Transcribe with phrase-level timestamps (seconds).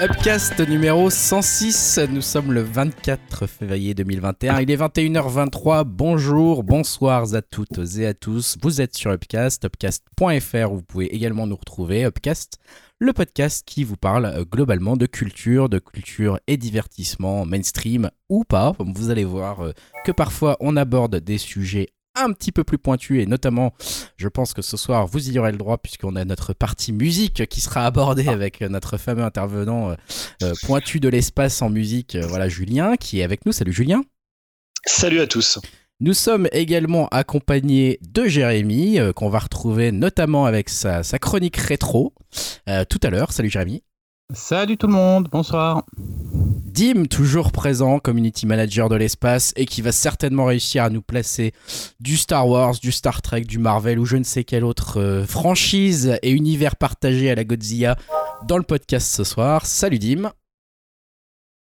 [0.00, 7.42] Upcast numéro 106, nous sommes le 24 février 2021, il est 21h23, bonjour, bonsoir à
[7.42, 12.58] toutes et à tous, vous êtes sur Upcast, upcast.fr, vous pouvez également nous retrouver, Upcast,
[13.00, 18.44] le podcast qui vous parle euh, globalement de culture, de culture et divertissement, mainstream ou
[18.44, 19.72] pas, vous allez voir euh,
[20.04, 23.72] que parfois on aborde des sujets un petit peu plus pointu et notamment
[24.16, 27.46] je pense que ce soir vous y aurez le droit puisqu'on a notre partie musique
[27.46, 28.32] qui sera abordée ah.
[28.32, 29.94] avec notre fameux intervenant euh,
[30.42, 34.02] euh, pointu de l'espace en musique euh, voilà Julien qui est avec nous salut Julien
[34.86, 35.58] salut à tous
[36.00, 42.14] nous sommes également accompagnés de Jérémy, qu'on va retrouver notamment avec sa, sa chronique rétro
[42.88, 43.32] tout à l'heure.
[43.32, 43.82] Salut Jérémy.
[44.32, 45.84] Salut tout le monde, bonsoir.
[46.78, 51.52] Dim, toujours présent, community manager de l'espace, et qui va certainement réussir à nous placer
[51.98, 55.26] du Star Wars, du Star Trek, du Marvel ou je ne sais quelle autre euh,
[55.26, 57.96] franchise et univers partagé à la Godzilla
[58.46, 59.66] dans le podcast ce soir.
[59.66, 60.30] Salut Dim.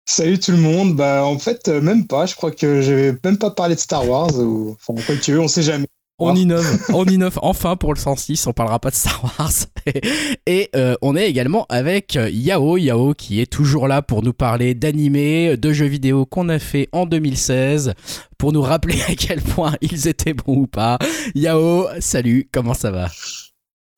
[0.07, 0.95] Salut tout le monde.
[0.95, 2.25] Bah en fait euh, même pas.
[2.25, 5.21] Je crois que je vais même pas parler de Star Wars ou enfin quoi que
[5.21, 5.85] tu veux, on sait jamais.
[6.19, 9.51] On innove, on innove enfin pour le 106, on parlera pas de Star Wars.
[10.45, 14.75] Et euh, on est également avec Yao, Yao qui est toujours là pour nous parler
[14.75, 17.93] d'animés, de jeux vidéo qu'on a fait en 2016,
[18.37, 20.99] pour nous rappeler à quel point ils étaient bons ou pas.
[21.35, 23.09] Yao, salut, comment ça va?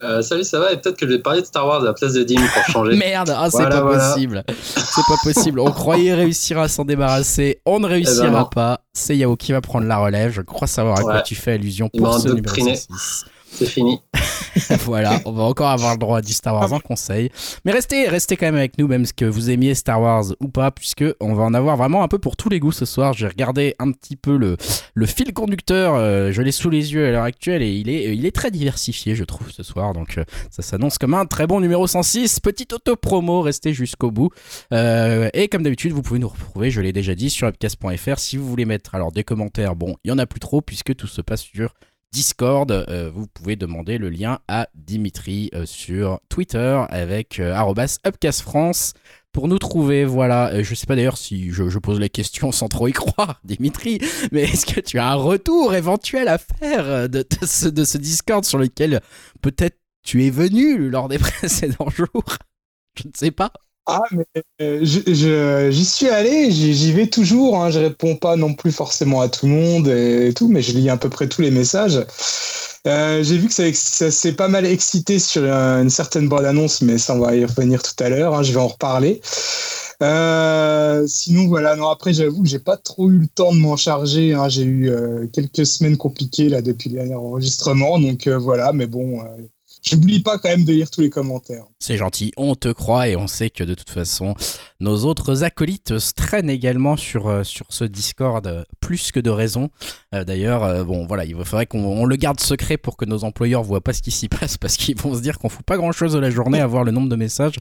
[0.03, 0.73] Euh, salut, ça va?
[0.73, 2.63] Et peut-être que je vais parler de Star Wars à la place de Dim pour
[2.65, 2.95] changer.
[2.97, 4.43] Merde, ah, c'est pas possible.
[4.47, 5.59] C'est pas possible.
[5.59, 7.61] On croyait réussir à s'en débarrasser.
[7.65, 8.81] On ne réussira eh ben pas.
[8.93, 10.31] C'est Yao qui va prendre la relève.
[10.31, 13.25] Je crois savoir à quoi tu fais allusion pour ce numéro 6
[13.55, 13.99] c'est fini.
[14.85, 17.29] voilà, on va encore avoir le droit à Star Wars en conseil.
[17.63, 20.47] Mais restez, restez quand même avec nous, même ce que vous aimiez Star Wars ou
[20.47, 23.13] pas, puisque on va en avoir vraiment un peu pour tous les goûts ce soir.
[23.13, 24.57] J'ai regardé un petit peu le,
[25.05, 28.35] fil conducteur, euh, je l'ai sous les yeux à l'heure actuelle et il est, est
[28.35, 29.93] très diversifié, je trouve, ce soir.
[29.93, 32.39] Donc euh, ça s'annonce comme un très bon numéro 106.
[32.39, 34.29] Petite auto-promo, restez jusqu'au bout.
[34.73, 38.19] Euh, et comme d'habitude, vous pouvez nous retrouver, je l'ai déjà dit, sur upcast.fr.
[38.19, 40.95] Si vous voulez mettre alors des commentaires, bon, il y en a plus trop, puisque
[40.95, 41.73] tout se passe sur
[42.15, 42.71] Discord.
[42.71, 47.53] Euh, vous pouvez demander le lien à Dimitri euh, sur Twitter avec euh,
[48.05, 48.93] @upcastfrance
[49.33, 50.05] pour nous trouver.
[50.05, 53.99] Voilà, je sais pas d'ailleurs si je, pose la question sans trop y croire, Dimitri,
[54.31, 58.45] mais est-ce que tu as un retour éventuel à faire de, ce, de ce Discord
[58.45, 59.01] sur lequel
[59.41, 62.37] peut-être tu es venu lors des précédents jours?
[62.97, 63.51] Je ne sais pas.
[63.87, 64.25] Ah, mais
[64.61, 67.61] euh, j'y suis allé, j'y vais toujours.
[67.61, 67.69] Hein.
[67.69, 70.89] Je réponds pas non plus forcément à tout le monde et tout, mais je lis
[70.89, 72.03] à peu près tous les messages.
[72.87, 77.13] Euh, j'ai vu que ça, s'est pas mal excité sur une certaine bande-annonce, mais ça,
[77.15, 78.33] on va y revenir tout à l'heure.
[78.35, 78.43] Hein.
[78.43, 79.21] Je vais en reparler.
[80.01, 81.75] Euh, sinon, voilà.
[81.75, 84.33] Non, après, j'avoue que j'ai pas trop eu le temps de m'en charger.
[84.33, 84.49] Hein.
[84.49, 84.91] J'ai eu
[85.31, 88.73] quelques semaines compliquées là depuis le dernier enregistrement, donc voilà.
[88.73, 89.21] Mais bon,
[89.87, 91.65] J'oublie pas quand même de lire tous les commentaires.
[91.77, 94.33] C'est gentil, on te croit et on sait que de toute façon,
[94.79, 99.29] nos autres acolytes se traînent également sur, euh, sur ce Discord euh, plus que de
[99.29, 99.69] raison.
[100.15, 103.81] Euh, d'ailleurs, bon voilà, il faudrait qu'on le garde secret pour que nos employeurs voient
[103.81, 106.13] pas ce qui s'y passe parce qu'ils vont se dire qu'on fout pas grand chose
[106.13, 107.57] de la journée à voir le nombre de messages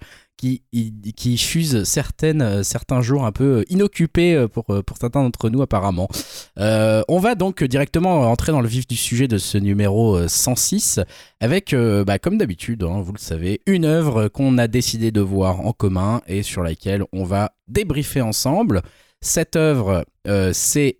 [0.72, 6.08] qui, qui fusent certaines, certains jours un peu inoccupés pour, pour certains d'entre nous apparemment.
[6.56, 11.00] on va donc directement entrer dans le vif du sujet de ce numéro 106
[11.40, 11.74] avec,
[12.06, 15.72] bah, comme d'habitude, hein, vous le savez, une œuvre qu'on a décidé de voir en
[15.72, 18.82] commun et sur laquelle on va débriefer ensemble.
[19.20, 20.98] Cette œuvre, euh, c'est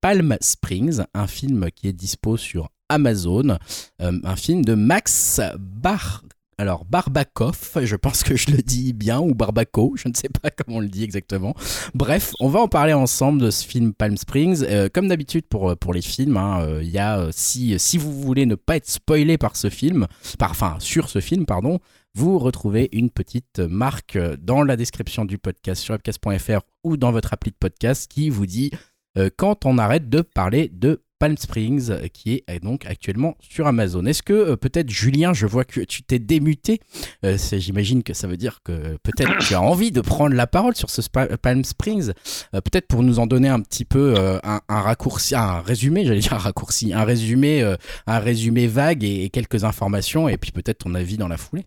[0.00, 3.58] Palm Springs, un film qui est dispo sur Amazon,
[4.02, 6.24] euh, un film de Max Bar
[6.58, 10.50] alors, Barbakov, je pense que je le dis bien, ou Barbako, je ne sais pas
[10.50, 11.54] comment on le dit exactement.
[11.94, 14.64] Bref, on va en parler ensemble de ce film Palm Springs.
[14.64, 18.56] Euh, comme d'habitude pour, pour les films, hein, il y a, si, vous voulez ne
[18.56, 20.06] pas être spoilé par ce film,
[20.40, 21.78] enfin, sur ce film, pardon,
[22.14, 27.32] vous retrouvez une petite marque dans la description du podcast sur webcast.fr ou dans votre
[27.32, 28.72] appli de podcast qui vous dit
[29.16, 34.04] euh, quand on arrête de parler de Palm Springs qui est donc actuellement sur Amazon.
[34.06, 36.80] Est-ce que euh, peut-être Julien, je vois que tu t'es démuté,
[37.24, 40.76] euh, j'imagine que ça veut dire que peut-être tu as envie de prendre la parole
[40.76, 42.12] sur ce Palm Springs,
[42.52, 46.38] peut-être pour nous en donner un petit peu un, raccourci, un résumé, j'allais dire un
[46.38, 47.62] raccourci, un résumé,
[48.06, 51.66] un résumé vague et quelques informations et puis peut-être ton avis dans la foulée.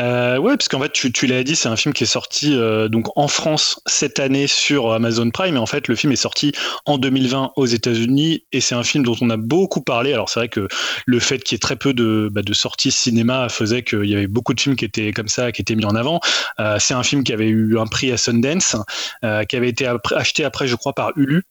[0.00, 2.54] Euh, ouais, parce qu'en fait, tu, tu l'as dit, c'est un film qui est sorti
[2.54, 6.16] euh, donc en France cette année sur Amazon Prime, et en fait, le film est
[6.16, 6.52] sorti
[6.86, 10.12] en 2020 aux États-Unis, et c'est un film dont on a beaucoup parlé.
[10.12, 10.68] Alors, c'est vrai que
[11.06, 14.14] le fait qu'il y ait très peu de, bah, de sorties cinéma faisait qu'il y
[14.14, 16.20] avait beaucoup de films qui étaient comme ça, qui étaient mis en avant.
[16.60, 18.76] Euh, c'est un film qui avait eu un prix à Sundance,
[19.24, 21.42] euh, qui avait été acheté après, je crois, par Hulu.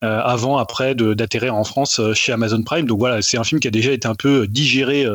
[0.00, 2.86] Avant après d'atterrir en France chez Amazon Prime.
[2.86, 5.06] Donc voilà, c'est un film qui a déjà été un peu digéré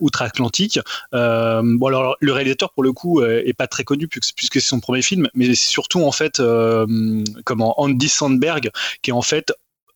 [0.00, 0.78] outre-Atlantique.
[1.12, 5.46] le réalisateur pour le coup est pas très connu puisque, c'est son premier film, mais
[5.54, 6.42] c'est surtout en fait
[7.44, 8.70] comment Andy Sandberg
[9.02, 9.52] qui est en fait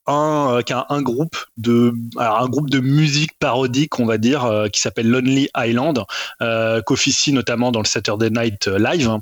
[0.08, 4.80] un, euh, un groupe de un groupe de musique parodique on va dire euh, qui
[4.80, 6.04] s'appelle Lonely Island
[6.42, 9.18] euh, qu'officie notamment dans le Saturday Night Live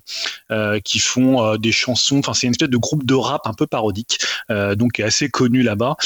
[0.85, 4.19] qui font des chansons enfin c'est une espèce de groupe de rap un peu parodique
[4.49, 5.97] donc assez connu là-bas.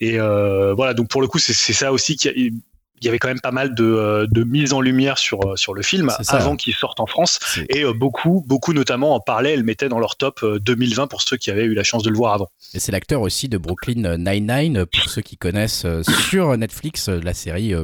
[0.00, 2.52] Et voilà donc pour le coup c'est ça aussi qui
[3.00, 5.56] il y avait quand même pas mal de, euh, de mise en lumière sur, euh,
[5.56, 7.38] sur le film avant qu'il sorte en France.
[7.68, 11.36] Et euh, beaucoup, beaucoup notamment en parlaient, elles mettaient dans leur top 2020 pour ceux
[11.36, 12.48] qui avaient eu la chance de le voir avant.
[12.74, 15.86] Et c'est l'acteur aussi de Brooklyn Nine-Nine, pour ceux qui connaissent
[16.28, 17.74] sur Netflix la série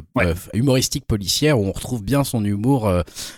[0.54, 2.90] humoristique policière où on retrouve bien son humour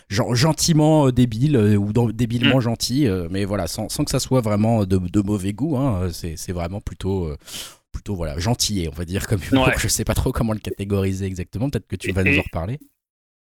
[0.08, 2.62] gentiment débile ou débilement mm.
[2.62, 5.76] gentil, mais voilà, sans, sans, que ça soit vraiment de, de mauvais goût.
[5.76, 7.30] Hein, c'est vraiment plutôt
[7.94, 9.70] plutôt voilà gentil, on va dire comme humour.
[9.78, 11.70] Je sais pas trop comment le catégoriser exactement.
[11.70, 12.78] Peut-être que tu vas nous en reparler.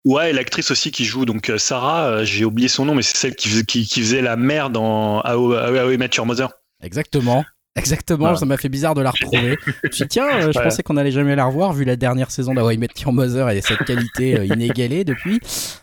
[0.05, 3.17] Ouais, l'actrice aussi qui joue donc euh, Sarah, euh, j'ai oublié son nom, mais c'est
[3.17, 5.55] celle qui, qui, faisait la mère dans How,
[5.93, 6.51] I Met Your Mother.
[6.83, 7.45] Exactement.
[7.77, 9.57] Exactement, ça m'a fait bizarre de la retrouver.
[9.93, 12.69] je tiens, euh, je pensais qu'on allait jamais la revoir vu la dernière saison d'How
[12.71, 15.39] I Met Your Mother et cette qualité inégalée depuis,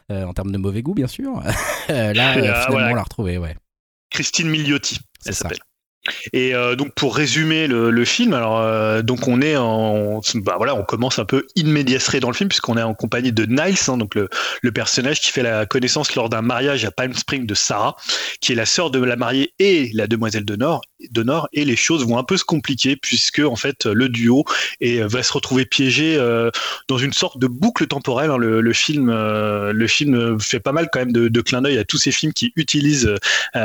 [0.10, 1.42] en termes de mauvais goût bien sûr.
[1.88, 3.56] là, finalement, on l'a retrouvée, ouais.
[4.10, 5.60] Christine Milioti, elle s'appelle.
[6.33, 10.75] Et euh, donc pour résumer le, film, alors euh, donc on est en, bah voilà,
[10.75, 11.63] on commence un peu in
[12.21, 14.30] dans le film puisqu'on est en compagnie de Niles, hein, donc le,
[14.62, 17.95] le, personnage qui fait la connaissance lors d'un mariage à Palm Springs de Sarah,
[18.42, 20.81] qui est la sœur de la mariée et la demoiselle de Nord,
[21.12, 24.46] de Nord, et les choses vont un peu se compliquer puisque en fait le duo
[24.82, 26.50] va se retrouver piégé euh,
[26.88, 28.32] dans une sorte de boucle temporelle.
[28.32, 28.38] Hein.
[28.38, 31.84] Le, le, film, le film fait pas mal quand même de, de clin d'œil à
[31.84, 33.16] tous ces films qui utilisent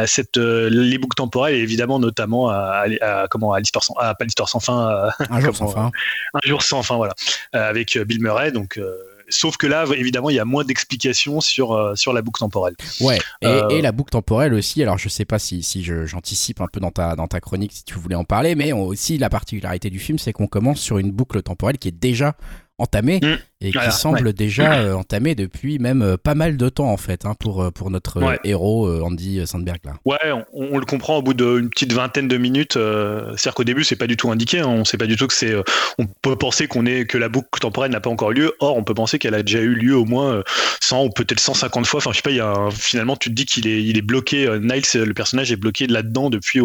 [0.06, 2.84] cette les boucles temporelles et évidemment notamment à,
[3.30, 5.90] comment à l'histoire sans pas l'histoire sans fin un jour sans fin
[6.34, 7.14] un jour sans fin voilà
[7.54, 8.96] euh, avec euh, Bill Murray donc euh,
[9.32, 12.74] Sauf que là, évidemment, il y a moins d'explications sur, sur la boucle temporelle.
[13.00, 16.80] Ouais, et, la boucle temporelle aussi, alors je sais pas si, si j'anticipe un peu
[16.80, 19.98] dans ta, dans ta chronique si tu voulais en parler, mais aussi la particularité du
[19.98, 22.36] film, c'est qu'on commence sur une boucle temporelle qui est déjà
[22.78, 26.90] entamée mm et qui semble déjà euh, entamé depuis même euh, pas mal de temps
[26.90, 29.92] en fait hein, pour, euh, pour notre héros Andy Sandberg là.
[30.04, 30.18] Ouais,
[30.52, 32.74] on, le comprend au bout d'une petite vingtaine de minutes.
[32.74, 35.34] C'est-à-dire qu'au début c'est pas du tout indiqué, hein, on sait pas du tout que
[35.34, 35.54] c'est.
[35.98, 38.54] on peut penser qu'on est que la boucle temporelle n'a pas encore lieu.
[38.60, 40.42] Or on peut penser qu'elle a déjà eu lieu au moins
[40.80, 41.98] 100 ou peut-être 150 fois.
[41.98, 44.02] Enfin je sais pas, il y a finalement tu te dis qu'il est il est
[44.02, 44.48] bloqué.
[44.60, 46.60] Niles le personnage est bloqué là-dedans depuis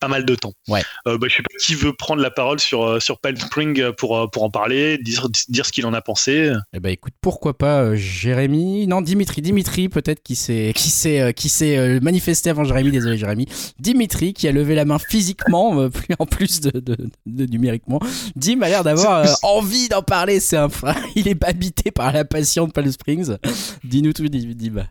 [0.00, 0.54] pas mal de temps.
[0.68, 0.82] Ouais.
[1.04, 4.42] bah, je sais pas qui veut prendre la parole sur sur Palm Spring pour pour
[4.42, 7.96] en parler, dire dire ce qu'il en a pensé eh ben écoute, pourquoi pas euh,
[7.96, 8.86] Jérémy?
[8.86, 12.90] Non, Dimitri, Dimitri peut-être qui s'est qui s'est euh, qui s'est euh, manifesté avant Jérémy,
[12.90, 13.46] désolé Jérémy.
[13.78, 16.80] Dimitri qui a levé la main physiquement plus en plus de,
[17.26, 18.00] de, numériquement.
[18.36, 20.68] Dim a l'air d'avoir envie d'en parler, c'est un
[21.16, 23.36] il est habité par la passion de Palm Springs.
[23.84, 24.86] Dis-nous tout Dim.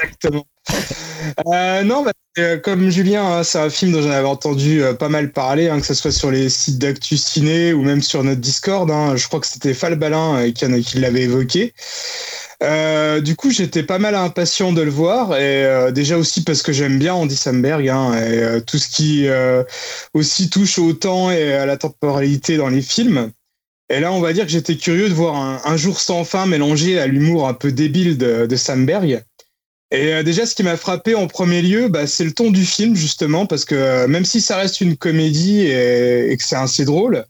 [0.00, 0.46] Exactement.
[1.46, 4.94] Euh, non, bah, euh, comme Julien, hein, c'est un film dont j'en avais entendu euh,
[4.94, 8.24] pas mal parler, hein, que ce soit sur les sites d'actu ciné ou même sur
[8.24, 8.90] notre Discord.
[8.90, 9.16] Hein.
[9.16, 11.72] je crois que c'était Falbalin qui, l'avait évoqué.
[13.22, 16.98] du coup, j'étais pas mal impatient de le voir, et déjà aussi parce que j'aime
[16.98, 19.26] bien Andy Samberg, et tout ce qui
[20.14, 23.30] aussi touche au temps et à la temporalité dans les films.
[23.90, 26.98] Et là, on va dire que j'étais curieux de voir un, jour sans fin mélangé
[26.98, 29.22] à l'humour un peu débile de Samberg.
[29.90, 32.64] Et euh, déjà, ce qui m'a frappé en premier lieu, bah, c'est le ton du
[32.64, 36.84] film, justement, parce que euh, même si ça reste une comédie et, que c'est assez
[36.84, 37.24] drôle,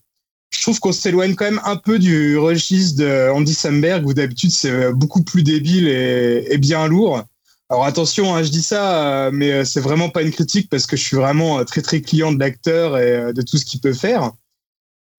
[0.50, 4.52] je trouve qu'on s'éloigne quand même un peu du registre de Andy Samberg, où d'habitude
[4.52, 7.22] c'est euh, beaucoup plus débile et, bien lourd.
[7.70, 11.02] Alors attention, hein, je dis ça, mais c'est vraiment pas une critique parce que je
[11.02, 14.32] suis vraiment très très client de l'acteur et de tout ce qu'il peut faire.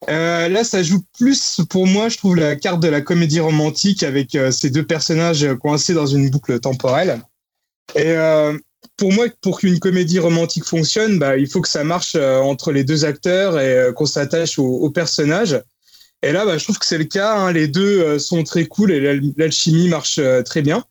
[0.08, 4.38] Là, ça joue plus pour moi, je trouve, la carte de la comédie romantique avec
[4.52, 7.22] ces deux personnages coincés dans une boucle temporelle.
[7.94, 8.58] Et euh,
[8.98, 12.72] pour moi, pour qu'une comédie romantique fonctionne, bah, il faut que ça marche euh, entre
[12.72, 15.62] les deux acteurs et euh, qu'on s'attache au, personnage.
[16.24, 17.38] Et là, bah, je trouve que c'est le cas.
[17.38, 17.52] Hein.
[17.52, 20.84] Les deux sont très cool et l'alchimie marche très bien.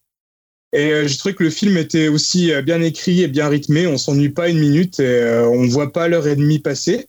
[0.73, 3.87] Et je trouvais que le film était aussi bien écrit et bien rythmé.
[3.87, 7.09] On s'ennuie pas une minute et on voit pas l'heure et demie passer.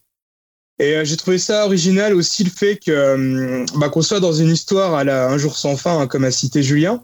[0.80, 4.94] Et j'ai trouvé ça original aussi le fait que bah, qu'on soit dans une histoire
[4.94, 7.02] à la Un jour sans fin, hein, comme a cité Julien,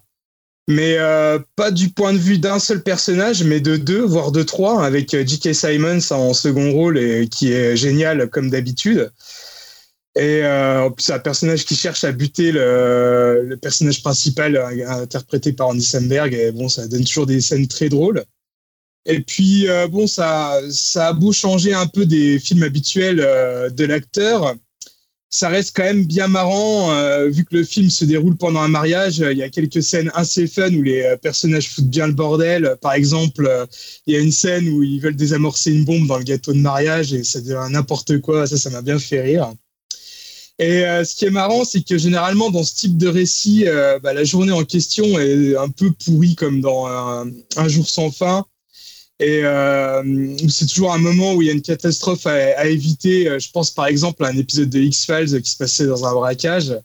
[0.67, 4.43] mais euh, pas du point de vue d'un seul personnage, mais de deux, voire de
[4.43, 5.53] trois, avec euh, J.K.
[5.53, 9.11] Simons en second rôle et qui est génial comme d'habitude.
[10.15, 15.69] Et euh, c'est un personnage qui cherche à buter le, le personnage principal interprété par
[15.69, 16.33] Andy Samberg.
[16.33, 18.23] Et bon, ça donne toujours des scènes très drôles.
[19.05, 23.69] Et puis, euh, bon, ça, ça a beau changer un peu des films habituels euh,
[23.69, 24.55] de l'acteur.
[25.33, 28.67] Ça reste quand même bien marrant, euh, vu que le film se déroule pendant un
[28.67, 29.19] mariage.
[29.19, 32.75] Il y a quelques scènes assez fun où les personnages foutent bien le bordel.
[32.81, 33.49] Par exemple,
[34.05, 36.59] il y a une scène où ils veulent désamorcer une bombe dans le gâteau de
[36.59, 38.45] mariage et ça devient n'importe quoi.
[38.45, 39.53] Ça, ça m'a bien fait rire.
[40.59, 43.65] Et ce qui est marrant, c'est que généralement, dans ce type de récit,
[44.03, 48.45] bah, la journée en question est un peu pourrie, comme dans un jour sans fin
[49.21, 53.29] et euh, c'est toujours un moment où il y a une catastrophe à, éviter.
[53.29, 56.13] Euh, je pense par exemple à un épisode de X-Files qui se passait dans un
[56.13, 56.75] braquage.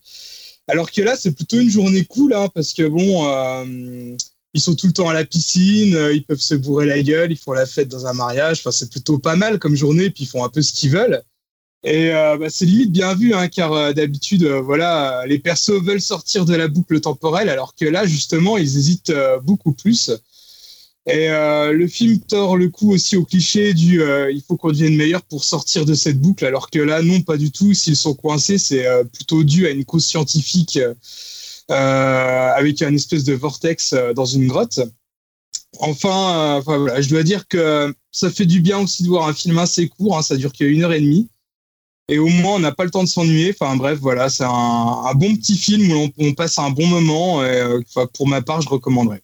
[0.69, 4.15] Alors que là, c'est plutôt une journée cool, hein, parce que bon, euh,
[4.53, 7.39] ils sont tout le temps à la piscine, ils peuvent se bourrer la gueule, ils
[7.39, 8.59] font la fête dans un mariage.
[8.59, 11.23] Enfin, c'est plutôt pas mal comme journée, puis ils font un peu ce qu'ils veulent.
[11.85, 16.55] Et bah, c'est limite bien vu, hein, car d'habitude, voilà, les persos veulent sortir de
[16.55, 19.13] la boucle temporelle, alors que là, justement, ils hésitent
[19.45, 20.11] beaucoup plus.
[21.07, 24.71] Et euh, le film tord le coup aussi au cliché du euh, il faut qu'on
[24.71, 27.75] devienne meilleur pour sortir de cette boucle, alors que là, non, pas du tout.
[27.75, 30.79] S'ils sont coincés, c'est euh, plutôt dû à une cause scientifique
[31.69, 34.81] avec un espèce de vortex dans une grotte.
[35.79, 39.35] Enfin, enfin voilà, je dois dire que ça fait du bien aussi de voir un
[39.35, 41.29] film assez court, hein, ça dure qu'une heure et demie.
[42.09, 43.55] Et au moins, on n'a pas le temps de s'ennuyer.
[43.59, 47.45] Enfin bref, voilà, c'est un, bon petit film où on, on, passe un bon moment.
[47.45, 47.83] Et,
[48.15, 49.23] pour ma part, je recommanderais.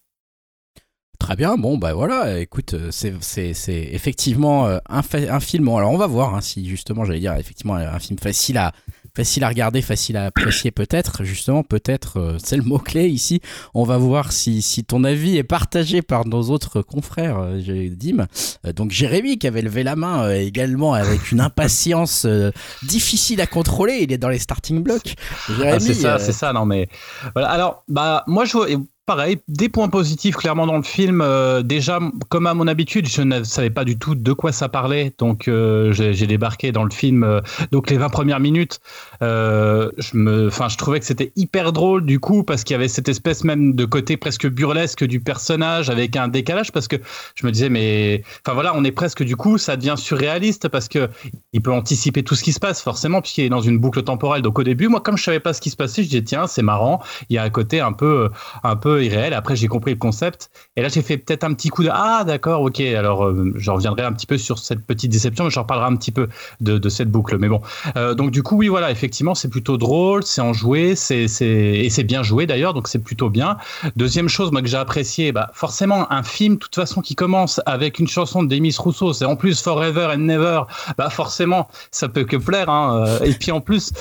[1.22, 3.54] Très bien, bon bah voilà, écoute, euh, c'est
[3.92, 7.76] effectivement euh, un, un film, alors on va voir hein, si justement j'allais dire effectivement
[7.76, 8.72] un film facile à,
[9.14, 13.40] facile à regarder, facile à apprécier peut-être, justement peut-être euh, c'est le mot-clé ici,
[13.72, 18.26] on va voir si, si ton avis est partagé par nos autres confrères Dim,
[18.74, 22.26] donc Jérémy qui avait levé la main également avec une impatience
[22.82, 25.14] difficile à contrôler, il est dans les starting blocks.
[25.64, 26.88] Ah, c'est ça, c'est ça, non mais
[27.32, 28.58] voilà, alors bah moi je
[29.06, 31.20] pareil, des points positifs clairement dans le film.
[31.20, 34.68] Euh, déjà, comme à mon habitude, je ne savais pas du tout de quoi ça
[34.68, 37.24] parlait, donc euh, j'ai débarqué dans le film.
[37.24, 37.40] Euh,
[37.72, 38.80] donc les 20 premières minutes,
[39.20, 43.08] je me, je trouvais que c'était hyper drôle du coup parce qu'il y avait cette
[43.08, 46.96] espèce même de côté presque burlesque du personnage avec un décalage parce que
[47.34, 50.88] je me disais mais, enfin voilà, on est presque du coup, ça devient surréaliste parce
[50.88, 51.08] que
[51.52, 54.42] il peut anticiper tout ce qui se passe forcément puisqu'il est dans une boucle temporelle.
[54.42, 56.46] Donc au début, moi comme je savais pas ce qui se passait, je disais tiens
[56.46, 58.30] c'est marrant, il y a un côté un peu,
[58.62, 59.34] un peu irréel.
[59.34, 60.50] Après, j'ai compris le concept.
[60.76, 62.80] Et là, j'ai fait peut-être un petit coup de Ah, d'accord, ok.
[62.80, 65.96] Alors, euh, je reviendrai un petit peu sur cette petite déception, mais je reparlerai un
[65.96, 66.28] petit peu
[66.60, 67.38] de, cette boucle.
[67.38, 67.60] Mais bon.
[67.96, 72.04] Euh, donc, du coup, oui, voilà, effectivement, c'est plutôt drôle, c'est enjoué, c'est, et c'est
[72.04, 73.56] bien joué d'ailleurs, donc c'est plutôt bien.
[73.96, 77.60] Deuxième chose, moi, que j'ai apprécié, bah, forcément, un film, de toute façon, qui commence
[77.66, 80.62] avec une chanson de Demis Rousseau, c'est en plus Forever and Never,
[80.98, 82.68] bah, forcément, ça peut que plaire.
[82.68, 83.04] Hein.
[83.06, 83.92] Euh, et puis, en plus.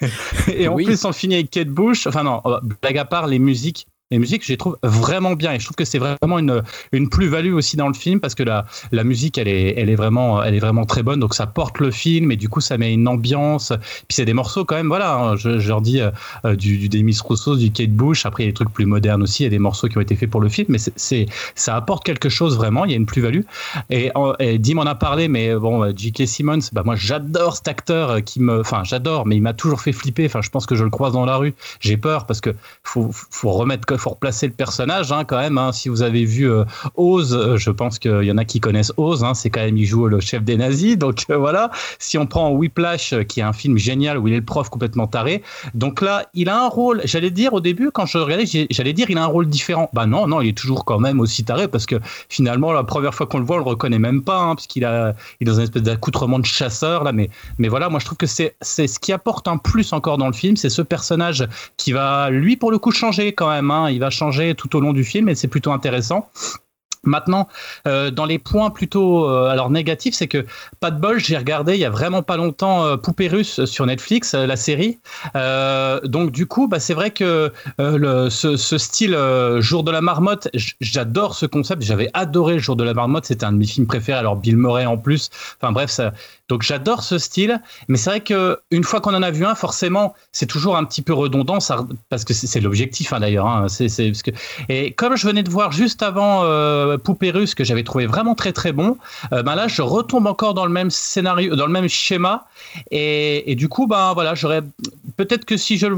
[0.48, 2.06] et en plus, on finit avec Kate Bush.
[2.06, 2.42] Enfin, non,
[2.82, 5.52] blague à part, les musiques les musiques, je les trouve vraiment bien.
[5.52, 8.42] Et je trouve que c'est vraiment une, une plus-value aussi dans le film parce que
[8.42, 11.20] la, la musique, elle est, elle, est vraiment, elle est vraiment très bonne.
[11.20, 13.72] Donc ça porte le film et du coup, ça met une ambiance.
[14.08, 16.10] Puis c'est des morceaux quand même, voilà, hein, je, leur dis euh,
[16.44, 18.26] euh, du, du Demis Rousseau, du Kate Bush.
[18.26, 19.44] Après, il y a des trucs plus modernes aussi.
[19.44, 20.66] Il y a des morceaux qui ont été faits pour le film.
[20.70, 22.84] Mais c'est, ça apporte quelque chose vraiment.
[22.84, 23.42] Il y a une plus-value.
[23.90, 26.26] Et, et Dim en a parlé, mais bon, euh, J.K.
[26.26, 28.60] Simmons, bah, moi, j'adore cet acteur qui me.
[28.60, 30.26] Enfin, j'adore, mais il m'a toujours fait flipper.
[30.26, 31.54] Enfin, je pense que je le croise dans la rue.
[31.78, 32.50] J'ai peur parce que
[32.82, 35.58] faut, faut remettre faut replacer le personnage hein, quand même.
[35.58, 35.72] Hein.
[35.72, 36.64] Si vous avez vu euh,
[36.96, 39.24] Oz, euh, je pense qu'il y en a qui connaissent Oz.
[39.24, 39.34] Hein.
[39.34, 40.96] c'est quand même il joue le chef des nazis.
[40.96, 41.70] Donc euh, voilà.
[41.98, 45.06] Si on prend Whiplash, qui est un film génial où il est le prof complètement
[45.06, 45.42] taré.
[45.74, 47.02] Donc là, il a un rôle.
[47.04, 49.90] J'allais dire au début quand je regardais, j'allais dire il a un rôle différent.
[49.92, 51.96] Bah non, non, il est toujours quand même aussi taré parce que
[52.28, 55.44] finalement la première fois qu'on le voit, on le reconnaît même pas parce qu'il est
[55.44, 57.12] dans une espèce d'accoutrement de chasseur là.
[57.12, 60.18] Mais mais voilà, moi je trouve que c'est c'est ce qui apporte un plus encore
[60.18, 63.70] dans le film, c'est ce personnage qui va lui pour le coup changer quand même.
[63.90, 66.28] Il va changer tout au long du film et c'est plutôt intéressant.
[67.02, 67.48] Maintenant,
[67.86, 70.44] euh, dans les points plutôt euh, alors négatifs, c'est que
[70.80, 73.86] pas de bol, j'ai regardé il y a vraiment pas longtemps euh, Poupée russe sur
[73.86, 74.98] Netflix, la série.
[76.04, 79.16] donc du coup, bah, c'est vrai que ce, style
[79.60, 80.48] Jour de la marmotte,
[80.80, 81.82] j'adore ce concept.
[81.82, 84.18] J'avais adoré Jour de la marmotte, c'était un de mes films préférés.
[84.18, 85.30] Alors Bill Murray en plus.
[85.60, 86.00] Enfin bref,
[86.50, 89.54] donc j'adore ce style, mais c'est vrai que une fois qu'on en a vu un,
[89.54, 91.58] forcément, c'est toujours un petit peu redondant,
[92.08, 93.46] parce que c'est l'objectif hein, d'ailleurs.
[93.46, 94.32] Hein, c'est que
[94.68, 98.34] et comme je venais de voir juste avant euh, Poupée russe que j'avais trouvé vraiment
[98.34, 98.96] très très bon,
[99.32, 102.46] euh, ben là je retombe encore dans le même scénario, dans le même schéma,
[102.90, 104.62] et, du coup ben voilà, j'aurais
[105.16, 105.96] peut-être que si je le,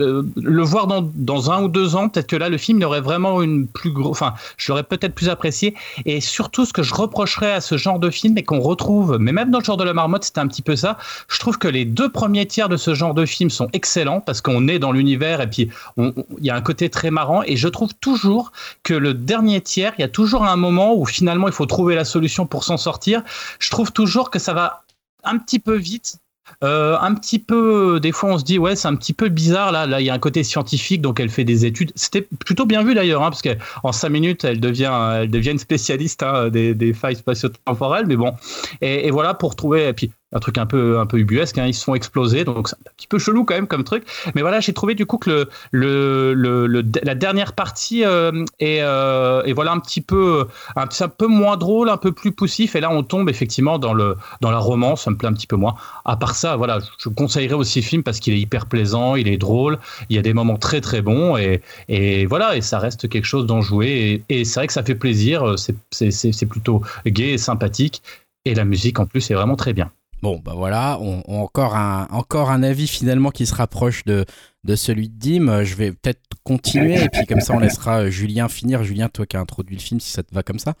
[0.00, 2.84] euh, le voir dans, dans, un ou deux ans, peut-être que là le film il
[2.84, 5.74] aurait vraiment une plus gros, enfin je l'aurais peut-être plus apprécié,
[6.06, 9.32] et surtout ce que je reprocherais à ce genre de film et qu'on retrouve, mais
[9.32, 10.98] même dans le genre de la marmotte, c'était un petit peu ça.
[11.28, 14.40] Je trouve que les deux premiers tiers de ce genre de film sont excellents parce
[14.40, 17.42] qu'on est dans l'univers et puis il y a un côté très marrant.
[17.44, 20.94] Et je trouve toujours que le dernier tiers, il y a toujours toujours un moment
[20.94, 23.22] où finalement il faut trouver la solution pour s'en sortir.
[23.58, 24.84] Je trouve toujours que ça va
[25.24, 26.18] un petit peu vite
[26.64, 29.70] euh, un petit peu, des fois on se dit ouais c'est un petit peu bizarre
[29.70, 31.92] là, là il y a un côté scientifique donc elle fait des études.
[31.94, 36.22] C'était plutôt bien vu d'ailleurs hein, parce qu'en cinq minutes elle devient, elle devient spécialiste
[36.22, 38.34] hein, des, des, failles spatio-temporelles mais bon
[38.80, 41.66] et, et, voilà pour trouver et puis un truc un peu un peu ubuesque hein,
[41.66, 44.04] ils se font exploser donc c'est un petit peu chelou quand même comme truc.
[44.34, 48.80] Mais voilà j'ai trouvé du coup que le, le, le, la dernière partie euh, est,
[48.82, 50.46] euh, et voilà un petit peu
[50.76, 52.76] un, un peu moins drôle un peu plus poussif.
[52.76, 55.46] Et là on tombe effectivement dans le dans la romance ça me plaît un petit
[55.46, 55.74] peu moins.
[56.04, 59.28] À part ça voilà je conseillerais aussi le film parce qu'il est hyper plaisant il
[59.28, 62.78] est drôle il y a des moments très très bons et, et voilà et ça
[62.78, 65.54] reste quelque chose d'enjoué et, et c'est vrai que ça fait plaisir
[65.90, 68.02] c'est plutôt gai et sympathique.
[68.46, 71.74] Et la musique en plus est vraiment très bien Bon, bah voilà, on, on, encore,
[71.76, 74.24] un, encore un avis finalement qui se rapproche de,
[74.64, 75.64] de celui de Dim.
[75.64, 78.84] Je vais peut-être continuer et puis comme ça on laissera euh, Julien finir.
[78.84, 80.74] Julien, toi qui as introduit le film, si ça te va comme ça.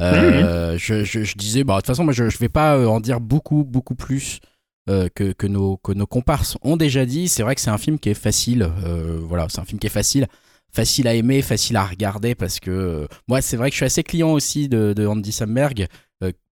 [0.00, 2.86] Euh, je, je, je, disais, bah, de toute façon, moi je, je vais pas euh,
[2.86, 4.40] en dire beaucoup, beaucoup plus
[4.90, 7.28] euh, que, que, nos, que nos comparses ont déjà dit.
[7.28, 8.68] C'est vrai que c'est un film qui est facile.
[8.84, 10.26] Euh, voilà, c'est un film qui est facile.
[10.74, 14.02] Facile à aimer, facile à regarder parce que moi c'est vrai que je suis assez
[14.02, 15.86] client aussi de, de Andy Samberg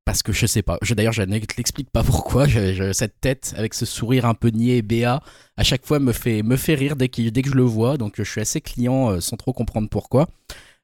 [0.05, 0.79] parce que je sais pas.
[0.91, 2.47] D'ailleurs, je ne t'explique pas pourquoi.
[2.93, 5.23] Cette tête avec ce sourire un peu niais et béat,
[5.57, 7.97] à chaque fois me fait, me fait rire dès, dès que je le vois.
[7.97, 10.29] Donc, je suis assez client euh, sans trop comprendre pourquoi.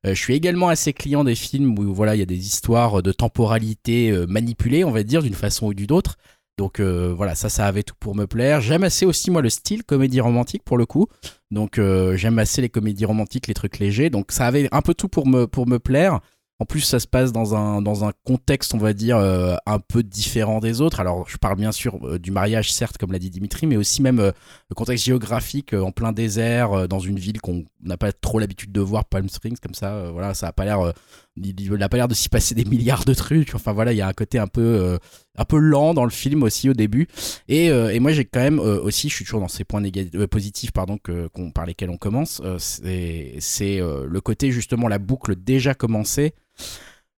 [0.06, 3.02] Euh, je suis également assez client des films où voilà, il y a des histoires
[3.02, 6.16] de temporalité euh, manipulées, on va dire, d'une façon ou d'une autre.
[6.58, 8.60] Donc euh, voilà, ça, ça avait tout pour me plaire.
[8.60, 11.06] J'aime assez aussi, moi, le style comédie romantique pour le coup.
[11.50, 14.08] Donc euh, j'aime assez les comédies romantiques, les trucs légers.
[14.08, 16.20] Donc ça avait un peu tout pour me, pour me plaire.
[16.58, 20.58] En plus, ça se passe dans un, contexte, on va dire, euh, un peu différent
[20.60, 21.00] des autres.
[21.00, 24.00] Alors, je parle bien sûr euh, du mariage, certes, comme l'a dit Dimitri, mais aussi
[24.00, 24.32] même euh,
[24.70, 28.80] le contexte géographique en plein désert, dans une ville qu'on n'a pas trop l'habitude de
[28.80, 30.10] voir, Palm Springs, comme ça.
[30.12, 30.94] voilà, ça a pas l'air,
[31.36, 33.54] il n'a pas l'air de s'y passer des milliards de trucs.
[33.54, 34.98] Enfin voilà, il y a un côté un peu,
[35.36, 37.08] un peu lent dans le film aussi au début.
[37.48, 40.72] Et, et moi, j'ai quand même aussi, je suis toujours dans ces points négatifs, positifs,
[40.72, 42.42] pardon, que, par lesquels on commence.
[42.58, 46.34] c'est, c'est le côté justement la boucle déjà commencée.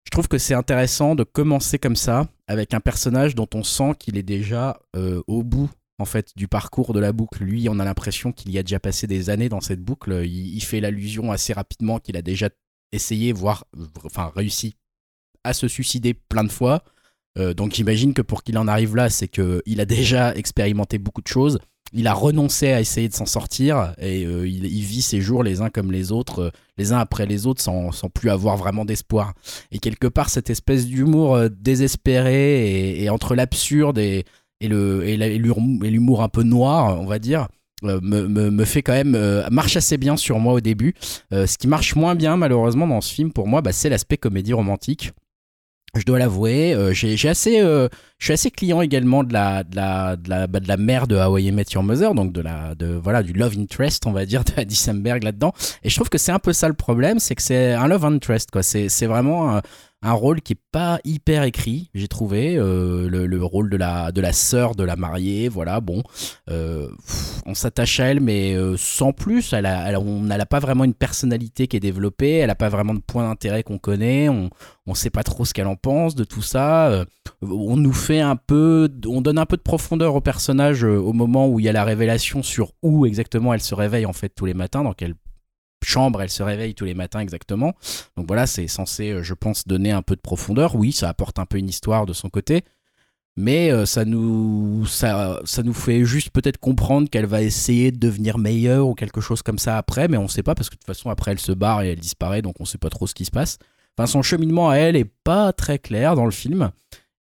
[0.09, 3.93] Je trouve que c'est intéressant de commencer comme ça, avec un personnage dont on sent
[3.99, 7.45] qu'il est déjà euh, au bout en fait du parcours de la boucle.
[7.45, 10.23] Lui, on a l'impression qu'il y a déjà passé des années dans cette boucle.
[10.25, 12.49] Il, il fait l'allusion assez rapidement qu'il a déjà
[12.93, 13.65] essayé, voire
[14.05, 14.77] enfin réussi
[15.45, 16.83] à se suicider plein de fois.
[17.39, 21.23] Euh, donc j'imagine que pour qu'il en arrive là, c'est qu'il a déjà expérimenté beaucoup
[21.23, 21.59] de choses
[21.93, 25.61] il a renoncé à essayer de s'en sortir et euh, il, vit ses jours les
[25.61, 28.85] uns comme les autres, euh, les uns après les autres, sans, sans plus avoir vraiment
[28.85, 29.35] d'espoir.
[29.71, 34.25] Et quelque part, cette espèce d'humour désespéré et, et entre l'absurde et,
[34.61, 37.49] et l'humour un peu noir, on va dire,
[37.83, 39.17] me, me, me, fait quand même
[39.51, 40.95] marche assez bien sur moi au début.
[41.31, 44.53] ce qui marche moins bien malheureusement dans ce film pour moi, bah, c'est l'aspect comédie
[44.53, 45.13] romantique.
[45.95, 47.89] Je dois l'avouer, euh, j'ai assez, euh,
[48.19, 51.07] je suis assez client également de la, de la, de la, bah, de la mère
[51.07, 54.27] de Hawaii Met Your Mother, donc de la, de voilà, du love interest, on va
[54.27, 55.55] dire, de Dissenberg là-dedans.
[55.83, 58.05] Et je trouve que c'est un peu ça le problème, c'est que c'est un love
[58.05, 58.63] interest, quoi.
[58.63, 59.63] C'est, vraiment un,
[60.03, 62.57] un rôle qui est pas hyper écrit, j'ai trouvé.
[62.57, 66.03] Euh, le, le, rôle de la, de la sœur de la mariée, voilà, bon.
[66.51, 66.89] Euh,
[67.47, 69.53] on s'attache à elle, mais euh, sans plus.
[69.53, 73.01] Elle on n'a pas vraiment une personnalité qui est développée, elle n'a pas vraiment de
[73.01, 74.51] point d'intérêt qu'on connaît, on
[74.87, 77.05] ne sait pas trop ce qu'elle en pense de tout ça.
[77.43, 78.89] On nous fait un peu.
[79.07, 81.85] On donne un peu de profondeur au personnage au moment où il y a la
[81.85, 85.15] révélation sur où exactement elle se réveille en fait tous les matins, dans quelle
[85.85, 87.75] chambre elle se réveille tous les matins exactement.
[88.17, 90.77] Donc voilà, c'est censé, euh, je pense, donner un peu de profondeur.
[90.77, 92.65] Oui, ça apporte un peu une histoire de son côté.
[93.37, 97.99] Mais euh, ça, nous, ça, ça nous fait juste peut-être comprendre qu'elle va essayer de
[97.99, 100.81] devenir meilleure ou quelque chose comme ça après, mais on sait pas parce que de
[100.81, 103.15] toute façon après elle se barre et elle disparaît, donc on sait pas trop ce
[103.15, 103.59] qui se passe.
[103.97, 106.73] Enfin, son cheminement à elle est pas très clair dans le film.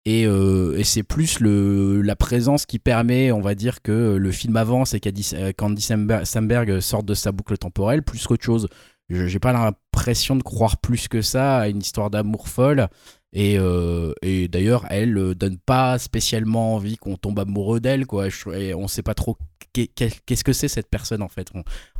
[0.09, 4.31] Et, euh, et c'est plus le, la présence qui permet, on va dire, que le
[4.31, 5.81] film avance et qu'Andy
[6.23, 8.69] Samberg sorte de sa boucle temporelle, plus qu'autre chose.
[9.09, 12.87] J'ai pas l'impression de croire plus que ça à une histoire d'amour folle.
[13.33, 14.13] Et, euh,
[14.49, 18.27] d'ailleurs, elle euh, donne pas spécialement envie qu'on tombe amoureux d'elle, quoi.
[18.55, 19.37] Et on sait pas trop
[19.73, 21.51] qu'est-ce que c'est cette personne en fait?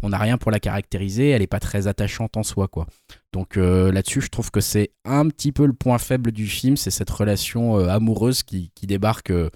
[0.02, 2.88] On n'a rien pour la caractériser, elle est pas très attachante en soi, quoi.
[3.34, 6.78] Donc euh, là-dessus, je trouve que c'est un petit peu le point faible du film,
[6.78, 9.32] c'est cette relation euh, amoureuse qui, qui débarque.
[9.32, 9.50] Euh,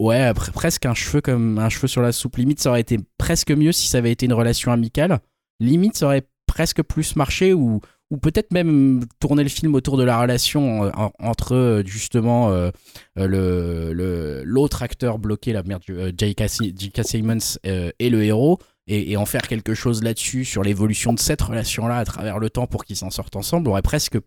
[0.00, 2.36] ouais, presque un cheveu comme un cheveu sur la soupe.
[2.36, 5.20] Limite, ça aurait été presque mieux si ça avait été une relation amicale.
[5.60, 7.80] Limite, ça aurait presque plus marché ou
[8.10, 12.70] ou peut-être même tourner le film autour de la relation euh, entre euh, justement euh,
[13.16, 15.82] le l'autre acteur bloqué, la merde,
[16.16, 17.04] J.K.
[17.04, 21.98] Simmons et le héros, et, en faire quelque chose là-dessus sur l'évolution de cette relation-là
[21.98, 24.18] à travers le temps pour qu'ils s'en sortent ensemble, aurait presque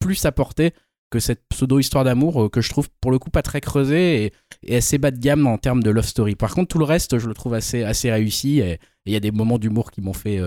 [0.00, 0.72] plus apporté
[1.10, 4.32] que cette pseudo-histoire d'amour que je trouve pour le coup pas très creusée
[4.66, 6.34] et, assez bas de gamme en termes de love story.
[6.34, 8.62] Par contre, tout le reste, je le trouve assez, assez réussi
[9.06, 10.40] il y a des moments d'humour qui m'ont fait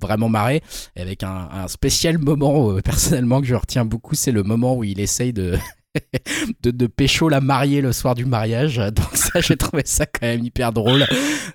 [0.00, 0.62] vraiment marrer.
[0.96, 5.32] avec un, spécial moment, personnellement, que je retiens beaucoup, c'est le moment où il essaye
[5.32, 5.56] de.
[6.62, 8.76] de, de pécho la mariée le soir du mariage.
[8.76, 11.06] Donc ça, j'ai trouvé ça quand même hyper drôle.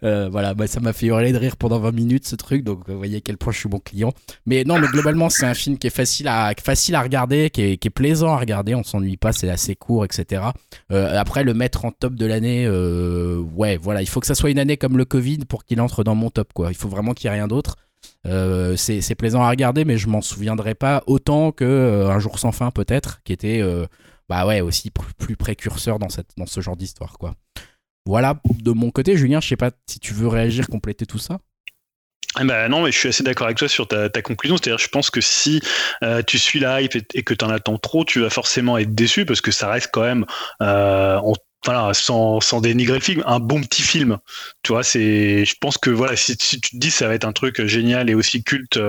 [0.03, 2.63] Euh, voilà, bah, ça m'a fait hurler de rire pendant 20 minutes ce truc.
[2.63, 4.13] Donc vous voyez à quel point je suis bon client.
[4.45, 7.61] Mais non, mais globalement, c'est un film qui est facile à, facile à regarder, qui
[7.61, 8.75] est, qui est plaisant à regarder.
[8.75, 10.43] On s'ennuie pas, c'est assez court, etc.
[10.91, 14.35] Euh, après, le mettre en top de l'année, euh, ouais, voilà, il faut que ça
[14.35, 16.69] soit une année comme le Covid pour qu'il entre dans mon top, quoi.
[16.69, 17.77] Il faut vraiment qu'il n'y ait rien d'autre.
[18.25, 22.71] C'est plaisant à regarder, mais je m'en souviendrai pas autant que Un jour sans fin
[22.71, 23.61] peut-être, qui était
[24.29, 27.35] bah ouais aussi plus précurseur dans, cette, dans ce genre d'histoire quoi.
[28.05, 31.39] Voilà de mon côté, Julien, je sais pas si tu veux réagir, compléter tout ça.
[32.41, 34.57] Eh ben non, mais je suis assez d'accord avec toi sur ta, conclusion.
[34.57, 35.61] C'est-à-dire, je pense que si
[36.25, 39.25] tu suis la hype et, que tu en attends trop, tu vas forcément être déçu
[39.25, 40.25] parce que ça reste quand même,
[41.65, 44.17] voilà, sans, dénigrer le film, un bon petit film.
[44.63, 47.31] Tu vois, c'est, je pense que voilà, si, tu te dis ça va être un
[47.31, 48.79] truc génial et aussi culte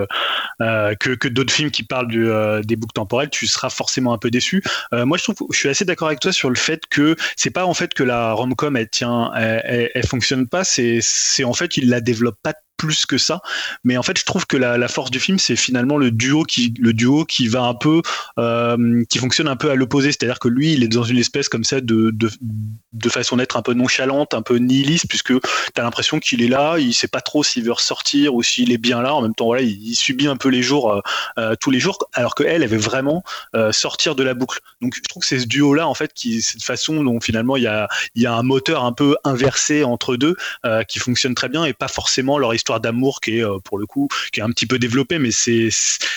[0.61, 4.17] euh, que, que d'autres films qui parlent euh, des boucles temporelles, tu seras forcément un
[4.17, 4.63] peu déçu.
[4.93, 7.49] Euh, moi, je trouve, je suis assez d'accord avec toi sur le fait que c'est
[7.49, 11.77] pas en fait que la rom-com elle tient, elle, fonctionne pas, c'est, c'est en fait
[11.77, 13.41] il la développe pas plus que ça.
[13.83, 16.73] Mais en fait, je trouve que la, force du film, c'est finalement le duo qui,
[16.79, 18.01] le duo qui va un peu,
[18.37, 20.11] euh, qui fonctionne un peu à l'opposé.
[20.11, 22.29] C'est-à-dire que lui, il est dans une espèce comme ça de, de,
[22.93, 26.47] de façon d'être un peu nonchalante, un peu nihiliste, puisque tu as l'impression qu'il est
[26.47, 29.15] là, il sait pas trop s'il veut ressortir ou s'il est bien là.
[29.15, 31.01] En même temps, voilà, il, subit un peu les jours, euh,
[31.39, 33.23] euh, tous les jours, alors qu'elle, elle veut vraiment
[33.71, 34.59] sortir de la boucle.
[34.81, 37.63] Donc, je trouve que c'est ce duo-là, en fait, qui, cette façon dont finalement il
[37.63, 40.35] y a, y a un moteur un peu inversé entre deux
[40.87, 43.85] qui fonctionne très bien et pas forcément leur histoire d'amour qui est euh, pour le
[43.85, 45.69] coup qui est un petit peu développée mais c'est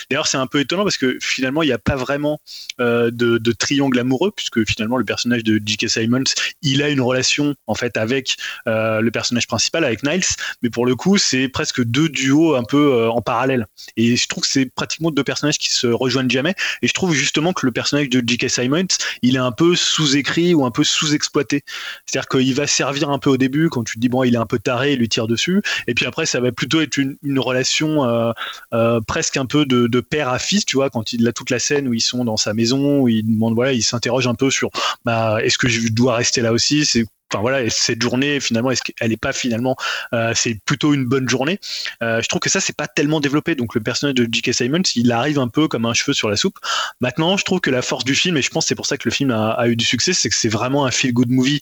[0.09, 2.41] d'ailleurs c'est un peu étonnant parce que finalement il n'y a pas vraiment
[2.79, 5.89] euh, de, triangle amoureux puisque finalement le personnage de J.K.
[5.89, 6.23] Simons
[6.61, 10.23] il a une relation en fait avec euh, le personnage principal avec Niles
[10.61, 14.43] mais pour le coup c'est presque deux duos un peu en parallèle et je trouve
[14.43, 17.71] que c'est pratiquement deux personnages qui se rejoignent jamais et je trouve justement que le
[17.71, 18.49] personnage de J.K.
[18.49, 18.87] Simons
[19.21, 21.63] il est un peu sous-écrit ou un peu sous-exploité
[22.05, 24.39] c'est-à-dire qu'il va servir un peu au début quand tu te dis bon il est
[24.39, 28.03] un peu taré il lui tire dessus et puis après ça plutôt être une, relation
[28.05, 28.31] euh,
[28.73, 31.59] euh, presque un peu de, père à fils, tu vois, quand il a toute la
[31.59, 34.49] scène où ils sont dans sa maison, où il demande, voilà, il s'interroge un peu
[34.49, 34.69] sur,
[35.05, 36.85] bah, est-ce que je dois rester là aussi?
[36.85, 39.75] C'est enfin voilà, cette journée finalement, qu'elle n'est pas finalement,
[40.13, 41.59] euh, c'est plutôt une bonne journée?
[42.01, 43.53] Je trouve que ça c'est pas tellement développé.
[43.53, 44.51] Donc le personnage de J.K.
[44.51, 46.57] Simons, il arrive un peu comme un cheveu sur la soupe.
[47.01, 49.07] Maintenant, je trouve que la force du film, et je pense c'est pour ça que
[49.07, 51.61] le film a, eu du succès, c'est que c'est vraiment un feel good movie.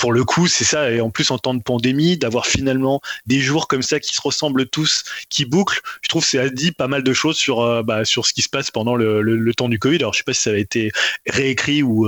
[0.00, 0.90] Pour le coup, c'est ça.
[0.90, 4.20] Et en plus en temps de pandémie, d'avoir finalement des jours comme ça qui se
[4.20, 8.04] ressemblent tous, qui bouclent, je trouve que ça dit pas mal de choses sur bah,
[8.04, 9.98] sur ce qui se passe pendant le, temps du Covid.
[9.98, 10.92] Alors je sais pas si ça a été
[11.26, 12.06] réécrit ou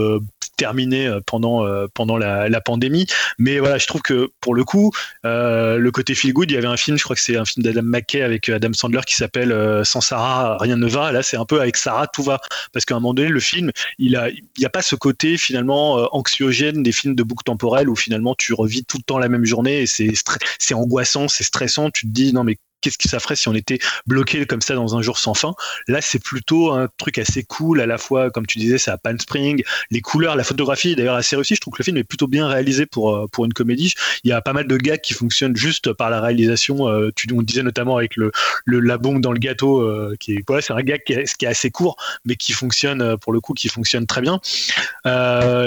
[0.57, 3.07] terminé pendant euh, pendant la, pandémie.
[3.39, 4.93] Mais voilà, je trouve que pour le coup,
[5.25, 7.47] euh, le côté feel good, il y avait un film, je crois que c'est un
[7.47, 11.13] film d'Adam McKay avec euh, Adam Sandler qui s'appelle Sans Sarah, rien ne va.
[11.13, 12.41] Là, c'est un peu avec Sarah, tout va.
[12.73, 15.39] Parce qu'à un moment donné, le film, il a, il n'y a pas ce côté
[15.39, 19.29] finalement anxiogène des films de boucle temporelle où finalement tu revis tout le temps la
[19.29, 20.13] même journée et c'est
[20.59, 21.91] c'est angoissant, c'est stressant.
[21.91, 24.75] Tu te dis non mais qu'est-ce que ça ferait si on était bloqué comme ça
[24.75, 25.55] dans un jour sans fin?
[25.89, 28.99] Là, c'est plutôt un truc assez cool, à la fois, comme tu disais, c'est à
[28.99, 31.55] Pan Spring, les couleurs, la photographie d'ailleurs assez réussie.
[31.55, 33.95] Je trouve que le film est plutôt bien réalisé pour, euh, pour une comédie.
[34.25, 36.89] Il y a pas mal de gags qui fonctionnent juste par la réalisation.
[36.89, 38.33] Euh, tu, on disait notamment avec le,
[38.67, 41.97] la bombe dans le gâteau, euh, qui voilà, c'est un gag qui est, assez court,
[42.25, 44.41] mais qui fonctionne, pour le coup, qui fonctionne très bien.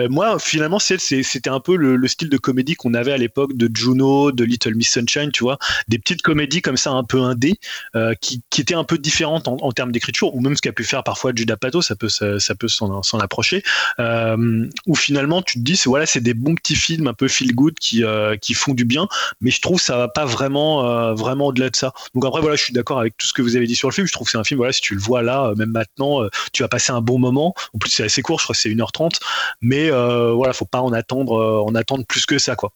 [0.09, 3.69] moi, finalement, c'était un peu le, le, style de comédie qu'on avait à l'époque de
[3.73, 7.59] Juno, de Little Miss Sunshine, tu vois, des petites comédies comme ça, un peu indé,
[7.95, 11.03] euh, qui, était un peu différente en, termes d'écriture, ou même ce qu'a pu faire
[11.03, 13.63] parfois Judah Pato, ça peut, s'en approcher,
[13.99, 17.27] euh, où finalement tu te dis, c'est voilà, c'est des bons petits films un peu
[17.27, 19.07] feel good qui, euh, font du bien,
[19.41, 21.91] mais je trouve ça va pas vraiment, vraiment au-delà de ça.
[22.13, 23.93] Donc après, voilà, je suis d'accord avec tout ce que vous avez dit sur le
[23.93, 26.21] film, je trouve que c'est un film, voilà, si tu le vois là, même maintenant,
[26.51, 27.55] tu vas passer un bon moment.
[27.73, 29.19] En plus, c'est assez court, je crois que c'est 1h30,
[29.61, 32.73] mais voilà, faut pas en attendre, en attendre plus que ça, quoi.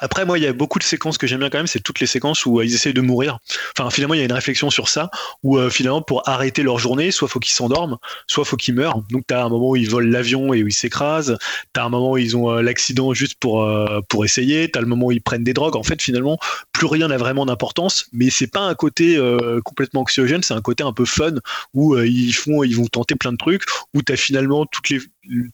[0.00, 2.00] Après, moi, il y a beaucoup de séquences que j'aime bien quand même, c'est toutes
[2.00, 3.38] les séquences où euh, ils essayent de mourir.
[3.76, 5.10] Enfin, finalement, il y a une réflexion sur ça,
[5.42, 9.02] où euh, finalement, pour arrêter leur journée, soit faut qu'ils s'endorment, soit faut qu'ils meurent.
[9.10, 11.36] Donc, tu as un moment où ils volent l'avion et où ils s'écrasent,
[11.74, 13.66] tu as un moment où ils ont euh, l'accident juste pour,
[14.08, 15.76] pour essayer, tu as le moment où ils prennent des drogues.
[15.76, 16.38] En fait, finalement,
[16.72, 19.18] plus rien n'a vraiment d'importance, mais c'est pas un côté
[19.64, 21.34] complètement anxiogène, c'est un côté un peu fun,
[21.74, 23.62] où ils, font, ils vont tenter plein de trucs,
[23.94, 25.00] où tu as finalement toutes les,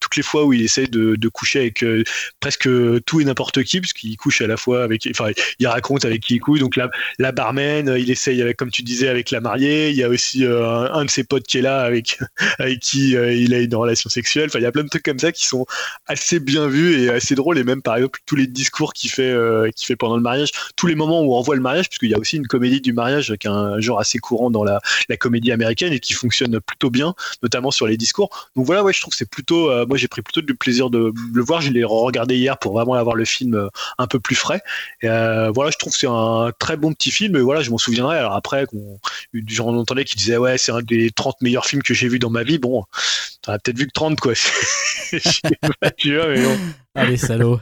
[0.01, 2.05] toutes les fois où il essaie de, coucher avec euh,
[2.41, 2.69] presque
[3.05, 6.35] tout et n'importe qui, puisqu'il couche à la fois avec, enfin, il raconte avec qui
[6.35, 6.61] il couche.
[6.61, 9.91] Donc la, la barman, il essaye avec, comme tu disais, avec la mariée.
[9.91, 12.19] Il y a aussi euh, un, de ses potes qui est là, avec
[12.59, 14.47] avec qui il a une relation sexuelle.
[14.47, 15.67] Enfin, il y a plein de trucs comme ça qui sont
[16.07, 17.59] assez bien vus et assez drôles.
[17.59, 19.35] Et même par exemple tous les discours qu'il fait,
[19.75, 22.15] qu'il fait pendant le mariage, tous les moments où on voit le mariage, puisqu'il y
[22.15, 25.17] a aussi une comédie du mariage qui est un genre assez courant dans la, la
[25.17, 28.31] comédie américaine et qui fonctionne plutôt bien, notamment sur les discours.
[28.57, 30.91] Donc voilà, ouais, je trouve que c'est plutôt, euh, moi j'ai pris plutôt du plaisir
[30.91, 31.61] de le voir.
[31.61, 34.61] Je l'ai regardé hier pour vraiment avoir le film euh, un peu plus frais.
[35.03, 37.37] Et, euh, voilà, je trouve que c'est un très bon petit film.
[37.37, 38.19] Et voilà, je m'en souviendrai.
[38.19, 38.67] Alors après,
[39.47, 42.31] j'en entendais qui disait ouais, c'est un des 30 meilleurs films que j'ai vu dans
[42.31, 42.59] ma vie.
[42.59, 42.85] Bon,
[43.43, 44.35] t'en as peut-être vu que 30 quoi.
[45.13, 45.41] je sais
[45.81, 46.57] pas, tu vois, mais bon.
[46.97, 47.61] Allez, salaud.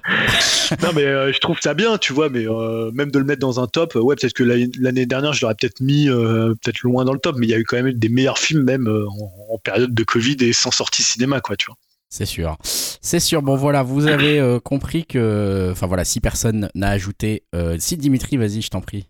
[0.83, 2.45] non, mais je trouve ça bien, tu vois, mais
[2.93, 5.81] même de le mettre dans un top, ouais, peut-être que l'année dernière, je l'aurais peut-être
[5.81, 8.39] mis peut-être loin dans le top, mais il y a eu quand même des meilleurs
[8.39, 11.77] films, même en, en, période de Covid et sans sortie cinéma, quoi, tu vois.
[12.13, 12.59] C'est sûr.
[12.63, 13.41] C'est sûr.
[13.41, 15.71] Bon, voilà, vous avez euh, compris que.
[15.73, 17.45] Enfin, voilà, si personne n'a ajouté.
[17.55, 19.09] Euh, si Dimitri, vas-y, je t'en prie.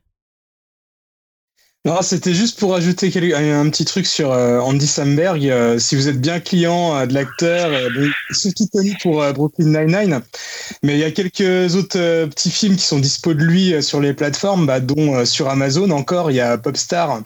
[1.84, 5.80] Non, c'était juste pour ajouter un petit truc sur euh, Andy Samberg.
[5.80, 7.72] si vous êtes bien client de l'acteur,
[8.30, 10.20] surtout connu pour Brooklyn Nine-Nine,
[10.84, 14.14] mais il y a quelques autres petits films qui sont dispo de lui sur les
[14.14, 17.22] plateformes, bah, dont sur Amazon encore, il y a Popstar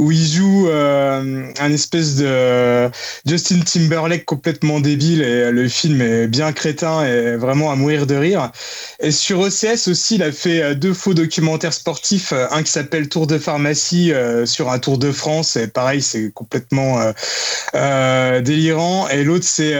[0.00, 2.90] où il joue euh, un espèce de
[3.26, 8.14] Justin Timberlake complètement débile et le film est bien crétin et vraiment à mourir de
[8.14, 8.50] rire.
[9.00, 12.72] Et sur OCS aussi, il a fait euh, deux faux documentaires sportifs, euh, un qui
[12.72, 14.12] s'appelle Tour de pharmacie
[14.46, 16.98] sur un Tour de France et pareil, c'est complètement
[17.74, 19.08] délirant.
[19.08, 19.72] Et l'autre c'est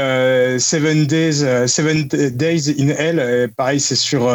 [0.59, 4.29] Seven Days, Seven Days in Hell, et pareil, c'est sur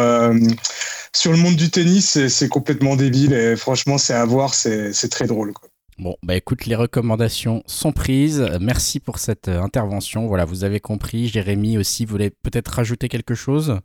[1.14, 5.28] sur le monde du tennis, c'est complètement débile et franchement, c'est à voir, c'est très
[5.28, 5.54] drôle.
[5.54, 5.70] Quoi.
[5.98, 8.46] Bon, bah écoute, les recommandations sont prises.
[8.60, 10.28] Merci pour cette euh, intervention.
[10.28, 11.28] Voilà, vous avez compris.
[11.28, 13.80] Jérémy aussi voulait peut-être rajouter quelque chose?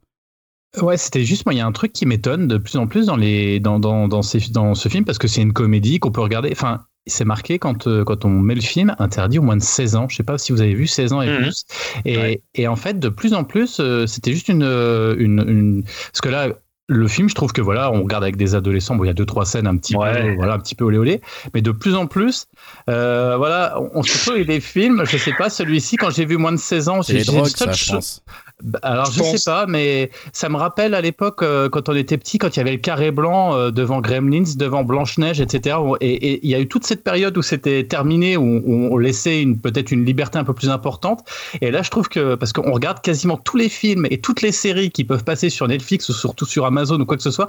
[0.81, 3.07] Ouais, c'était juste moi, il y a un truc qui m'étonne de plus en plus
[3.07, 6.11] dans, les, dans, dans, dans, ces, dans ce film parce que c'est une comédie qu'on
[6.11, 6.51] peut regarder.
[6.53, 9.94] Enfin, c'est marqué quand, euh, quand on met le film interdit au moins de 16
[9.96, 10.09] ans.
[10.09, 11.42] Je sais pas si vous avez vu 16 ans et mhm.
[11.42, 11.64] plus.
[12.05, 16.20] Et, et, en fait, de plus en plus, euh, c'était juste une, une, une, Parce
[16.20, 16.49] que là,
[16.90, 18.96] le film, je trouve que voilà, on regarde avec des adolescents.
[18.96, 20.98] Bon, il y a deux trois scènes un petit peu, voilà, un petit peu olé
[20.98, 21.20] olé,
[21.55, 22.48] mais de plus en plus,
[22.88, 25.05] euh, voilà, on, se trouve des films.
[25.05, 28.22] Je sais pas, celui-ci, quand j'ai vu moins de 16 ans, j'ai pense.
[28.26, 28.50] Bah,
[28.83, 32.38] alors je, sais pas, mais ça me rappelle à l'époque euh, quand on était petit,
[32.38, 35.77] quand il y avait le carré blanc euh, devant Gremlins, devant Blanche Neige, etc.
[36.01, 39.61] Et il y a eu toute cette période où c'était terminé, où, on laissait une
[39.61, 41.25] peut-être une liberté un peu plus importante.
[41.61, 44.53] Et là, je trouve que parce qu'on regarde quasiment tous les films et toutes les
[44.53, 47.49] séries qui peuvent passer sur Netflix ou surtout sur Amazon ou quoi que ce soit,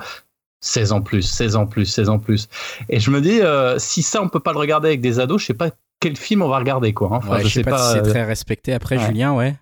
[0.62, 2.48] 16 ans plus, 16 ans plus, 16 ans plus.
[2.90, 5.42] Et je me dis, euh, si ça, on peut pas le regarder avec des ados,
[5.42, 5.70] je sais pas
[6.00, 7.22] quel film on va regarder, quoi.
[7.24, 7.40] Hein.
[7.44, 9.56] je, sais, pas, si c'est très respecté après, Julien, ouais.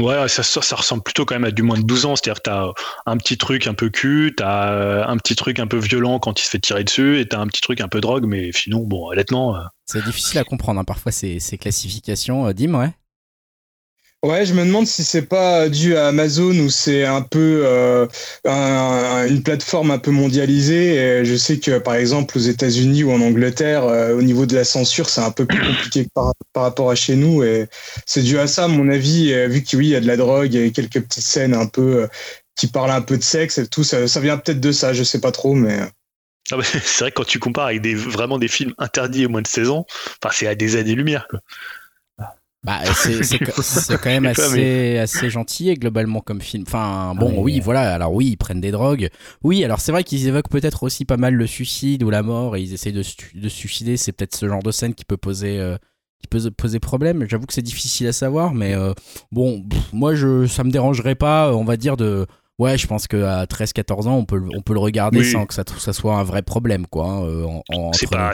[0.00, 0.42] Ouais, ça,
[0.76, 2.16] ressemble plutôt quand même à du moins de 12 ans.
[2.16, 2.72] C'est-à-dire t'as
[3.04, 6.40] un petit truc un peu cul, t'as euh, un petit truc un peu violent quand
[6.40, 8.80] il se fait tirer dessus, et t'as un petit truc un peu drogue, mais sinon,
[8.80, 9.56] bon, honnêtement.
[9.56, 12.46] Euh, c'est difficile à comprendre hein, parfois ces, ces classifications.
[12.46, 12.92] Euh, Dim, ouais
[14.22, 18.06] Ouais, je me demande si c'est pas dû à Amazon ou c'est un peu euh,
[18.46, 21.24] une plateforme un peu mondialisée.
[21.24, 24.62] Je sais que par exemple aux États-Unis ou en Angleterre, euh, au niveau de la
[24.62, 27.42] censure, c'est un peu plus compliqué par, par rapport à chez nous.
[27.42, 27.66] Et
[28.06, 30.54] c'est dû à ça, à mon avis, vu qu'il oui, y a de la drogue
[30.54, 32.06] et quelques petites scènes un peu euh,
[32.54, 33.82] qui parlent un peu de sexe et tout.
[33.82, 35.80] Ça, ça vient peut-être de ça, je sais pas trop, mais.
[36.52, 39.48] Ah c'est vrai que quand tu compares avec vraiment des films interdits au moins de
[39.48, 39.84] 16 ans,
[40.30, 41.26] c'est à des années-lumière.
[42.64, 46.62] Bah, c'est quand même assez, assez gentil et globalement comme film.
[46.64, 47.92] Enfin, bon, oui, voilà.
[47.92, 49.08] Alors, oui, ils prennent des drogues.
[49.42, 52.56] Oui, alors c'est vrai qu'ils évoquent peut-être aussi pas mal le suicide ou la mort
[52.56, 53.02] et ils essayent de,
[53.34, 53.96] de se suicider.
[53.96, 55.76] C'est peut-être ce genre de scène qui peut poser, euh,
[56.20, 57.26] qui peut poser problème.
[57.28, 58.92] J'avoue que c'est difficile à savoir, mais euh,
[59.32, 62.26] bon, moi, je, ça me dérangerait pas, on va dire, de.
[62.58, 65.64] Ouais, je pense qu'à 13-14 ans, on peut, on peut le regarder sans que ça,
[65.78, 67.06] ça soit un vrai problème, quoi.
[67.08, 67.60] Hein,
[67.92, 68.32] c'est pas,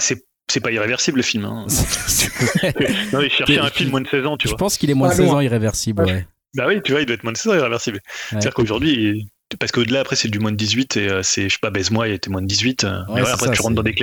[0.48, 1.44] c'est pas irréversible le film.
[1.44, 1.66] Hein.
[3.12, 4.56] non, il cherchait un film moins de 16 ans, tu je vois.
[4.56, 6.26] Je pense qu'il est moins de 16 ans irréversible, ouais.
[6.54, 8.00] Bah oui, tu vois, il doit être moins de 16 ans irréversible.
[8.30, 11.58] C'est-à-dire qu'aujourd'hui, parce qu'au-delà, après, c'est du moins de 18 et euh, c'est, je sais
[11.60, 12.84] pas, baise-moi, il était moins de 18.
[12.84, 13.94] Euh, après, tu rentres dans des,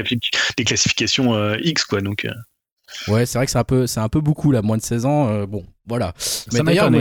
[0.57, 2.01] des classifications euh, X, quoi.
[2.01, 2.27] Donc,
[3.07, 5.05] Ouais, c'est vrai que c'est un peu, c'est un peu beaucoup là, moins de 16
[5.05, 5.29] ans.
[5.29, 6.13] Euh, bon, voilà.
[6.51, 6.91] Mais d'ailleurs,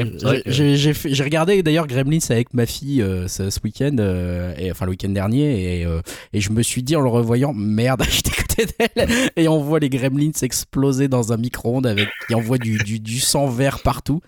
[0.47, 5.09] j'ai regardé d'ailleurs Gremlins avec ma fille euh, ce, week-end, euh, et enfin le week-end
[5.09, 5.87] dernier, et,
[6.33, 9.79] et je me suis dit en le revoyant, merde, j'étais côté d'elle, et on voit
[9.79, 14.21] les Gremlins exploser dans un micro-ondes avec, qui envoie du, du, du sang vert partout.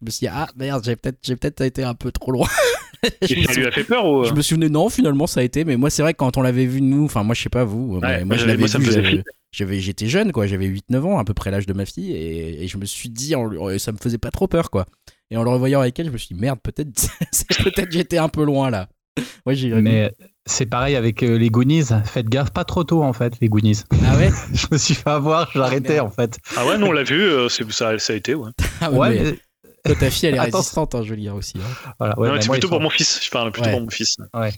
[0.00, 2.48] Je me suis dit, ah merde, j'ai peut-être j'ai peut-être été un peu trop loin.
[3.22, 4.24] je ça lui a fait peur ou...
[4.24, 6.42] Je me souvenais, non, finalement ça a été, mais moi c'est vrai que quand on
[6.42, 10.08] l'avait vu nous, enfin moi je sais pas vous, moi je l'avais vu, j'avais j'étais
[10.08, 12.76] jeune quoi j'avais 8 9 ans à peu près l'âge de ma fille et, je
[12.76, 13.34] me suis dit
[13.78, 14.86] ça me faisait pas trop peur quoi
[15.30, 16.90] Et en le revoyant avec elle, je me suis dit, merde, peut-être
[17.62, 18.88] peut-être j'étais un peu loin là.
[19.46, 20.12] Ouais, j'ai Mais
[20.46, 21.84] c'est pareil avec euh, les Goonies.
[22.04, 23.84] Faites gaffe pas trop tôt en fait, les Goonies.
[24.04, 26.38] Ah ouais Je me suis fait avoir, j'ai arrêté en fait.
[26.56, 28.50] Ah ouais, non, on l'a vu, euh, ça, ça a été, ouais.
[28.80, 29.36] Ah ouais,
[29.92, 31.58] ta fille, elle est résistante, hein, je veux dire aussi.
[31.58, 31.92] Hein.
[31.98, 33.20] Voilà, ouais, c'est plutôt pour mon fils.
[33.22, 34.16] Je parle plutôt pour mon fils.
[34.32, 34.52] Ouais.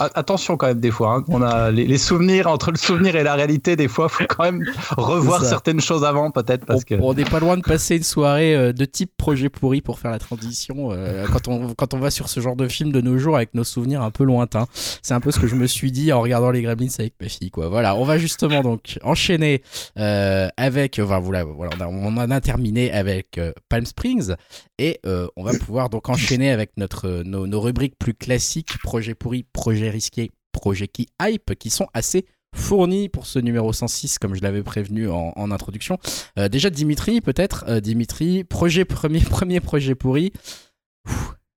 [0.00, 1.14] Attention quand même des fois.
[1.14, 3.76] Hein, on a les, souvenirs entre le souvenir et la réalité.
[3.76, 4.64] Des fois, faut quand même
[4.96, 6.94] revoir certaines choses avant, peut-être parce on, que.
[7.00, 10.10] On n'est pas loin de passer une soirée euh, de type projet pourri pour faire
[10.10, 10.92] la transition.
[10.92, 13.54] Euh, quand on quand on va sur ce genre de film de nos jours avec
[13.54, 14.66] nos souvenirs un peu lointains,
[15.02, 17.28] c'est un peu ce que je me suis dit en regardant les Gremlins avec ma
[17.28, 17.50] fille.
[17.50, 17.68] Quoi.
[17.68, 19.62] Voilà, on va justement donc enchaîner
[19.98, 21.00] euh, avec.
[21.02, 24.34] Enfin, voilà, voilà, on, en a terminé avec Palm Springs
[24.78, 29.90] et on va pouvoir donc enchaîner avec notre, nos, rubriques plus classiques, projet pourri, projet
[29.90, 34.62] risqué, projet qui hype, qui sont assez fournis pour ce numéro 106, comme je l'avais
[34.62, 35.98] prévenu en, introduction.
[36.38, 37.64] Euh, déjà, Dimitri, peut-être.
[37.68, 40.32] Euh, Dimitri, projet premier, premier projet pourri.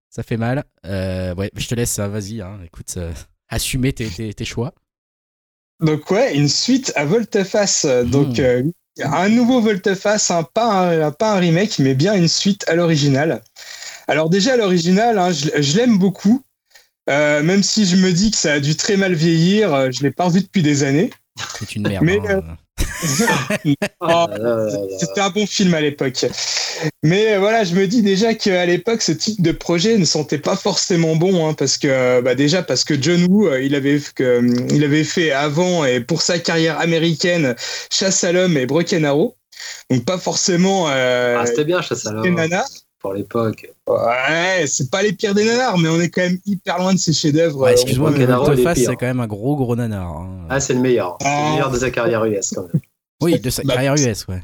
[0.09, 0.65] ça fait mal.
[0.85, 2.97] Euh, ouais, je te laisse, hein, vas-y, hein, écoute,
[3.47, 4.73] assumer tes, tes, choix.
[5.79, 7.85] Donc ouais, une suite à Volteface.
[7.85, 8.71] Donc hmm.
[9.01, 13.41] Un nouveau Volteface, hein, pas, un, pas un remake, mais bien une suite à l'original.
[14.07, 16.43] Alors déjà, l'original, hein, je, l'aime beaucoup.
[17.09, 20.03] Euh, même si je me dis que ça a dû très mal vieillir, euh, je
[20.03, 21.09] l'ai pas revu depuis des années.
[21.57, 22.03] C'est une merde.
[22.03, 22.43] Mais, hein.
[24.01, 24.25] oh,
[24.99, 26.25] c'était un bon film à l'époque.
[27.03, 30.37] Mais euh, voilà, je me dis déjà qu'à l'époque, ce type de projet ne sentait
[30.37, 33.99] pas forcément bon, hein, parce que bah déjà parce que John Woo, il avait,
[34.69, 37.55] il avait fait avant et pour sa carrière américaine
[37.91, 39.35] Chasse à l'homme et Broken Arrow,
[39.89, 40.87] donc pas forcément.
[40.87, 42.35] ah, c'était bien Chasse à l'homme
[42.99, 43.71] pour l'époque.
[43.87, 46.99] Ouais, c'est pas les pires des nanars, mais on est quand même hyper loin de
[46.99, 47.61] ces chefs-d'œuvre.
[47.61, 50.07] Ouais, excuse-moi, mais Face, c'est quand même un gros gros nanar.
[50.07, 50.29] Hein.
[50.49, 51.17] Ah, c'est le meilleur.
[51.21, 51.51] C'est le ah.
[51.51, 52.81] meilleur de sa carrière US quand même.
[53.21, 54.41] Oui, de sa bah, carrière US, ouais.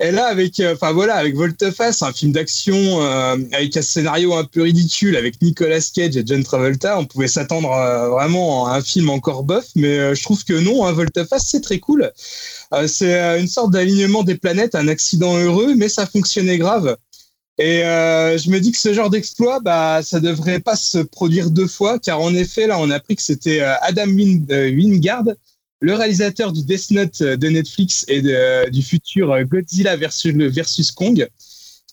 [0.00, 4.34] Et là, avec, euh, enfin voilà, avec Volteface, un film d'action euh, avec un scénario
[4.34, 8.76] un peu ridicule, avec Nicolas Cage et John Travolta, on pouvait s'attendre euh, vraiment à
[8.76, 12.10] un film encore bof, mais je trouve que non, hein, Volteface, c'est très cool.
[12.88, 16.96] c'est une sorte d'alignement des planètes, un accident heureux, mais ça fonctionnait grave.
[17.58, 21.68] Et je me dis que ce genre d'exploit, bah, ça devrait pas se produire deux
[21.68, 25.26] fois, car en effet, là, on a appris que c'était Adam Wingard
[25.80, 28.22] le réalisateur du Death Note euh, de Netflix et
[28.70, 31.28] du futur euh, Godzilla versus, versus Kong,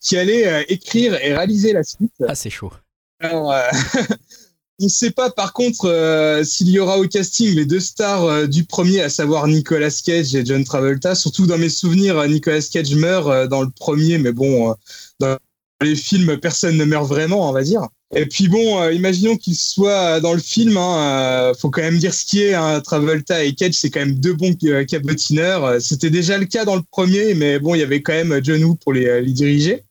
[0.02, 2.14] qui allait euh, écrire et réaliser la suite.
[2.28, 2.72] Ah, c'est chaud.
[3.20, 3.54] Alors,
[4.80, 8.64] on ne sait pas par contre s'il y aura au casting les deux stars du
[8.64, 11.14] premier, à savoir Nicolas Cage et John Travolta.
[11.14, 14.76] Surtout dans mes souvenirs, Nicolas Cage meurt dans le premier, mais bon,
[15.20, 15.38] dans
[15.82, 17.88] les films, personne ne meurt vraiment, on va dire.
[18.14, 20.76] Et puis bon, euh, imaginons qu'il soit dans le film.
[20.76, 22.54] Hein, euh, faut quand même dire ce qui est.
[22.54, 25.82] Hein, Travolta et Cage, c'est quand même deux bons euh, cabotineurs.
[25.82, 28.64] C'était déjà le cas dans le premier, mais bon, il y avait quand même John
[28.64, 29.84] Woo pour les, diriger.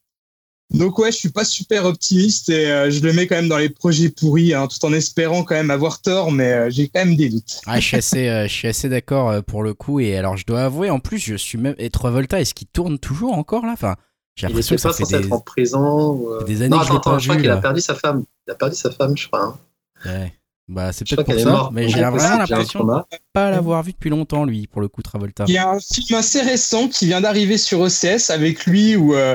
[0.71, 3.71] Donc ouais, je suis pas super optimiste et je le mets quand même dans les
[3.71, 7.29] projets pourris, hein, tout en espérant quand même avoir tort, mais j'ai quand même des
[7.29, 7.61] doutes.
[7.67, 9.99] Ah, je suis assez, assez d'accord pour le coup.
[9.99, 11.75] Et alors, je dois avouer, en plus, je suis même.
[11.79, 13.73] Et Travolta, est-ce qu'il tourne toujours encore là?
[13.73, 13.97] Enfin,
[14.37, 15.15] j'ai l'impression que ça fait des...
[15.27, 16.31] être en prison.
[16.31, 16.45] Euh.
[16.45, 18.25] Des années non, attends, attends, je crois qu'il a perdu sa femme.
[18.47, 19.43] Il a perdu sa femme, je crois.
[19.43, 19.59] Hein.
[20.07, 20.33] Ouais.
[20.71, 21.73] Bah, c'est peut-être pour ça, mort.
[21.73, 22.93] mais j'ai vraiment l'impression de
[23.33, 25.45] pas l'avoir vu depuis longtemps, lui, pour le coup, Travolta.
[25.49, 29.17] Il y a un film assez récent qui vient d'arriver sur OCS avec lui où
[29.17, 29.35] euh,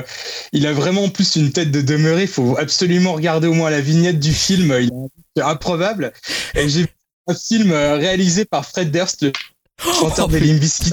[0.52, 2.22] il a vraiment plus une tête de demeuré.
[2.22, 4.74] Il faut absolument regarder au moins la vignette du film.
[4.80, 4.90] Il
[5.36, 6.14] est improbable.
[6.54, 6.88] Et j'ai vu
[7.26, 9.32] un film euh, réalisé par Fred Durst, le
[9.78, 10.90] chanteur oh, de Limbiskit.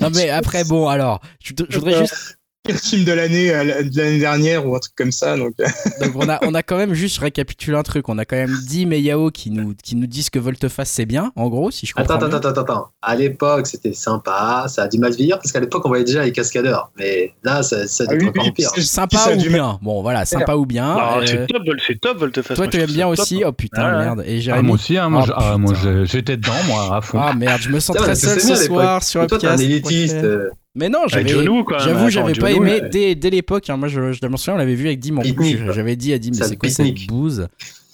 [0.00, 2.36] Non, mais après, bon, alors, je, je voudrais juste
[2.70, 5.66] film de l'année euh, de l'année dernière ou un truc comme ça donc, euh.
[6.00, 8.08] donc on a on a quand même juste récapitulé un truc.
[8.08, 11.32] On a quand même dit Meyao qui nous qui nous disent que Volteface c'est bien
[11.34, 12.88] en gros si je comprends attends attends attends attends.
[13.02, 16.24] À l'époque c'était sympa ça a du mal vieillir parce qu'à l'époque on voyait déjà
[16.24, 16.92] les cascadeurs.
[16.96, 18.70] Mais là ça ça ah, encore pire.
[18.76, 19.78] sympa ou bien?
[19.82, 22.56] Bon voilà sympa ou bien euh, c'est top c'est top Volteface.
[22.56, 23.42] toi tu aimes bien aussi?
[23.44, 24.24] oh putain merde.
[24.24, 25.56] Et ah, moi aussi hein, moi oh, ah,
[26.04, 27.18] j'étais dedans moi à fond.
[27.20, 29.60] Ah merde je me sens très seul ce soir sur un podcast
[30.74, 33.68] mais non, j'avais, j'avoue, j'avais pas aimé dès, dès l'époque.
[33.70, 35.18] Hein, moi, je, je m'en souviens, on l'avait vu avec Dim.
[35.18, 35.22] En
[35.72, 37.48] j'avais dit à Dim, mais c'est quoi cette bouse?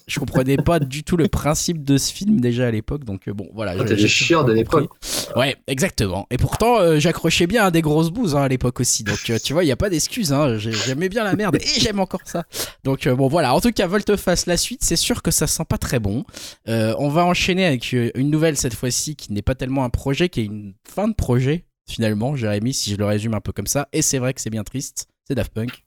[0.07, 3.35] Je comprenais pas du tout le principe de ce film déjà à l'époque donc euh,
[3.35, 4.91] bon voilà oh, t'es chiant de l'époque.
[5.37, 6.27] Ouais exactement.
[6.31, 9.37] Et pourtant euh, j'accrochais bien à des grosses bouses hein, à l'époque aussi donc euh,
[9.39, 12.23] tu vois il y a pas d'excuse hein, j'aimais bien la merde et j'aime encore
[12.25, 12.45] ça.
[12.85, 13.55] Donc bon voilà.
[13.55, 16.25] En tout cas Volteface la suite c'est sûr que ça sent pas très bon.
[16.67, 20.41] On va enchaîner avec une nouvelle cette fois-ci qui n'est pas tellement un projet qui
[20.41, 23.89] est une fin de projet finalement, Jérémy, si je le résume un peu comme ça.
[23.93, 25.85] Et c'est vrai que c'est bien triste, c'est Daft Punk.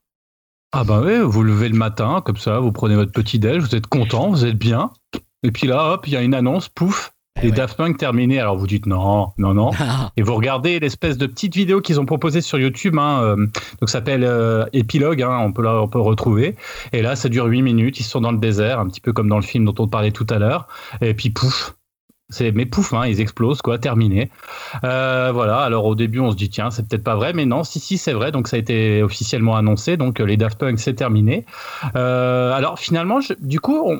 [0.74, 3.76] Ah bah ouais, vous levez le matin, comme ça, vous prenez votre petit déj, vous
[3.76, 4.91] êtes content, vous êtes bien.
[5.43, 8.39] Et puis là, hop, il y a une annonce, pouf, les eh Daft Punk terminés.
[8.39, 9.72] Alors vous dites non, non, non.
[10.18, 12.97] et vous regardez l'espèce de petite vidéo qu'ils ont proposée sur YouTube.
[12.99, 15.24] Hein, euh, donc ça s'appelle euh, Épilogue.
[15.24, 16.56] Hein, on peut on peut retrouver.
[16.93, 17.99] Et là, ça dure 8 minutes.
[17.99, 20.12] Ils sont dans le désert, un petit peu comme dans le film dont on parlait
[20.12, 20.68] tout à l'heure.
[21.02, 21.74] Et puis pouf,
[22.32, 24.32] c'est mais pouf, hein, ils explosent quoi, terminé.
[24.84, 25.59] Euh, voilà.
[25.59, 27.97] Alors au début, on se dit tiens, c'est peut-être pas vrai, mais non, si si,
[27.97, 28.32] c'est vrai.
[28.32, 29.97] Donc ça a été officiellement annoncé.
[29.97, 31.45] Donc les Daft Punk, c'est terminé.
[31.95, 33.93] Euh, alors finalement, du coup,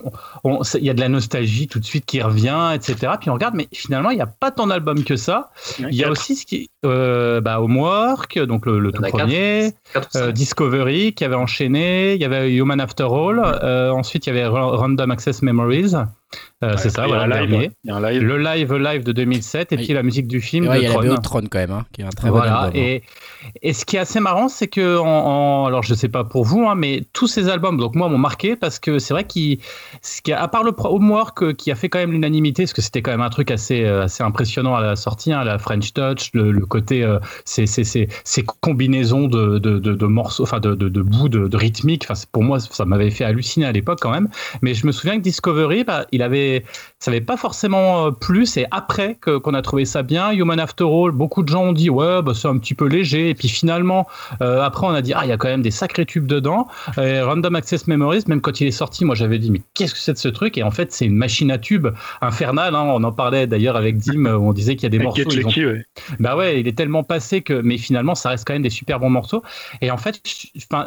[0.46, 3.14] il y a de la nostalgie tout de suite qui revient, etc.
[3.20, 5.52] Puis on regarde, mais finalement, il n'y a pas tant d'albums que ça.
[5.80, 9.74] Il y a aussi ce qui, euh, bah, Homework, donc le, tout premier,
[10.16, 12.16] euh, Discovery qui avait enchaîné.
[12.16, 13.40] Il y avait Human After All.
[13.92, 15.96] ensuite, il y avait Random Access Memories.
[16.64, 20.42] Euh, c'est ça, voilà, live, Le live live de 2007 et puis la musique du
[20.42, 20.68] film.
[20.68, 22.78] de il y a la Tron quand même, hein, qui est un très voilà, bon
[22.78, 23.02] et,
[23.64, 26.68] et ce qui est assez marrant, c'est que, en, alors je sais pas pour vous,
[26.68, 30.64] hein, mais tous ces albums, donc moi, m'ont marqué parce que c'est vrai qu'à part
[30.64, 33.50] le Homework qui a fait quand même l'unanimité, parce que c'était quand même un truc
[33.50, 38.46] assez, euh, assez impressionnant à la sortie, hein, la French Touch, le, côté, euh, ces,
[38.62, 42.86] combinaisons de, de, de, morceaux, enfin de, de, bouts de, rythmique, enfin, pour moi, ça
[42.86, 44.30] m'avait fait halluciner à l'époque quand même.
[44.62, 46.64] Mais je me souviens que Discovery, bah, il avait,
[47.00, 48.46] ça n'avait pas forcément euh, plu.
[48.46, 50.32] C'est après qu'on a trouvé ça bien.
[50.32, 53.30] Human After All, beaucoup de gens ont dit ouais, bah, c'est un petit peu léger.
[53.30, 54.08] Et puis finalement,
[54.42, 56.68] euh, après, on a dit ah, il y a quand même des sacrés tubes dedans.
[56.98, 60.14] Random Access Memories, même quand il est sorti, moi j'avais dit mais qu'est-ce que c'est
[60.14, 60.58] de ce truc?
[60.58, 61.88] Et en fait, c'est une machine à tubes
[62.22, 62.76] infernale.
[62.76, 62.84] Hein.
[62.88, 65.24] On en parlait d'ailleurs avec Dim, où on disait qu'il y a des morceaux.
[65.26, 65.86] ouais.
[66.20, 69.00] Bah ouais, il est tellement passé que, mais finalement, ça reste quand même des super
[69.00, 69.44] bons morceaux.
[69.82, 70.22] Et en fait,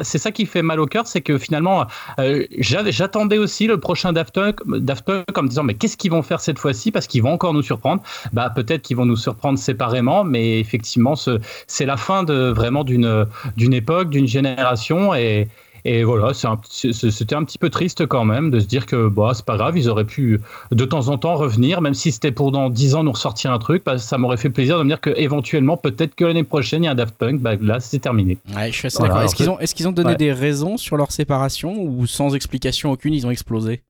[0.03, 1.87] c'est ça qui fait mal au cœur, c'est que finalement,
[2.19, 6.11] euh, j'attendais aussi le prochain Daft Punk, Daft Punk en me disant mais qu'est-ce qu'ils
[6.11, 6.91] vont faire cette fois-ci?
[6.91, 8.03] Parce qu'ils vont encore nous surprendre.
[8.33, 14.11] Bah peut-être qu'ils vont nous surprendre séparément, mais effectivement c'est la fin vraiment d'une époque,
[14.11, 15.49] d'une génération et
[15.87, 19.45] et voilà, c'était un, petit peu triste quand même de se dire que bah, c'est
[19.45, 22.71] pas grave, ils auraient pu de temps en temps revenir, même si c'était pour dans
[22.71, 25.11] 10 ans nous ressortir un truc, bah, ça m'aurait fait plaisir de me dire que
[25.17, 28.39] éventuellement, peut-être que l'année prochaine, il y a un Daft Punk, bah, là c'est terminé.
[28.57, 29.23] Ouais, je suis assez d'accord.
[29.23, 32.91] Est-ce qu'ils ont, est qu'ils ont donné des raisons sur leur séparation ou sans explication
[32.91, 33.83] aucune, ils ont explosé?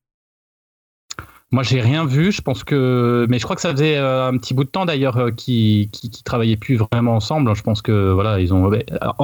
[1.51, 2.31] Moi, j'ai rien vu.
[2.31, 4.85] Je pense que, mais je crois que ça faisait euh, un petit bout de temps
[4.85, 7.55] d'ailleurs euh, qui, qui, travaillaient plus vraiment ensemble.
[7.55, 8.71] Je pense que voilà, ils ont.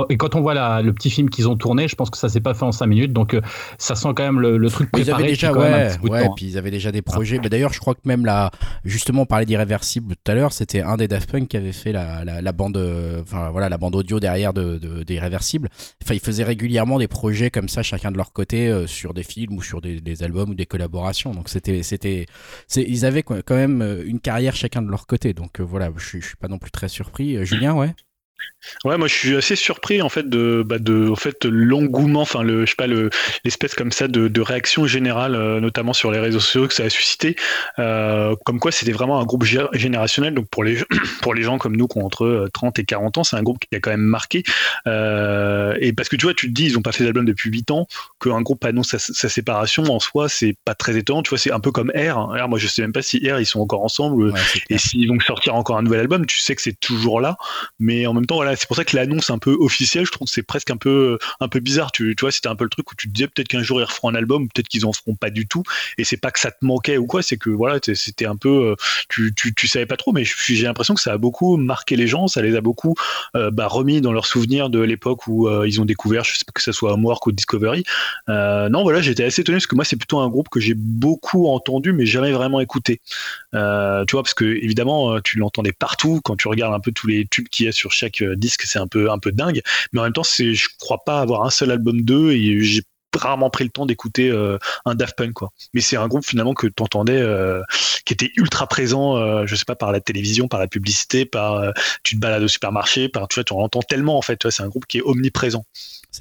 [0.09, 2.39] Et quand on voit le petit film qu'ils ont tourné, je pense que ça s'est
[2.39, 3.11] pas fait en cinq minutes.
[3.11, 3.41] Donc, euh,
[3.79, 5.23] ça sent quand même le, truc préparé.
[5.23, 7.39] Ils avaient déjà, ouais, ouais, puis ils avaient déjà des projets.
[7.41, 8.51] Mais d'ailleurs, je crois que même là,
[8.85, 10.53] justement, on parlait d'Irréversible tout à l'heure.
[10.53, 12.77] C'était un des Daft Punk qui avait fait la, la, bande,
[13.21, 15.69] enfin voilà, la bande audio derrière de, d'Irréversible.
[16.03, 19.57] Enfin, ils faisaient régulièrement des projets comme ça, chacun de leur côté, sur des films
[19.57, 21.31] ou sur des, des albums ou des collaborations.
[21.31, 22.10] Donc, c'était, c'était
[22.75, 25.33] ils avaient quand même euh, une carrière chacun de leur côté.
[25.33, 27.37] Donc euh, voilà, je, je suis pas non plus très surpris.
[27.37, 27.93] Euh, Julien, ouais.
[28.85, 32.43] Ouais, moi je suis assez surpris en fait de, bah, de en fait l'engouement, enfin
[32.43, 33.09] le, je sais pas le
[33.43, 36.83] l'espèce comme ça de, de réaction générale, euh, notamment sur les réseaux sociaux que ça
[36.83, 37.35] a suscité.
[37.79, 40.33] Euh, comme quoi c'était vraiment un groupe générationnel.
[40.33, 40.77] Donc pour les
[41.21, 43.43] pour les gens comme nous qui ont entre 30 euh, et 40 ans, c'est un
[43.43, 44.43] groupe qui a quand même marqué.
[44.87, 47.49] Euh, et parce que tu vois, tu te dis ils ont pas fait d'album depuis
[47.49, 47.87] 8 ans,
[48.19, 51.23] qu'un groupe annonce sa, sa, séparation en soi, c'est pas très étonnant.
[51.23, 52.17] Tu vois, c'est un peu comme R.
[52.17, 54.33] R, moi je sais même pas si R ils sont encore ensemble
[54.69, 56.25] et s'ils vont sortir encore un nouvel album.
[56.25, 57.37] Tu sais que c'est toujours là,
[57.79, 60.27] mais en même temps voilà, c'est pour ça que l'annonce un peu officielle, je trouve
[60.27, 61.91] que c'est presque un peu, un peu bizarre.
[61.91, 63.83] Tu, vois, c'était un peu le truc où tu te disais peut-être qu'un jour ils
[63.83, 65.63] referont un album, peut-être qu'ils en feront pas du tout.
[65.97, 68.71] Et c'est pas que ça te manquait ou quoi, c'est que voilà, c'était un peu,
[68.71, 68.75] euh,
[69.09, 72.07] tu, tu, tu, savais pas trop, mais j'ai l'impression que ça a beaucoup marqué les
[72.07, 72.95] gens, ça les a beaucoup
[73.35, 76.45] euh, bah, remis dans leurs souvenirs de l'époque où euh, ils ont découvert, je sais
[76.45, 77.83] pas que ce soit Homework ou Discovery.
[78.27, 81.47] non, voilà, j'étais assez étonné parce que moi, c'est plutôt un groupe que j'ai beaucoup
[81.47, 83.01] entendu, mais jamais vraiment écouté.
[83.53, 87.25] tu vois, parce que évidemment, tu l'entendais partout quand tu regardes un peu tous les
[87.25, 89.61] tubes qu'il y a sur chaque disque, c'est un peu, un peu dingue.
[89.93, 92.81] Mais en même temps, c'est, je crois pas avoir un seul album d'eux et j'ai
[93.17, 95.51] rarement pris le temps d'écouter euh, un Daft Punk quoi.
[95.73, 97.61] Mais c'est un groupe finalement que tu entendais euh,
[98.05, 101.73] qui était ultra présent euh, je sais pas par la télévision, par la publicité, par
[102.03, 104.47] tu te balades au supermarché, par tu vois tu en entends tellement en fait, tu
[104.47, 105.65] vois, c'est un groupe qui est omniprésent.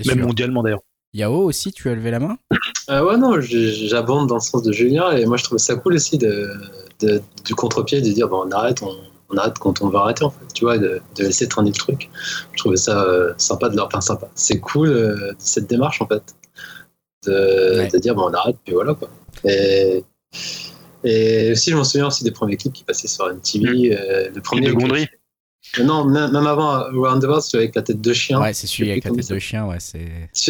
[0.04, 0.82] même mondialement d'ailleurs.
[1.12, 2.38] Yao aussi, tu as levé la main?
[2.88, 6.18] Ouais, non, j'abonde dans le sens de Julien et moi je trouvais ça cool aussi
[6.18, 6.50] de,
[7.44, 8.94] du contre-pied de dire bon, on arrête, on,
[9.30, 12.10] on arrête quand on va arrêter en fait, tu vois, de, laisser traîner le truc.
[12.52, 14.28] Je trouvais ça euh, sympa de leur, enfin sympa.
[14.34, 16.22] C'est cool euh, cette démarche en fait,
[17.26, 19.08] de, dire bon on arrête puis voilà quoi.
[19.44, 20.04] Et,
[21.04, 23.92] et aussi je m'en souviens aussi des premiers clips qui passaient sur MTV, mmh.
[23.92, 24.68] euh, le premier.
[24.68, 25.06] De Gondry.
[25.78, 28.40] Non, même avant Roundabout, c'est avec la tête de chien.
[28.40, 30.00] Ouais, c'est celui avec la tête de chien, ouais, c'est.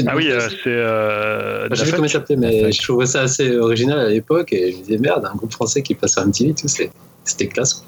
[0.06, 0.30] Ah oui,
[0.62, 0.68] c'est.
[0.68, 4.72] Euh, je sais comment il s'appelait, mais je trouvais ça assez original à l'époque et
[4.72, 7.74] je me disais merde, un groupe français qui passe sur MTV, tout, c'était classe.
[7.74, 7.86] Quoi.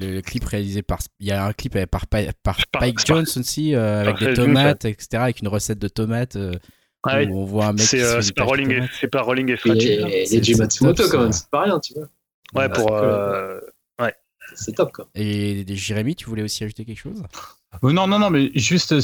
[0.00, 0.98] Le, clip réalisé par.
[1.20, 5.22] Il y a un clip par, par, Spike Jones aussi, euh, avec des tomates, etc.,
[5.22, 6.36] avec une recette de tomates.
[6.36, 6.52] Euh,
[7.06, 7.82] où on voit un mec.
[7.82, 9.88] C'est euh, pas, Rolling et, pas Rolling et Freddy.
[9.88, 12.08] Et, et, Matsumoto, quand même, c'est pas rien, tu vois.
[12.54, 12.90] Ouais, pour.
[14.54, 15.08] c'est top quoi.
[15.14, 17.22] Et Jérémy, tu voulais aussi ajouter quelque chose?
[17.22, 18.94] euh, non, non, non, mais juste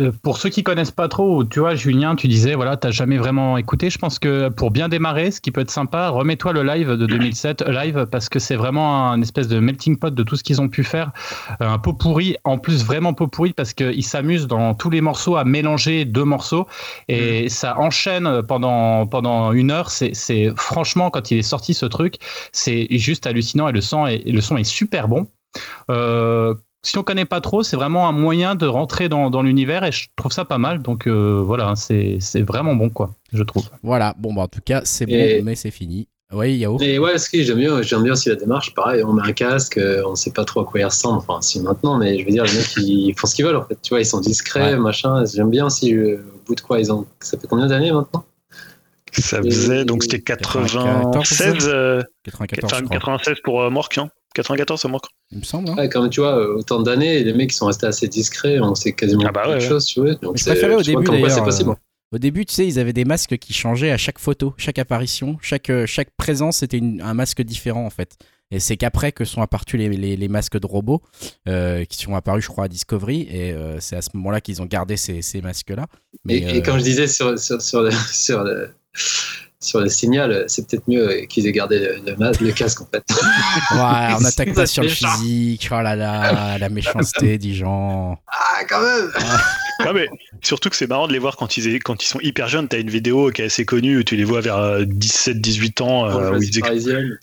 [0.00, 3.18] euh, pour ceux qui connaissent pas trop, tu vois, Julien, tu disais, voilà, t'as jamais
[3.18, 3.90] vraiment écouté.
[3.90, 7.06] Je pense que pour bien démarrer, ce qui peut être sympa, remets-toi le live de
[7.06, 10.62] 2007, live, parce que c'est vraiment un espèce de melting pot de tout ce qu'ils
[10.62, 11.10] ont pu faire.
[11.60, 15.36] Un pot pourri, en plus vraiment pot pourri, parce qu'ils s'amusent dans tous les morceaux
[15.36, 16.66] à mélanger deux morceaux
[17.08, 17.48] et mm.
[17.48, 19.90] ça enchaîne pendant, pendant une heure.
[19.90, 22.16] C'est franchement, quand il est sorti ce truc,
[22.52, 25.26] c'est juste hallucinant et le son est, le son est super bon.
[25.90, 29.84] Euh, si on connaît pas trop, c'est vraiment un moyen de rentrer dans, dans l'univers
[29.84, 30.82] et je trouve ça pas mal.
[30.82, 33.68] Donc euh, voilà, c'est vraiment bon quoi, je trouve.
[33.82, 36.08] Voilà, bon bah en tout cas c'est bon, mais c'est fini.
[36.34, 36.80] Oui, Yao.
[36.80, 38.72] Et ouais, ce que j'aime bien, j'aime bien aussi la démarche.
[38.72, 41.18] Pareil, on met un casque, euh, on sait pas trop à quoi il ressemble.
[41.18, 43.66] Enfin, si maintenant, mais je veux dire, les mecs ils font ce qu'ils veulent en
[43.66, 43.78] fait.
[43.82, 45.24] Tu vois, ils sont discrets, machin.
[45.26, 47.06] J'aime bien aussi euh, au bout de quoi ils ont.
[47.20, 48.24] Ça fait combien d'années maintenant?
[49.12, 51.68] Ça faisait donc c'était 96,
[52.24, 55.00] 94, 96 pour Mork, hein 94, c'est moi.
[55.30, 55.70] Il me semble.
[55.70, 55.88] Hein.
[55.88, 59.24] comme tu vois, euh, autant d'années, les mecs sont restés assez discrets, on sait quasiment
[59.26, 60.14] ah bah pas de choses, tu vois.
[60.14, 61.48] Donc je préférais au début d'ailleurs.
[61.48, 61.74] Euh,
[62.14, 65.38] au début, tu sais, ils avaient des masques qui changeaient à chaque photo, chaque apparition,
[65.40, 68.16] chaque, euh, chaque présence, c'était un masque différent en fait.
[68.50, 71.00] Et c'est qu'après que sont apparus les, les, masques de robots,
[71.88, 73.22] qui sont apparus, je crois, à Discovery.
[73.22, 75.86] Et c'est à ce moment-là qu'ils ont gardé ces, ces masques-là.
[76.28, 78.68] Et, et, comme je disais sur, sur, sur, le, sur le,
[79.62, 83.04] sur le signal, c'est peut-être mieux qu'ils aient gardé le, le, casque en fait.
[83.72, 85.68] Ouais, on attaque pas sur le physique.
[85.70, 88.18] Oh là là, la méchanceté des gens.
[88.26, 89.10] Ah, quand même
[89.86, 90.08] ouais, mais
[90.42, 92.66] Surtout que c'est marrant de les voir quand ils, quand ils sont hyper jeunes.
[92.66, 96.10] T'as une vidéo qui est assez connue où tu les vois vers 17-18 euh, ans.
[96.10, 96.58] Euh, où ils...
[96.58, 96.60] et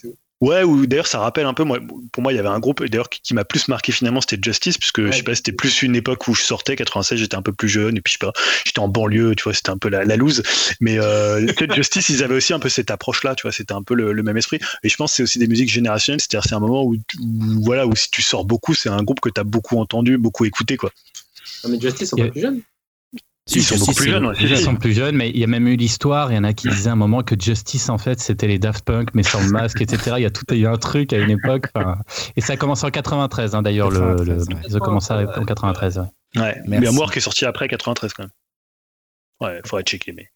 [0.01, 0.15] tout.
[0.41, 1.79] Ouais, ou d'ailleurs ça rappelle un peu, moi,
[2.13, 4.77] pour moi il y avait un groupe d'ailleurs qui, m'a plus marqué finalement c'était Justice,
[4.77, 7.51] puisque je sais pas, c'était plus une époque où je sortais, 96 j'étais un peu
[7.51, 8.31] plus jeune, et puis je sais pas,
[8.65, 10.41] j'étais en banlieue, tu vois, c'était un peu la, la loose,
[10.79, 13.95] mais euh, Justice ils avaient aussi un peu cette approche-là, tu vois, c'était un peu
[13.95, 16.61] le, même esprit, et je pense que c'est aussi des musiques générationnelles, c'est-à-dire c'est un
[16.61, 16.95] moment où,
[17.61, 20.45] voilà, où si tu sors beaucoup, c'est un groupe que tu as beaucoup entendu, beaucoup
[20.45, 20.91] écouté, quoi.
[21.65, 22.63] Non, mais Justice, on pas plus
[23.51, 24.33] ils sont beaucoup plus jeunes.
[24.39, 26.31] ils sont plus jeunes, mais il y a même eu l'histoire.
[26.31, 28.59] Il y en a qui disaient à un moment que Justice, en fait, c'était les
[28.59, 30.15] Daft Punk, mais sans masque, etc.
[30.17, 31.65] Il y a tout, il y a un truc à une époque.
[32.35, 33.91] Et ça a commencé en 93, hein, d'ailleurs.
[33.91, 35.97] Le, ils ont commencé en 93.
[36.35, 36.41] Ouais.
[36.41, 38.31] ouais mais Amour qui est sorti après 93 quand même.
[39.41, 40.29] Ouais, faudrait checker, mais.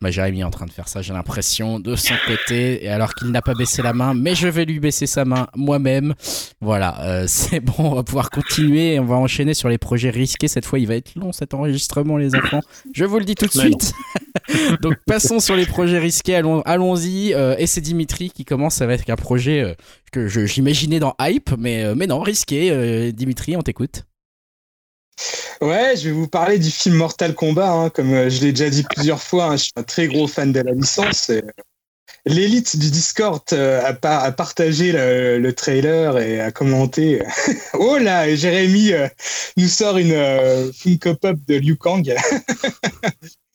[0.00, 3.14] Bah, Jérémy est en train de faire ça, j'ai l'impression, de son côté, et alors
[3.14, 6.14] qu'il n'a pas baissé la main, mais je vais lui baisser sa main moi-même.
[6.60, 10.48] Voilà, euh, c'est bon, on va pouvoir continuer, on va enchaîner sur les projets risqués.
[10.48, 12.60] Cette fois, il va être long cet enregistrement, les enfants.
[12.94, 13.92] Je vous le dis tout de suite.
[14.82, 17.34] Donc, passons sur les projets risqués, allons-y.
[17.34, 19.74] Euh, et c'est Dimitri qui commence avec un projet euh,
[20.12, 23.12] que j'imaginais dans Hype, mais, mais non, risqué.
[23.12, 24.04] Dimitri, on t'écoute.
[25.60, 27.70] Ouais, je vais vous parler du film Mortal Kombat.
[27.70, 27.90] Hein.
[27.90, 30.52] Comme euh, je l'ai déjà dit plusieurs fois, hein, je suis un très gros fan
[30.52, 31.30] de la licence.
[32.26, 37.22] L'élite du Discord euh, a, partagé le, trailer et a commenté.
[37.74, 39.08] oh là, Jérémy euh,
[39.56, 42.14] nous sort une Funko Pop de Liu Kang.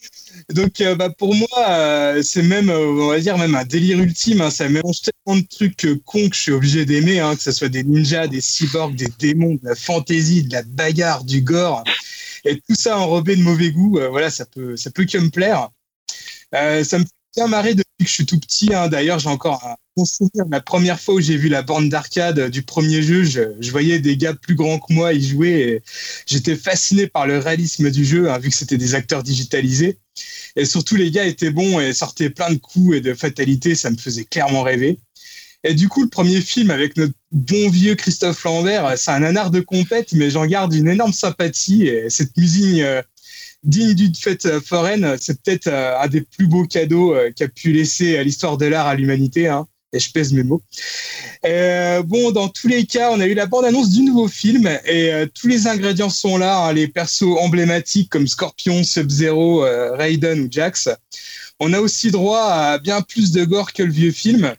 [0.54, 4.00] Donc, euh, bah, pour moi, euh, c'est même, euh, on va dire, même un délire
[4.00, 4.42] ultime.
[4.42, 4.52] Hein.
[4.52, 7.70] Ça mélange tellement de trucs cons que je suis obligé d'aimer, hein, que ce soit
[7.70, 11.84] des ninjas, des cyborgs, des démons, de la fantaisie, de la bagarre, du gore.
[12.46, 15.70] Et tout ça enrobé de mauvais goût, voilà, ça peut, ça peut que me plaire.
[16.52, 18.72] ça me fait bien marrer depuis que je suis tout petit.
[18.72, 18.88] Hein.
[18.88, 20.46] D'ailleurs, j'ai encore un bon souvenir.
[20.52, 24.16] La première fois où j'ai vu la bande d'arcade du premier jeu, je, voyais des
[24.16, 25.82] gars plus grands que moi y jouer.
[26.28, 29.98] J'étais fasciné par le réalisme du jeu, vu que c'était des acteurs digitalisés.
[30.56, 33.76] Et surtout, les gars étaient bons et sortaient plein de coups et de fatalités.
[33.76, 35.00] Ça me faisait clairement rêver.
[35.64, 39.50] Et du coup, le premier film avec notre bon vieux Christophe Lambert, c'est un anard
[39.50, 41.88] de compète, mais j'en garde une énorme sympathie.
[41.88, 43.02] Et cette musique euh,
[43.64, 47.72] digne d'une fête euh, foraine, c'est peut-être euh, un des plus beaux cadeaux qu'a pu
[47.72, 49.48] laisser l'histoire de l'art à l'humanité.
[49.48, 49.68] Hein
[50.00, 50.62] je pèse mes mots.
[51.46, 55.14] Euh, bon, dans tous les cas, on a eu la bande-annonce du nouveau film et
[55.14, 60.42] euh, tous les ingrédients sont là, hein, les persos emblématiques comme Scorpion, Sub-Zero, euh, Raiden
[60.42, 60.90] ou Jax.
[61.60, 64.54] On a aussi droit à bien plus de gore que le vieux film.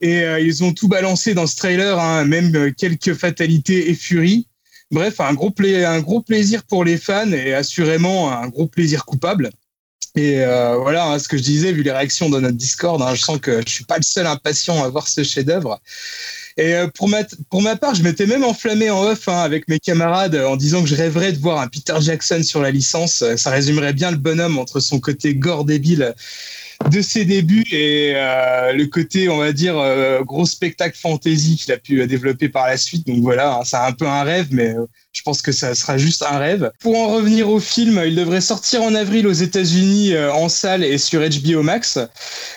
[0.00, 4.48] Et ils ont tout balancé dans ce trailer, hein, même quelques fatalités et furies.
[4.90, 5.50] Bref, un gros
[6.20, 9.50] plaisir pour les fans et assurément un gros plaisir coupable.
[10.14, 13.14] Et euh, voilà hein, ce que je disais, vu les réactions dans notre Discord, hein,
[13.14, 15.80] je sens que je suis pas le seul impatient à voir ce chef-d'œuvre.
[16.58, 19.68] Et euh, pour ma, pour ma part, je m'étais même enflammé en off hein, avec
[19.68, 23.24] mes camarades en disant que je rêverais de voir un Peter Jackson sur la licence.
[23.36, 26.14] Ça résumerait bien le bonhomme entre son côté gore débile
[26.90, 29.76] de ses débuts et euh, le côté, on va dire,
[30.24, 33.06] gros spectacle fantasy qu'il a pu développer par la suite.
[33.06, 34.74] Donc voilà, c'est un peu un rêve, mais
[35.12, 36.72] Je pense que ça sera juste un rêve.
[36.80, 40.82] Pour en revenir au film, il devrait sortir en avril aux États-Unis euh, en salle
[40.82, 41.98] et sur HBO Max.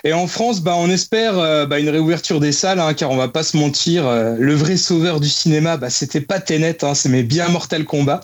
[0.06, 3.18] Et en France, bah, on espère euh, bah, une réouverture des salles, hein, car on
[3.18, 6.96] va pas se mentir, euh, le vrai sauveur du cinéma, bah, c'était pas Tenet, hein,
[6.96, 8.22] c'est mais bien Mortal Kombat.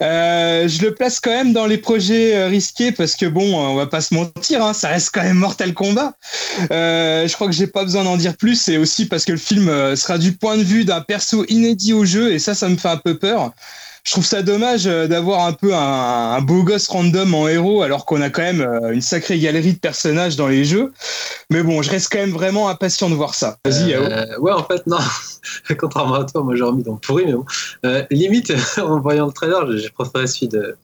[0.00, 4.00] je le place quand même dans les projets risqués parce que bon, on va pas
[4.00, 6.12] se mentir, hein, ça reste quand même Mortal Kombat.
[6.70, 9.66] je crois que j'ai pas besoin d'en dire plus, et aussi parce que le film
[9.96, 12.88] sera du point de vue d'un perso inédit au jeu, et ça, ça me fait
[12.88, 13.39] un peu peur
[14.04, 18.06] je trouve ça dommage euh, d'avoir un peu un, beau gosse random en héros alors
[18.06, 20.92] qu'on a quand même euh, une sacrée galerie de personnages dans les jeux.
[21.50, 23.58] Mais bon, je reste quand même vraiment impatient de voir ça.
[23.64, 24.98] Vas-y, euh, Ouais, en fait, non.
[25.78, 27.44] Contrairement à toi, moi j'ai remis dans pourri, mais bon.
[28.10, 30.76] limite, en voyant le trailer, j'ai préféré celui de,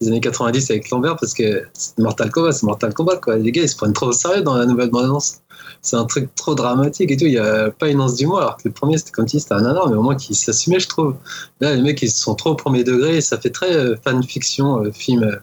[0.00, 1.64] des années 90 avec Lambert parce que
[1.98, 3.36] Mortal Kombat, c'est Mortal Kombat, quoi.
[3.36, 5.40] Les gars, ils se prennent trop au sérieux dans la nouvelle bande-annonce
[5.82, 7.24] c'est un truc trop dramatique et tout.
[7.24, 8.42] Il n'y a pas une once du moi.
[8.42, 10.80] Alors que le premier, c'était comme si c'était un nanar, mais au moins qui s'assumait,
[10.80, 11.16] je trouve.
[11.60, 14.84] Là, les mecs, ils sont trop au premier degré et ça fait très euh, fan-fiction,
[14.84, 15.36] euh, film, euh,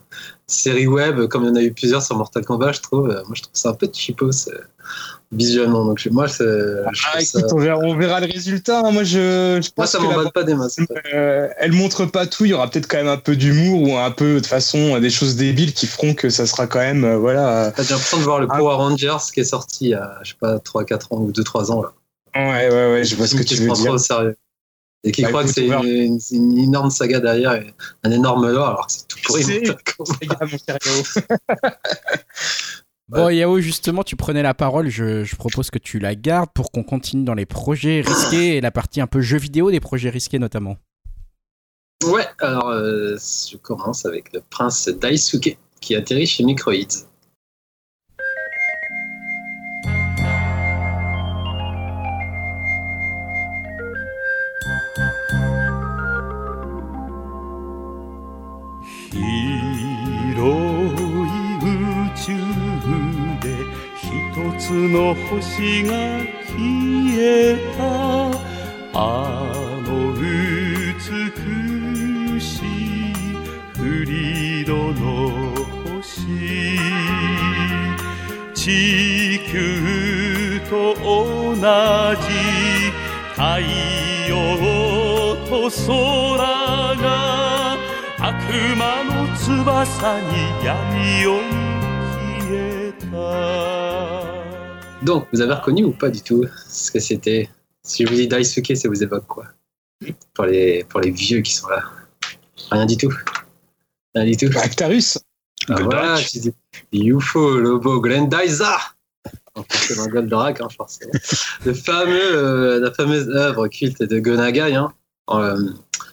[0.46, 3.08] série web, comme il y en a eu plusieurs sur Mortal Kombat, je trouve.
[3.08, 4.50] moi, je trouve ça un peu cheapos
[5.32, 5.86] visuellement.
[5.86, 8.80] Donc, moi, ah, écoute, on, verra, le résultat.
[8.80, 8.92] Hein.
[8.92, 10.80] Moi, je, je moi, ça m'emballe pas des masses.
[11.12, 12.46] elle montre pas tout.
[12.46, 15.10] Il y aura peut-être quand même un peu d'humour ou un peu, de façon, des
[15.10, 17.74] choses débiles qui feront que ça sera quand même, voilà.
[17.78, 20.36] J'ai l'impression de voir le Power Rangers qui est sorti il y a, je sais
[20.40, 21.94] pas, 3-4 ans ou 2-3 ans, là.
[22.36, 23.86] Ouais, ouais, ouais, je vois ce que tu veux dire.
[23.86, 24.36] Trop sérieux.
[25.04, 27.64] Et qui bah, croit que c'est une, une, énorme saga derrière,
[28.04, 29.44] un énorme lore, alors que c'est tout pourri.
[33.10, 34.90] Bon, Yao, justement, tu prenais la parole.
[34.90, 38.62] Je, je propose que tu la gardes pour qu'on continue dans les projets risqués et
[38.62, 40.78] la partie un peu jeux vidéo des projets risqués notamment.
[42.04, 47.07] Ouais, alors euh, je commence avec le prince Daisuke qui atterrit chez Microids.
[64.74, 65.92] の星が
[66.46, 66.58] 消
[67.18, 67.82] えた。
[68.94, 69.00] あ
[69.86, 70.22] の美
[72.40, 73.14] しい
[73.76, 75.06] フリードの
[76.02, 76.16] 星。
[78.54, 82.22] 地球と同じ
[83.34, 83.42] 太
[84.28, 84.34] 陽
[85.48, 85.88] と空
[86.96, 87.06] が
[88.20, 88.32] 悪
[88.78, 90.26] 魔の翼に
[90.66, 91.30] 闇を
[92.42, 92.56] 消え
[94.32, 94.37] た。
[95.08, 97.50] Donc, vous avez reconnu ou pas du tout ce que c'était?
[97.82, 99.46] Si je vous dis Daisuke, ça vous évoque quoi?
[100.34, 101.82] Pour les, pour les vieux qui sont là.
[102.72, 103.14] Rien du tout.
[104.14, 104.50] Rien du tout.
[104.58, 105.18] Actarus
[105.70, 106.54] ah, voilà, tu dis
[106.92, 108.02] UFO, Lobo,
[109.70, 111.12] c'est dans Goldorak, hein, forcément.
[111.66, 114.76] Le fameux, euh, la fameuse œuvre culte de Gonagai.
[114.76, 114.94] Hein.
[115.30, 115.58] Euh,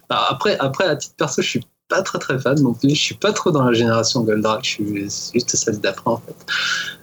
[0.09, 2.91] bah, après, après, à titre perso, je suis pas très très fan non plus.
[2.91, 5.01] Je suis pas trop dans la génération Goldrake, je suis
[5.35, 6.35] juste celle d'après en fait.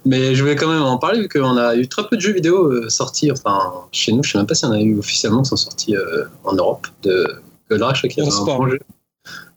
[0.05, 2.33] Mais je voulais quand même en parler vu qu'on a eu très peu de jeux
[2.33, 5.41] vidéo euh, sortis, enfin chez nous, je sais même pas si on a eu officiellement
[5.43, 7.97] qui sont sortis euh, en Europe de Goldrake.
[8.03, 8.79] Je crois un bon jeu.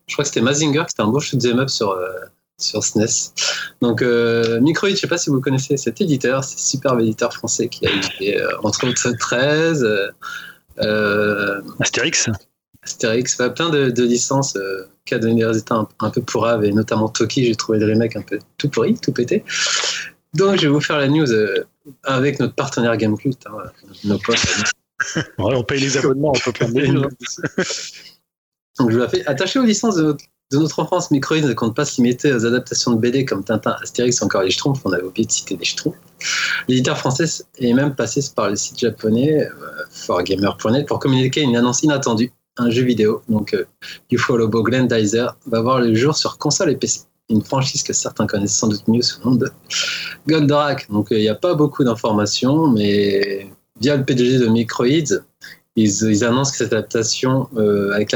[0.07, 2.09] Je crois que c'était Mazinger, c'était un beau shoot'em up sur, euh,
[2.59, 3.33] sur SNES.
[3.81, 7.87] Donc Microïd, je sais pas si vous connaissez cet éditeur, c'est super éditeur français qui
[7.87, 9.87] a édité entre autres 13.
[11.81, 12.29] Astérix
[12.85, 14.57] Astérix, plein de, de licences
[15.05, 18.17] qui a donné des résultats un, peu pourraves, et notamment Toki, j'ai trouvé le remake
[18.17, 19.45] un peu tout pourri, tout pété.
[20.35, 21.65] Donc je vais vous faire la news euh,
[22.03, 23.71] avec notre partenaire Gamecult, hein,
[24.05, 24.39] nos potes.
[25.39, 27.09] on paye les abonnements, on peut prendre des news.
[28.79, 29.25] Donc je vous la fais.
[29.27, 30.17] Attaché aux licences de
[30.53, 34.21] notre, enfance, Microïd ne compte pas s'y mettre aux adaptations de BD comme Tintin, Astérix,
[34.23, 34.81] encore les Schtroumpfs.
[34.85, 35.97] On avait oublié de citer les Schtroumpfs.
[36.67, 39.51] L'éditeur français est même passé par le site japonais euh,
[39.91, 43.65] forgamer.net pour communiquer une annonce inattendue un jeu vidéo, donc euh,
[44.11, 47.01] Ufolobo Glendizer, va voir le jour sur console et PC.
[47.31, 49.51] Une franchise que certains connaissent sans doute mieux sous le nom de
[50.29, 50.91] Goldorak.
[50.91, 53.49] Donc il n'y a pas beaucoup d'informations, mais
[53.81, 55.21] via le PDG de Microids,
[55.77, 58.13] ils, annoncent que cette adaptation, euh, avec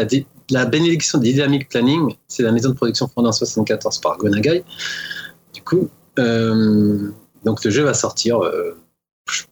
[0.51, 4.65] la, bénédiction de Dynamic Planning, c'est la maison de production fondée en 1974 par Gonagai.
[5.53, 7.11] Du coup, euh,
[7.45, 8.41] donc le jeu va sortir.
[8.41, 8.77] Euh,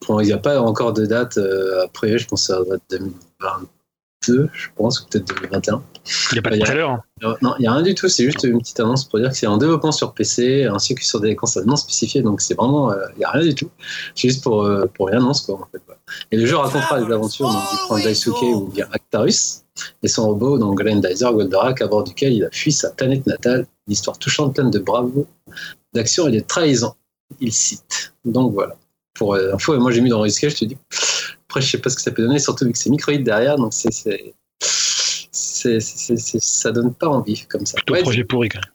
[0.09, 1.39] il n'y a pas encore de date.
[1.85, 3.69] après, je pense que ça va être 2020
[4.29, 5.83] je pense, ou peut-être 2021.
[6.33, 7.03] Il n'y a pas de trailer hein.
[7.43, 8.09] Non, il n'y a rien du tout.
[8.09, 11.05] C'est juste une petite annonce pour dire que c'est en développement sur PC ainsi que
[11.05, 12.23] sur des consoles non spécifiées.
[12.23, 13.71] Donc c'est vraiment, euh, il n'y a rien du tout.
[14.15, 15.83] C'est juste pour, euh, pour une annonce, quoi, en fait.
[16.31, 19.63] Et le jeu racontera les aventures donc, du prince Daisuke ou bien Actarus
[20.03, 23.67] et son robot, donc Glendizer Goldorak, à bord duquel il a fui sa planète natale.
[23.87, 25.27] Une histoire touchante, pleine de bravo,
[25.93, 26.95] d'action et de trahison.
[27.41, 28.15] Il cite.
[28.25, 28.77] Donc voilà.
[29.15, 30.77] Pour euh, info, et moi j'ai mis dans le risque, je te dis.
[31.57, 33.57] Après, je sais pas ce que ça peut donner, surtout vu que c'est microïde derrière,
[33.57, 34.35] donc c'est c'est,
[35.33, 37.77] c'est, c'est- ça donne pas envie comme ça.
[37.77, 38.73] Plutôt Ouais, projet pourri quand même.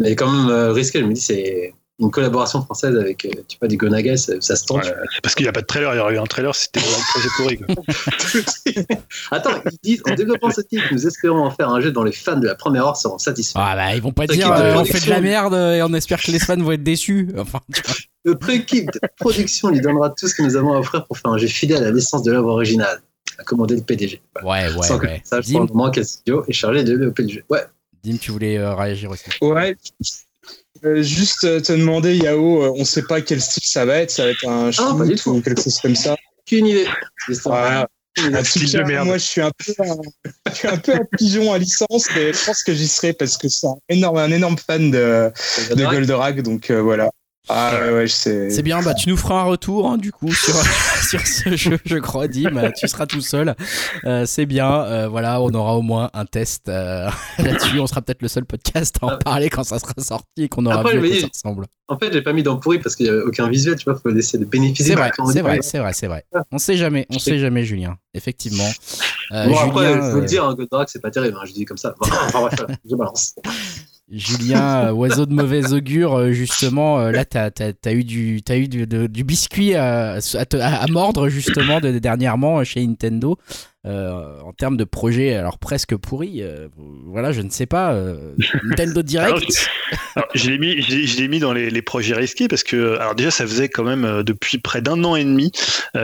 [0.00, 3.58] mais quand même euh, risqué, je me dis, c'est une collaboration française avec, euh, tu
[3.58, 4.84] vois, des Gonagas, ça, ça se tente.
[4.84, 4.92] Ouais,
[5.22, 5.94] parce qu'il n'y a pas de trailer.
[5.94, 7.58] Il y aurait eu un trailer, c'était un projet pourri.
[9.30, 12.12] Attends, ils disent, en développant ce titre, nous espérons en faire un jeu dont les
[12.12, 13.58] fans de la première heure seront satisfaits.
[13.58, 15.82] Ah bah ils vont pas dire de euh, on fait de la merde euh, et
[15.82, 17.30] on espère que les fans vont être déçus.
[17.38, 17.94] Enfin, tu vois.
[18.26, 21.30] Notre équipe de production lui donnera tout ce que nous avons à offrir pour faire
[21.30, 23.00] un jeu fidèle à l'essence de l'œuvre originale.
[23.38, 24.20] A commandé le PDG.
[24.42, 25.22] Ouais, ouais, Sans que ouais.
[25.22, 27.44] le sache pour Dim, le studio est chargé de développer le jeu.
[27.50, 27.60] Ouais.
[28.02, 29.24] Dim, tu voulais euh, réagir aussi.
[29.42, 29.76] Ouais.
[30.84, 34.10] Euh, juste euh, te demander, Yao, euh, on sait pas quel style ça va être.
[34.10, 35.30] Ça va être un Ah, shoot tout.
[35.30, 36.16] ou quelque chose comme ça.
[36.40, 36.86] Aucune idée.
[37.26, 37.50] C'est ça.
[37.50, 37.88] Voilà.
[38.16, 39.06] De merde.
[39.06, 39.96] moi, je suis un peu, un,
[40.50, 43.36] je suis un peu un pigeon à licence, mais je pense que j'y serai parce
[43.36, 45.30] que c'est un énorme, un énorme fan de,
[45.74, 47.10] de Goldorak, donc euh, voilà.
[47.48, 48.50] Ah ouais, ouais, je sais.
[48.50, 50.54] C'est bien, bah tu nous feras un retour hein, du coup sur,
[51.08, 52.70] sur ce jeu, je crois, Dim.
[52.76, 53.54] Tu seras tout seul.
[54.04, 57.78] Euh, c'est bien, euh, voilà, on aura au moins un test euh, là-dessus.
[57.78, 59.16] On sera peut-être le seul podcast à en Ah.
[59.18, 61.66] parler quand ça sera sorti et qu'on aura Après, vu à je quoi ça ressemble.
[61.88, 63.94] En fait, j'ai pas mis dans pourri parce qu'il n'y avait aucun visuel, tu vois,
[63.94, 64.84] faut laisser le bénéfice.
[64.84, 66.24] C'est vrai, c'est vrai, c'est vrai, c'est vrai.
[66.50, 67.96] On sait jamais, on sait jamais, Julien.
[68.12, 68.68] Effectivement.
[69.32, 71.44] Euh, Bon, après, Julien, il faut le euh, dire, hein, Goldorak, c'est pas terrible, hein,
[71.46, 71.94] je dis comme ça.
[72.00, 72.54] Bon, enfin, bref,
[72.90, 73.34] je balance.
[74.10, 77.50] Julien, euh, oiseau de mauvais augure, euh, justement, euh, là, t'as
[77.84, 81.28] as, eu du, t'as eu du, de- du biscuit à, à, te- à- à mordre,
[81.28, 83.36] justement, de, dernièrement chez Nintendo.
[83.86, 86.68] Euh, en termes de projet, alors presque pourri, euh,
[87.06, 87.92] voilà, je ne sais pas.
[87.92, 88.34] euh,
[88.64, 89.70] Nintendo Alors, Direct.
[90.16, 92.64] Alors, je l'ai mis, je l'ai- je l'ai mis dans les, les projets risqués parce
[92.64, 95.52] que, alors déjà, ça faisait quand même depuis près d'un an et demi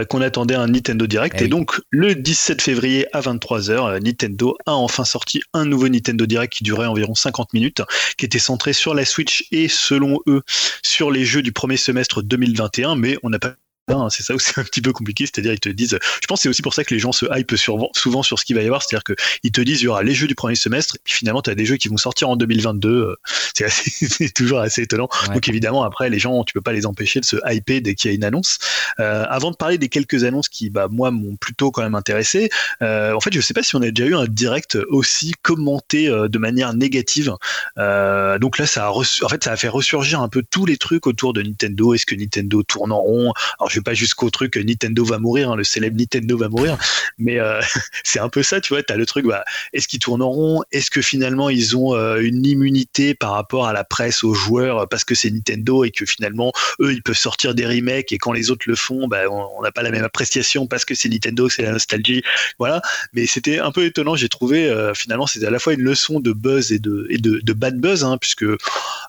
[0.09, 1.35] qu'on attendait un Nintendo Direct.
[1.39, 1.51] Eh et oui.
[1.51, 6.65] donc, le 17 février à 23h, Nintendo a enfin sorti un nouveau Nintendo Direct qui
[6.65, 7.83] durait environ 50 minutes,
[8.17, 10.43] qui était centré sur la Switch et, selon eux,
[10.83, 12.95] sur les jeux du premier semestre 2021.
[12.97, 13.55] Mais on n'a pas
[14.01, 16.39] hein, c'est ça où c'est un petit peu compliqué, c'est-à-dire ils te disent, je pense
[16.39, 18.57] que c'est aussi pour ça que les gens se hype sur- souvent sur ce qu'il
[18.57, 19.05] va y avoir, c'est-à-dire
[19.41, 21.51] qu'ils te disent il y aura les jeux du premier semestre, et puis finalement tu
[21.51, 23.17] as des jeux qui vont sortir en 2022, euh,
[23.69, 25.09] c'est toujours assez étonnant.
[25.29, 25.35] Ouais.
[25.35, 28.11] Donc évidemment après les gens tu peux pas les empêcher de se hyper dès qu'il
[28.11, 28.59] y a une annonce.
[29.01, 32.51] Euh, avant de parler des quelques annonces qui bah moi m'ont plutôt quand même intéressé,
[32.83, 36.09] euh, en fait je sais pas si on a déjà eu un direct aussi commenté
[36.09, 37.35] euh, de manière négative.
[37.77, 40.77] Donc là ça a reçu- en fait ça a fait ressurgir un peu tous les
[40.77, 41.95] trucs autour de Nintendo.
[41.95, 43.33] Est-ce que Nintendo tourne en rond?
[43.59, 46.79] Alors je pas jusqu'au truc euh, Nintendo va mourir, hein, le célèbre Nintendo va mourir,
[47.19, 47.61] mais euh,
[48.05, 48.83] c'est un peu ça tu vois.
[48.83, 52.21] T'as le truc bah est-ce qu'ils tournent en rond Est-ce que finalement ils ont euh,
[52.21, 56.07] une immunité par rapport à la presse, aux joueurs, parce que c'est Nintendo et que
[56.07, 59.63] finalement eux ils peuvent sortir des remakes et quand les autres le font, bah, on
[59.63, 62.23] n'a pas la même appréciation parce que c'est Nintendo, c'est la nostalgie,
[62.59, 62.81] voilà.
[63.13, 64.73] Mais c'était un peu étonnant, j'ai trouvé.
[64.95, 68.05] finalement, c'était à la fois une leçon de buzz et de, et de, bad buzz,
[68.05, 68.45] hein, puisque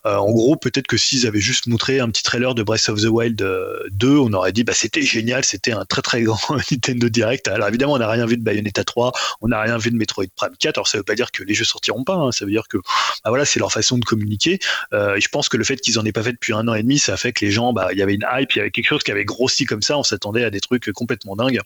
[0.04, 3.06] en gros, peut-être que s'ils avaient juste montré un petit trailer de Breath of the
[3.06, 6.40] Wild euh, 2, on aurait dit bah c'était génial, c'était un très très grand
[6.72, 7.48] Nintendo Direct.
[7.48, 10.26] Alors évidemment, on n'a rien vu de Bayonetta 3, on n'a rien vu de Metroid
[10.36, 10.78] Prime 4.
[10.78, 12.78] Alors ça veut pas dire que les jeux sortiront pas, hein, ça veut dire que
[12.78, 14.60] bah voilà, c'est leur façon de communiquer.
[14.94, 16.84] Euh, je pense que le fait qu'ils en aient pas fait depuis un an et
[16.84, 18.62] demi, ça a fait que les gens, bah il y avait une hype, il y
[18.62, 21.60] avait quelque chose qui avait grossi comme ça, on s'attendait à des trucs complètement dingues.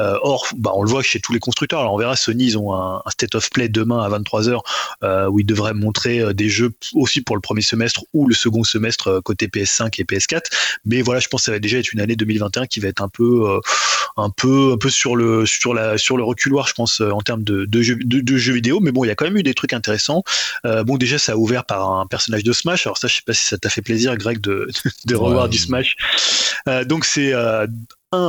[0.00, 1.80] Euh, or, bah, on le voit chez tous les constructeurs.
[1.80, 4.60] Alors on verra, Sony, ils ont un, state of play demain à 23h
[5.02, 8.64] euh, où ils devraient montrer des jeux aussi pour le premier semestre ou le second
[8.64, 10.42] semestre côté PS5 et PS4.
[10.84, 13.02] Mais voilà, je pense que ça va déjà être une année 2021 qui va être
[13.02, 13.60] un peu, euh,
[14.16, 17.20] un peu, un peu sur le, sur la, sur le reculoir, je pense, euh, en
[17.20, 18.80] termes de, de, jeux, de, de jeux vidéo.
[18.80, 20.22] Mais bon, il y a quand même eu des trucs intéressants.
[20.64, 22.86] Euh, bon, déjà, ça a ouvert par un personnage de Smash.
[22.86, 24.68] Alors ça, je sais pas si ça t'a fait plaisir, Greg, de,
[25.06, 25.50] de revoir Ouais.
[25.50, 25.96] du Smash.
[26.86, 27.32] Donc c'est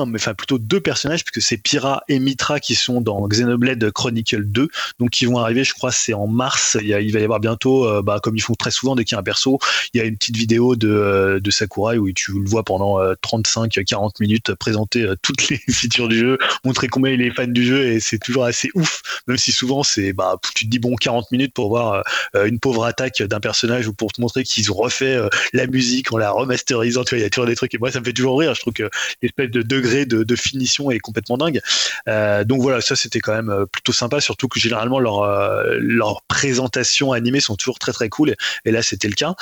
[0.06, 4.44] mais enfin plutôt deux personnages, puisque c'est Pyra et Mitra qui sont dans Xenoblade Chronicle
[4.46, 4.68] 2,
[5.00, 6.78] donc qui vont arriver, je crois, c'est en mars.
[6.82, 9.18] Il, va y avoir bientôt, euh, bah, comme ils font très souvent dès qu'il y
[9.18, 9.60] a un perso,
[9.94, 14.12] il y a une petite vidéo de, euh, Sakurai où tu le vois pendant 35-40
[14.20, 17.88] minutes présenter euh, toutes les features du jeu, montrer combien il est fan du jeu,
[17.88, 21.32] et c'est toujours assez ouf, même si souvent c'est, bah, tu te dis bon 40
[21.32, 22.04] minutes pour voir
[22.36, 25.68] euh, une pauvre attaque d'un personnage ou pour te montrer qu'ils ont refait euh, la
[25.68, 28.00] musique en la remasterisant, tu vois, il y a toujours des trucs, et moi ça
[28.00, 28.90] me fait toujours rire, je trouve que
[29.22, 31.62] l'espèce de degré de, finition est complètement dingue.
[32.08, 35.78] Euh, donc voilà, ça c'était quand même euh, plutôt sympa, surtout que généralement leurs euh,
[35.80, 39.36] leurs présentations animées sont toujours très très cool, et, là c'était le cas.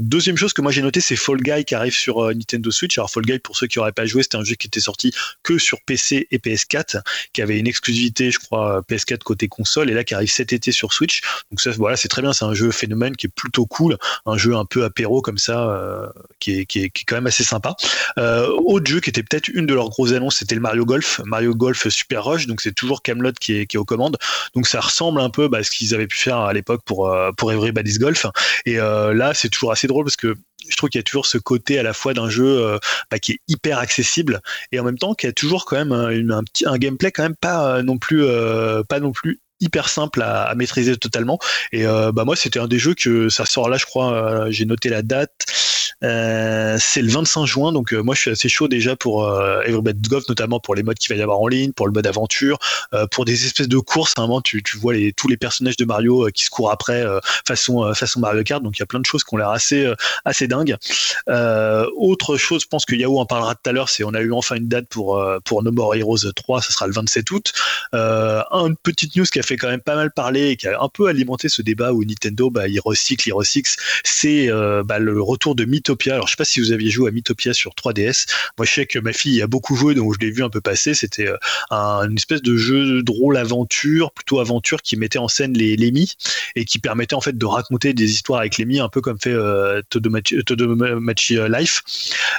[0.00, 2.96] Deuxième chose que moi j'ai noté, c'est Fall Guy qui arrive sur Nintendo Switch.
[2.98, 5.12] Alors Fall Guy, pour ceux qui n'auraient pas joué, c'était un jeu qui était sorti
[5.42, 7.00] que sur PC et PS4,
[7.32, 10.72] qui avait une exclusivité, je crois, PS4 côté console, et là qui arrive cet été
[10.72, 11.22] sur Switch.
[11.50, 13.96] Donc ça, voilà, c'est très bien, c'est un jeu phénomène qui est plutôt cool,
[14.26, 17.26] un jeu un peu apéro comme ça, qui, est, qui, est, qui est quand même
[17.26, 17.74] assez sympa.
[18.16, 21.54] Autre jeu qui était peut-être une de leurs grosses annonces, c'était le Mario Golf, Mario
[21.54, 22.46] Golf Super Rush.
[22.46, 24.16] Donc c'est toujours Camelot qui est, aux commandes.
[24.54, 27.08] Donc ça ressemble un peu bah, à ce qu'ils avaient pu faire à l'époque pour
[27.08, 28.26] euh, pour Everybody's Golf.
[28.66, 30.34] Et euh, là, c'est toujours assez drôle parce que
[30.68, 32.78] je trouve qu'il y a toujours ce côté à la fois d'un jeu euh,
[33.10, 34.40] bah, qui est hyper accessible
[34.72, 37.22] et en même temps qui a toujours quand même un, un petit un gameplay quand
[37.22, 41.38] même pas euh, non plus euh, pas non plus hyper simple à, à maîtriser totalement.
[41.72, 44.50] Et bah moi, c'était un des jeux que ça sort là, je crois.
[44.50, 45.30] J'ai noté la date.
[46.04, 49.62] Euh, c'est le 25 juin, donc euh, moi je suis assez chaud déjà pour euh,
[50.08, 52.58] Golf, notamment pour les modes qu'il va y avoir en ligne, pour le mode aventure,
[52.92, 54.12] euh, pour des espèces de courses.
[54.16, 57.04] À un moment, tu, vois tous les personnages de Mario qui se courent après
[57.46, 59.90] façon Mario Kart, donc il y a plein de choses qui ont l'air assez
[60.24, 60.76] assez dingues.
[61.26, 64.32] autre chose, je pense que Yahoo en parlera tout à l'heure, c'est on a eu
[64.32, 67.52] enfin une date pour No More Heroes 3, ça sera le 27 août.
[67.92, 70.88] une petite news qui a fait quand même pas mal parler et qui a un
[70.88, 73.70] peu alimenté ce débat où Nintendo bah, il recycle, il recycle,
[74.04, 74.48] c'est
[74.84, 75.64] bah, le retour de
[76.06, 78.26] Alors, je sais pas si vous aviez joué à Mythopia sur 3DS.
[78.58, 80.60] Moi, je sais que ma fille a beaucoup joué, donc je l'ai vu un peu
[80.60, 80.94] passer.
[80.94, 81.36] C'était euh,
[81.70, 85.94] un, une espèce de jeu drôle aventure, plutôt aventure, qui mettait en scène les, les
[86.56, 89.32] et qui permettait en fait de raconter des histoires avec les un peu comme fait
[89.32, 91.82] euh, Todomachi, euh, Life.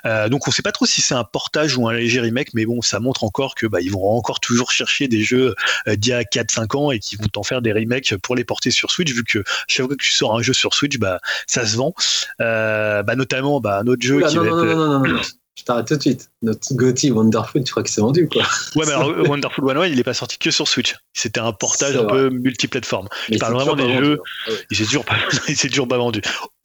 [0.05, 2.65] Euh, donc, on sait pas trop si c'est un portage ou un léger remake, mais
[2.65, 5.55] bon, ça montre encore que bah, ils vont encore toujours chercher des jeux
[5.87, 8.71] d'il y a 4-5 ans et qui vont en faire des remakes pour les porter
[8.71, 11.65] sur Switch, vu que chaque fois que tu sors un jeu sur Switch, bah, ça
[11.65, 11.93] se vend.
[12.39, 14.65] bah, notamment bah, un autre jeu qui non, va non, être...
[14.65, 15.21] non, non, non, non,
[15.57, 16.29] Je t'arrête tout de suite.
[16.41, 18.43] Notre Gotti Wonderful, tu crois que c'est vendu quoi
[18.75, 20.95] Ouais, mais alors Wonderful 101, il est pas sorti que sur Switch.
[21.13, 23.07] C'était un portage un peu multiplateforme.
[23.31, 24.19] Je parle vraiment des jeux.
[24.21, 24.57] Ah ouais.
[24.69, 25.15] Il s'est toujours pas,
[25.47, 26.21] il s'est toujours pas vendu.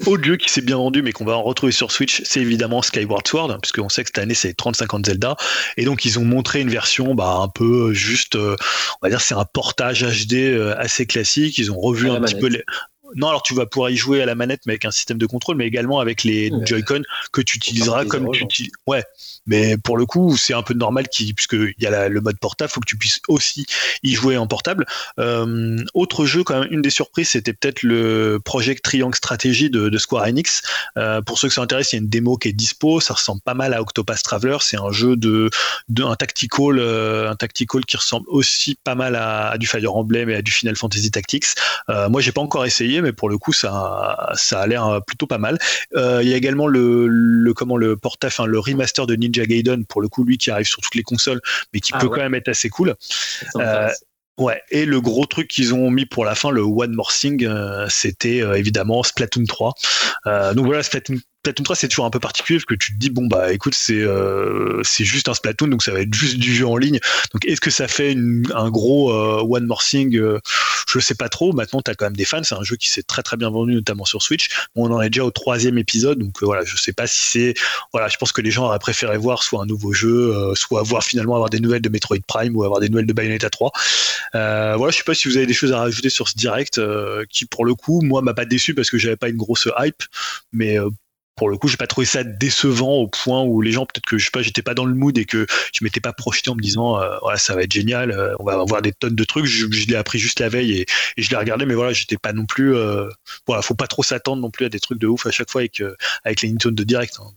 [0.06, 2.82] Autre jeu qui s'est bien vendu, mais qu'on va en retrouver sur Switch, c'est évidemment
[2.82, 5.36] Skyward Sword, puisqu'on sait que cette année c'est 30-50 Zelda,
[5.76, 8.56] et donc ils ont montré une version bah, un peu juste, euh,
[9.00, 11.58] on va dire c'est un portage HD euh, assez classique.
[11.58, 12.64] Ils ont revu un petit peu les,
[13.16, 15.26] non, alors tu vas pouvoir y jouer à la manette, mais avec un système de
[15.26, 16.66] contrôle, mais également avec les ouais.
[16.66, 17.02] Joy-Con
[17.32, 18.72] que tu utiliseras comme tu utilises.
[18.86, 19.04] Ouais,
[19.46, 22.20] mais pour le coup, c'est un peu normal qui, puisque il y a la, le
[22.20, 23.66] mode portable, faut que tu puisses aussi
[24.02, 24.86] y jouer en portable.
[25.18, 29.88] Euh, autre jeu, quand même, une des surprises, c'était peut-être le Project Triangle Strategy de,
[29.88, 30.62] de Square Enix.
[30.96, 33.00] Euh, pour ceux que ça intéresse, il y a une démo qui est dispo.
[33.00, 34.58] Ça ressemble pas mal à Octopath Traveler.
[34.60, 35.50] C'est un jeu de,
[35.88, 39.94] de un tactical, euh, un tactical qui ressemble aussi pas mal à, à, du Fire
[39.94, 41.46] Emblem et à du Final Fantasy Tactics.
[41.88, 45.38] Moi, j'ai pas encore essayé, mais pour le coup, ça, ça a l'air plutôt pas
[45.38, 45.58] mal.
[45.94, 49.84] Euh, il y a également le, le comment le enfin le remaster de Ninja Gaiden
[49.84, 51.40] pour le coup, lui qui arrive sur toutes les consoles,
[51.72, 52.16] mais qui ah, peut ouais.
[52.16, 52.94] quand même être assez cool.
[53.56, 53.88] Euh,
[54.40, 57.44] Ouais, et le gros truc qu'ils ont mis pour la fin, le One More Thing,
[57.44, 59.74] euh, c'était euh, évidemment Splatoon 3.
[60.26, 62.98] Euh, donc voilà, Splatoon Splatoon 3 c'est toujours un peu particulier parce que tu te
[62.98, 66.36] dis bon bah écoute c'est euh, c'est juste un Splatoon donc ça va être juste
[66.36, 67.00] du jeu en ligne.
[67.32, 70.38] Donc est-ce que ça fait une, un gros euh, one more thing euh,
[70.86, 71.54] je sais pas trop.
[71.54, 72.42] Maintenant t'as quand même des fans.
[72.42, 74.50] C'est un jeu qui s'est très très bien vendu notamment sur Switch.
[74.76, 77.54] Bon, on en est déjà au troisième épisode donc voilà je sais pas si c'est
[77.94, 81.02] voilà je pense que les gens auraient préféré voir soit un nouveau jeu soit voir
[81.02, 83.72] finalement avoir des nouvelles de Metroid Prime ou avoir des nouvelles de Bayonetta 3
[84.32, 86.80] voilà je sais pas si vous avez des choses à rajouter sur ce direct
[87.30, 90.02] qui pour le coup moi m'a pas déçu parce que j'avais pas une grosse hype
[90.52, 90.76] mais
[91.40, 94.18] pour le coup, j'ai pas trouvé ça décevant au point où les gens, peut-être que
[94.18, 96.54] je sais pas, j'étais pas dans le mood et que je m'étais pas projeté en
[96.54, 99.24] me disant, euh, voilà, ça va être génial, euh, on va avoir des tonnes de
[99.24, 99.46] trucs.
[99.46, 100.86] Je, je l'ai appris juste la veille et,
[101.16, 103.08] et je l'ai regardé, mais voilà, j'étais pas non plus, euh,
[103.46, 105.62] voilà, faut pas trop s'attendre non plus à des trucs de ouf à chaque fois
[105.62, 107.16] avec euh, avec les Nintendo Direct.
[107.20, 107.30] Hein.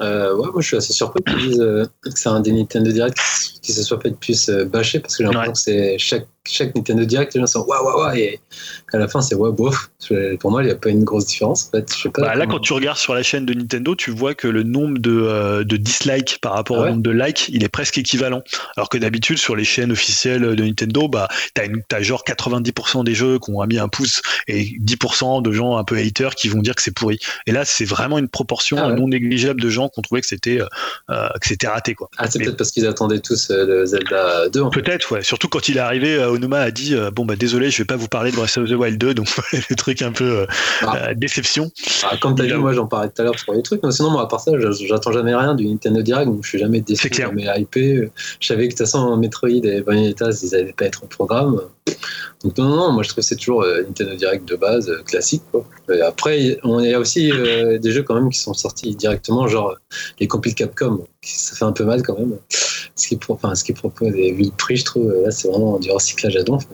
[0.00, 2.90] Euh, ouais, moi je suis assez surpris qu'ils disent euh, que c'est un des Nintendo
[2.90, 3.18] Direct
[3.60, 5.52] qui se soit fait plus euh, bâché parce que j'ai l'impression ouais.
[5.52, 8.40] que c'est chaque, chaque Nintendo Direct, les gens sont waouh waouh waouh et
[8.92, 9.90] à la fin c'est ouais bof.
[10.40, 11.66] Pour moi, il n'y a pas une grosse différence.
[11.68, 11.92] En fait.
[11.94, 14.34] je sais pas bah, là, quand tu regardes sur la chaîne de Nintendo, tu vois
[14.34, 16.86] que le nombre de, euh, de dislikes par rapport ah ouais.
[16.88, 18.42] au nombre de likes, il est presque équivalent.
[18.76, 23.04] Alors que d'habitude, sur les chaînes officielles de Nintendo, bah, t'as, une, t'as genre 90%
[23.04, 26.48] des jeux qui ont mis un pouce et 10% de gens un peu haters qui
[26.48, 27.18] vont dire que c'est pourri.
[27.46, 28.96] Et là, c'est vraiment une proportion ah ouais.
[28.96, 30.60] non négligeable de gens qui ont trouvé que c'était,
[31.10, 31.94] euh, c'était raté.
[31.94, 32.08] Quoi.
[32.16, 34.62] Ah, c'est Mais, peut-être parce qu'ils attendaient tous euh, le Zelda 2.
[34.62, 35.22] En peut-être, ouais.
[35.22, 38.08] Surtout quand il est arrivé, Onuma a dit Bon, bah désolé, je vais pas vous
[38.08, 39.28] parler de Breath of the Wild 2, donc
[39.70, 40.46] le truc un peu
[40.82, 41.14] ah.
[41.14, 41.70] déception.
[42.04, 43.92] Ah, comme tu as dit, moi j'en parlais tout à l'heure sur les trucs, mais
[43.92, 44.52] sinon, moi à part ça,
[44.86, 48.10] j'attends jamais rien du Nintendo Direct, donc je suis jamais déçu, jamais hypé.
[48.40, 51.60] Je savais que de toute façon, Metroid et Bayonetta, ils n'allaient pas être au programme.
[52.42, 54.88] Donc non, non, non, moi je trouve que c'est toujours euh, Nintendo Direct de base,
[54.88, 55.42] euh, classique.
[55.50, 55.64] Quoi.
[55.92, 59.46] Et après, on y a aussi euh, des jeux quand même qui sont sortis directement,
[59.46, 59.76] genre
[60.18, 61.04] les compiles Capcom.
[61.22, 62.38] Ça fait un peu mal quand même.
[62.96, 66.36] Ce qui, enfin, propose, et vu le prix, je trouve, là c'est vraiment du recyclage
[66.36, 66.66] à donf.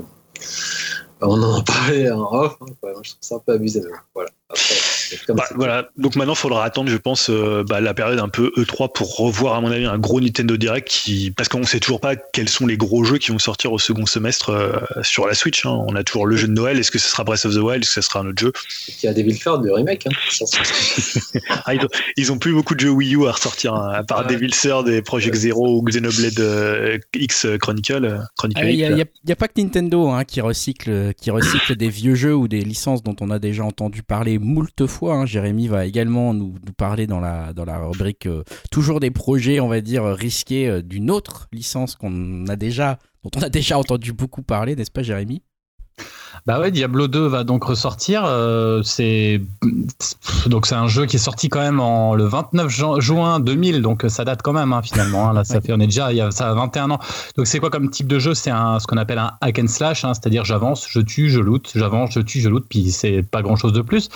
[1.20, 2.66] On en parlait en off, hein,
[3.02, 3.82] je trouve ça un peu abusé.
[4.14, 4.30] Voilà.
[4.48, 4.74] Après,
[5.28, 5.88] bah, voilà.
[5.96, 9.16] Donc maintenant, il faudra attendre, je pense, euh, bah, la période un peu E3 pour
[9.16, 12.48] revoir, à mon avis, un gros Nintendo Direct qui, parce qu'on sait toujours pas quels
[12.48, 15.64] sont les gros jeux qui vont sortir au second semestre euh, sur la Switch.
[15.66, 15.84] Hein.
[15.88, 16.78] On a toujours le jeu de Noël.
[16.78, 17.82] Est-ce que ce sera Breath of the Wild?
[17.82, 18.52] Est-ce que ce sera un autre jeu?
[19.02, 20.06] Il y a Devil Third de remake.
[20.06, 20.10] Hein.
[21.64, 24.02] ah, ils, ont, ils, ont, plus beaucoup de jeux Wii U à ressortir, hein, à
[24.02, 24.34] part ouais.
[24.34, 28.20] Devil Third et Project Zero ou Xenoblade euh, X Chronicle.
[28.36, 31.88] Chronicle il n'y a, a, a, pas que Nintendo hein, qui recycle, qui recycle des
[31.88, 34.95] vieux jeux ou des licences dont on a déjà entendu parler moult fois.
[35.04, 35.26] Hein.
[35.26, 39.68] Jérémy va également nous, parler dans la, dans la rubrique euh, toujours des projets, on
[39.68, 44.12] va dire, risqués euh, d'une autre licence qu'on a déjà, dont on a déjà entendu
[44.12, 45.42] beaucoup parler, n'est-ce pas, Jérémy?
[46.46, 48.22] Bah ouais, Diablo 2 va donc ressortir.
[48.24, 49.40] Euh, c'est
[50.46, 54.04] donc c'est un jeu qui est sorti quand même en le 29 juin 2000, donc
[54.06, 55.28] ça date quand même hein, finalement.
[55.28, 55.32] Hein.
[55.32, 57.00] Là, ça fait on est déjà il y a ça a 21 ans.
[57.36, 58.32] Donc c'est quoi comme type de jeu?
[58.34, 61.40] C'est un ce qu'on appelle un hack and slash, hein, c'est-à-dire j'avance, je tue, je
[61.40, 64.08] loot, j'avance, je tue, je loot, puis c'est pas grand chose de plus.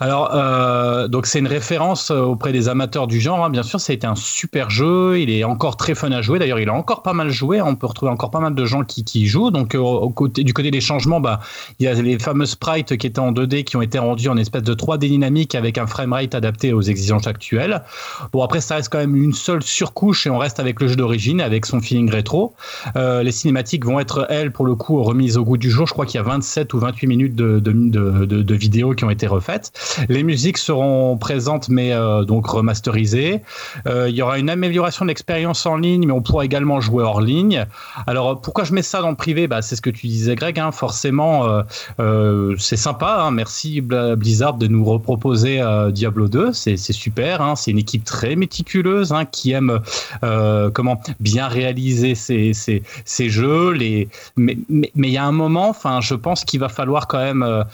[0.00, 3.42] Alors euh, donc c'est une référence auprès des amateurs du genre.
[3.42, 3.48] Hein.
[3.48, 5.18] Bien sûr, été un super jeu.
[5.18, 6.38] Il est encore très fun à jouer.
[6.38, 7.62] D'ailleurs, il a encore pas mal joué.
[7.62, 9.50] On peut retrouver encore pas mal de gens qui, qui jouent.
[9.50, 11.40] Donc au côté du côté des changements, bah
[11.78, 14.36] il y a les fameux sprites qui étaient en 2D qui ont été rendus en
[14.36, 17.82] espèce de 3D dynamique avec un framerate adapté aux exigences actuelles.
[18.32, 20.96] Bon, après, ça reste quand même une seule surcouche et on reste avec le jeu
[20.96, 22.54] d'origine, avec son feeling rétro.
[22.96, 25.86] Euh, les cinématiques vont être, elles, pour le coup, remises au goût du jour.
[25.86, 29.72] Je crois qu'il y a 27 ou 28 minutes de, vidéos qui ont été refaites.
[30.08, 33.42] Les musiques seront présentes, mais euh, donc remasterisées.
[33.86, 37.02] Euh, il y aura une amélioration de l'expérience en ligne, mais on pourra également jouer
[37.02, 37.66] hors ligne.
[38.06, 39.46] Alors, pourquoi je mets ça dans le privé?
[39.46, 40.58] Bah, C'est ce que tu disais, Greg.
[40.58, 41.62] Hein, forcément, euh,
[42.00, 43.18] euh, c'est sympa.
[43.20, 43.30] Hein.
[43.30, 46.52] merci Blizzard de nous reproposer euh, Diablo 2.
[46.52, 47.42] C'est super.
[47.42, 47.56] Hein.
[47.56, 49.80] c'est une équipe très méticuleuse hein, qui aime
[50.72, 53.76] comment bien réaliser ses, jeux.
[54.36, 57.64] Mais il y a un moment, je pense qu'il va falloir quand même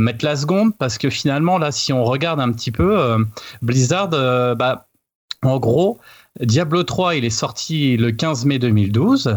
[0.00, 3.16] mettre la seconde parce que finalement, là, si on regarde un petit peu,
[3.62, 4.86] Blizzard, bah,
[5.42, 5.98] en gros,
[6.40, 9.36] Diablo 3, il est sorti le 15 mai 2012.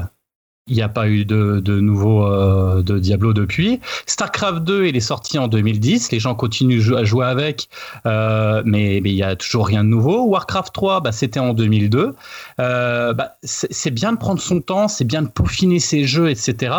[0.67, 3.81] Il n'y a pas eu de, nouveau euh, de Diablo depuis.
[4.05, 6.13] StarCraft 2, il est sorti en 2010.
[6.13, 7.67] Les gens continuent à jouer avec,
[8.05, 10.23] euh, mais il n'y a toujours rien de nouveau.
[10.23, 12.15] Warcraft 3, bah, c'était en 2002.
[12.61, 16.73] Euh, bah, c'est bien de prendre son temps, c'est bien de peaufiner ses jeux, etc.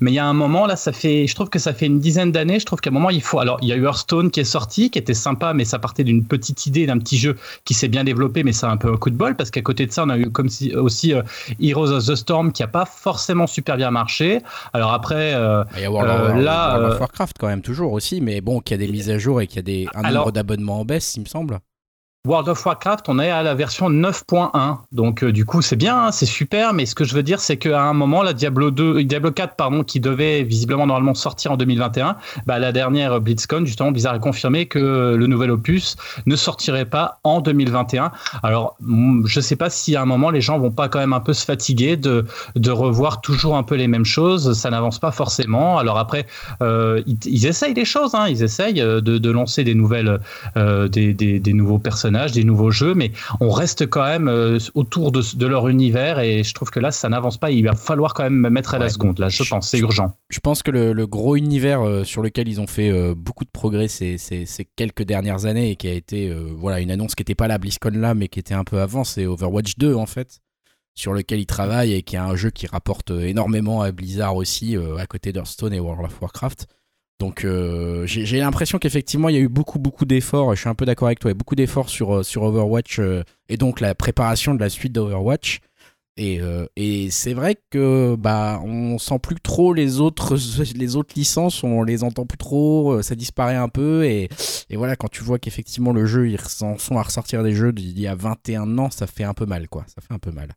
[0.00, 2.00] Mais il y a un moment, là, ça fait, je trouve que ça fait une
[2.00, 2.58] dizaine d'années.
[2.58, 3.38] Je trouve qu'à un moment, il faut.
[3.38, 6.02] Alors, il y a eu Hearthstone qui est sorti, qui était sympa, mais ça partait
[6.02, 8.92] d'une petite idée d'un petit jeu qui s'est bien développé, mais ça a un peu
[8.92, 11.12] un coup de bol parce qu'à côté de ça, on a eu comme si, aussi
[11.60, 14.40] Heroes of the Storm qui n'a pas forcément super bien marché.
[14.72, 17.62] Alors après, euh, il y a World, euh, là, World of euh, Warcraft quand même
[17.62, 19.62] toujours aussi, mais bon, qu'il y a des mises à jour et qu'il y a
[19.62, 21.58] des, un nombre d'abonnements en baisse, il me semble.
[22.28, 24.76] World of Warcraft, on est à la version 9.1.
[24.92, 26.74] Donc, euh, du coup, c'est bien, hein, c'est super.
[26.74, 29.56] Mais ce que je veux dire, c'est qu'à un moment, la Diablo 2, Diablo 4,
[29.56, 34.18] pardon, qui devait visiblement normalement sortir en 2021, bah, la dernière BlitzCon, justement, Blizzard a
[34.18, 38.12] confirmé que le nouvel opus ne sortirait pas en 2021.
[38.42, 38.76] Alors,
[39.24, 41.32] je sais pas si à un moment, les gens vont pas quand même un peu
[41.32, 42.26] se fatiguer de,
[42.56, 44.52] de revoir toujours un peu les mêmes choses.
[44.52, 45.78] Ça n'avance pas forcément.
[45.78, 46.26] Alors après,
[46.60, 48.26] euh, ils, essayent des choses, hein.
[48.28, 50.20] ils essayent euh, de, lancer des nouvelles,
[50.54, 55.68] des nouveaux personnages des nouveaux jeux, mais on reste quand même euh, autour de, leur
[55.68, 57.50] univers et je trouve que là, ça n'avance pas.
[57.50, 59.18] Il va falloir quand même mettre à la seconde.
[59.18, 60.16] Là, je, pense, c'est urgent.
[60.30, 63.50] Je pense que le, gros univers euh, sur lequel ils ont fait euh, beaucoup de
[63.50, 64.46] progrès ces, ces,
[64.76, 67.90] quelques dernières années et qui a été voilà une annonce qui n'était pas la BlizzCon
[67.94, 70.40] là, mais qui était un peu avant, c'est Overwatch 2 en fait
[70.94, 74.76] sur lequel ils travaillent et qui est un jeu qui rapporte énormément à Blizzard aussi,
[74.76, 76.66] à côté d'Hearthstone et World of Warcraft.
[77.18, 80.76] Donc euh, j'ai l'impression qu'effectivement il y a eu beaucoup beaucoup d'efforts, je suis un
[80.76, 84.54] peu d'accord avec toi, beaucoup d'efforts sur, euh, sur Overwatch euh, et donc la préparation
[84.54, 85.60] de la suite d'Overwatch.
[86.20, 86.40] Et,
[86.74, 90.36] et c'est vrai que bah on sent plus trop les autres
[90.74, 94.28] les autres licences, on les entend plus trop, ça disparaît un peu et,
[94.68, 98.00] et voilà quand tu vois qu'effectivement le jeu ils sont à ressortir des jeux d'il
[98.00, 100.48] y a 21 ans, ça fait un peu mal quoi, ça fait un peu mal.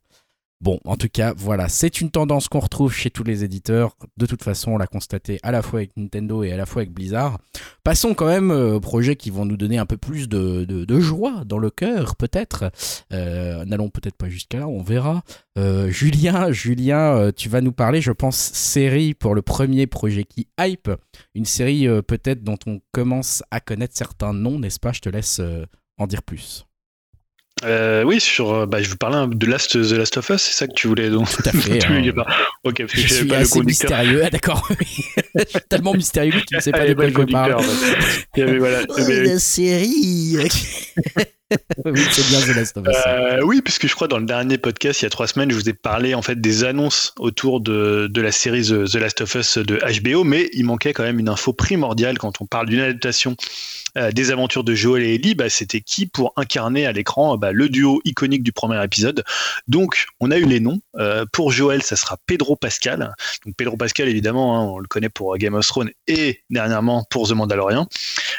[0.62, 3.96] Bon, en tout cas, voilà, c'est une tendance qu'on retrouve chez tous les éditeurs.
[4.16, 6.82] De toute façon, on l'a constaté à la fois avec Nintendo et à la fois
[6.82, 7.40] avec Blizzard.
[7.82, 11.42] Passons quand même euh, aux projets qui vont nous donner un peu plus de, joie
[11.44, 12.70] dans le cœur, peut-être.
[13.12, 15.24] Euh, n'allons peut-être pas jusqu'à là, on verra.
[15.58, 20.46] Euh, Julien, Julien, tu vas nous parler, je pense, série pour le premier projet qui
[20.60, 20.92] hype.
[21.34, 24.92] Une série peut-être dont on commence à connaître certains noms, n'est-ce pas?
[24.92, 25.40] Je te laisse
[25.98, 26.66] en dire plus.
[27.64, 30.52] Euh, oui, sur, euh, bah, je vous parlais de Last, The Last of Us, c'est
[30.52, 31.30] ça que tu voulais donc.
[31.30, 31.84] Tout à fait.
[31.86, 32.12] hein.
[32.14, 32.26] pas...
[32.64, 34.22] Ok, parce que je, suis pas assez le mystérieux.
[34.24, 34.68] Ah, d'accord.
[35.34, 37.56] je suis tellement mystérieux que tu ne sais pas de quoi je parle.
[38.36, 40.38] Il y avait, voilà, oh, la série.
[41.84, 42.96] oui, c'est bien The Last of Us.
[43.06, 45.54] Euh, oui, puisque je crois dans le dernier podcast, il y a trois semaines, je
[45.54, 49.20] vous ai parlé en fait des annonces autour de, de la série The, The Last
[49.20, 52.66] of Us de HBO, mais il manquait quand même une info primordiale quand on parle
[52.66, 53.36] d'une adaptation
[54.12, 57.68] des aventures de Joel et Ellie, bah, c'était qui pour incarner à l'écran bah, le
[57.68, 59.24] duo iconique du premier épisode.
[59.68, 60.80] Donc, on a eu les noms.
[60.96, 63.14] Euh, pour Joel, ça sera Pedro Pascal.
[63.44, 67.28] Donc, Pedro Pascal, évidemment, hein, on le connaît pour Game of Thrones et dernièrement pour
[67.28, 67.88] The Mandalorian.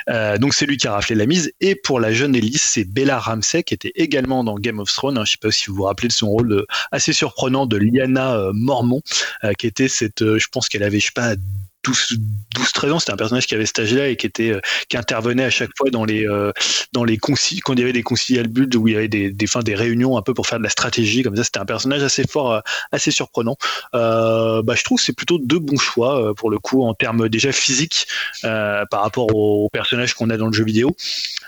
[0.10, 1.51] Euh, donc, c'est lui qui a raflé la mise.
[1.62, 5.18] Et pour la jeune Ellie, c'est Bella Ramsey qui était également dans Game of Thrones.
[5.18, 5.26] Hein.
[5.26, 8.51] Je ne sais pas si vous vous rappelez de son rôle assez surprenant de Lyanna
[8.54, 9.01] Mormont,
[9.58, 11.36] qui était cette, je pense qu'elle avait, je sais pas,
[11.86, 14.54] 12-13 ans, c'était un personnage qui avait cet âge-là et qui était
[14.90, 16.26] qui intervenait à chaque fois dans les
[16.94, 17.36] dans les quand
[17.74, 20.34] il y avait des conciliabules où il y avait des des, des réunions un peu
[20.34, 21.44] pour faire de la stratégie comme ça.
[21.44, 22.62] C'était un personnage assez fort,
[22.92, 23.58] assez surprenant.
[23.94, 27.52] bah, je trouve que c'est plutôt deux bons choix pour le coup en termes déjà
[27.52, 28.08] physiques
[28.42, 30.96] par rapport au, personnage qu'on a dans le jeu vidéo.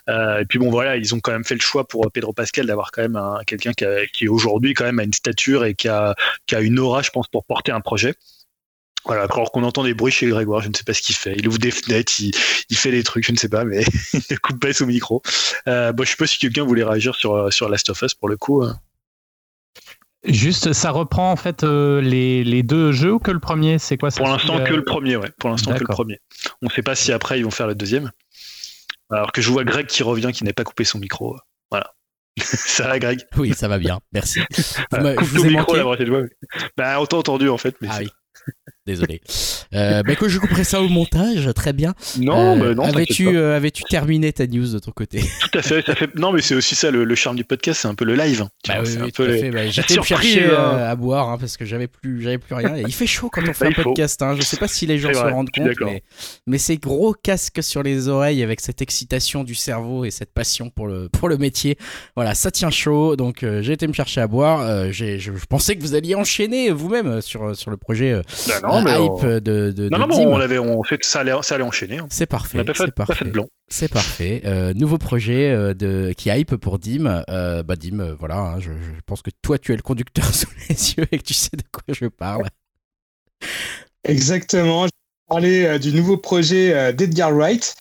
[0.08, 2.92] et puis bon voilà, ils ont quand même fait le choix pour Pedro Pascal d'avoir
[2.92, 6.16] quand même quelqu'un qui, qui aujourd'hui quand même a une stature et qui a,
[6.48, 8.16] qui a une aura, je pense, pour porter un projet.
[9.06, 11.36] Voilà, alors qu'on entend des bruits chez Grégoire, je ne sais pas ce qu'il fait.
[11.38, 12.32] Il ouvre des fenêtres, il,
[12.70, 13.84] il, fait des trucs, je ne sais pas, mais
[14.30, 15.22] il coupe baisse au micro.
[15.68, 18.30] Euh, bon, je sais pas si quelqu'un voulait réagir sur, sur Last of Us pour
[18.30, 18.64] le coup.
[18.64, 18.80] Hein.
[20.28, 23.78] Juste, ça reprend en fait euh, les, les, deux jeux ou que le premier?
[23.78, 25.30] C'est quoi Pour l'instant, que le premier, ouais.
[25.40, 26.20] Pour l'instant, que le premier.
[26.62, 28.12] On ne sait pas si après ils vont faire le deuxième.
[29.12, 31.38] Alors que je vois Greg qui revient, qui n'a pas coupé son micro.
[31.70, 31.94] Voilà.
[32.42, 33.22] ça va, Greg?
[33.38, 34.40] Oui, ça va bien, merci.
[34.90, 36.24] Coupe le micro la prochaine fois.
[36.76, 37.76] Bah, autant entendu en fait.
[37.82, 38.10] Mais ah oui.
[38.88, 39.20] Désolé.
[39.74, 41.96] Euh, bah écoute, je couperai ça au montage, très bien.
[42.20, 42.84] Non, euh, non.
[42.84, 45.24] Avais-tu euh, avais-tu terminé ta news de ton côté?
[45.42, 46.14] Tout à fait, ça fait.
[46.16, 48.46] Non, mais c'est aussi ça le, charme du podcast, c'est un peu le live.
[48.68, 49.50] Bah, oui, peu les...
[49.50, 50.78] bah, J'étais chercher hein.
[50.88, 52.76] à boire hein, parce que j'avais plus j'avais plus rien.
[52.76, 54.22] Et il fait chaud quand on fait un podcast.
[54.22, 54.36] Hein.
[54.36, 56.04] Je sais pas si les gens se rendent compte, mais,
[56.46, 60.70] mais ces gros casques sur les oreilles avec cette excitation du cerveau et cette passion
[60.70, 61.78] pour le pour le métier,
[62.16, 63.16] voilà, ça tient chaud.
[63.16, 64.92] Donc j'ai été me chercher à boire.
[64.92, 68.22] Je, je, pensais que vous alliez enchaîner vous-même sur sur le projet.
[68.48, 71.34] Bah non, mais hype de, de, Non, non, bon, on, avait, on fait, ça, allait,
[71.42, 72.00] ça allait enchaîner.
[72.00, 72.08] Hein.
[72.10, 72.64] C'est parfait.
[72.76, 73.26] C'est parfait.
[73.26, 73.48] blanc.
[73.68, 74.42] C'est parfait.
[74.46, 77.24] Euh, nouveau projet euh, de, qui hype pour Dim.
[77.30, 80.26] Euh, bah, Dim, euh, voilà, hein, je, je, pense que toi, tu es le conducteur
[80.34, 82.48] sous les yeux et que tu sais de quoi je parle.
[84.04, 84.84] Exactement.
[84.84, 87.76] Je vais parler du nouveau projet d'Edgar Wright.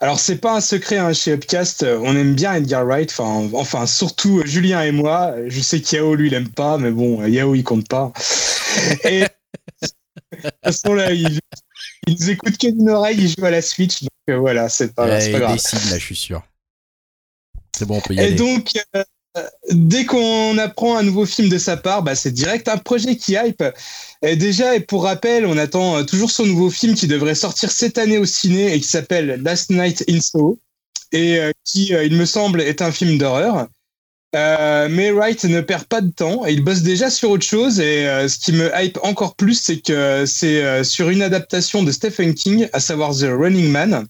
[0.00, 3.86] Alors, c'est pas un secret hein, chez Upcast, on aime bien Edgar Wright, enfin, enfin
[3.86, 5.34] surtout Julien et moi.
[5.46, 8.12] Je sais qu'Yao, lui, il aime pas, mais bon, Yao, il compte pas.
[9.04, 9.88] Et de
[10.42, 11.38] toute façon, là, il,
[12.06, 14.02] il nous écoute que d'une oreille, il joue à la Switch.
[14.02, 15.52] Donc euh, voilà, c'est pas, pas grave.
[15.52, 16.42] décide, là, je suis sûr.
[17.76, 18.34] C'est bon, on peut y Et aller.
[18.34, 19.02] donc, euh,
[19.70, 23.32] dès qu'on apprend un nouveau film de sa part, bah, c'est direct un projet qui
[23.32, 23.62] hype.
[24.22, 27.70] Et déjà, et pour rappel, on attend euh, toujours son nouveau film qui devrait sortir
[27.70, 30.58] cette année au ciné et qui s'appelle Last Night in Soho
[31.12, 33.68] et qui, il me semble, est un film d'horreur.
[34.36, 37.80] Euh, mais Wright ne perd pas de temps et il bosse déjà sur autre chose.
[37.80, 41.82] Et euh, ce qui me hype encore plus, c'est que c'est euh, sur une adaptation
[41.82, 44.06] de Stephen King, à savoir The Running Man.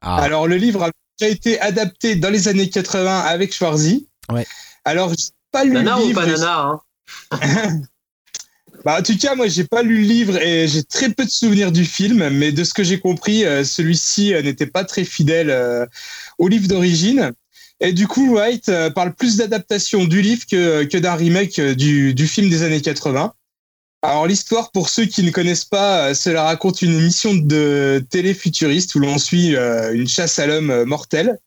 [0.00, 0.16] Ah.
[0.22, 4.06] Alors, le livre a déjà été adapté dans les années 80 avec Schwarzy.
[4.30, 4.46] Ouais.
[4.84, 6.20] Alors, j'ai pas lu Nana le ou livre.
[6.20, 6.80] pas Nana
[7.32, 7.82] hein
[8.84, 11.30] Bah, en tout cas, moi, j'ai pas lu le livre et j'ai très peu de
[11.30, 15.04] souvenirs du film, mais de ce que j'ai compris, euh, celui-ci euh, n'était pas très
[15.04, 15.86] fidèle euh,
[16.38, 17.32] au livre d'origine.
[17.84, 21.74] Et du coup, Wright euh, parle plus d'adaptation du livre que, que d'un remake euh,
[21.74, 23.34] du, du film des années 80.
[24.00, 28.32] Alors l'histoire, pour ceux qui ne connaissent pas, euh, cela raconte une émission de télé
[28.32, 31.38] futuriste où l'on suit une chasse à l'homme mortel.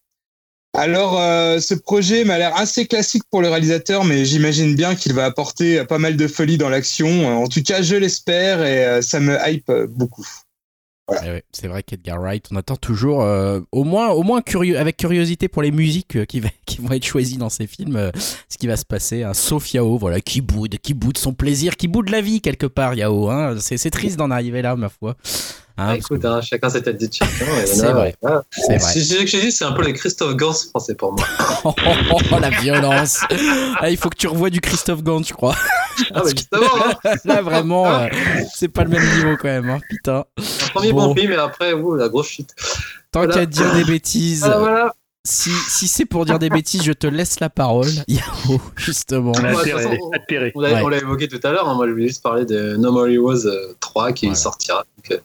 [0.74, 1.14] Alors
[1.60, 5.84] ce projet m'a l'air assez classique pour le réalisateur, mais j'imagine bien qu'il va apporter
[5.86, 7.42] pas mal de folie dans l'action.
[7.42, 10.28] En tout cas, je l'espère et ça me hype beaucoup.
[11.10, 14.97] Eh c'est vrai qu'Edgar Wright, on attend toujours, euh, au moins, au moins curieux, avec
[14.97, 18.12] curiosité pour les musiques euh, qui, vont être choisies dans ces films, euh,
[18.49, 19.24] ce qui va se passer.
[19.24, 19.34] Hein.
[19.34, 22.93] Sauf Yao, voilà, qui boude, qui boude son plaisir, qui boude la vie quelque part,
[22.93, 23.30] Yao.
[23.30, 23.55] Hein.
[23.60, 25.16] C'est triste d'en arriver là, ma foi.
[25.80, 27.45] Hein, Ah, parce Écoute, que- hein, chacun sa tête de chacun.
[27.61, 28.15] et C'est vrai.
[28.21, 28.43] voilà.
[28.51, 28.91] c'est vrai.
[28.93, 31.25] Si je que j'ai dit, c'est un peu les Christophe Gans français pour moi.
[31.63, 33.19] Oh, oh, oh, la violence.
[33.80, 35.55] Ah, il faut que tu revoies du Christophe Gant, je crois.
[36.15, 36.65] Ah, bah justement,
[37.05, 37.11] hein.
[37.25, 38.07] Là, vraiment, euh,
[38.55, 39.69] c'est pas le même niveau quand même.
[39.69, 39.80] Hein.
[39.89, 40.23] Putain.
[40.38, 41.07] un premier Bon.
[41.09, 42.55] bon film, et après, ouh, la grosse chute.
[43.11, 43.34] Tant Voilà.
[43.36, 44.93] qu'à dire des bêtises, Voilà, voilà.
[45.28, 47.88] Si, si c'est pour dire des bêtises, je te laisse la parole.
[48.75, 49.34] Justement.
[49.36, 50.51] On Ouais, façon, atterré.
[50.55, 50.82] On l'a Ouais.
[50.84, 53.07] on l'a évoqué tout à l'heure, hein, moi je voulais juste parler de No More
[53.07, 54.36] Heroes euh, 3 qui Voilà.
[54.39, 55.21] sortira donc, euh,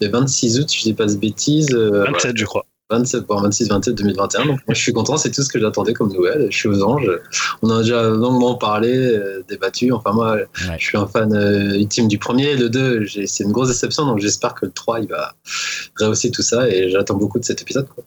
[0.00, 1.74] le 26 août, si je dis pas de bêtises.
[1.74, 2.64] euh, 27, je crois.
[2.90, 4.46] 27, bon, 26, 27, 2021.
[4.46, 6.46] Donc, moi, je suis content, c'est tout ce que j'attendais comme nouvelle.
[6.50, 7.10] Je suis aux anges.
[7.60, 9.92] On en a déjà longuement parlé, euh, débattu.
[9.92, 10.46] Enfin, moi, Ouais.
[10.78, 12.56] je suis un fan euh, ultime du premier.
[12.56, 15.34] Le 2, j'ai- c'est une grosse déception, donc j'espère que le 3, il va
[16.00, 17.86] rehausser tout ça et j'attends beaucoup de cet épisode.
[17.94, 18.04] Quoi.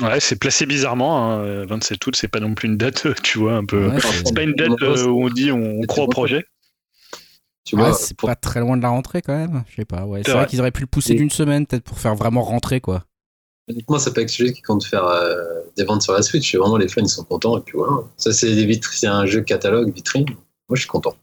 [0.00, 1.30] Ouais, c'est placé bizarrement.
[1.32, 1.38] Hein.
[1.44, 3.88] euh, 27 août, c'est pas non plus une date, tu vois, un peu.
[3.88, 6.44] Ouais, c'est- pas une date euh, où on dit on croit au projet.
[7.64, 9.64] Tu Ouais, vois, c'est pour- pas très loin de la rentrée quand même.
[9.70, 10.04] Je sais pas.
[10.04, 10.48] Ouais, c'est vrai vrai.
[10.50, 13.04] qu'ils auraient pu le pousser Et- d'une semaine peut-être pour faire vraiment rentrer quoi.
[13.70, 15.42] Honnêtement, c'est pas exclu qui compte faire euh,
[15.78, 16.54] des ventes sur la Switch.
[16.54, 17.56] Vraiment, les fans ils sont contents.
[17.56, 18.02] Et puis voilà.
[18.18, 20.26] Ça, c'est des vitrines, c'est un jeu catalogue vitrine.
[20.68, 21.14] Moi, je suis content.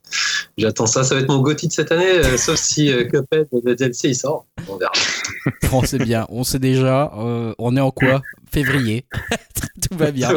[0.57, 1.03] J'attends ça.
[1.03, 4.09] Ça va être mon gothi de cette année, euh, sauf si euh, Cuphead, le DLC,
[4.09, 4.45] il sort.
[4.67, 4.91] On verra.
[5.71, 6.27] Bon, c'est bien.
[6.29, 7.11] On sait déjà.
[7.17, 8.21] euh, on est en quoi?
[8.51, 9.05] Février.
[9.89, 10.31] tout va bien.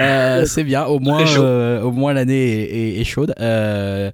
[0.00, 3.34] Euh, c'est bien, au moins, euh, au moins l'année est, chaude.
[3.40, 4.10] Euh,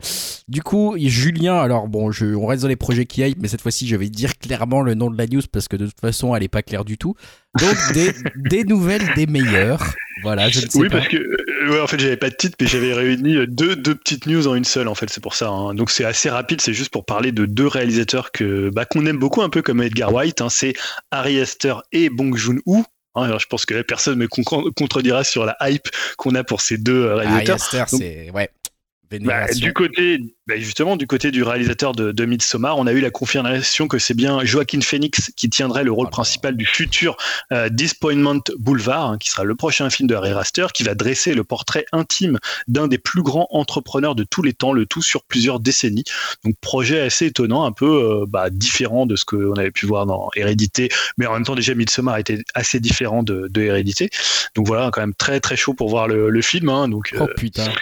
[0.49, 3.61] du coup, Julien, alors bon, je, on reste dans les projets qui aillent, mais cette
[3.61, 6.35] fois-ci, je vais dire clairement le nom de la news parce que de toute façon,
[6.35, 7.15] elle est pas claire du tout.
[7.61, 9.95] Donc, des, des nouvelles des meilleures.
[10.23, 10.99] Voilà, je ne sais oui, pas.
[10.99, 14.27] parce que, ouais, en fait, j'avais pas de titre, mais j'avais réuni deux, deux petites
[14.27, 15.49] news en une seule, en fait, c'est pour ça.
[15.49, 15.75] Hein.
[15.75, 19.19] Donc, c'est assez rapide, c'est juste pour parler de deux réalisateurs que, bah, qu'on aime
[19.19, 20.41] beaucoup, un peu comme Edgar White.
[20.41, 20.49] Hein.
[20.51, 20.75] c'est
[21.11, 22.85] Harry Astor et Bong Joon-ho.
[23.15, 26.79] Hein, je pense que la personne me contredira sur la hype qu'on a pour ces
[26.79, 27.59] deux euh, réalisateurs.
[27.61, 28.51] Harry Astor, c'est ouais.
[29.21, 33.01] Bah, du côté, bah, justement, du côté du réalisateur de, de Midsommar, on a eu
[33.01, 37.17] la confirmation que c'est bien Joaquin Phoenix qui tiendrait le rôle ah, principal du futur
[37.53, 41.35] euh, Disappointment Boulevard, hein, qui sera le prochain film de Harry Raster, qui va dresser
[41.35, 45.25] le portrait intime d'un des plus grands entrepreneurs de tous les temps, le tout sur
[45.25, 46.05] plusieurs décennies.
[46.45, 50.07] Donc projet assez étonnant, un peu euh, bah, différent de ce qu'on avait pu voir
[50.07, 54.11] dans Hérédité, mais en même temps déjà Midsommar était assez différent de, de Hérédité.
[54.55, 56.69] Donc voilà, quand même très très chaud pour voir le, le film.
[56.69, 57.73] Hein, donc, oh putain.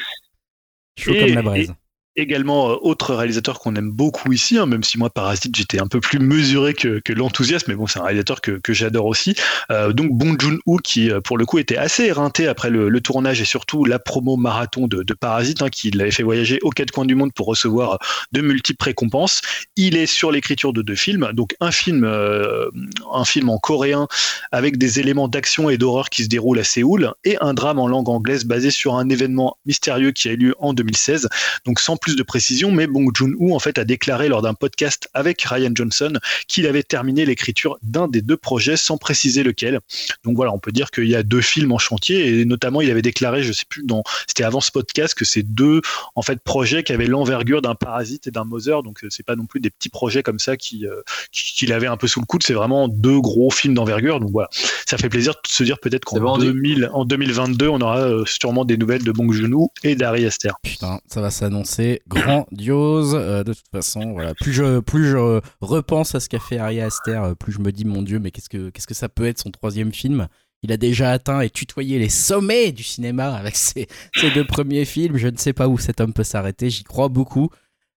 [1.00, 1.74] Chaud comme la braise
[2.16, 5.86] également euh, autre réalisateur qu'on aime beaucoup ici, hein, même si moi Parasite j'étais un
[5.86, 9.34] peu plus mesuré que, l'enthousiasme, mais bon c'est un réalisateur que, j'adore aussi.
[9.70, 13.40] Euh, donc Bong Joon-ho qui euh, pour le coup était assez éreinté après le, tournage
[13.40, 17.04] et surtout la promo marathon de, Parasite, hein, qui l'avait fait voyager aux quatre coins
[17.04, 17.98] du monde pour recevoir
[18.32, 19.40] de multiples récompenses.
[19.76, 24.06] Il est sur l'écriture de deux films, donc un film, un film en coréen
[24.52, 27.88] avec des éléments d'action et d'horreur qui se déroulent à Séoul et un drame en
[27.88, 31.28] langue anglaise basé sur un événement mystérieux qui a eu lieu en 2016.
[31.64, 35.08] Donc sans plus de précision, mais Bong Joon-ho en fait a déclaré lors d'un podcast
[35.14, 36.12] avec Ryan Johnson
[36.48, 39.80] qu'il avait terminé l'écriture d'un des deux projets sans préciser lequel.
[40.24, 42.90] Donc voilà, on peut dire qu'il y a deux films en chantier et notamment il
[42.90, 45.80] avait déclaré, je sais plus, dans c'était avant ce podcast que c'est deux
[46.14, 49.36] en fait projets qui avaient l'envergure d'un Parasite et d'un Mother, donc euh, c'est pas
[49.36, 51.02] non plus des petits projets comme ça qui euh,
[51.32, 54.20] qu'il avait un peu sous le coude, c'est vraiment deux gros films d'envergure.
[54.20, 54.48] Donc voilà,
[54.86, 58.64] ça fait plaisir de se dire peut-être qu'en 2000, en 2022, on aura euh, sûrement
[58.64, 60.50] des nouvelles de Bong Joon-ho et d'Ari Aster.
[60.62, 63.14] Putain, ça va s'annoncer grandiose.
[63.14, 67.52] Euh, de toute façon, plus je, repense à ce qu'a fait Ari Aster, euh, plus
[67.52, 70.28] je me dis, mon Dieu, mais qu'est-ce que, ça peut être son troisième film?
[70.62, 73.88] Il a déjà atteint et tutoyé les sommets du cinéma avec ses,
[74.34, 75.16] deux premiers films.
[75.16, 76.68] Je ne sais pas où cet homme peut s'arrêter.
[76.68, 77.48] J'y crois beaucoup.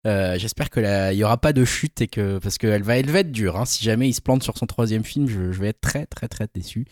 [0.06, 3.10] Euh, j'espère que il y aura pas de chute et que parce qu'elle va, elle
[3.10, 3.58] va être dure.
[3.58, 3.66] Hein.
[3.66, 6.48] Si jamais il se plante sur son troisième film, je, vais être très très très
[6.54, 6.86] déçu.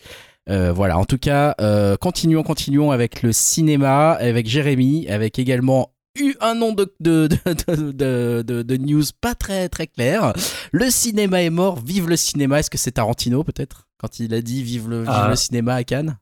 [0.46, 0.98] voilà.
[0.98, 1.54] En tout cas,
[2.02, 8.42] continuons, continuons avec le cinéma, avec Jérémy, avec également eu un nom de, de, de,
[8.42, 10.32] de, de news pas très très clair.
[10.72, 12.60] Le cinéma est mort, vive le cinéma.
[12.60, 15.28] Est-ce que c'est Tarantino peut-être quand il a dit vive le, vive ah.
[15.30, 16.18] le cinéma à Cannes?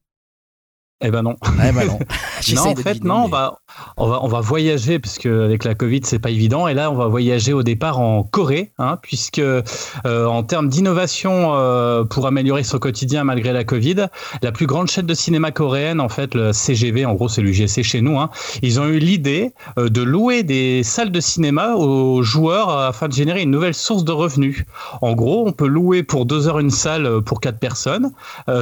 [1.02, 1.36] Eh ben non.
[1.66, 1.98] Eh ben non.
[2.54, 3.60] non, en fait, non, on, va,
[3.96, 6.68] on, va, on va voyager, puisque avec la Covid, c'est pas évident.
[6.68, 9.62] Et là, on va voyager au départ en Corée, hein, puisque euh,
[10.04, 14.06] en termes d'innovation euh, pour améliorer son quotidien malgré la Covid,
[14.42, 17.82] la plus grande chaîne de cinéma coréenne, en fait, le CGV, en gros, c'est l'UGC
[17.82, 18.30] chez nous, hein,
[18.62, 23.12] ils ont eu l'idée euh, de louer des salles de cinéma aux joueurs afin de
[23.12, 24.64] générer une nouvelle source de revenus.
[25.00, 28.12] En gros, on peut louer pour deux heures une salle pour quatre personnes.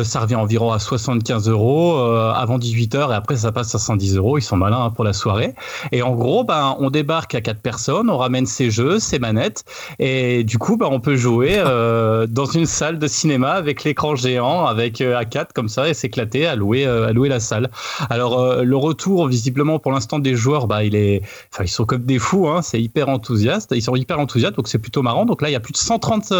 [0.02, 1.97] ça revient environ à 75 euros
[2.34, 4.38] avant 18h et après ça passe à 110 euros.
[4.38, 5.55] Ils sont malins hein, pour la soirée.
[5.92, 9.64] Et en gros, ben, on débarque à quatre personnes, on ramène ses jeux, ses manettes
[9.98, 14.16] et du coup, ben, on peut jouer euh, dans une salle de cinéma avec l'écran
[14.16, 17.70] géant, avec euh, à 4 comme ça et s'éclater à louer, à louer la salle.
[18.10, 21.22] Alors le retour, visiblement pour l'instant des joueurs, bah, il est,
[21.52, 23.72] enfin ils sont comme des fous, hein, c'est hyper enthousiaste.
[23.74, 25.24] Ils sont hyper enthousiastes, donc c'est plutôt marrant.
[25.24, 26.32] Donc là, il y a plus de 130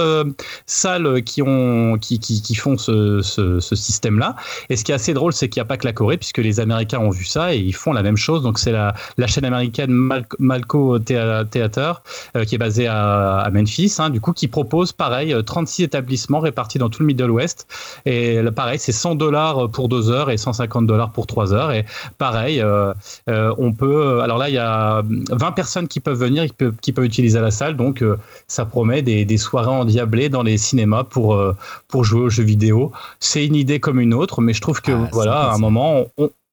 [0.67, 4.37] salles qui ont, qui, qui font ce, ce, ce système-là.
[4.69, 6.39] Et ce qui est assez drôle, c'est qu'il n'y a pas que la Corée, puisque
[6.39, 8.43] les Américains ont vu ça et ils font la même chose.
[8.43, 9.91] Donc c'est la, la, chaîne américaine
[10.39, 12.03] Malco Theater,
[12.37, 16.41] euh, qui est basée à, Memphis, hein, du coup, qui propose pareil 36 euh, établissements
[16.41, 17.67] répartis dans tout le Middle West.
[18.05, 21.73] Et pareil, c'est 100 dollars pour deux heures et 150 dollars pour trois heures.
[21.73, 21.85] Et
[22.19, 22.93] pareil, euh,
[23.27, 24.21] on peut.
[24.21, 27.41] Alors là, il y a 20 personnes qui peuvent venir, qui peuvent, qui peuvent utiliser
[27.41, 27.77] la salle.
[27.77, 28.05] Donc
[28.47, 31.41] ça promet des, des, soirées endiablées dans les cinémas pour,
[31.87, 32.93] pour jouer aux jeux vidéo.
[33.21, 36.07] C'est une idée comme une autre, mais je trouve que ah, voilà, un moment,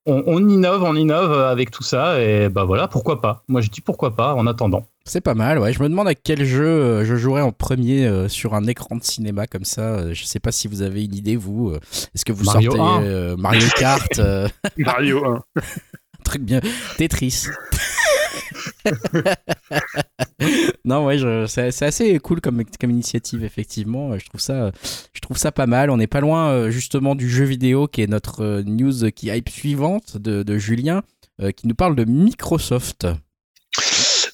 [0.05, 3.43] on, innove, on innove avec tout ça, et bah voilà, pourquoi pas.
[3.47, 4.85] Moi, je dis pourquoi pas en attendant.
[5.07, 5.71] C'est pas mal, ouais.
[5.71, 8.95] Je me demande à quel jeu euh, je jouerais en premier euh, sur un écran
[8.95, 9.81] de cinéma comme ça.
[9.81, 11.75] Euh, je sais pas si vous avez une idée, vous.
[12.15, 14.19] Est-ce que vous Mario sortez Mario Kart
[14.77, 15.43] Mario 1.
[16.25, 16.59] truc bien.
[16.97, 17.45] Tetris.
[20.85, 21.17] non, ouais,
[21.47, 24.17] c'est assez cool comme, comme initiative, effectivement.
[24.17, 24.71] Je trouve, ça,
[25.13, 25.89] je trouve ça pas mal.
[25.89, 29.27] On n'est pas loin, euh, justement, du jeu vidéo qui est notre euh, news qui
[29.27, 31.03] hype suivante de, de Julien,
[31.41, 33.07] euh, qui nous parle de Microsoft.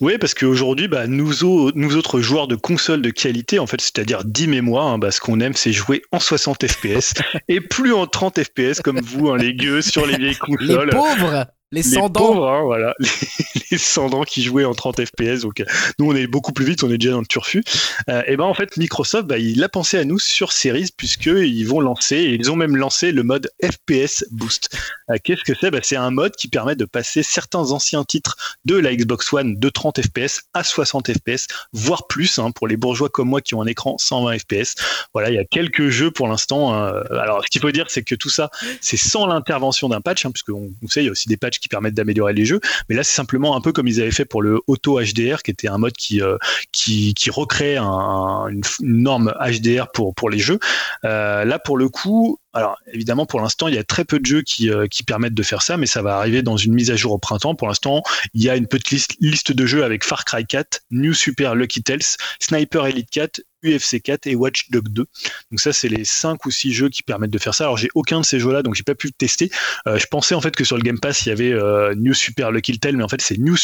[0.02, 1.32] Oui, parce qu'aujourd'hui, bah, nous,
[1.76, 5.22] nous autres joueurs de consoles de qualité, en fait, c'est-à-dire 10 mémoires, hein, bah, ce
[5.22, 7.14] qu'on aime, c'est jouer en 60 FPS
[7.48, 10.90] et plus en 30 FPS comme vous, hein, les gueux sur les vieilles consoles.
[10.90, 12.48] Les pauvres les cendants.
[12.48, 12.94] Hein, voilà.
[13.72, 15.42] Les, cendants qui jouaient en 30 FPS.
[15.42, 15.64] Donc,
[15.98, 17.64] nous, on est beaucoup plus vite, on est déjà dans le turfu.
[18.10, 21.66] Euh, et ben, en fait, Microsoft, bah, il a pensé à nous sur Series, puisqu'ils
[21.66, 24.78] vont lancer, et ils ont même lancé le mode FPS Boost.
[25.10, 25.72] Euh, qu'est-ce que c'est?
[25.72, 29.56] Bah, C'est un mode qui permet de passer certains anciens titres de la Xbox One
[29.56, 33.56] de 30 FPS à 60 FPS, voire plus, hein, pour les bourgeois comme moi qui
[33.56, 34.76] ont un écran 120 FPS.
[35.14, 36.74] Voilà, il y a quelques jeux pour l'instant.
[36.74, 36.94] Hein.
[37.12, 38.50] alors, ce qu'il faut dire, c'est que tout ça,
[38.82, 41.70] c'est sans l'intervention d'un patch, hein, puisqu'on sait, il y a aussi des patchs qui
[41.70, 42.60] permettent d'améliorer les jeux.
[42.90, 45.52] Mais là, c'est simplement un peu comme ils avaient fait pour le Auto HDR, qui
[45.52, 46.38] était un mode qui, euh,
[46.72, 50.60] qui, recrée une, norme HDR pour, pour les jeux.
[51.06, 54.26] Euh, là, pour le coup, alors évidemment, pour l'instant, il y a très peu de
[54.26, 56.92] jeux qui, euh, qui, permettent de faire ça, mais ça va arriver dans une mise
[56.92, 57.56] à jour au printemps.
[57.56, 60.82] Pour l'instant, il y a une petite liste, liste de jeux avec Far Cry 4,
[60.92, 62.00] New Super Lucky Tales,
[62.40, 65.06] Sniper Elite 4, UFC 4 et Watch Dogs 2.
[65.52, 67.66] Donc ça, c'est les 5 ou 6 jeux qui permettent de faire ça.
[67.66, 69.50] Alors j'ai aucun de ces jeux-là, donc j'ai pas pu tester.
[69.88, 72.14] Euh, je pensais en fait que sur le Game Pass, il y avait euh, New
[72.14, 73.56] Super Lucky Tale, mais en fait c'est New,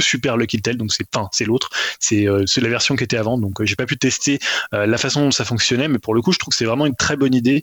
[0.00, 1.70] Super Lucky Tale, donc c'est enfin, c'est l'autre.
[1.98, 4.38] C'est la version qui était avant, donc j'ai pas pu tester
[4.72, 6.96] la façon dont ça fonctionnait, mais pour le coup, je trouve que c'est vraiment une
[6.96, 7.62] très bonne idée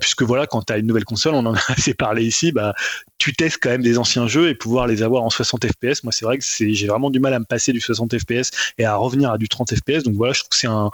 [0.00, 2.74] puisque voilà, quand tu as une nouvelle console, on en a assez parlé ici, bah,
[3.18, 6.04] tu testes quand même des anciens jeux et pouvoir les avoir en 60 FPS.
[6.04, 8.84] Moi, c'est vrai que j'ai vraiment du mal à me passer du 60 FPS et
[8.84, 10.02] à revenir à du 30 FPS.
[10.04, 10.90] Donc voilà, je trouve que c'est un,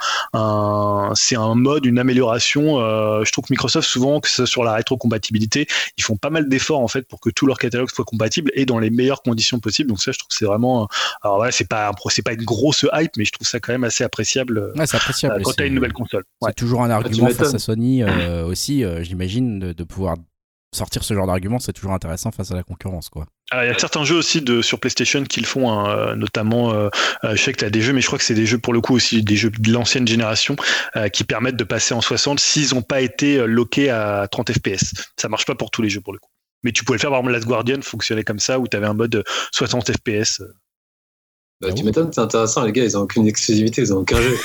[1.14, 2.78] c'est un mode, une amélioration.
[2.78, 5.66] Euh, je trouve que Microsoft, souvent, que ce soit sur la rétrocompatibilité,
[5.96, 8.66] ils font pas mal d'efforts en fait pour que tout leur catalogue soit compatible et
[8.66, 9.88] dans les meilleures conditions possibles.
[9.88, 10.88] Donc ça, je trouve que c'est vraiment.
[11.22, 13.84] Alors voilà, c'est pas, c'est pas une grosse hype, mais je trouve ça quand même
[13.84, 14.72] assez appréciable.
[14.76, 15.36] Ouais, c'est appréciable.
[15.36, 16.24] Euh, quand tu as une nouvelle console.
[16.42, 20.16] C'est toujours un argument face à Sony euh, aussi, j'imagine, de pouvoir
[20.74, 23.08] sortir ce genre d'argument, c'est toujours intéressant face à la concurrence.
[23.08, 23.26] Quoi.
[23.52, 26.72] il y a certains jeux aussi de, sur PlayStation qui le font, hein, euh, notamment,
[26.72, 26.88] euh,
[27.24, 28.58] euh, je sais que tu as des jeux, mais je crois que c'est des jeux
[28.58, 30.56] pour le coup aussi, des jeux de l'ancienne génération
[31.12, 34.92] qui permettent de passer en 60 s'ils n'ont pas été loqués à 30 FPS.
[35.16, 36.30] Ça marche pas pour tous les jeux pour le coup.
[36.62, 38.86] Mais tu pouvais le faire, par exemple, Last Guardian fonctionnait comme ça, où tu avais
[38.86, 39.22] un mode
[39.52, 40.42] 60 FPS.
[41.60, 44.36] Bah, tu m'étonnes, c'est intéressant, les gars, ils ont aucune exclusivité, ils ont aucun jeu.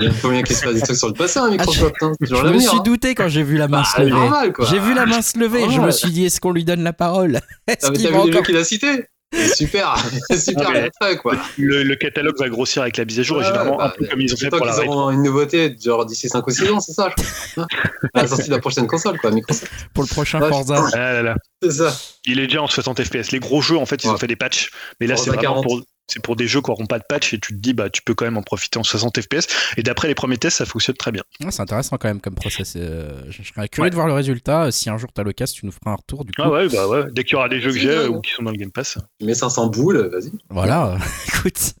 [0.00, 1.94] Il faut bien qu'il se passe des trucs sur le passé, hein, Microsoft.
[2.02, 2.82] Hein, je me suis hein.
[2.84, 4.52] douté quand j'ai vu la main bah, se lever.
[4.70, 6.92] J'ai vu la main se lever, je me suis dit, est-ce qu'on lui donne la
[6.92, 7.40] parole?
[7.66, 9.06] T'as vu les jeux qu'il a cités
[9.54, 9.94] Super,
[10.38, 10.90] super
[11.20, 11.36] quoi.
[11.58, 14.32] Le, catalogue va grossir avec la mise à jour, généralement bah, un peu comme ils
[14.32, 16.92] ont fait pour la Ils auront une nouveauté, genre d'ici 5 ou 6 ans, c'est
[16.92, 17.10] ça,
[18.14, 19.70] À la sortie de la prochaine console, quoi, Microsoft.
[19.92, 20.82] Pour le prochain Forza.
[20.94, 21.94] Ah c'est ça.
[22.24, 23.30] Il est déjà en 60 FPS.
[23.32, 25.82] Les gros jeux, en fait, ils ont fait des patchs, mais là, c'est vraiment pour
[26.08, 28.02] c'est pour des jeux qui n'auront pas de patch et tu te dis bah tu
[28.02, 30.96] peux quand même en profiter en 60 fps et d'après les premiers tests ça fonctionne
[30.96, 31.22] très bien.
[31.50, 34.90] C'est intéressant quand même comme process euh, je serais curieux de voir le résultat si
[34.90, 36.42] un jour tu as l'occasion tu nous feras un retour du coup.
[36.42, 37.04] Ah ouais bah ouais.
[37.12, 38.98] Dès qu'il y aura des jeux que j'ai ou qui sont dans le Game Pass.
[39.22, 40.32] Mais 500 boules vas-y.
[40.50, 40.98] Voilà
[41.28, 41.74] écoute.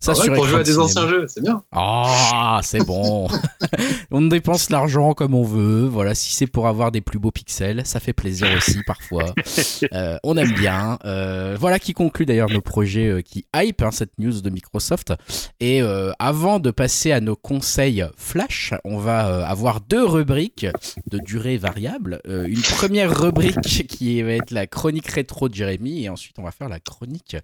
[0.00, 1.62] Ça ah pour jouer à des anciens jeux c'est bien.
[1.72, 3.28] Ah c'est bon.
[4.10, 5.86] On dépense l'argent comme on veut.
[5.86, 9.34] Voilà si c'est pour avoir des plus beaux pixels ça fait plaisir aussi parfois.
[9.92, 10.98] Euh, on aime bien.
[11.04, 13.46] Euh, voilà qui conclut d'ailleurs nos projets qui
[13.80, 15.12] Hein, cette news de Microsoft.
[15.60, 20.66] Et euh, avant de passer à nos conseils flash, on va euh, avoir deux rubriques
[21.10, 22.20] de durée variable.
[22.28, 26.42] Euh, une première rubrique qui va être la chronique rétro de Jérémy, et ensuite on
[26.42, 27.36] va faire la chronique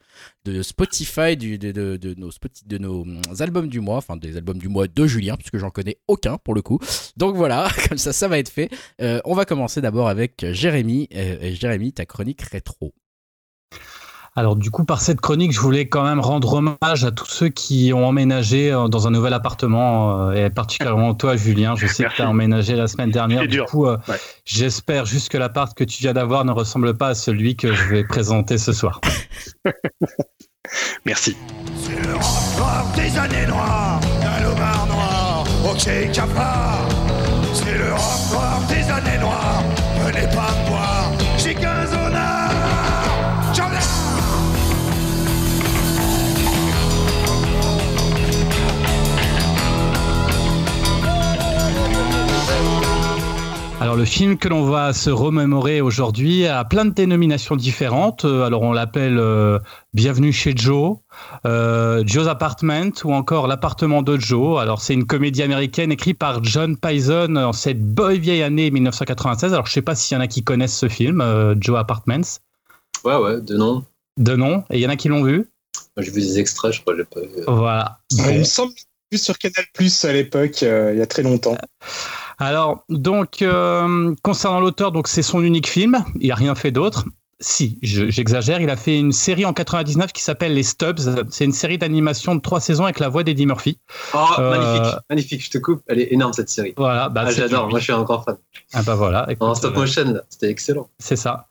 [0.45, 2.31] de Spotify du, de, de, nos,
[2.67, 3.05] de nos
[3.41, 6.55] albums du mois, enfin des albums du mois de Julien, puisque j'en connais aucun pour
[6.55, 6.79] le coup.
[7.17, 8.71] Donc voilà, comme ça, ça va être fait.
[9.25, 11.09] on va commencer d'abord avec Jérémy.
[11.43, 12.95] Jérémy, ta chronique rétro.
[14.35, 17.51] Alors du coup, par cette chronique, je voulais quand même rendre hommage à tous ceux
[17.51, 21.75] qui ont emménagé euh, dans un nouvel appartement, euh, et particulièrement toi, Julien.
[21.77, 23.47] Je sais que tu as emménagé la semaine dernière.
[23.47, 23.99] Du coup, euh,
[24.47, 27.85] j'espère juste que l'appart que tu viens d'avoir ne ressemble pas à celui que je
[27.91, 29.03] vais présenter ce soir.
[31.05, 31.37] Merci.
[31.77, 36.07] C'est le rapport des années noires, d'un noir, au C'est
[37.77, 39.63] le rapport des années noires,
[40.07, 40.82] venez pas me voir,
[53.93, 58.25] Alors le film que l'on va se remémorer aujourd'hui a plein de dénominations différentes.
[58.25, 59.59] Euh, alors on l'appelle euh,
[59.93, 60.97] Bienvenue chez Joe,
[61.45, 64.63] euh, Joe's Apartment ou encore L'appartement de Joe.
[64.63, 69.53] Alors c'est une comédie américaine écrite par John Payson en cette bonne vieille année 1996.
[69.53, 71.23] Alors je sais pas s'il y en a qui connaissent ce film,
[71.61, 72.39] Joe Apartments.
[73.05, 73.85] Ouais ouais, de nom.
[74.17, 74.65] De nom.
[74.71, 75.51] Et il y en a qui l'ont vu?
[75.99, 77.43] J'ai vu des extraits, je crois que j'ai pas vu.
[77.47, 77.99] Voilà.
[78.11, 78.73] Il me semble
[79.11, 81.59] plus sur Canal Plus à l'époque, il y a très longtemps.
[82.39, 86.05] Alors, donc, euh, concernant l'auteur, donc c'est son unique film.
[86.21, 87.05] Il n'a rien fait d'autre.
[87.43, 91.27] Si, j'exagère, il a fait une série en 99 qui s'appelle Les Stubbs.
[91.31, 93.79] C'est une série d'animation de trois saisons avec la voix d'Eddie Murphy.
[94.15, 95.83] Oh, magnifique, magnifique, je te coupe.
[95.89, 96.73] Elle est énorme cette série.
[96.77, 98.37] Voilà, bah, ah, j'adore, moi je suis encore fan.
[98.73, 99.27] Ah bah voilà.
[99.41, 100.89] en stop motion, c'était excellent.
[100.99, 101.49] C'est ça.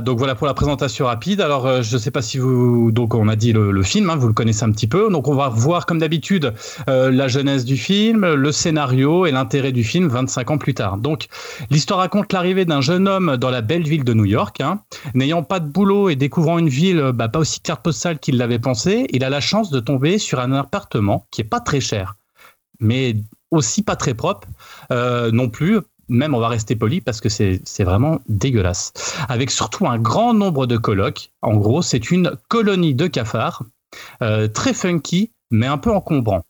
[0.00, 1.40] donc voilà pour la présentation rapide.
[1.40, 2.90] Alors je ne sais pas si vous.
[2.90, 5.10] Donc on a dit le, film, hein, vous le connaissez un petit peu.
[5.10, 6.54] Donc on va voir comme d'habitude
[6.86, 10.96] la jeunesse du film, le scénario et l'intérêt du film 25 ans plus tard.
[10.96, 11.26] Donc
[11.70, 14.60] l'histoire raconte l'arrivée d'un jeune homme dans la belle ville de New York.
[14.60, 14.80] Hein.
[15.14, 18.58] N'ayant pas de boulot et découvrant une ville bah, pas aussi carte postale qu'il l'avait
[18.58, 22.16] pensé, il a la chance de tomber sur un appartement qui est pas très cher,
[22.80, 23.16] mais
[23.50, 24.48] aussi pas très propre
[24.92, 25.80] euh, non plus.
[26.08, 28.92] Même on va rester poli parce que c'est vraiment dégueulasse.
[29.28, 31.32] Avec surtout un grand nombre de colocs.
[31.42, 33.64] En gros, c'est une colonie de cafards,
[34.22, 36.42] euh, très funky, mais un peu encombrant.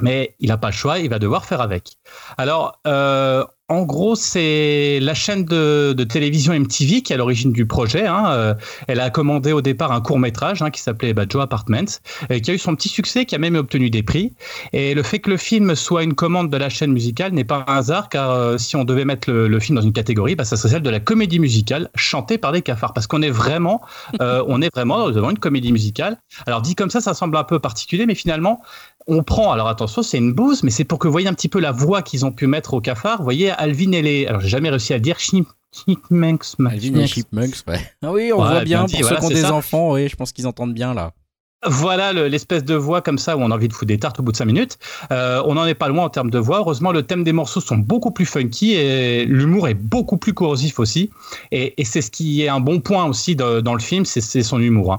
[0.00, 1.96] Mais il n'a pas le choix, il va devoir faire avec.
[2.36, 7.66] Alors, euh, en gros, c'est la chaîne de, télévision MTV qui est à l'origine du
[7.66, 8.06] projet.
[8.06, 8.24] Hein.
[8.28, 8.54] Euh,
[8.86, 12.00] elle a commandé au départ un court métrage hein, qui s'appelait bah, Joe Apartments,
[12.30, 14.32] et qui a eu son petit succès, qui a même obtenu des prix.
[14.72, 17.66] Et le fait que le film soit une commande de la chaîne musicale n'est pas
[17.68, 20.56] un hasard, car euh, si on devait mettre le, film dans une catégorie, bah, ça
[20.56, 23.82] serait celle de la comédie musicale chantée par des cafards, parce qu'on est vraiment,
[24.22, 26.16] euh, on est vraiment devant une comédie musicale.
[26.46, 28.62] Alors dit comme ça, ça semble un peu particulier, mais finalement,
[29.08, 31.48] on prend, alors attention, c'est une bouse, mais c'est pour que vous voyez un petit
[31.48, 33.18] peu la voix qu'ils ont pu mettre au cafard.
[33.18, 34.26] Vous voyez, Alvin et les.
[34.26, 35.18] Alors, j'ai jamais réussi à le dire.
[35.18, 36.54] Chipmunks.
[36.58, 37.80] Alvin et Chipmunks, ouais.
[38.02, 38.80] Ah oui, on voit bien.
[38.86, 41.12] pour ceux qui ont des enfants, oui, je pense qu'ils entendent bien là.
[41.66, 44.22] Voilà l'espèce de voix comme ça où on a envie de foutre des tartes au
[44.22, 44.78] bout de 5 minutes.
[45.10, 46.58] Euh, on n'en est pas loin en termes de voix.
[46.58, 50.78] Heureusement, le thème des morceaux sont beaucoup plus funky et l'humour est beaucoup plus corrosif
[50.78, 51.10] aussi.
[51.50, 54.92] Et, c'est ce qui est un bon point aussi dans le film, c'est son humour.
[54.92, 54.98] Hein.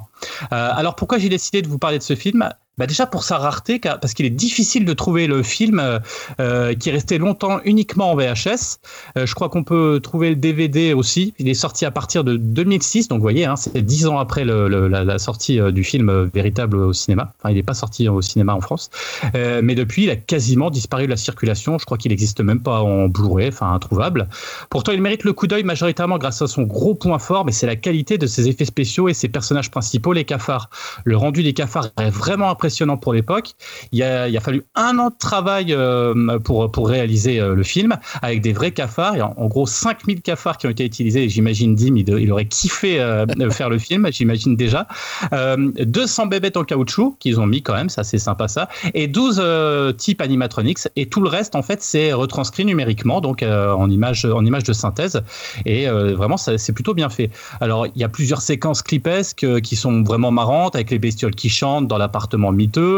[0.52, 2.50] Euh, alors pourquoi j'ai décidé de vous parler de ce film?
[2.80, 6.00] Bah déjà pour sa rareté, parce qu'il est difficile de trouver le film euh,
[6.40, 8.80] euh, qui est resté longtemps uniquement en VHS.
[9.18, 11.34] Euh, je crois qu'on peut trouver le DVD aussi.
[11.40, 14.46] Il est sorti à partir de 2006, donc vous voyez, hein, c'est dix ans après
[14.46, 17.34] la, sortie du film véritable au cinéma.
[17.40, 18.90] Enfin, il n'est pas sorti au cinéma en France,
[19.34, 21.78] mais depuis, il a quasiment disparu de la circulation.
[21.80, 24.30] Je crois qu'il n'existe même pas en Blu-ray, enfin introuvable.
[24.70, 27.68] Pourtant, il mérite le coup d'œil majoritairement grâce à son gros point fort, mais c'est
[27.68, 30.70] la qualité de ses effets spéciaux et ses personnages principaux, les cafards.
[31.04, 32.69] Le rendu des cafards est vraiment impressionnant
[33.02, 33.52] pour l'époque.
[33.92, 38.42] Il, il, a fallu un an de travail euh, pour, réaliser euh, le film avec
[38.42, 39.34] des vrais cafards.
[39.38, 41.30] En, gros, 5000 cafards qui ont été utilisés.
[41.30, 44.88] J'imagine Dim, il, aurait kiffé euh, faire le film, j'imagine déjà.
[45.32, 48.70] 200 bébêtes en caoutchouc qu'ils ont mis quand même, ça c'est sympa ça.
[48.94, 50.80] Et 12 types animatronics.
[50.96, 54.74] Et tout le reste, en fait, c'est retranscrit numériquement, donc en, image, en image de
[54.74, 55.22] synthèse.
[55.66, 57.30] Et vraiment, c'est plutôt bien fait.
[57.60, 61.50] Alors, il y a plusieurs séquences clipesques qui sont vraiment marrantes avec les bestioles qui
[61.50, 62.52] chantent dans l'appartement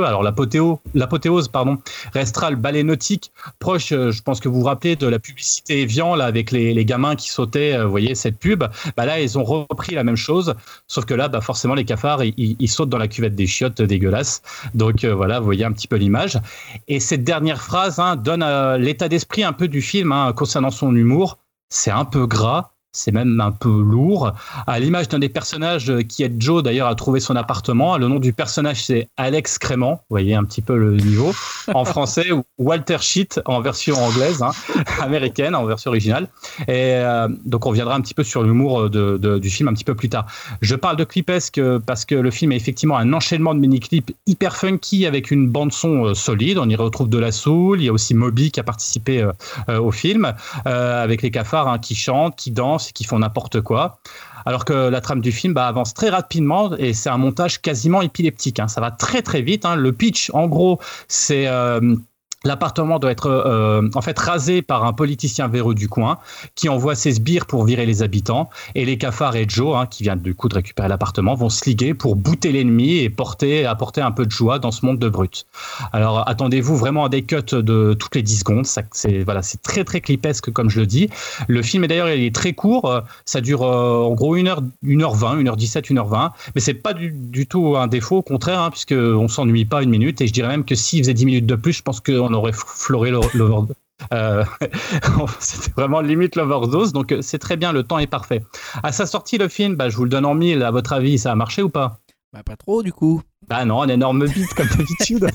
[0.05, 1.77] Alors l'apothéose, pardon,
[2.13, 3.91] restera le ballet nautique proche.
[3.91, 7.29] Euh, je pense que vous vous rappelez de la publicité Evian avec les, gamins qui
[7.29, 7.73] sautaient.
[7.73, 8.63] Euh, vous voyez cette pub.
[8.97, 10.55] Bah là, ils ont repris la même chose,
[10.87, 14.41] sauf que là, bah forcément, les cafards, ils, sautent dans la cuvette des chiottes dégueulasses.
[14.73, 16.39] Donc euh, voilà, vous voyez un petit peu l'image.
[16.87, 18.45] Et cette dernière phrase hein, donne
[18.77, 21.37] l'état d'esprit un peu du film hein, concernant son humour.
[21.69, 24.33] C'est un peu gras, c'est même un peu lourd.
[24.67, 27.97] À l'image d'un des personnages qui est Joe, d'ailleurs, a trouvé son appartement.
[27.97, 29.93] Le nom du personnage, c'est Alex Crément.
[29.93, 31.33] Vous voyez un petit peu le niveau.
[31.73, 32.25] En français,
[32.57, 34.51] Walter Sheet en version anglaise, hein,
[35.01, 36.27] américaine, en version originale.
[36.67, 39.85] Et euh, donc, on reviendra un petit peu sur l'humour de, du film un petit
[39.85, 40.25] peu plus tard.
[40.61, 44.55] Je parle de clipesque parce que le film est effectivement un enchaînement de mini-clips hyper
[44.55, 46.57] funky avec une bande-son euh, solide.
[46.57, 47.79] On y retrouve de la soul.
[47.81, 50.33] Il y a aussi Moby qui a participé euh, au film,
[50.65, 53.99] avec les cafards hein, qui chantent, qui dansent qui font n'importe quoi.
[54.45, 58.01] Alors que la trame du film bah, avance très rapidement et c'est un montage quasiment
[58.01, 58.59] épileptique.
[58.59, 58.67] Hein.
[58.67, 59.65] Ça va très très vite.
[59.65, 59.75] Hein.
[59.75, 61.95] Le pitch, en gros, c'est euh,
[62.43, 66.17] L'appartement doit être euh, en fait rasé par un politicien véreux du coin
[66.55, 70.03] qui envoie ses sbires pour virer les habitants et les cafards et Joe, hein, qui
[70.03, 74.01] vient du coup de récupérer l'appartement, vont se liguer pour bouter l'ennemi et porter, apporter
[74.01, 75.45] un peu de joie dans ce monde de brut.
[75.93, 78.65] Alors attendez-vous vraiment à des cuts de toutes les 10 secondes.
[78.65, 81.09] C'est voilà, c'est très très clipesque comme je le dis.
[81.47, 83.01] Le film est d'ailleurs il est très court.
[83.25, 86.31] Ça dure euh, en gros 1 heure, 1h20, 1h17, 1h20.
[86.55, 89.89] Mais c'est pas du, tout un défaut, au contraire, hein, puisque on s'ennuie pas une
[89.89, 90.21] minute.
[90.21, 92.33] Et je dirais même que s'il faisait 10 minutes de plus, je pense qu'on on
[92.33, 93.75] aurait floré l'overdose.
[94.13, 94.43] Euh,
[95.39, 98.43] c'était vraiment limite l'overdose, donc euh, c'est très bien, le temps est parfait.
[98.83, 101.19] À sa sortie, le film, bah, je vous le donne en mille, à votre avis,
[101.19, 101.99] ça a marché ou pas?
[102.33, 103.21] Bah pas trop du coup.
[103.49, 105.27] Bah non, un énorme bite comme d'habitude.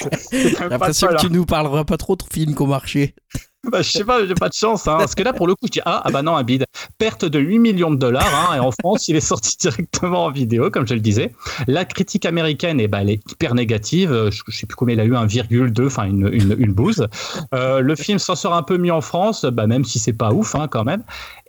[0.32, 3.14] J'ai l'impression que tu nous parleras pas trop de films qui ont marché.
[3.70, 4.86] Bah, je sais pas, j'ai pas de chance.
[4.86, 4.96] Hein.
[4.98, 6.64] Parce que là, pour le coup, je dis ah, ah bah non, un bide.
[6.98, 8.50] Perte de 8 millions de dollars.
[8.50, 11.32] Hein, et en France, il est sorti directement en vidéo, comme je le disais.
[11.66, 14.10] La critique américaine, eh ben, elle est hyper négative.
[14.30, 17.06] Je, je sais plus combien il a eu, 1,2, enfin une, une, bouse.
[17.54, 20.32] Euh, le film s'en sort un peu mieux en France, bah, même si c'est pas
[20.32, 21.04] ouf hein, quand même.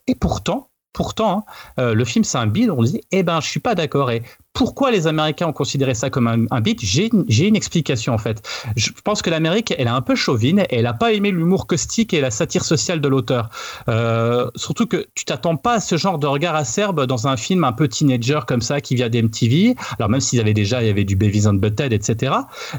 [0.08, 1.46] Et pourtant, pourtant,
[1.80, 2.70] euh, le film c'est un bide.
[2.70, 4.12] On dit, eh ben, je suis pas d'accord.
[4.56, 8.42] Pourquoi les Américains ont considéré ça comme un, un bide J'ai une explication en fait.
[8.76, 10.62] Je pense que l'Amérique, elle est un peu chauvine.
[10.70, 13.50] Et elle n'a pas aimé l'humour caustique et la satire sociale de l'auteur.
[13.90, 17.66] Euh, surtout que tu t'attends pas à ce genre de regard acerbe dans un film
[17.66, 19.76] un peu teenager comme ça qui vient d'MTV.
[20.00, 22.34] Alors même s'ils avaient déjà, il y avait du Beavis and Butthead, etc.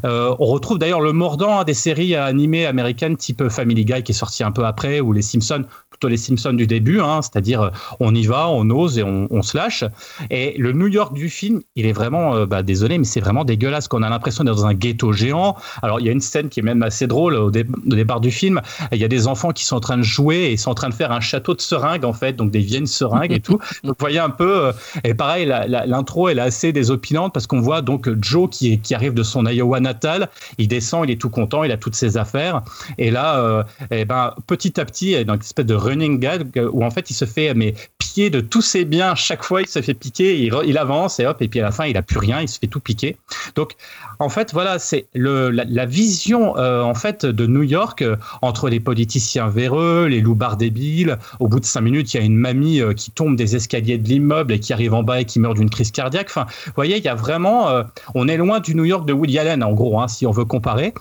[0.04, 4.14] Euh, on retrouve d'ailleurs le mordant des séries animées américaines type Family Guy qui est
[4.14, 5.64] sorti un peu après ou les Simpsons
[5.96, 7.70] plutôt les Simpsons du début, hein, c'est-à-dire euh,
[8.00, 9.84] on y va, on ose et on, se lâche.
[10.30, 13.44] Et le New York du film, il est vraiment, euh, bah, désolé, mais c'est vraiment
[13.44, 13.86] dégueulasse.
[13.88, 15.56] Qu'on a l'impression d'être dans un ghetto géant.
[15.82, 18.60] Alors il y a une scène qui est même assez drôle au, départ du film.
[18.92, 20.88] Il y a des enfants qui sont en train de jouer et sont en train
[20.88, 23.58] de faire un château de seringues en fait, donc des vieilles seringues et tout.
[23.84, 24.66] Donc vous voyez un peu.
[24.66, 24.72] Euh,
[25.04, 29.14] et pareil, l'intro elle est assez désopilante parce qu'on voit donc Joe qui, qui arrive
[29.14, 30.28] de son Iowa natal.
[30.58, 32.62] Il descend, il est tout content, il a toutes ses affaires.
[32.98, 36.18] Et là, et eh ben petit à petit, il y a une espèce de running
[36.18, 37.74] gag où en fait il se fait mais
[38.16, 39.14] de tous ses biens.
[39.14, 41.70] Chaque fois il se fait piquer il, il, avance et hop et puis à la
[41.70, 43.16] fin il a plus rien il se fait tout piquer.
[43.54, 43.72] Donc
[44.18, 48.68] en fait voilà c'est le la, vision euh, en fait de New York euh, entre
[48.68, 51.18] les politiciens véreux les loupards débiles.
[51.40, 53.98] Au bout de cinq minutes il y a une mamie euh, qui tombe des escaliers
[53.98, 56.28] de l'immeuble et qui arrive en bas et qui meurt d'une crise cardiaque.
[56.30, 57.68] Enfin vous voyez il y a vraiment
[58.14, 60.44] on est loin du New York de Woody Allen en gros hein, si on veut
[60.44, 60.94] comparer.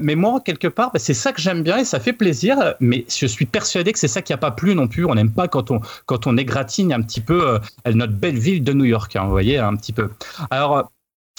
[0.00, 3.04] Mais moi quelque part bah, c'est ça que j'aime bien et ça fait plaisir mais
[3.08, 5.04] je suis persuadé que c'est ça qui a pas plus non plus.
[5.04, 7.58] On n'aime pas quand on, quand on égratigne un petit peu euh,
[7.94, 10.10] notre belle ville de New York, hein, vous voyez, un petit peu.
[10.50, 10.82] Alors, euh,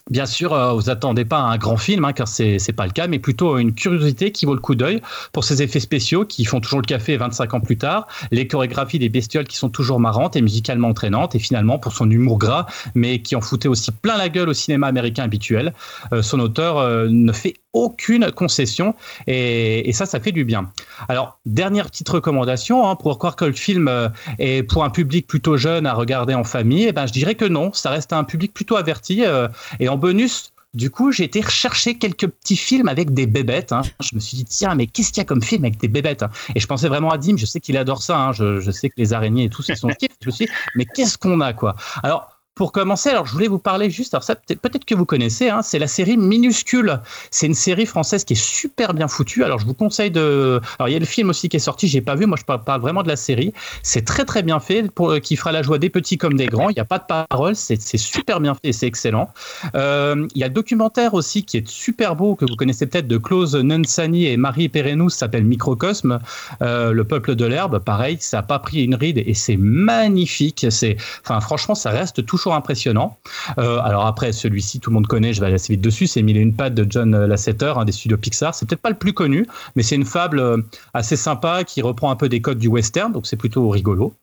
[0.09, 2.91] Bien sûr, euh, vous attendez pas un grand film, hein, car c'est c'est pas le
[2.91, 6.43] cas, mais plutôt une curiosité qui vaut le coup d'œil pour ses effets spéciaux qui
[6.43, 10.01] font toujours le café 25 ans plus tard, les chorégraphies des bestioles qui sont toujours
[10.01, 12.65] marrantes et musicalement entraînantes, et finalement pour son humour gras,
[12.95, 15.73] mais qui en foutait aussi plein la gueule au cinéma américain habituel.
[16.21, 18.95] son auteur ne fait aucune concession
[19.27, 20.71] et, ça, ça fait du bien.
[21.09, 24.09] Alors, dernière petite recommandation, hein, pour croire que le film euh,
[24.39, 27.45] est pour un public plutôt jeune à regarder en famille, eh ben, je dirais que
[27.45, 29.23] non, ça reste un public plutôt averti.
[29.23, 29.47] Euh,
[29.79, 33.71] et en bonus, du coup, j'ai été rechercher quelques petits films avec des bébêtes.
[33.71, 33.83] Hein.
[33.99, 36.23] Je me suis dit, tiens, mais qu'est-ce qu'il y a comme film avec des bébêtes
[36.23, 38.89] hein Et je pensais vraiment à Dim, je sais qu'il adore ça, je, je, sais
[38.89, 40.09] que les araignées et tout, c'est son kiff.
[40.21, 43.47] Je me suis dit, mais qu'est-ce qu'on a, quoi Alors, pour commencer, alors je voulais
[43.47, 46.99] vous parler juste, alors ça peut-être que vous connaissez, hein, c'est la série Minuscule.
[47.31, 49.43] C'est une série française qui est super bien foutue.
[49.43, 50.61] Alors je vous conseille de.
[50.77, 52.25] Alors il y a le film aussi qui est sorti, j'ai pas vu.
[52.25, 53.53] Moi je parle, vraiment de la série.
[53.81, 56.45] C'est très très bien fait, pour, euh, qui fera la joie des petits comme des
[56.45, 56.69] grands.
[56.69, 59.29] Il n'y a pas de parole, c'est super bien fait, c'est excellent.
[59.75, 63.07] Euh, il y a le documentaire aussi qui est super beau que vous connaissez peut-être
[63.07, 66.19] de Claude Nunsani et Marie Pérennou, s'appelle Microcosme,
[66.61, 67.79] euh, le peuple de l'herbe.
[67.79, 70.65] Pareil, ça a pas pris une ride et c'est magnifique.
[71.23, 73.17] Enfin franchement, ça reste impressionnant.
[73.57, 76.21] Euh, alors après, celui-ci, tout le monde connaît, je vais aller assez vite dessus, c'est
[76.21, 78.53] Mille et une pattes de John Lasseter, un des studios Pixar.
[78.55, 79.45] C'est peut-être pas le plus connu,
[79.75, 80.57] mais c'est une fable euh,
[80.93, 84.13] assez sympa qui reprend un peu des codes du western, donc c'est plutôt rigolo.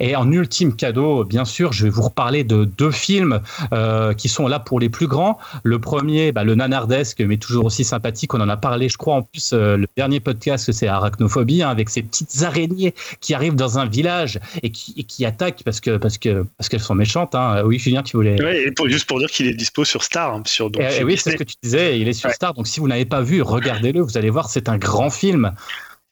[0.00, 3.40] Et en ultime cadeau, bien sûr, je vais vous reparler de deux films
[3.72, 5.38] euh, qui sont là pour les plus grands.
[5.62, 8.34] Le premier, bah, le nanardesque, mais toujours aussi sympathique.
[8.34, 11.90] On en a parlé, je crois, en plus, le dernier podcast, c'est Arachnophobie, hein, avec
[11.90, 16.18] ces petites araignées qui arrivent dans un village et qui, qui attaquent parce que parce
[16.18, 17.34] que parce qu'elles sont méchantes.
[17.34, 17.62] Hein.
[17.64, 18.36] Oui, Julien, tu voulais.
[18.76, 20.34] Pour, juste pour dire qu'il est dispo sur Star.
[20.34, 22.54] Hein, sur, donc, eh, oui, c'est ce que tu disais, il est sur Star.
[22.54, 25.52] Donc si vous n'avez pas vu, regardez-le, vous allez voir, c'est un grand film.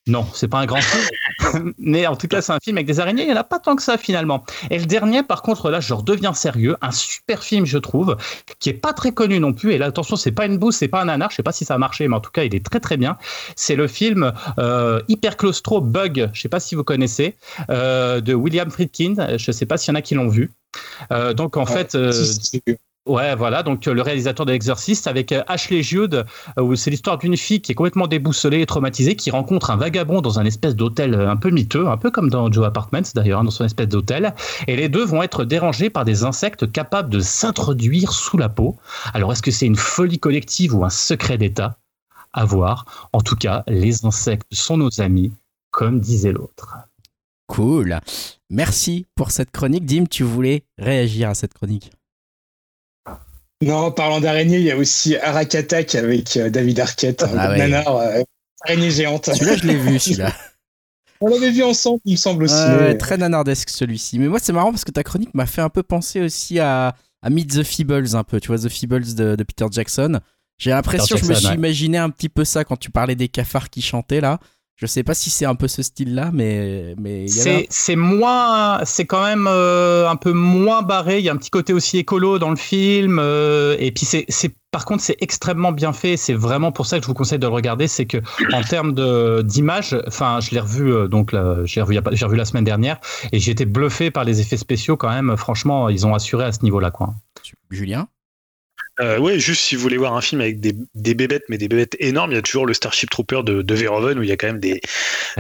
[0.09, 2.99] Non, c'est pas un grand film, mais en tout cas, c'est un film avec des
[2.99, 3.23] araignées.
[3.23, 4.45] Il n'y en a pas tant que ça finalement.
[4.71, 6.77] Et le dernier, par contre, là, je redeviens sérieux.
[6.81, 8.17] Un super film, je trouve,
[8.59, 9.73] qui est pas très connu non plus.
[9.73, 11.31] Et là, attention, c'est pas une bouse, c'est pas un nanar.
[11.31, 12.97] Je sais pas si ça a marché, mais en tout cas, il est très très
[12.97, 13.17] bien.
[13.55, 16.31] C'est le film euh, Hyper Claustro Bug.
[16.33, 17.37] Je sais pas si vous connaissez
[17.71, 19.37] euh, de William Friedkin.
[19.37, 20.51] Je sais pas s'il y en a qui l'ont vu.
[21.11, 22.13] Euh, donc en fait, euh,
[23.05, 26.25] Ouais, voilà, donc euh, le réalisateur de l'exorciste avec Ashley Judd,
[26.57, 30.21] où c'est l'histoire d'une fille qui est complètement déboussolée et traumatisée, qui rencontre un vagabond
[30.21, 33.45] dans un espèce d'hôtel un peu miteux, un peu comme dans Joe Apartments d'ailleurs, hein,
[33.45, 34.35] dans son espèce d'hôtel,
[34.69, 38.77] et les deux vont être dérangés par des insectes capables de s'introduire sous la peau.
[39.15, 41.79] Alors est-ce que c'est une folie collective ou un secret d'État?
[42.33, 43.09] À voir.
[43.13, 45.33] En tout cas, les insectes sont nos amis,
[45.73, 46.77] comme disait l'autre.
[47.49, 47.99] Cool.
[48.49, 49.87] Merci pour cette chronique.
[49.87, 51.91] Dim, tu voulais réagir à cette chronique?
[53.63, 58.23] Non, parlant d'araignée, il y a aussi Arakatak avec euh, David Arquette, ah, euh,
[58.65, 59.27] araignée géante.
[59.27, 60.35] Celui-là, je l'ai vu, celui-là.
[61.21, 62.99] On l'avait vu ensemble, il me semble aussi.
[62.99, 64.19] Très nanardesque celui-ci.
[64.19, 66.97] Mais moi, c'est marrant parce que ta chronique m'a fait un peu penser aussi à,
[67.23, 68.41] à Meet the Feebles, un peu.
[68.41, 70.19] Tu vois, The Feebles de, de Peter Jackson.
[70.59, 73.71] J'ai l'impression, je me suis imaginé un petit peu ça quand tu parlais des cafards
[73.71, 74.41] qui chantaient là
[74.83, 79.25] Je sais pas si c'est un peu ce style-là, mais mais c'est moins, c'est quand
[79.25, 81.21] même euh, un peu moins barré.
[81.21, 84.27] Il y a un petit côté aussi écolo dans le film, euh, et puis c'est
[84.73, 86.17] par contre c'est extrêmement bien fait.
[86.17, 87.87] C'est vraiment pour ça que je vous conseille de le regarder.
[87.87, 88.19] C'est que
[88.53, 91.33] en termes de d'image, enfin je l'ai revu euh, donc
[91.63, 92.99] j'ai revu j'ai revu la semaine dernière
[93.31, 95.37] et j'ai été bluffé par les effets spéciaux quand même.
[95.37, 97.15] Franchement, ils ont assuré à ce niveau-là quoi.
[97.71, 98.09] Julien?
[99.03, 101.67] Euh, ouais, juste si vous voulez voir un film avec des, des, bébêtes, mais des
[101.67, 104.33] bébêtes énormes, il y a toujours le Starship Trooper de, de Verhoeven où il y
[104.33, 104.81] a quand même des,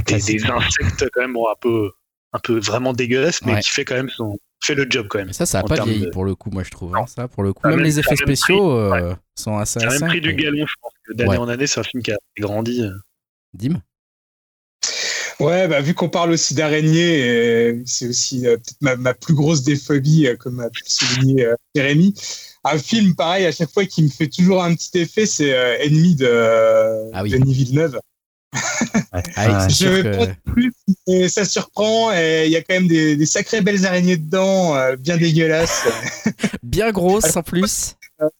[0.06, 1.90] des, insectes quand même un peu,
[2.32, 5.32] un peu vraiment dégueulasses, mais qui fait quand même son, fait le job quand même.
[5.32, 6.96] Ça, ça a pas vieilli pour le coup, moi je trouve.
[6.96, 9.78] Hein, ça, pour le coup, même, les effets spéciaux euh, sont assez.
[9.78, 12.10] Ça a même pris du galon, je pense d'année en année, c'est un film qui
[12.10, 12.82] a grandi.
[12.82, 12.90] Euh.
[13.54, 13.80] Dim?
[15.38, 20.28] Ouais, bah, vu qu'on parle aussi d'araignées, c'est aussi peut-être ma, ma, plus grosse déphobie,
[20.38, 22.14] comme a pu souligner Jérémy
[22.64, 25.78] un film pareil à chaque fois qui me fait toujours un petit effet, c'est euh,
[25.80, 27.98] Ennemi de ah Denis Villeneuve.
[29.36, 30.72] Ah, je vais pas plus,
[31.06, 34.74] et ça surprend et il y a quand même des, des sacrées belles araignées dedans,
[34.74, 35.86] euh, bien dégueulasses.
[36.62, 37.96] bien grosses en plus.
[38.18, 38.30] quand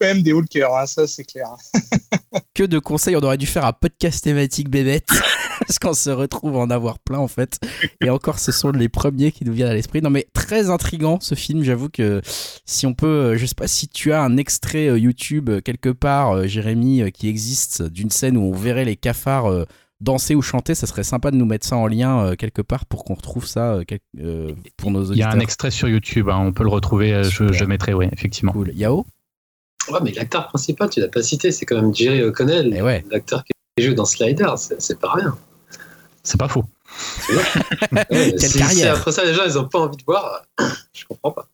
[0.00, 1.48] même des cœur, hein, ça c'est clair.
[2.54, 5.08] que de conseils, on aurait dû faire un podcast thématique bébête.
[5.60, 7.58] parce qu'on se retrouve à en avoir plein en fait.
[8.00, 10.02] Et encore, ce sont les premiers qui nous viennent à l'esprit.
[10.02, 11.62] Non, mais très intrigant ce film.
[11.62, 12.20] J'avoue que
[12.64, 15.60] si on peut, euh, je sais pas si tu as un extrait euh, YouTube euh,
[15.60, 19.66] quelque part, Jérémy, qui existe d'une scène où on verrait les cafards
[20.00, 23.04] danser ou chanter, ça serait sympa de nous mettre ça en lien quelque part pour
[23.04, 23.78] qu'on retrouve ça
[24.76, 25.16] pour nos auditeurs.
[25.16, 28.08] Il y a un extrait sur YouTube, hein, on peut le retrouver, je, mettrai, oui,
[28.12, 28.52] effectivement.
[28.52, 28.72] Cool.
[28.74, 29.06] Yao?
[29.90, 33.04] Ouais, mais l'acteur principal, tu l'as pas cité, c'est quand même Jerry O'Connell, eh ouais.
[33.10, 35.36] l'acteur qui joue dans Slider, c'est pas rien.
[36.22, 36.64] C'est pas faux.
[38.10, 38.96] Quelle carrière.
[38.96, 40.46] après ça, les gens, ils ont pas envie de voir.
[40.92, 41.48] je comprends pas.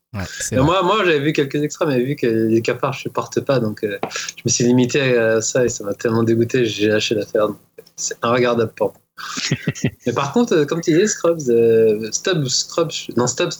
[0.52, 3.82] moi, moi j'avais vu quelques extraits, mais vu que les cafards, je supporte pas, donc
[3.82, 3.98] euh,
[4.36, 7.48] je me suis limité à ça et ça m'a tellement dégoûté, j'ai lâché l'affaire.
[7.96, 9.00] C'est regardable pour moi.
[10.06, 13.52] mais par contre, euh, comme tu disais, Scrubs, euh, Scrubs, non Stubbs,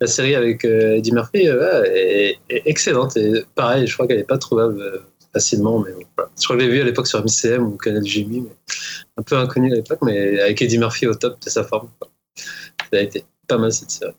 [0.00, 3.16] la série avec Eddie Murphy est, excellente
[3.54, 5.02] pareil, je crois qu'elle est pas trouvable
[5.32, 5.80] facilement.
[5.80, 5.92] Mais
[6.38, 8.56] Je crois que je l'ai vu à l'époque sur MCM ou Canal Jimmy, mais
[9.16, 11.88] un peu inconnu à l'époque, mais avec Eddie Murphy au top de sa forme.
[12.36, 14.12] Ça a été pas mal cette série.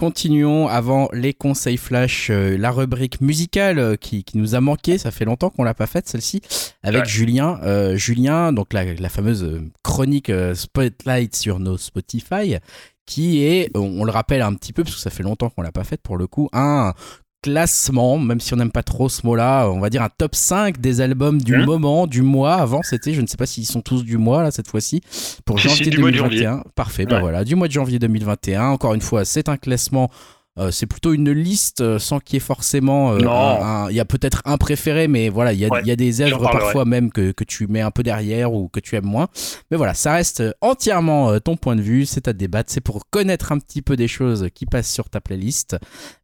[0.00, 4.96] Continuons avant les conseils flash, euh, la rubrique musicale euh, qui, qui, nous a manqué,
[4.96, 6.40] ça fait longtemps qu'on l'a pas faite celle-ci,
[6.82, 7.60] avec Julien.
[7.64, 12.56] Euh, Julien, donc la, la fameuse chronique Spotlight sur nos Spotify,
[13.04, 15.70] qui est, on, le rappelle un petit peu parce que ça fait longtemps qu'on l'a
[15.70, 16.94] pas faite pour le coup, un
[17.42, 20.80] classement, même si on n'aime pas trop ce mot-là, on va dire un top 5
[20.80, 22.54] des albums du hein moment, du mois.
[22.54, 25.00] Avant, c'était, je ne sais pas s'ils sont tous du mois, là, cette fois-ci,
[25.44, 26.64] pour janvier 2021.
[26.74, 28.68] Parfait, bah voilà, du mois de janvier 2021.
[28.68, 30.10] Encore une fois, c'est un classement
[30.58, 33.12] euh, c'est plutôt une liste euh, sans qu'il y ait forcément.
[33.12, 36.84] Euh, il y a peut-être un préféré, mais voilà, il y a, des œuvres parfois
[36.84, 39.28] même que, tu mets un peu derrière ou que tu aimes moins.
[39.70, 43.52] Mais voilà, ça reste entièrement ton point de vue, c'est à débattre, c'est pour connaître
[43.52, 45.76] un petit peu des choses qui passent sur ta playlist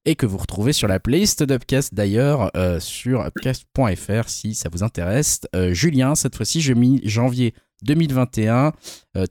[0.04, 2.50] et que vous retrouvez sur la playlist d'Upcast d'ailleurs
[2.80, 5.40] sur upcast.fr si ça vous intéresse.
[5.70, 8.72] Julien, cette fois-ci, j'ai mis janvier 2021.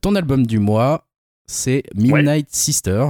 [0.01, 1.07] ton album du mois,
[1.47, 3.05] c'est Midnight Sister.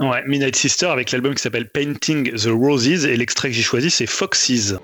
[0.00, 3.90] Ouais, Midnight Sister avec l'album qui s'appelle Painting the Roses et l'extrait que j'ai choisi
[3.90, 4.74] c'est Foxes.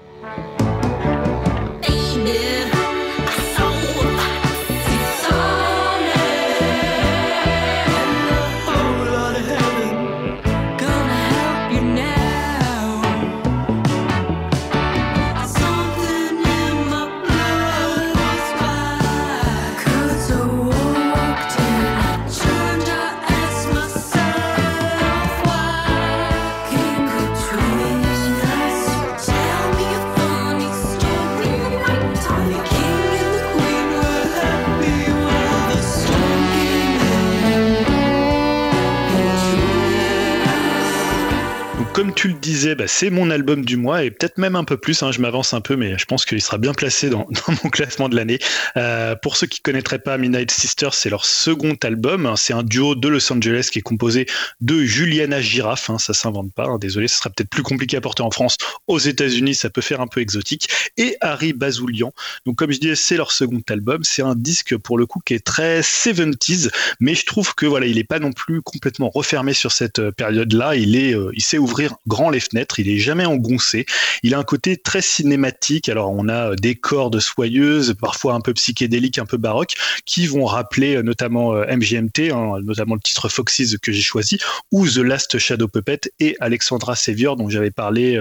[42.16, 45.02] Tu le disais, bah, c'est mon album du mois et peut-être même un peu plus.
[45.02, 47.28] Hein, je m'avance un peu, mais je pense qu'il sera bien placé dans,
[47.64, 48.38] mon classement de l'année.
[48.76, 52.32] Euh, pour ceux qui connaîtraient pas Midnight Sisters, c'est leur second album.
[52.36, 54.26] C'est un duo de Los Angeles qui est composé
[54.62, 55.90] de Juliana Giraffe.
[55.90, 56.64] Hein, ça s'invente pas.
[56.64, 58.56] Hein, désolé, ce sera peut-être plus compliqué à porter en France.
[58.86, 60.68] Aux États-Unis, ça peut faire un peu exotique.
[60.96, 62.12] Et Harry Bazoulian.
[62.46, 64.04] Donc, comme je disais, c'est leur second album.
[64.04, 67.84] C'est un disque pour le coup qui est très 70s, mais je trouve que voilà,
[67.86, 70.76] il est pas non plus complètement refermé sur cette euh, période-là.
[70.76, 72.78] Il euh, il sait ouvrir grand les fenêtres.
[72.80, 73.86] Il est jamais engoncé.
[74.22, 75.88] Il a un côté très cinématique.
[75.88, 79.74] Alors on a des cordes soyeuses, parfois un peu psychédéliques, un peu baroques,
[80.04, 84.38] qui vont rappeler notamment MGMT, hein, notamment le titre Foxes que j'ai choisi,
[84.72, 88.14] ou The Last Shadow Puppet et Alexandra Sevior dont j'avais parlé.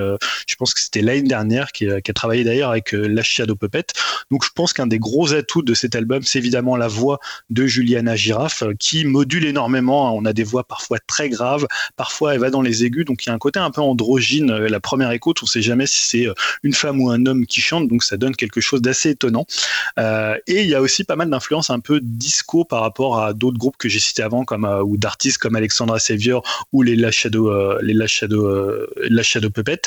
[0.48, 3.86] je pense que c'était l'année dernière, qui, qui a travaillé d'ailleurs avec Last Shadow Puppet.
[4.32, 7.68] Donc je pense qu'un des gros atouts de cet album, c'est évidemment la voix de
[7.68, 10.16] Juliana Giraffe, qui module énormément.
[10.16, 13.30] On a des voix parfois très graves, parfois elle va dans les aigus, donc il
[13.30, 14.56] y a un côté un peu androgyne.
[14.56, 16.28] La première écoute, on sait jamais si c'est
[16.64, 19.46] une femme ou un homme qui chante, donc ça donne quelque chose d'assez étonnant.
[20.00, 23.34] Euh, et il y a aussi pas mal d'influences un peu disco par rapport à
[23.34, 26.96] d'autres groupes que j'ai cités avant, comme euh, ou d'artistes comme Alexandra Savior ou les
[26.96, 29.82] Last Shadow, euh, les Last Shadow, Last Shadow Puppet,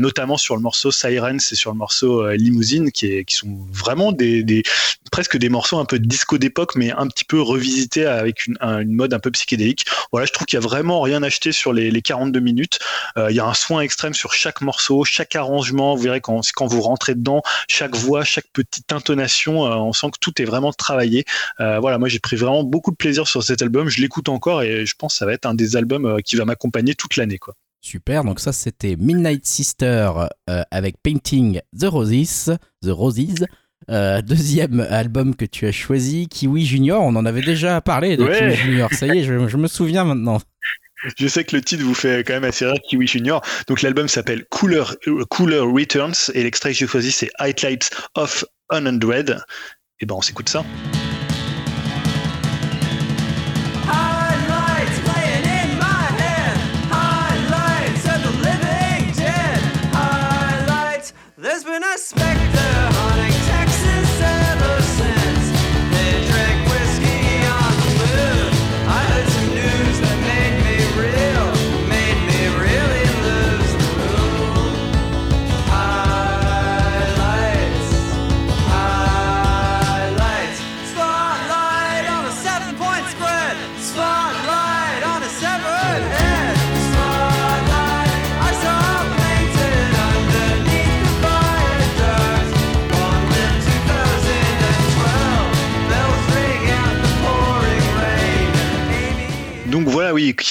[0.00, 4.62] notamment sur le morceau Sirens et sur le morceau Limousine, qui, sont vraiment des,
[5.10, 8.92] presque des morceaux un peu disco d'époque, mais un petit peu revisités avec une, une
[8.92, 9.86] mode un peu psychédélique.
[10.12, 12.78] Voilà, je trouve qu'il y a vraiment rien acheté sur les, les 42 minutes.
[13.16, 15.94] Euh, il y a un soin extrême sur chaque morceau, chaque arrangement.
[15.94, 20.08] Vous verrez quand, quand vous rentrez dedans, chaque voix, chaque petite intonation, euh, on sent
[20.12, 21.24] que tout est vraiment travaillé.
[21.60, 23.88] Euh, voilà, moi j'ai pris vraiment beaucoup de plaisir sur cet album.
[23.88, 26.44] Je l'écoute encore et je pense que ça va être un des albums qui va
[26.44, 27.54] m'accompagner toute l'année, quoi.
[27.80, 30.10] Super, donc ça c'était Midnight Sister
[30.70, 33.44] avec Painting the Roses, The Roses.
[34.22, 37.02] deuxième album que tu as choisi, Kiwi Junior.
[37.02, 38.90] On en avait déjà parlé de Kiwi Junior.
[38.94, 40.40] Ça y est, je, je me souviens maintenant.
[41.16, 43.42] Je sais que le titre vous fait quand même assez rire, Kiwi Junior.
[43.66, 44.84] Donc l'album s'appelle Cooler,
[45.30, 49.40] Cooler Returns et l'extrait que j'ai choisi c'est Highlights of Unundred.
[50.00, 50.64] Et ben on s'écoute ça.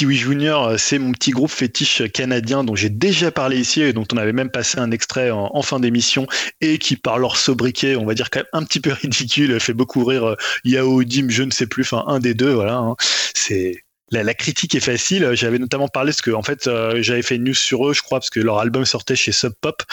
[0.03, 3.93] Kiwi Junior, euh, c'est mon petit groupe fétiche canadien dont j'ai déjà parlé ici et
[3.93, 6.27] dont on avait même passé un extrait en, fin d'émission
[6.59, 9.71] et qui, par leur sobriquet, on va dire quand même un petit peu ridicule, fait
[9.71, 10.35] beaucoup rire euh,
[10.65, 12.75] Yao Dim, je ne sais plus, enfin un des deux, voilà.
[12.75, 12.95] Hein.
[13.33, 15.29] C'est la, critique est facile.
[15.35, 18.01] J'avais notamment parlé parce que en fait euh, j'avais fait une news sur eux, je
[18.01, 19.83] crois, parce que leur album sortait chez Sub Pop.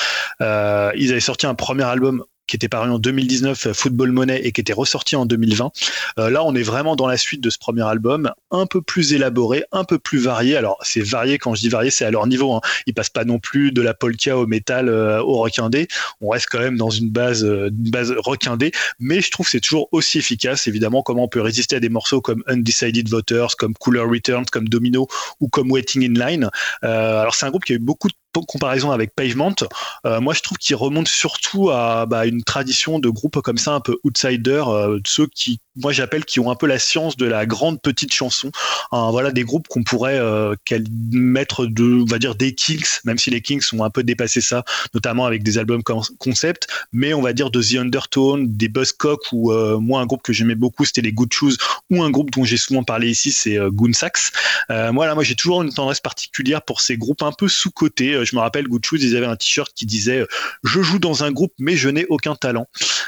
[0.41, 0.47] ils
[1.12, 4.60] avaient sorti un premier album qui était paru en 2019, euh, Football Money, et qui
[4.60, 5.70] était ressorti en 2020.
[6.18, 9.12] Euh, là, on est vraiment dans la suite de ce premier album, un peu plus
[9.12, 10.56] élaboré, un peu plus varié.
[10.56, 12.52] Alors, c'est varié, quand je dis varié, c'est à leur niveau.
[12.55, 12.60] Hein.
[12.86, 15.86] Ils passent pas non plus de la polka au métal euh, au rock indé.
[16.20, 18.40] On reste quand même dans une base, une base rock
[18.98, 20.66] mais je trouve que c'est toujours aussi efficace.
[20.66, 24.66] Évidemment, comment on peut résister à des morceaux comme Undecided Voters, comme Cooler Returns, comme
[24.68, 25.06] Domino
[25.40, 26.51] ou comme Waiting in Line.
[26.82, 29.55] alors, c'est un groupe qui a eu beaucoup de comparaison avec Pavement,
[30.07, 33.73] euh, moi je trouve qu'il remonte surtout à bah, une tradition de groupes comme ça,
[33.73, 37.27] un peu outsider, euh, ceux qui moi j'appelle qui ont un peu la science de
[37.27, 38.51] la grande petite chanson.
[38.90, 40.55] voilà des groupes qu'on pourrait euh,
[41.12, 44.40] mettre de, on va dire des Kings, même si les Kings ont un peu dépassé
[44.40, 45.82] ça, notamment avec des albums
[46.19, 50.23] concept, mais on va dire de The Undertone, des Buzzcock ou euh, moi un groupe
[50.23, 51.57] que j'aimais beaucoup c'était les Good Shoes
[51.90, 54.32] ou un groupe dont j'ai souvent parlé ici c'est Goonsax.
[54.69, 57.70] Moi moi j'ai toujours une tendresse particulière pour ces groupes un peu sous
[58.21, 60.27] Euh, je me rappelle Good ils avaient un t-shirt qui disait
[60.65, 62.67] je joue dans un groupe mais je n'ai aucun talent.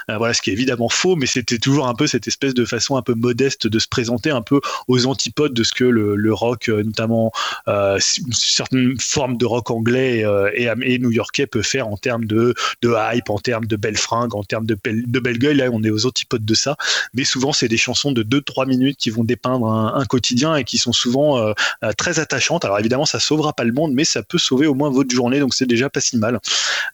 [0.09, 2.97] voilà ce qui est évidemment faux mais c'était toujours un peu cette espèce de façon
[2.97, 6.69] un peu modeste de se présenter un peu aux antipodes de ce que le, rock,
[6.69, 7.33] euh, notamment
[7.69, 12.55] euh, une certaine forme de rock anglais euh, et, new-yorkais peut faire en termes de,
[12.83, 15.57] de hype, en termes de belles fringues, en termes de, de belles gueules.
[15.57, 16.77] Là, on est aux antipodes de ça.
[17.15, 20.79] Mais souvent, c'est des chansons de 2-3 minutes qui vont dépeindre un, quotidien et qui
[20.79, 21.55] sont souvent
[21.97, 22.65] très attachantes.
[22.65, 25.41] Alors évidemment, ça sauvera pas le monde, mais ça peut sauver au moins votre journée,
[25.41, 26.39] donc c'est déjà pas si mal.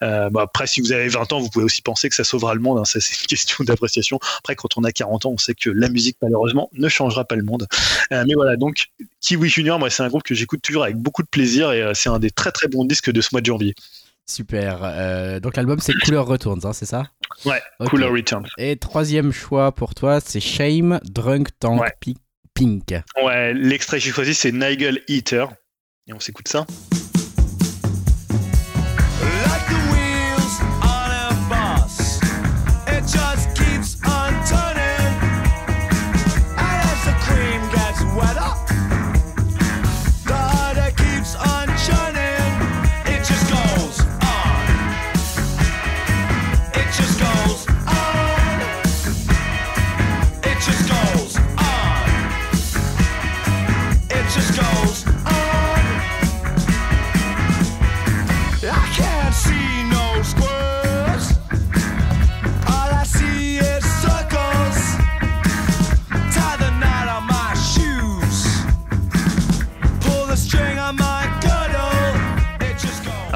[0.01, 2.79] après, si vous avez 20 ans, vous pouvez aussi penser que ça sauvera le monde.
[2.79, 2.85] Hein.
[2.85, 4.19] ça, c'est une question d'appréciation.
[4.39, 7.37] Après, quand on a 40 ans, on sait que la musique, malheureusement, ne changera pas
[7.37, 7.67] le monde.
[8.13, 8.89] Euh, mais voilà, donc
[9.21, 11.93] Kiwi Junior, moi, c'est un groupe que j'écoute toujours avec beaucoup de plaisir et euh,
[11.95, 13.75] c'est un des très très bons disques de ce mois de janvier.
[14.27, 14.81] Super.
[14.83, 17.05] Euh, donc l'album c'est Cooler Returns, hein, c'est ça?
[17.47, 18.47] Ouais, Cooler Returns.
[18.59, 21.81] Et troisième choix pour toi, c'est Shame, Drunk Tank,
[22.53, 22.95] Pink.
[23.23, 25.49] Ouais, l'extrait que j'ai choisi c'est Nigel Eater.
[26.07, 26.67] Et on s'écoute ça?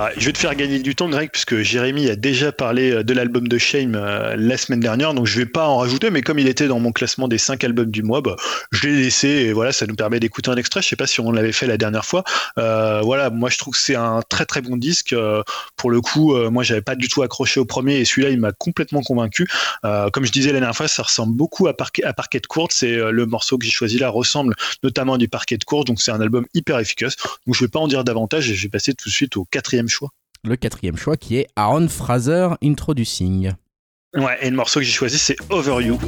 [0.02, 3.12] uh, je vais te faire gagner du temps, Greg, puisque Jérémy a déjà parlé de
[3.12, 3.94] l'album de Shame
[4.36, 6.92] la semaine dernière, donc je vais pas en rajouter, mais comme il était dans mon
[6.92, 8.36] classement des 5 albums du mois, bah,
[8.70, 10.80] je l'ai laissé et voilà, ça nous permet d'écouter un extrait.
[10.80, 12.22] Je sais pas si on l'avait fait la dernière fois.
[12.56, 15.12] voilà, moi je trouve que c'est un très très bon disque.
[15.74, 18.52] pour le coup, moi j'avais pas du tout accroché au premier et celui-là il m'a
[18.52, 19.48] complètement convaincu.
[19.82, 22.70] comme je disais la dernière fois, ça ressemble beaucoup à, Parquet, à Parquet de courte.
[22.72, 24.54] C'est le morceau que j'ai choisi là ressemble
[24.84, 27.16] notamment du Parquet de courte, donc c'est un album hyper efficace.
[27.44, 29.44] Donc je vais pas en dire davantage et je vais passer tout de suite au
[29.46, 30.11] quatrième choix.
[30.44, 33.52] Le quatrième choix qui est Aaron Fraser Introducing.
[34.16, 35.98] Ouais, et le morceau que j'ai choisi c'est Over You.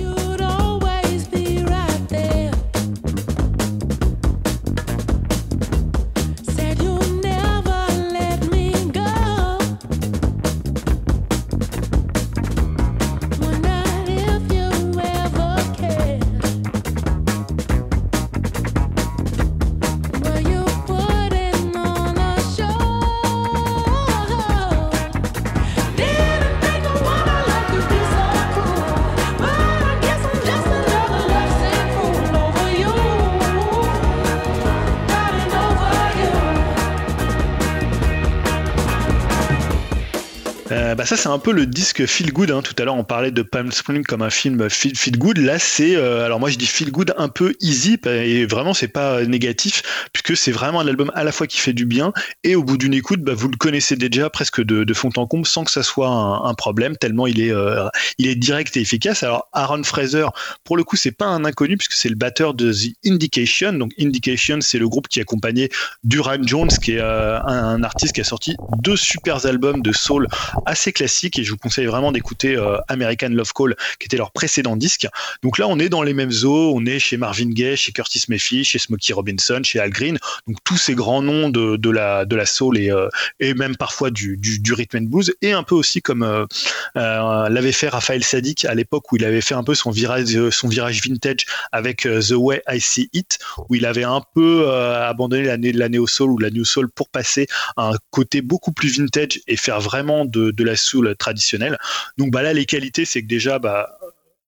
[40.97, 42.51] Bah, ça c'est un peu le disque feel good.
[42.51, 42.63] Hein.
[42.63, 45.39] Tout à l'heure on parlait de Palm Spring comme un film feel, feel good.
[45.39, 48.89] Là c'est euh, alors moi je dis feel good un peu easy et vraiment c'est
[48.89, 49.83] pas négatif
[50.13, 52.77] puisque c'est vraiment un album à la fois qui fait du bien et au bout
[52.77, 55.83] d'une écoute bah, vous le connaissez déjà presque de, fond en comble sans que ça
[55.83, 57.89] soit un, problème tellement il est euh,
[58.19, 59.23] il est direct et efficace.
[59.23, 60.27] Alors Aaron Fraser
[60.65, 63.73] pour le coup c'est pas un inconnu puisque c'est le batteur de The Indication.
[63.73, 65.69] Donc Indication c'est le groupe qui accompagnait
[66.05, 69.93] Duran Jones qui est euh, un, un artiste qui a sorti deux super albums de
[69.93, 70.29] soul
[70.67, 74.33] assez classique et je vous conseille vraiment d'écouter euh, American Love Call qui était leur
[74.33, 75.07] précédent disque.
[75.43, 78.25] Donc là on est dans les mêmes eaux, on est chez Marvin Gaye, chez Curtis
[78.29, 82.25] Mayfield, chez Smokey Robinson, chez Al Green, donc tous ces grands noms de, de la
[82.25, 83.09] de la soul et, euh,
[83.41, 86.47] et même parfois du, du, du, rhythm and blues et un peu aussi comme euh,
[86.95, 90.69] l'avait fait Raphaël Sadik à l'époque où il avait fait un peu son virage son
[90.69, 93.39] virage vintage avec The Way I See It
[93.69, 97.09] où il avait un peu abandonné la, la néo soul ou la new soul pour
[97.09, 97.47] passer
[97.77, 101.79] à un côté beaucoup plus vintage et faire vraiment de, de la soul traditionnelle.
[102.19, 103.99] Donc bah là, les qualités, c'est que déjà, bah,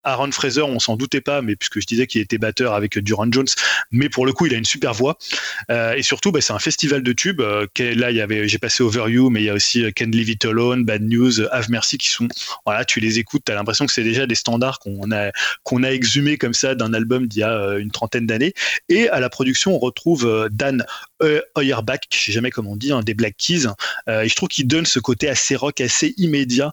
[0.06, 3.26] Aaron Fraser, on s'en doutait pas, mais puisque je disais qu'il était batteur avec Duran
[3.30, 3.48] Jones,
[3.90, 5.18] mais pour le coup, il a une super voix.
[5.70, 7.40] Euh, et surtout, bah, c'est un festival de tubes.
[7.40, 9.90] Euh, là, il y avait, j'ai passé Over You, mais il y a aussi euh,
[9.90, 12.28] Can't Leave It Alone, Bad News, Have Mercy, qui sont,
[12.64, 15.32] voilà, tu les écoutes, tu as l'impression que c'est déjà des standards qu'on a,
[15.64, 18.54] qu'on a exhumés comme ça d'un album d'il y a une trentaine d'années.
[18.88, 20.84] Et à la production, on retrouve Dan
[21.54, 23.66] Hoyerbach, je sais jamais comment on dit, hein, des Black Keys.
[24.08, 26.72] et je trouve qu'il donne ce côté assez rock, assez immédiat,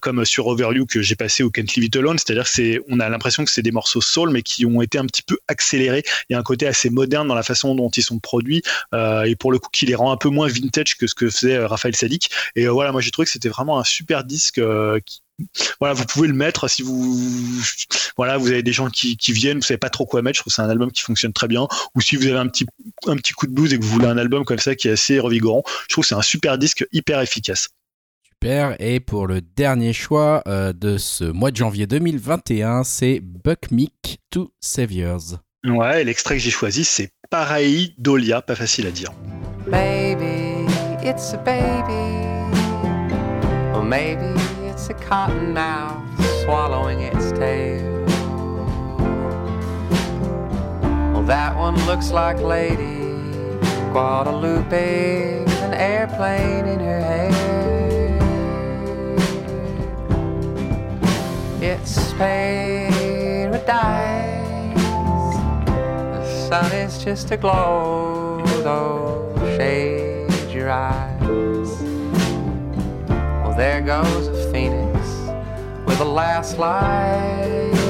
[0.00, 3.00] comme sur Over You que j'ai passé au Can't Leave It Alone, c'est-à-dire c'est on
[3.00, 6.02] a l'impression que c'est des morceaux soul, mais qui ont été un petit peu accélérés.
[6.28, 8.62] Il y a un côté assez moderne dans la façon dont ils sont produits,
[8.94, 11.30] euh, et pour le coup, qui les rend un peu moins vintage que ce que
[11.30, 12.30] faisait euh, Raphaël Sadik.
[12.56, 14.60] Et euh, voilà, moi j'ai trouvé que c'était vraiment un super disque
[15.80, 17.20] voilà, vous pouvez le mettre si vous,
[18.16, 20.36] voilà, vous avez des gens qui, viennent, vous savez pas trop quoi mettre.
[20.36, 21.66] Je trouve que c'est un album qui fonctionne très bien.
[21.94, 22.66] Ou si vous avez un petit,
[23.06, 24.92] un petit coup de blues et que vous voulez un album comme ça qui est
[24.92, 27.68] assez revigorant, je trouve que c'est un super disque hyper efficace.
[28.78, 34.18] Et pour le dernier choix euh, de ce mois de janvier 2021, c'est Buck Meek
[34.28, 35.38] to Saviors.
[35.64, 39.12] Ouais, l'extrait que j'ai choisi, c'est Pareil Dolia, pas facile à dire.
[39.66, 40.66] Baby,
[41.02, 42.52] it's a baby.
[43.72, 44.38] Or maybe
[44.84, 46.06] it's a cotton mouse
[46.42, 48.04] swallowing its tail.
[51.14, 52.98] Well, that one looks like Lady
[53.92, 57.30] Guadalupe, with an airplane in her hair.
[61.62, 63.64] It's paradise.
[65.64, 71.13] The sun is just a glow, though shade your eyes.
[73.56, 74.98] There goes a phoenix
[75.86, 77.83] with a last light.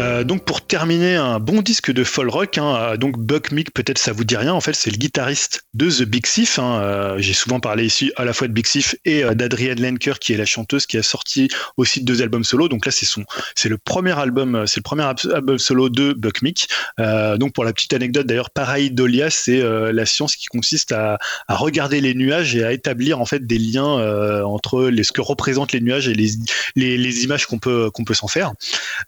[0.00, 2.58] Euh, donc pour terminer, un bon disque de folk rock.
[2.58, 4.54] Hein, euh, donc Buck Meek, peut-être ça vous dit rien.
[4.54, 6.58] En fait, c'est le guitariste de The Big Thief.
[6.58, 10.18] Hein, euh, J'ai souvent parlé ici à la fois de Big Thief et d'Adrienne Lenker,
[10.18, 12.68] qui est la chanteuse qui a sorti aussi deux albums solo.
[12.68, 13.24] Donc là, c'est son,
[13.54, 16.68] c'est le premier album, c'est le premier album solo de Buck Meek.
[17.38, 19.62] donc pour la petite anecdote, d'ailleurs, pareil Dolia, c'est
[19.92, 21.18] la science qui consiste à,
[21.48, 25.72] regarder les nuages et à établir en fait des liens entre les, ce que représentent
[25.72, 26.30] les nuages et les,
[26.76, 28.52] les, les images qu'on peut qu'on peut s'en faire.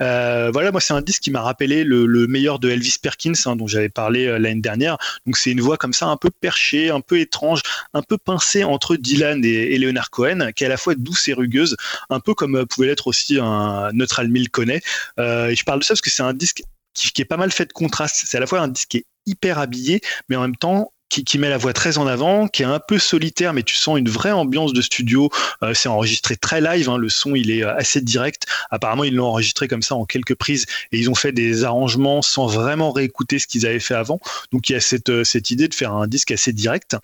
[0.00, 3.66] voilà, moi c'est un disque qui m'a rappelé le, meilleur de Elvis Perkins, hein, dont
[3.66, 4.98] j'avais parlé euh, l'année dernière.
[5.26, 7.62] Donc c'est une voix comme ça, un peu perchée, un peu étrange,
[7.94, 11.32] un peu pincée entre Dylan et, Leonard Cohen, qui est à la fois douce et
[11.32, 11.76] rugueuse,
[12.10, 14.80] un peu comme euh, pouvait l'être aussi un Neutral Milk connaît.
[15.18, 16.62] Euh, et je parle de ça parce que c'est un disque
[16.94, 18.22] qui, qui, est pas mal fait de contraste.
[18.26, 21.24] C'est à la fois un disque qui est hyper habillé, mais en même temps qui,
[21.24, 23.98] qui, met la voix très en avant, qui est un peu solitaire, mais tu sens
[23.98, 25.30] une vraie ambiance de studio.
[25.62, 28.46] Euh, c'est enregistré très live, hein, le son il est assez direct.
[28.70, 32.22] Apparemment, ils l'ont enregistré comme ça en quelques prises et ils ont fait des arrangements
[32.22, 34.20] sans vraiment réécouter ce qu'ils avaient fait avant.
[34.52, 36.96] Donc il y a cette, cette idée de faire un disque assez direct.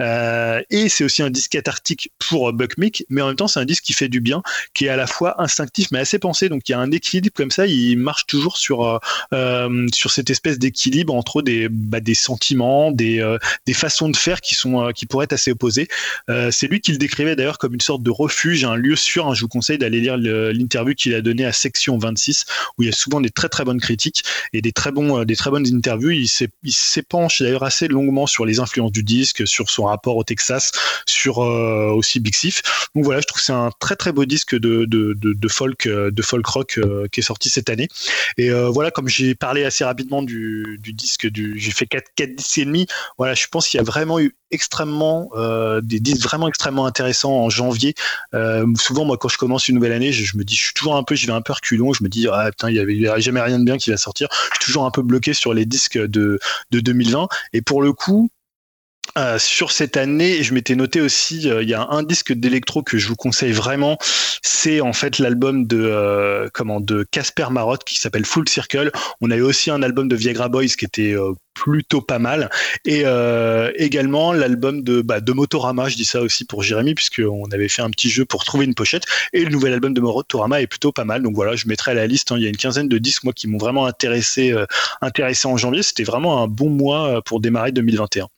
[0.00, 3.58] Euh, et c'est aussi un disque cathartique pour Buck Mick, mais en même temps, c'est
[3.58, 6.48] un disque qui fait du bien, qui est à la fois instinctif mais assez pensé.
[6.48, 9.00] Donc il y a un équilibre comme ça, il marche toujours sur,
[9.32, 14.16] euh, sur cette espèce d'équilibre entre des, bah, des sentiments, des, euh, des façons de
[14.16, 15.88] faire qui, sont, euh, qui pourraient être assez opposées.
[16.28, 19.26] Euh, c'est lui qui le décrivait d'ailleurs comme une sorte de refuge, un lieu sûr.
[19.26, 19.34] Hein.
[19.34, 22.46] je vous conseille d'aller lire l'interview qu'il a donnée à Section 26,
[22.76, 24.22] où il y a souvent des très très bonnes critiques
[24.52, 26.10] et des très, bons, des très bonnes interviews.
[26.10, 26.28] Il
[26.72, 30.72] s'épanche d'ailleurs assez longuement sur les influences du disque, sur son rapport au Texas,
[31.06, 32.62] sur aussi Big Sif.
[32.94, 35.48] Donc voilà, je trouve que c'est un très très beau disque de, de, de, de
[35.48, 36.80] folk, de folk rock
[37.12, 37.88] qui est sorti cette année.
[38.36, 42.34] Et voilà, comme j'ai parlé assez rapidement du, du disque, du, j'ai fait 4, 4
[42.34, 42.86] disques et demi.
[43.16, 47.32] Voilà, je pense qu'il y a vraiment eu extrêmement euh, des disques vraiment extrêmement intéressants
[47.32, 47.94] en janvier.
[48.34, 50.96] Euh, souvent, moi, quand je commence une nouvelle année, je, me dis, je suis toujours
[50.96, 51.92] un peu, je vais un peu reculon.
[51.92, 54.28] Je me dis, ah putain, il y avait, jamais rien de bien qui va sortir.
[54.32, 56.38] Je suis toujours un peu bloqué sur les disques de
[56.70, 57.28] 2020.
[57.52, 58.30] Et pour le coup,
[59.16, 62.82] euh, sur cette année, je m'étais noté aussi, euh, il y a un disque d'électro
[62.82, 63.96] que je vous conseille vraiment.
[64.42, 68.92] C'est en fait l'album de euh, comment de Casper Marotte qui s'appelle Full Circle.
[69.20, 71.14] On a eu aussi un album de Viagra Boys qui était
[71.54, 72.50] plutôt pas mal,
[72.84, 73.04] et
[73.76, 75.88] également l'album de bah, de Motorama.
[75.88, 78.74] Je dis ça aussi pour Jérémy puisqu'on avait fait un petit jeu pour trouver une
[78.74, 79.04] pochette.
[79.32, 81.22] Et le nouvel album de Motorama est plutôt pas mal.
[81.22, 82.32] Donc voilà, je mettrai à la liste.
[82.32, 82.36] Hein.
[82.38, 84.54] il y a une quinzaine de disques moi qui m'ont vraiment intéressé
[85.00, 85.82] intéressé en janvier.
[85.82, 88.28] C'était vraiment un bon mois pour démarrer 2021.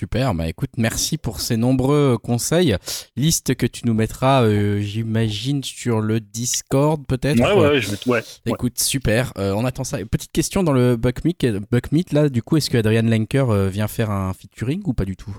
[0.00, 2.74] Super, bah écoute, merci pour ces nombreux conseils.
[3.16, 8.22] Liste que tu nous mettras, euh, j'imagine, sur le Discord peut-être Ouais, ouais, je ouais.
[8.46, 9.98] Écoute, super, euh, on attend ça.
[10.10, 13.88] Petite question dans le Buckmeat, Buckmeat là, du coup, est-ce que Adrian Lenker euh, vient
[13.88, 15.36] faire un featuring ou pas du tout?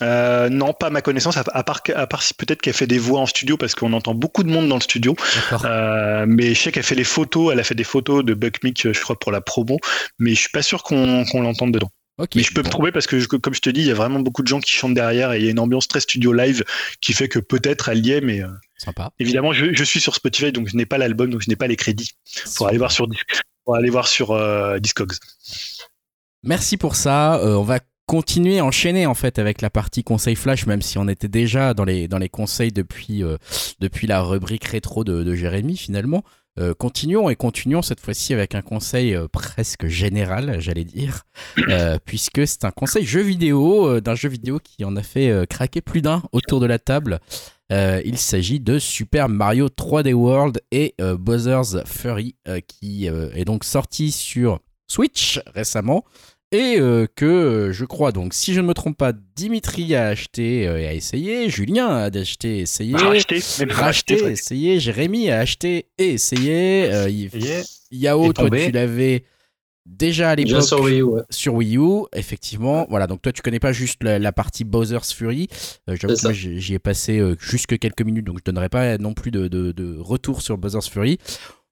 [0.00, 3.20] Non, pas à ma connaissance, à, part, à part si peut-être qu'elle fait des voix
[3.20, 5.14] en studio, parce qu'on entend beaucoup de monde dans le studio.
[6.26, 9.00] mais je sais qu'elle fait les photos, elle a fait des photos de Buck je
[9.02, 9.76] crois, pour la promo,
[10.18, 11.90] mais je suis pas sûr qu'on l'entende dedans.
[12.34, 14.20] Mais je peux me trouver parce que, comme je te dis, il y a vraiment
[14.20, 16.64] beaucoup de gens qui chantent derrière et il y a une ambiance très studio live
[17.00, 18.42] qui fait que peut-être elle y est, mais.
[18.42, 19.10] Euh, Sympa.
[19.18, 21.76] Évidemment, je, suis sur Spotify, donc je n'ai pas l'album, donc je n'ai pas les
[21.76, 22.12] crédits.
[22.56, 23.08] Pour aller voir sur,
[23.64, 25.12] pour aller voir sur euh, Discogs.
[26.42, 27.36] Merci pour ça.
[27.36, 31.06] Euh, on va continuer, enchaîner en fait avec la partie conseil flash, même si on
[31.06, 33.22] était déjà dans les, dans les conseils depuis,
[33.78, 36.24] depuis la rubrique rétro de, de Jérémy finalement.
[36.58, 41.22] Euh, continuons et continuons cette fois-ci avec un conseil euh, presque général, j'allais dire,
[41.70, 45.80] euh, puisque c'est un conseil jeu vidéo, d'un jeu vidéo qui en a fait craquer
[45.80, 47.20] plus d'un autour de la table.
[47.70, 54.60] il s'agit de Super Mario 3D World et Bowser's Fury, qui est donc sorti sur
[54.86, 56.04] Switch récemment
[56.52, 60.08] et euh, que euh, je crois donc, si je ne me trompe pas, Dimitri a
[60.08, 65.38] acheté euh, et a essayé, Julien a acheté et essayé, racheté, racheté, essayé, Jérémy a
[65.38, 66.90] acheté et essayé,
[67.90, 69.24] Yao, toi tu l'avais
[69.86, 72.86] déjà à l'époque sur Wii U, sur Wii U, effectivement.
[72.90, 75.48] Voilà, donc toi tu connais pas juste la, partie Bowser's Fury.
[75.88, 79.30] J'avoue que moi j'y ai passé juste quelques minutes, donc je donnerai pas non plus
[79.30, 81.18] de, de, de retour sur Bowser's Fury.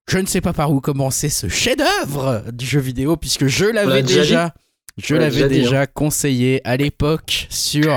[0.09, 4.03] Je ne sais pas par où commencer ce chef-d'œuvre du jeu vidéo puisque je l'avais
[4.03, 4.55] déjà.
[5.03, 5.87] Je l'avais déjà hein.
[5.93, 7.93] conseillé à l'époque sur,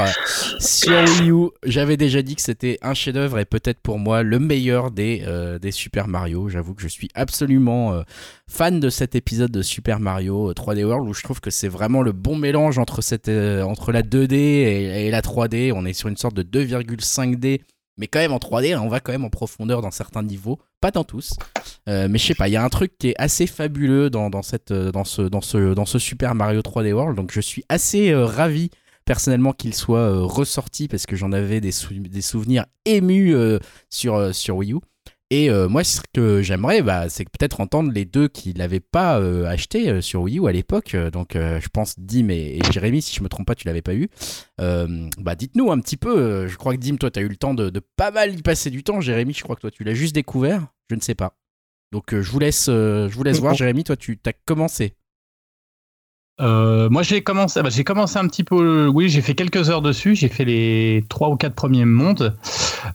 [0.59, 1.49] sur Wii U.
[1.65, 5.59] J'avais déjà dit que c'était un chef-d'œuvre et peut-être pour moi le meilleur des, euh,
[5.59, 6.49] des Super Mario.
[6.49, 8.01] J'avoue que je suis absolument euh,
[8.47, 11.67] fan de cet épisode de Super Mario 3D euh, World où je trouve que c'est
[11.67, 15.73] vraiment le bon mélange entre, cette, entre la 2D et, et, la 3D.
[15.75, 17.61] On est sur une sorte de 2,5D
[17.97, 20.59] mais quand même en 3D, hein, on va quand même en profondeur dans certains niveaux,
[20.81, 21.33] pas dans tous.
[21.87, 24.29] Euh, mais je sais pas, il y a un truc qui est assez fabuleux dans,
[24.31, 28.69] euh, ce, Super Mario 3D World, donc je suis assez euh, ravi
[29.05, 33.35] personnellement qu'il soit ressorti parce que j'en avais des, des, souvenirs émus
[33.89, 34.77] sur, sur Wii U.
[35.35, 39.19] Et euh, moi, ce que j'aimerais, bah, c'est peut-être entendre les deux qui l'avaient pas
[39.19, 40.95] euh, acheté euh, sur Wii U à l'époque.
[41.11, 44.11] Donc, je pense Dim et, Jérémy, si je me trompe pas, tu l'avais pas eu.
[44.59, 46.47] bah, dites-nous un petit peu.
[46.47, 48.69] je crois que Dim, toi, tu as eu le temps de, pas mal y passer
[48.69, 49.01] du temps.
[49.01, 50.67] Jérémy, je crois que toi, tu l'as juste découvert.
[50.91, 51.35] Je ne sais pas.
[51.91, 53.53] Donc, je vous laisse, je vous laisse voir.
[53.55, 54.93] Jérémy, toi, tu as commencé.
[56.37, 58.85] moi, j'ai commencé, bah, j'ai commencé un petit peu.
[58.85, 60.13] Oui, j'ai fait quelques heures dessus.
[60.13, 62.37] J'ai fait les trois ou quatre premiers mondes.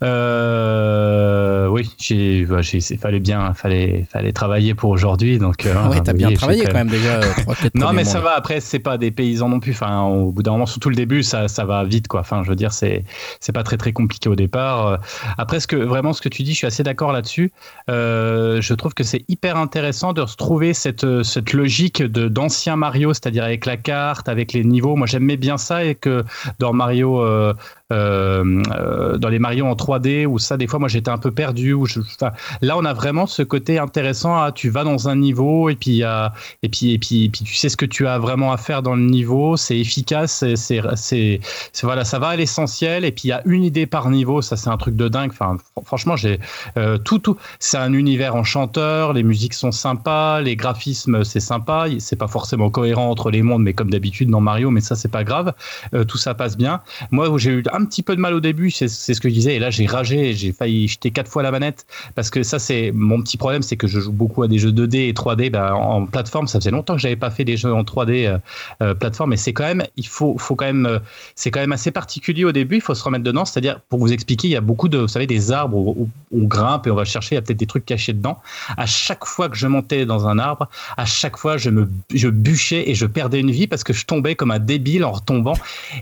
[0.02, 2.60] Euh, oui, j'ai, bah,
[3.00, 5.38] fallait bien, fallait, fallait travailler pour aujourd'hui.
[5.38, 7.20] Donc, euh, ouais, t'as bien travaillé quand même, déjà.
[7.20, 7.24] Euh,
[7.74, 8.34] non, mais ça va.
[8.36, 9.72] Après, c'est pas des paysans non plus.
[9.72, 12.20] Enfin, au bout d'un moment, surtout le début, ça, ça va vite, quoi.
[12.20, 13.04] Enfin, je veux dire, c'est,
[13.40, 14.98] c'est pas très très compliqué au départ.
[15.36, 17.52] Après, ce que vraiment, ce que tu dis, je suis assez d'accord là-dessus.
[17.90, 23.12] Euh, je trouve que c'est hyper intéressant de retrouver cette, cette logique de d'ancien Mario,
[23.12, 24.96] c'est-à-dire avec la carte, avec les niveaux.
[24.96, 26.24] Moi, j'aimais bien ça et que
[26.58, 27.54] dans Mario euh,
[27.90, 31.86] dans les Mario en 3D où ça des fois moi j'étais un peu perdu où
[31.86, 32.00] je,
[32.60, 36.02] là on a vraiment ce côté intéressant à, tu vas dans un niveau et puis
[36.02, 38.94] et puis et puis, puis tu sais ce que tu as vraiment à faire dans
[38.94, 41.40] le niveau c'est efficace c'est
[41.82, 44.56] voilà ça va à l'essentiel et puis il y a une idée par niveau ça
[44.56, 45.30] c'est un truc de dingue.
[45.30, 46.40] Enfin franchement j'ai
[46.76, 51.86] euh, tout tout c'est un univers enchanteur les musiques sont sympas les graphismes c'est sympa
[51.98, 55.10] c'est pas forcément cohérent entre les mondes mais comme d'habitude dans Mario mais ça c'est
[55.10, 55.52] pas grave.
[56.06, 56.80] Tout ça passe bien.
[57.10, 59.56] Moi j'ai eu un petit peu de mal au début, c'est ce que je disais,
[59.56, 62.90] et là j'ai ragé, j'ai failli jeter quatre fois la manette, parce que ça c'est
[62.92, 65.74] mon petit problème, c'est que je joue beaucoup à des jeux 2D et 3D bah,
[65.74, 68.38] en, plateforme, ça faisait longtemps que j'avais pas fait des jeux en 3D euh,
[68.82, 70.98] euh, plateforme, et c'est quand même, il faut, faut quand même, euh,
[71.34, 74.12] c'est quand même assez particulier au début, il faut se remettre dedans, c'est-à-dire, pour vous
[74.12, 76.94] expliquer, il y a beaucoup de, vous savez, des arbres où, on grimpe et on
[76.94, 78.36] va chercher, il y a peut-être des trucs cachés dedans.
[78.76, 80.68] À chaque fois que je montais dans un arbre,
[80.98, 84.04] à chaque fois je me, je bûchais et je perdais une vie parce que je
[84.04, 85.54] tombais comme un débile en retombant,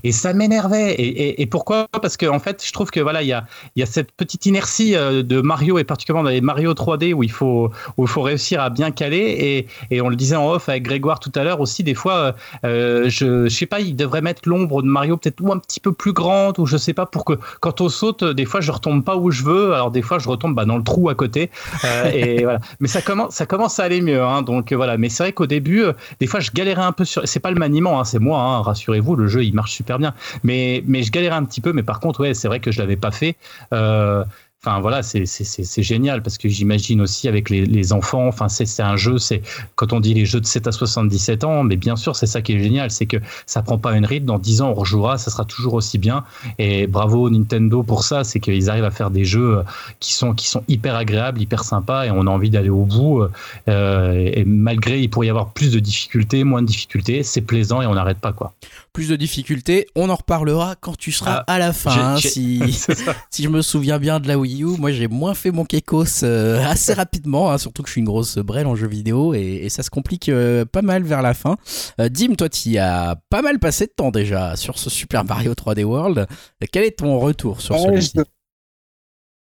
[0.03, 1.89] et ça m'énervait, et, et pourquoi?
[2.01, 3.45] Parce que en fait, je trouve que voilà, il y a,
[3.75, 7.25] y a cette petite inertie euh, de Mario et particulièrement dans les Mario 3D où
[7.25, 10.49] il faut où il faut réussir à bien caler et, et on le disait en
[10.49, 13.97] off avec Grégoire tout à l'heure aussi des fois, euh, je, je sais pas, il
[13.97, 16.95] devrait mettre l'ombre de Mario peut-être ou un petit peu plus grande ou je sais
[16.95, 19.91] pas pour que quand on saute, des fois je retombe pas où je veux, alors
[19.91, 21.51] des fois je retombe bah, dans le trou à côté
[21.85, 22.59] euh.
[22.81, 24.99] Mais ça commence ça commence à aller mieux, hein, donc voilà.
[24.99, 25.85] Mais c'est vrai qu'au début,
[26.21, 28.63] des fois je galérais un peu sur, c'est pas le maniement, hein, c'est moi, hein,
[28.63, 30.15] rassurez-vous, le jeu il marche super bien,
[30.45, 32.81] mais mais je galérais un petit peu, mais par contre, ouais, c'est vrai que je
[32.81, 33.37] l'avais pas fait.
[33.73, 34.25] Euh,
[34.65, 39.17] Enfin voilà, c'est génial parce que j'imagine aussi avec les, enfants, enfin c'est un jeu,
[39.19, 39.43] c'est
[39.77, 42.43] quand on dit les jeux de 7 à 77 ans, mais bien sûr c'est ça
[42.43, 45.19] qui est génial, c'est que ça prend pas une ride, dans 10 ans on rejouera,
[45.19, 46.25] ça sera toujours aussi bien.
[46.59, 49.63] Et bravo Nintendo pour ça, c'est qu'ils arrivent à faire des jeux
[50.01, 53.23] qui sont, qui sont hyper agréables, hyper sympas et on a envie d'aller au bout.
[53.69, 57.83] Euh, et malgré il pourrait y avoir plus de difficultés, moins de difficultés, c'est plaisant
[57.83, 58.53] et on n'arrête pas quoi.
[58.97, 62.15] Plus de difficultés, on en reparlera quand tu seras ah, à la fin.
[62.15, 62.63] Hein, si,
[63.31, 66.65] si je me souviens bien de la Wii moi j'ai moins fait mon Kekos euh,
[66.65, 69.83] assez rapidement, hein, surtout que je suis une grosse brêle en jeu vidéo et, ça
[69.83, 71.59] se complique euh, pas mal vers la fin.
[72.01, 75.53] Euh, Dim, toi tu as pas mal passé de temps déjà sur ce Super Mario
[75.53, 76.27] 3D World.
[76.73, 78.19] Quel est ton retour sur celui-ci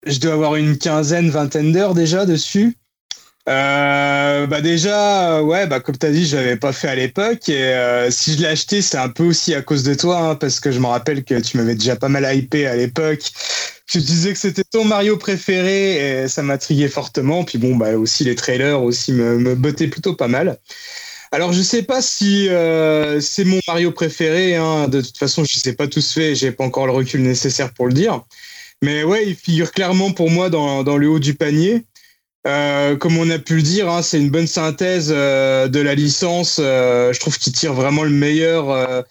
[0.06, 2.78] je dois avoir une quinzaine, vingtaine d'heures déjà dessus.
[3.50, 7.50] Euh, bah déjà, euh, ouais, bah comme t'as dit, je l'avais pas fait à l'époque
[7.50, 10.36] et euh, si je l'ai acheté, c'est un peu aussi à cause de toi, hein,
[10.36, 13.32] parce que je me rappelle que tu m'avais déjà pas mal hypé à l'époque.
[13.88, 17.44] Tu disais que c'était ton Mario préféré et ça m'intriguait fortement.
[17.44, 20.58] Puis bon, bah aussi les trailers aussi me, me bottaient plutôt pas mal.
[21.32, 24.56] Alors je sais pas si euh, c'est mon Mario préféré.
[24.56, 24.88] Hein.
[24.88, 27.88] De toute façon, je sais pas tous fait, j'ai pas encore le recul nécessaire pour
[27.88, 28.22] le dire.
[28.82, 31.86] Mais ouais, il figure clairement pour moi dans, dans le haut du panier.
[32.46, 35.96] Euh, comme on a pu le dire, hein, c'est une bonne synthèse euh, de la
[35.96, 36.60] licence.
[36.60, 39.06] Euh, je trouve qu'il tire vraiment le meilleur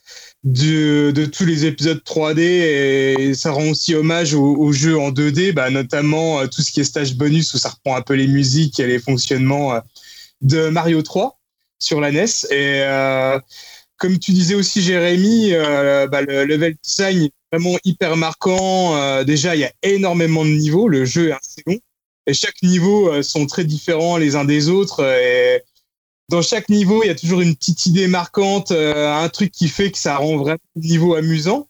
[0.45, 5.11] de, de, tous les épisodes 3D et ça rend aussi hommage au, au jeu en
[5.11, 8.27] 2D, bah, notamment tout ce qui est stage bonus où ça reprend un peu les
[8.27, 9.81] musiques et les fonctionnements
[10.43, 11.39] de Mario 3
[11.79, 12.27] sur la NES.
[12.51, 12.83] Et
[13.97, 15.53] comme tu disais aussi, Jérémy,
[16.11, 19.25] bah, le level design est vraiment hyper marquant.
[19.25, 20.89] déjà, il y a énormément de niveaux.
[20.89, 21.79] Le jeu est assez long
[22.27, 25.01] et chaque niveau euh, sont très différents les uns des autres.
[25.01, 25.63] Euh, et
[26.29, 29.69] dans chaque niveau, il y a toujours une petite idée marquante, euh, un truc qui
[29.69, 31.69] fait que ça rend vraiment le niveau amusant.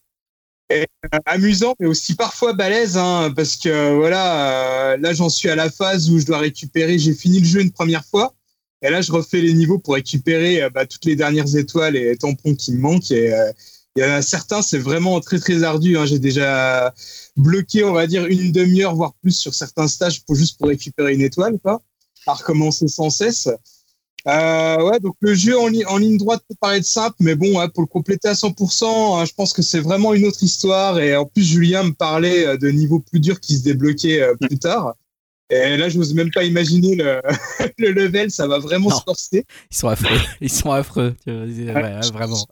[0.69, 0.87] Et,
[1.25, 6.09] amusant, mais aussi parfois balèze, hein, parce que voilà, là j'en suis à la phase
[6.09, 6.97] où je dois récupérer.
[6.97, 8.33] J'ai fini le jeu une première fois,
[8.81, 12.55] et là je refais les niveaux pour récupérer bah, toutes les dernières étoiles et tampons
[12.55, 13.11] qui me manquent.
[13.11, 13.33] Et
[13.95, 15.97] il y en a certains, c'est vraiment très très ardu.
[15.97, 16.05] Hein.
[16.05, 16.93] J'ai déjà
[17.37, 21.13] bloqué, on va dire, une demi-heure, voire plus sur certains stages pour juste pour récupérer
[21.13, 21.81] une étoile, quoi.
[22.25, 23.49] À recommencer sans cesse.
[24.25, 27.83] Euh, ouais, donc le jeu en, en, ligne droite peut paraître simple, mais bon, pour
[27.83, 30.99] le compléter à 100%, hein, je pense que c'est vraiment une autre histoire.
[30.99, 34.33] Et en plus, Julien me parlait euh, de niveaux plus durs qui se débloquaient euh,
[34.39, 34.95] plus tard.
[35.49, 37.21] Et là, je n'ose même pas imaginer le,
[37.77, 39.45] le, level, ça va vraiment se forcer.
[39.69, 42.47] Ils sont affreux, ils sont affreux, vraiment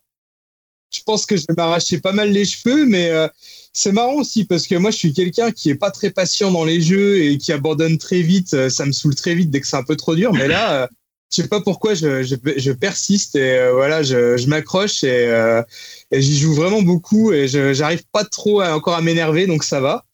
[0.91, 3.27] je pense que je vais m'arracher pas mal les cheveux, mais euh,
[3.73, 6.65] c'est marrant aussi parce que moi, je suis quelqu'un qui est pas très patient dans
[6.65, 8.53] les jeux et qui abandonne très vite.
[8.53, 10.33] Euh, ça me saoule très vite dès que c'est un peu trop dur.
[10.33, 10.87] Mais là, euh,
[11.31, 15.27] je sais pas pourquoi je, je, je persiste et euh, voilà, je, je m'accroche et,
[15.27, 15.63] euh,
[16.11, 20.05] et j'y joue vraiment beaucoup et j'arrive pas trop encore à m'énerver, donc ça va.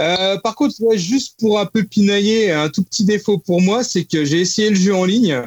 [0.00, 4.04] Euh, par contre, juste pour un peu pinailler, un tout petit défaut pour moi, c'est
[4.04, 5.42] que j'ai essayé le jeu en ligne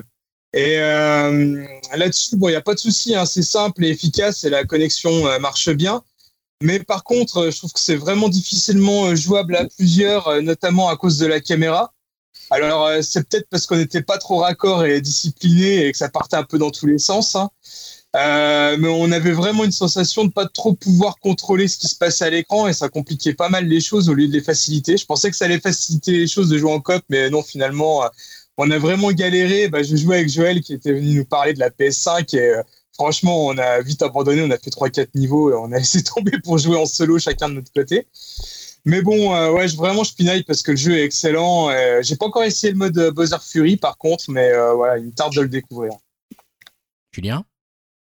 [0.53, 1.65] et euh,
[1.95, 4.63] là-dessus, bon, il y a pas de souci, hein, c'est simple et efficace et la
[4.63, 6.03] connexion euh, marche bien.
[6.63, 10.95] Mais par contre, je trouve que c'est vraiment difficilement euh, jouable à plusieurs, notamment à
[10.95, 11.93] cause de la caméra.
[12.49, 16.37] Alors, c'est peut-être parce qu'on n'était pas trop raccord et discipliné et que ça partait
[16.37, 17.35] un peu dans tous les sens.
[17.35, 17.49] hein.
[18.13, 22.23] Mais on avait vraiment une sensation de pas trop pouvoir contrôler ce qui se passait
[22.23, 24.95] à l'écran et ça compliquait pas mal les choses au lieu de les faciliter.
[24.95, 28.05] Je pensais que ça allait faciliter les choses de jouer en coop, mais non, finalement,
[28.57, 29.69] on a vraiment galéré.
[29.69, 32.63] Bah, je jouais avec Joël qui était venu nous parler de la PS5 et euh,
[32.93, 34.41] franchement, on a vite abandonné.
[34.41, 37.49] On a fait 3-4 niveaux et on a laissé tomber pour jouer en solo chacun
[37.49, 38.07] de notre côté.
[38.85, 41.69] Mais bon, euh, ouais, vraiment, je pinaille parce que le jeu est excellent.
[41.69, 45.07] Euh, J'ai pas encore essayé le mode euh, Bowser Fury par contre, mais voilà, il
[45.07, 45.91] me tarde de le découvrir.
[47.11, 47.43] Julien?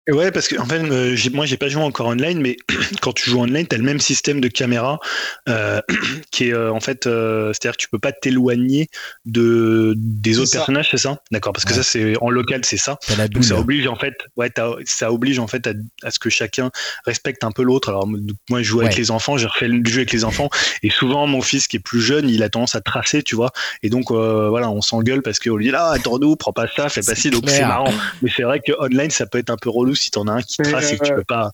[0.09, 2.57] Ouais, parce que en fait, euh, moi, j'ai pas joué encore online, mais
[3.01, 4.99] quand tu joues online, tu as le même système de caméra
[5.47, 5.79] euh,
[6.31, 8.89] qui est euh, en fait, euh, c'est-à-dire que tu peux pas t'éloigner
[9.25, 10.57] de des autres ça.
[10.57, 11.21] personnages, c'est ça?
[11.31, 12.97] D'accord, parce que ça, c'est en local, c'est ça.
[13.17, 15.73] La Donc ça oblige en fait, ouais, t'as- ça oblige en fait à,
[16.03, 16.69] à ce que chacun
[17.05, 17.87] respecte un peu l'autre.
[17.87, 18.99] Alors moi, je joue avec Ouais.
[18.99, 20.49] les enfants, j'ai refait le jeu avec les enfants,
[20.81, 23.51] et souvent mon fils qui est plus jeune, il a tendance à tracer, tu vois.
[23.83, 27.01] Et donc voilà, on s'engueule parce qu'on lui dit là, attends-nous, prends pas ça, fais
[27.01, 27.29] pas ci.
[27.29, 27.93] Donc c'est marrant.
[28.21, 30.41] Mais c'est vrai que online, ça peut être un peu relou si t'en as un
[30.41, 31.51] qui trace et que tu euh, peux pas.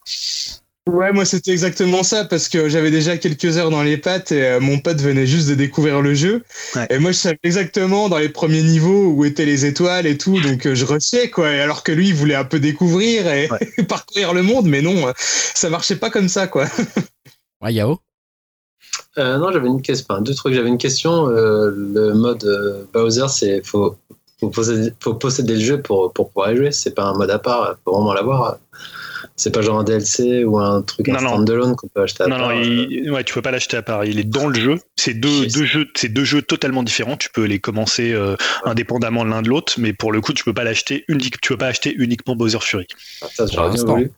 [0.88, 4.44] Ouais, moi c'était exactement ça parce que j'avais déjà quelques heures dans les pattes et
[4.44, 6.44] euh, mon pote venait juste de découvrir le jeu.
[6.76, 6.88] Ouais.
[6.90, 10.40] Et moi je savais exactement dans les premiers niveaux où étaient les étoiles et tout,
[10.40, 11.52] donc euh, je rushais quoi.
[11.52, 13.49] Et alors que lui il voulait un peu découvrir et
[13.88, 16.66] parcourir le monde, mais non, ça marchait pas comme ça quoi.
[17.61, 17.99] Ouais, Yao?
[19.18, 20.06] Euh, non, j'avais une question.
[20.10, 20.53] Enfin, deux trucs.
[20.53, 21.30] J'avais une question.
[21.30, 23.98] euh, le mode euh, Bowser, c'est faut,
[24.40, 26.72] faut, posséder, faut posséder le jeu pour, pour pouvoir y jouer.
[26.72, 27.76] C'est pas un mode à part.
[27.86, 28.57] Faut vraiment l'avoir.
[29.36, 31.30] C'est pas genre un DLC ou un truc, un Non, non.
[31.30, 32.49] standalone qu'on peut acheter à Non, part.
[32.56, 34.03] non, il, ouais, tu peux pas l'acheter à part.
[34.03, 34.80] Il est dans le jeu.
[34.98, 37.16] C'est deux, jeux, c'est deux jeux totalement différents.
[37.16, 38.36] Tu peux les commencer euh,
[38.66, 41.40] indépendamment l'un de l'autre, mais pour le coup, tu peux pas l'acheter unique.
[41.40, 42.88] Tu peux pas acheter uniquement Bowser Fury.
[43.34, 43.94] Ça, Pour j'aurais bien l'instant.
[43.94, 44.11] voulu.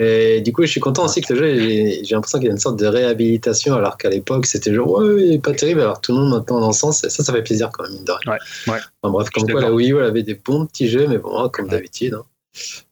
[0.00, 1.56] Et du coup, je suis content aussi que le jeu,
[2.04, 5.26] j'ai l'impression qu'il y a une sorte de réhabilitation, alors qu'à l'époque, c'était genre, ouais,
[5.26, 7.32] il est pas terrible, alors tout le monde maintenant dans le sens, et ça, ça
[7.32, 8.32] fait plaisir quand même, mine de rien.
[8.34, 8.78] Ouais, ouais.
[9.02, 9.72] Enfin, bref, comme quoi la.
[9.72, 11.72] Wii U, elle avait des bons petits jeux, mais bon, hein, comme Ouais.
[11.72, 12.14] d'habitude.
[12.14, 12.22] hein.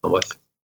[0.03, 0.25] Enfin, bref.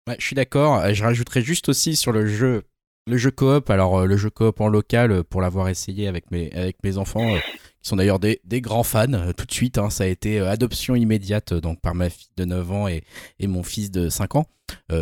[0.09, 0.77] Ouais, je suis d'accord.
[0.79, 2.63] Euh, Je rajouterais juste aussi sur le jeu,
[3.07, 3.71] le jeu coop.
[3.71, 6.99] Alors, euh, le jeu coop en local, euh, pour l'avoir essayé avec mes, avec mes
[6.99, 7.41] enfants, euh,
[7.87, 10.97] sont d'ailleurs des, grands fans, euh, tout de suite, hein, ça a été euh, adoption
[10.97, 13.03] immédiate euh, donc par ma fille de 9 ans et,
[13.47, 14.47] mon fils de 5 ans.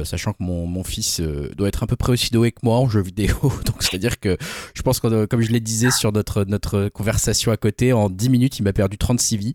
[0.05, 1.21] Sachant que mon, fils
[1.57, 3.35] doit être à peu près aussi doué que moi en jeu vidéo.
[3.65, 4.37] Donc, c'est-à-dire que
[4.75, 8.29] je pense que, comme je le disais sur notre, notre conversation à côté, en 10
[8.29, 9.55] minutes, il m'a perdu 36 vies.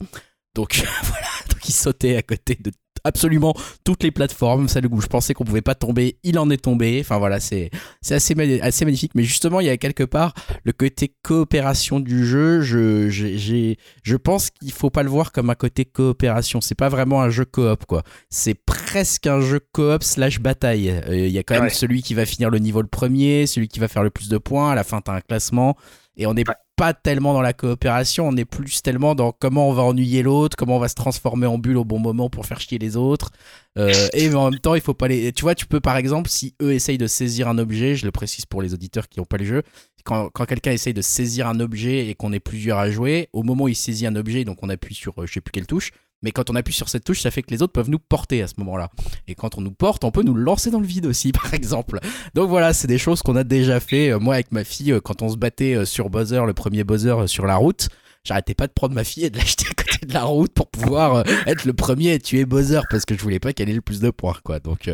[0.55, 1.27] Donc, voilà.
[1.67, 2.71] Il sautait à côté de
[3.05, 3.55] absolument
[3.85, 6.97] toutes les plateformes, celles où je pensais qu'on pouvait pas tomber, il en est tombé.
[6.99, 7.69] Enfin voilà, c'est
[8.01, 9.13] c'est assez assez magnifique.
[9.15, 10.33] Mais justement, il y a quelque part
[10.65, 12.59] le côté coopération du jeu.
[12.61, 16.59] Je j'ai- je pense qu'il faut pas le voir comme un côté coopération.
[16.59, 18.03] C'est pas vraiment un jeu coop quoi.
[18.29, 20.89] C'est presque un jeu coop slash bataille.
[20.89, 21.69] Euh, Il y a quand même Ouais.
[21.69, 24.37] celui qui va finir le niveau le premier, celui qui va faire le plus de
[24.37, 24.71] points.
[24.71, 25.77] À la fin, t'as un classement.
[26.19, 26.53] Et on n'est Ouais.
[26.75, 30.55] pas tellement dans la coopération, on est plus tellement dans comment on va ennuyer l'autre,
[30.57, 33.31] comment on va se transformer en bulle au bon moment pour faire chier les autres.
[33.77, 35.31] Euh, et en même temps, il faut pas les.
[35.33, 38.11] Tu vois, tu peux par exemple, si eux essayent de saisir un objet, je le
[38.11, 39.63] précise pour les auditeurs qui n'ont pas le jeu,
[40.03, 43.43] quand, quand quelqu'un essaye de saisir un objet et qu'on est plusieurs à jouer, au
[43.43, 45.67] moment où il saisit un objet, donc on appuie sur euh, je sais plus quelle
[45.67, 45.91] touche,
[46.21, 48.41] mais quand on appuie sur cette touche, ça fait que les autres peuvent nous porter
[48.41, 48.89] à ce moment-là.
[49.27, 51.99] Et quand on nous porte, on peut nous lancer dans le vide aussi, par exemple.
[52.35, 54.11] Donc voilà, c'est des choses qu'on a déjà fait.
[54.11, 56.83] Euh, Moi, avec ma fille, euh, quand on se battait euh, sur Buzzer, le premier
[56.89, 57.87] euh, sur la route,
[58.25, 60.69] j'arrêtais pas de prendre ma fille et de l'acheter à côté de la route pour
[60.69, 63.81] pouvoir être le premier à tuer Buzzer parce que je voulais pas qu'elle ait le
[63.81, 64.59] plus de points, quoi.
[64.59, 64.89] Donc,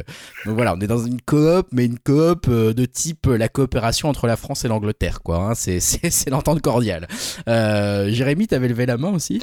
[0.45, 4.35] voilà, on est dans une coop, mais une coop de type la coopération entre la
[4.35, 5.37] France et l'Angleterre, quoi.
[5.37, 5.53] hein.
[5.55, 5.79] C'est
[6.29, 7.07] l'entente cordiale.
[7.49, 9.41] Euh, Jérémy, t'avais levé la main aussi?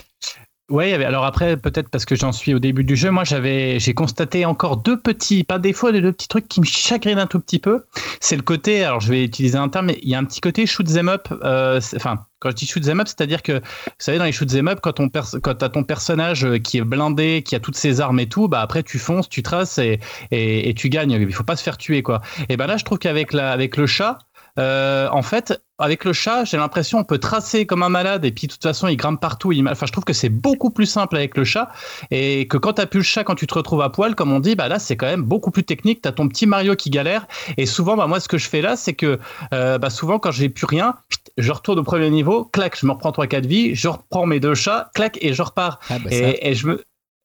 [0.81, 3.95] Avait- alors après, peut-être parce que j'en suis au début du jeu, moi j'avais, j'ai
[3.95, 7.41] constaté encore deux petits, pas défauts, des deux petits trucs qui me chagrinent un tout
[7.41, 7.85] petit peu.
[8.21, 10.41] C'est le côté, alors je vais utiliser un terme, mais il y a un petit
[10.41, 11.29] côté shoot them up.
[11.45, 13.61] euh, Enfin, quand je dis shoot them up, c'est-à-dire que, vous
[13.99, 16.85] savez, dans les shoot them up, quand, on quand t'as ton personnage euh, qui est
[16.85, 20.01] blindé, qui a toutes ses armes et tout, bah après tu fonces, tu traces et,
[20.31, 21.13] et, tu gagnes.
[21.13, 22.21] Il faut pas se faire tuer, quoi.
[22.49, 24.19] Et ben là, je trouve qu'avec avec le chat,
[24.59, 28.31] euh, en fait, avec le chat, j'ai l'impression on peut tracer comme un malade et
[28.33, 29.51] puis de toute façon il grimpe partout.
[29.53, 29.67] Il...
[29.69, 31.71] Enfin, je trouve que c'est beaucoup plus simple avec le chat
[32.11, 34.41] et que quand t'as plus le chat, quand tu te retrouves à poil, comme on
[34.41, 36.03] dit, bah là c'est quand même beaucoup plus technique.
[36.03, 37.27] T'as ton petit Mario qui galère
[37.57, 39.19] et souvent, bah moi ce que je fais là, c'est que
[39.55, 40.95] euh, bah souvent quand j'ai plus rien,
[41.39, 44.55] je retourne au premier niveau, clac, je me reprends 3-4 vies, je reprends mes deux
[44.55, 45.81] chats, clac et je repars.
[45.89, 46.17] Ah bah ça.
[46.17, 46.85] Et, et je me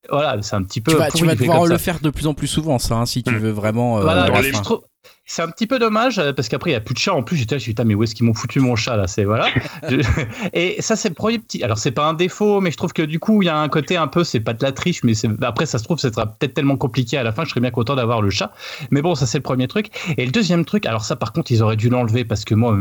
[0.09, 0.93] Voilà, c'est un petit peu.
[0.93, 1.83] Tu vas, tu pourri vas devoir le ça.
[1.83, 3.37] faire de plus en plus souvent, ça, hein, si tu Mm.
[3.39, 3.97] veux vraiment.
[3.97, 4.59] euh, Voilà, dans la les- fin.
[4.59, 4.83] je trouve-
[5.27, 7.21] c'est un petit peu dommage euh, parce qu'après il y a plus de chat en
[7.21, 9.07] plus j'étais là, je suis putain mais où est-ce qu'ils m'ont foutu mon chat là
[9.07, 9.47] c'est voilà.
[10.53, 13.01] Et ça c'est le premier petit alors c'est pas un défaut mais je trouve que
[13.01, 15.13] du coup il y a un côté un peu c'est pas de la triche mais
[15.41, 17.71] après ça se trouve ça sera peut-être tellement compliqué à la fin je serais bien
[17.71, 18.53] content d'avoir le chat.
[18.89, 19.89] Mais bon ça c'est le premier truc.
[20.17, 22.77] Et le deuxième truc alors ça par contre ils auraient dû l'enlever parce que moi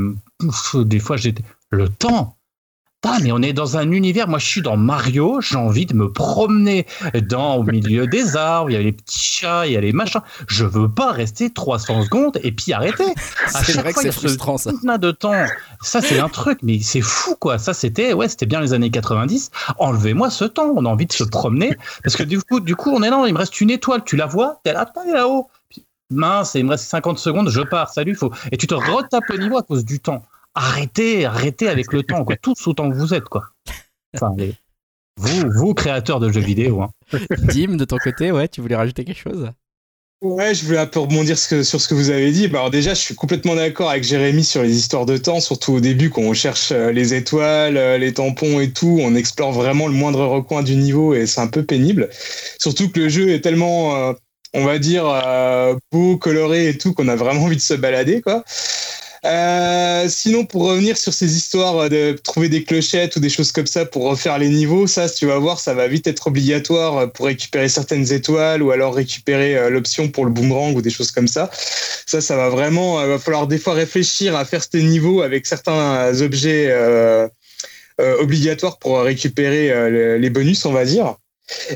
[0.74, 2.36] des fois j'étais le temps
[3.02, 4.26] Putain, mais on est dans un univers.
[4.26, 5.40] Moi, je suis dans Mario.
[5.40, 6.86] J'ai envie de me promener
[7.28, 8.70] dans au milieu des arbres.
[8.70, 10.22] Il y a les petits chats, il y a les machins.
[10.48, 13.04] Je veux pas rester 300 secondes et puis arrêter.
[13.54, 14.72] À chaque vrai que fois, y c'est a ce frustrant, ça.
[14.98, 15.32] de temps.
[15.82, 17.58] Ça, c'est un truc, mais c'est fou, quoi.
[17.58, 19.50] Ça, c'était, ouais, c'était bien les années 90.
[19.78, 20.72] Enlevez-moi ce temps.
[20.74, 21.76] On a envie de se promener.
[22.02, 24.02] Parce que du coup, du coup, on est là, il me reste une étoile.
[24.04, 24.60] Tu la vois?
[24.64, 25.48] T'es là, là-haut.
[26.10, 27.90] Mince, il me reste 50 secondes, je pars.
[27.90, 28.32] Salut, faut.
[28.52, 30.22] Et tu te retapes le niveau à cause du temps.
[30.56, 32.34] Arrêtez, arrêtez avec le temps, quoi.
[32.36, 33.44] Tous autant que vous êtes, quoi.
[34.14, 34.54] Enfin, les-
[35.18, 36.90] vous, vous, créateurs de jeux vidéo, hein.
[37.38, 39.50] Dim, de ton côté, ouais, tu voulais rajouter quelque chose?
[40.22, 42.48] Ouais, je voulais un peu rebondir ce que- sur ce que vous avez dit.
[42.48, 45.74] Bah, alors déjà, je suis complètement d'accord avec Jérémy sur les histoires de temps, surtout
[45.74, 49.52] au début quand on cherche euh, les étoiles, euh, les tampons et tout, on explore
[49.52, 52.08] vraiment le moindre recoin du niveau et c'est un peu pénible.
[52.58, 54.12] Surtout que le jeu est tellement, euh,
[54.54, 58.22] on va dire, euh, beau, coloré et tout qu'on a vraiment envie de se balader,
[58.22, 58.42] quoi.
[59.26, 63.66] Euh, sinon, pour revenir sur ces histoires de trouver des clochettes ou des choses comme
[63.66, 67.26] ça pour refaire les niveaux, ça, tu vas voir, ça va vite être obligatoire pour
[67.26, 71.26] récupérer certaines étoiles ou alors récupérer euh, l'option pour le boomerang ou des choses comme
[71.26, 71.50] ça.
[72.06, 75.46] Ça, ça va vraiment, euh, va falloir des fois réfléchir à faire ces niveaux avec
[75.46, 76.72] certains objets
[77.98, 81.16] obligatoires pour récupérer le- les bonus, on va dire.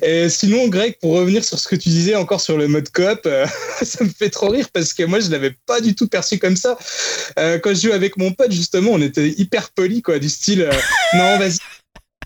[0.03, 3.21] Et sinon, Greg, pour revenir sur ce que tu disais encore sur le mode coop,
[3.27, 3.47] euh,
[3.83, 6.57] ça me fait trop rire parce que moi, je l'avais pas du tout perçu comme
[6.57, 6.77] ça.
[7.39, 10.63] Euh, quand je jouais avec mon pote, justement, on était hyper polis, quoi, du style
[10.63, 10.73] euh,
[11.15, 11.59] non, vas-y.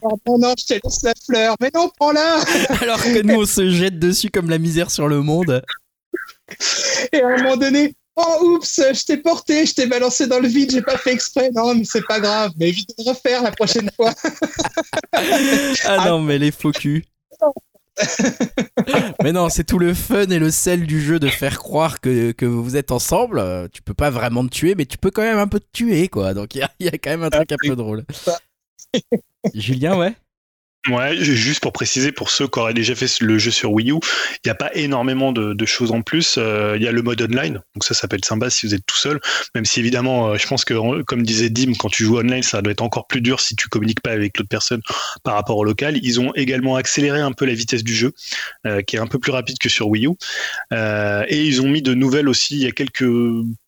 [0.03, 2.41] Non, non, je te laisse la fleur, mais non, prends-la!
[2.81, 5.63] Alors que nous, on se jette dessus comme la misère sur le monde.
[7.13, 10.49] Et à un moment donné, oh oups, je t'ai porté, je t'ai balancé dans le
[10.49, 11.51] vide, j'ai pas fait exprès.
[11.55, 14.13] Non, mais c'est pas grave, mais évite de refaire la prochaine fois.
[15.85, 17.05] Ah non, mais les faux culs.
[19.23, 22.33] mais non, c'est tout le fun et le sel du jeu de faire croire que,
[22.33, 23.39] que vous êtes ensemble.
[23.39, 25.69] Euh, Tu peux pas vraiment te tuer, mais tu peux quand même un peu te
[25.73, 26.35] tuer, quoi.
[26.35, 28.05] Donc il y y a quand même un truc un peu drôle.
[29.55, 30.15] Julien, ouais
[30.91, 33.91] Ouais, ju- juste pour préciser, pour ceux qui auraient déjà fait le jeu sur Wii
[33.91, 33.99] U, il
[34.45, 36.35] n'y a pas énormément de, de choses en plus.
[36.37, 38.99] Euh, Il y a le mode online, donc ça, être sympa si vous êtes tout
[38.99, 39.19] seul.
[39.55, 42.61] Même si évidemment, euh, je pense que, comme disait Dim, quand tu joues online, ça
[42.61, 44.83] doit être encore plus dur si tu communiques pas avec l'autre personne
[45.23, 45.99] par rapport au local.
[46.03, 48.13] Ils ont également accéléré un peu la vitesse du jeu,
[48.67, 50.11] euh, qui est un peu plus rapide que sur Wii U.
[50.75, 52.57] Euh, et ils ont mis de nouvelles aussi.
[52.57, 53.07] Il y a quelques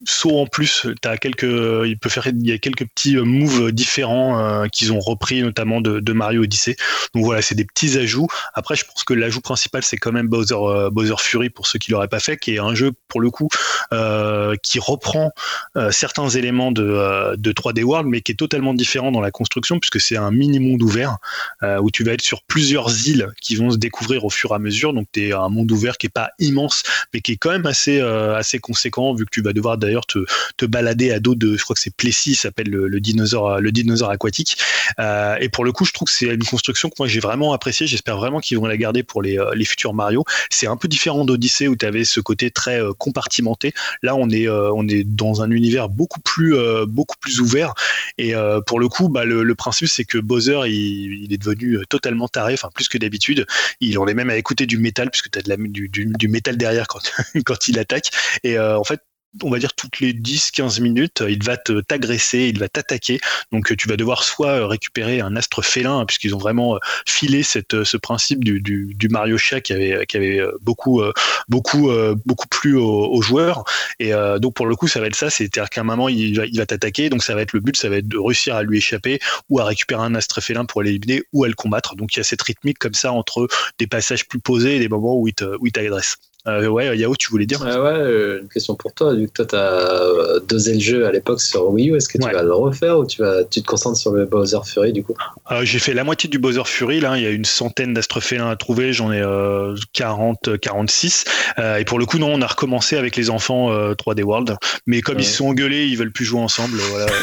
[0.05, 0.86] sauts en plus.
[1.01, 5.40] T'as quelques, il peut faire, il y a quelques petits moves différents qu'ils ont repris,
[5.40, 6.76] notamment de, de Mario Odyssey.
[7.14, 8.28] Donc voilà, c'est des petits ajouts.
[8.54, 11.78] Après, je pense que l'ajout principal, c'est quand même Bowser, euh, Bowser Fury pour ceux
[11.78, 13.48] qui l'auraient pas fait, qui est un jeu pour le coup
[13.92, 15.32] euh, qui reprend
[15.76, 19.30] euh, certains éléments de, euh, de 3D World, mais qui est totalement différent dans la
[19.30, 21.18] construction, puisque c'est un mini monde ouvert
[21.62, 24.54] euh, où tu vas être sur plusieurs îles qui vont se découvrir au fur et
[24.54, 24.92] à mesure.
[24.92, 27.66] Donc tu es un monde ouvert qui est pas immense, mais qui est quand même
[27.66, 30.24] assez euh, assez conséquent, vu que tu vas devoir d'ailleurs te,
[30.56, 33.72] te balader à dos de, je crois que c'est Plessis, s'appelle le, le dinosaure le
[33.72, 34.58] dinosaure aquatique.
[34.98, 37.86] Et pour le coup, je trouve que c'est une construction moi j'ai vraiment appréciée.
[37.86, 40.24] J'espère vraiment qu'ils vont la garder pour les, euh, futurs Mario.
[40.51, 43.73] C'est un peu différent d'Odyssey où tu avais ce côté très euh, compartimenté.
[44.02, 46.55] Là, on est, euh, on est dans un univers beaucoup plus,
[46.86, 47.74] beaucoup plus ouvert.
[48.18, 48.35] Et
[48.66, 52.68] pour le coup, bah, le, principe, c'est que Bowser, il, est devenu totalement taré, enfin
[52.74, 53.47] plus que d'habitude.
[53.81, 56.28] Il en est même à écouter du métal, puisque tu as de la, du, du,
[56.28, 57.01] métal derrière quand,
[57.44, 58.10] quand il attaque.
[58.44, 59.01] Et en fait,
[59.42, 63.20] on va dire toutes les 10-15 minutes, il va te t'agresser, il va t'attaquer.
[63.52, 66.78] Donc tu vas devoir soit euh, récupérer un astre félin, hein, puisqu'ils ont vraiment euh,
[67.06, 71.02] filé cette, euh, ce principe du, du, du Mario Chat qui avait, qui avait beaucoup,
[71.48, 71.90] beaucoup,
[72.24, 73.64] beaucoup plu aux, aux joueurs.
[73.98, 76.46] Et donc pour le coup, ça va être ça, c'est-à-dire qu'à un moment, il va,
[76.46, 78.62] il va t'attaquer, donc ça va être le but, ça va être de réussir à
[78.62, 79.18] lui échapper
[79.48, 81.96] ou à récupérer un astre félin pour l'éliminer ou à le combattre.
[81.96, 83.48] Donc il y a cette rythmique comme ça entre
[83.78, 86.16] des passages plus posés et des moments où il t'agresse.
[86.47, 89.14] Euh, ouais, Yao, tu voulais dire Ah ouais, euh, une question pour toi.
[89.14, 92.18] Vu que toi, tu as dosé le jeu à l'époque sur Wii U, est-ce que
[92.18, 92.32] tu Ouais.
[92.32, 95.14] vas le refaire ou tu, vas, tu te concentres sur le Bowser Fury du coup?
[95.51, 98.20] Euh, j'ai fait la moitié du Bowser Fury, là, il y a une centaine d'astres
[98.20, 101.24] félins à trouver, j'en ai euh, 40, 46.
[101.59, 104.56] Euh, et pour le coup, non, on a recommencé avec les enfants euh, 3D World.
[104.86, 105.23] Mais comme Ouais.
[105.23, 106.78] ils se sont engueulés, ils veulent plus jouer ensemble.
[106.90, 107.06] Voilà.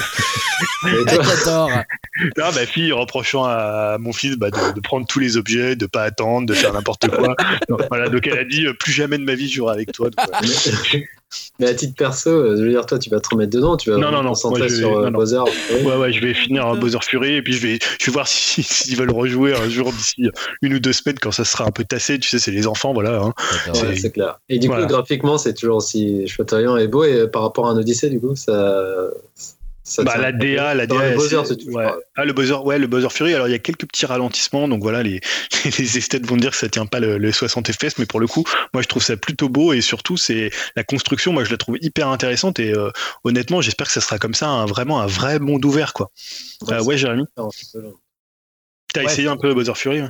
[0.87, 1.69] Et toi, J'adore.
[2.37, 5.85] Là, ma fille reprochant à mon fils bah, de, de prendre tous les objets, de
[5.85, 7.35] pas attendre, de faire n'importe quoi.
[7.69, 9.91] Donc, voilà, donc elle a dit euh, plus jamais jamais de ma vie jouerai avec
[9.91, 10.09] toi.
[10.09, 11.05] donc, ouais.
[11.59, 13.89] Mais, à titre perso, euh, je veux dire, toi, tu vas te remettre dedans, tu
[13.89, 15.17] vas Non, non, te non, concentrer moi, je vais- sur euh, non, non.
[15.17, 15.37] Bowser.
[15.39, 15.83] Ouais.
[15.83, 18.27] Ouais, ouais, je vais finir un Bowser Fury et puis je vais, je vais voir
[18.27, 20.29] si- s'ils veulent rejouer un jour d'ici
[20.61, 22.19] une ou deux semaines quand ça sera un peu tassé.
[22.19, 23.19] Tu sais, c'est les enfants, voilà.
[23.19, 23.33] hein.
[23.73, 24.37] Ouais, c'est- clair.
[24.49, 24.83] Et du Voilà.
[24.85, 27.03] coup, graphiquement, c'est toujours aussi chatoyant et beau.
[27.03, 29.07] Et euh, par rapport à un Odyssey, du coup, ça.
[29.99, 31.09] Bah, la DA, la DA.
[31.11, 31.87] le Bowser, c'est- c'est- ouais.
[32.15, 33.33] Ah, le Bowser, ouais, le Bowser Fury.
[33.33, 34.67] Alors, il y a quelques petits ralentissements.
[34.69, 35.19] Donc, voilà, les,
[35.77, 37.97] les esthètes vont dire que ça tient pas le, le 60 FPS.
[37.97, 39.73] Mais pour le coup, moi, je trouve ça plutôt beau.
[39.73, 41.33] Et surtout, c'est la construction.
[41.33, 42.59] Moi, je la trouve hyper intéressante.
[42.59, 42.91] Et euh,
[43.25, 46.11] honnêtement, j'espère que ça sera comme ça, un- vraiment un vrai monde ouvert, quoi.
[46.61, 47.25] Ouais, Euh, ouais, Jérémy.
[48.93, 49.05] T'as Ouais.
[49.11, 50.09] essayé un peu Bowser Fury ouais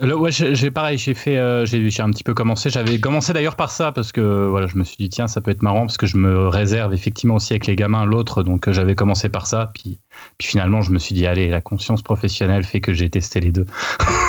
[0.00, 2.70] Le- ouais, j'ai pareil, j'ai fait, euh, j'ai j'ai un petit peu commencé.
[2.70, 5.50] J'avais commencé d'ailleurs par ça parce que voilà, je me suis dit tiens, ça peut
[5.50, 8.72] être marrant parce que je me réserve effectivement aussi avec les gamins l'autre, donc euh,
[8.72, 9.72] j'avais commencé par ça.
[9.74, 9.98] Puis,
[10.38, 13.50] puis finalement, je me suis dit allez, la conscience professionnelle fait que j'ai testé les
[13.50, 13.66] deux.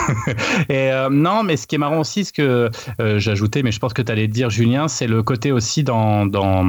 [0.70, 3.80] Et euh, non, mais ce qui est marrant aussi, ce que euh, j'ajoutais, mais je
[3.80, 6.66] pense que tu allais dire Julien, c'est le côté aussi dans dans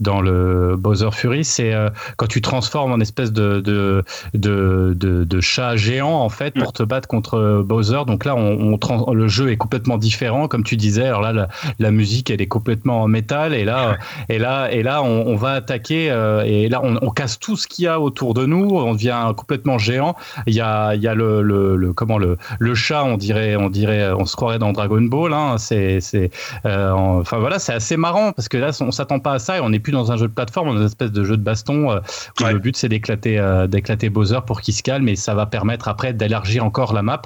[0.00, 4.02] dans le Bowser Fury, c'est euh, quand tu transformes en espèce de de
[4.34, 8.02] de, de, de chat géant en fait pour te battre contre Bowser.
[8.06, 8.76] Donc là, on,
[9.12, 11.06] le jeu est complètement différent, comme tu disais.
[11.06, 11.48] Alors là, la,
[11.78, 13.96] la musique, elle est complètement en métal, et là,
[14.28, 16.06] et là, et là, on, on va attaquer,
[16.44, 18.68] et là, on, on casse tout ce qu'il y a autour de nous.
[18.70, 20.16] On devient complètement géant.
[20.46, 23.56] Il y a, il y a le, le, le- comment le, le chat, on dirait,
[23.56, 25.32] on dirait, on se croirait dans Dragon Ball.
[25.32, 25.56] Hein.
[25.58, 26.30] C'est, c'est,
[26.66, 29.60] euh, enfin voilà, c'est assez marrant parce que là, on s'attend pas à ça et
[29.60, 31.36] on n'est plus dans un jeu de plateforme, on est dans une espèce de jeu
[31.36, 32.00] de baston euh,
[32.40, 32.52] où Ouais.
[32.52, 35.88] le but c'est d'éclater, euh, d'éclater Bowser pour qu'il se calme et ça va permettre
[35.88, 37.22] après d'élargir encore la map.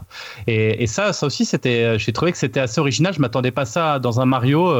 [0.47, 3.12] Et, et ça, ça aussi, c'était, j'ai trouvé que c'était assez original.
[3.15, 4.73] Je m'attendais pas à ça dans un Mario.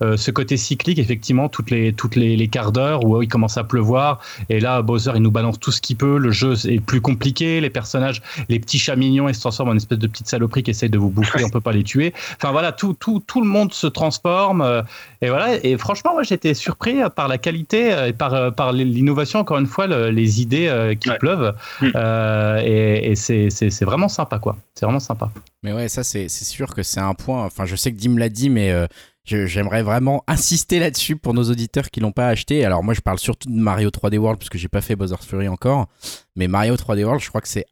[0.00, 3.64] ce côté cyclique, effectivement, toutes les, toutes les, les quarts d'heure où il commence à
[3.64, 4.20] pleuvoir.
[4.48, 6.16] Et là, Bowser, il nous balance tout ce qu'il peut.
[6.18, 7.60] Le jeu est plus compliqué.
[7.60, 10.62] Les personnages, les petits chats mignons, ils se transforment en une espèce de petites saloperies
[10.62, 11.44] qui essayent de vous bouffer.
[11.44, 12.14] On peut pas les tuer.
[12.36, 14.62] Enfin voilà, tout, tout, tout le monde se transforme.
[14.62, 14.82] euh,
[15.20, 15.62] et voilà.
[15.64, 19.58] Et franchement, moi, j'étais surpris par la qualité euh, et par, euh, par l'innovation, encore
[19.58, 21.18] une fois, le- les idées euh, qui Ouais.
[21.18, 21.54] pleuvent.
[21.82, 21.88] Mm.
[21.96, 24.56] Euh, et et c'est vraiment sympa, quoi.
[24.74, 25.30] C'est vraiment sympa.
[25.62, 27.44] Mais ouais, ça c'est c'est sûr que c'est un point.
[27.44, 28.86] Enfin, je sais que Dim l'a dit, mais euh,
[29.24, 32.64] j'aimerais vraiment insister là-dessus pour nos auditeurs qui l'ont pas acheté.
[32.64, 35.16] Alors moi, je parle surtout de Mario 3D World parce que j'ai pas fait Bowser
[35.20, 35.88] Fury encore.
[36.36, 37.64] Mais Mario 3D World, je crois que c'est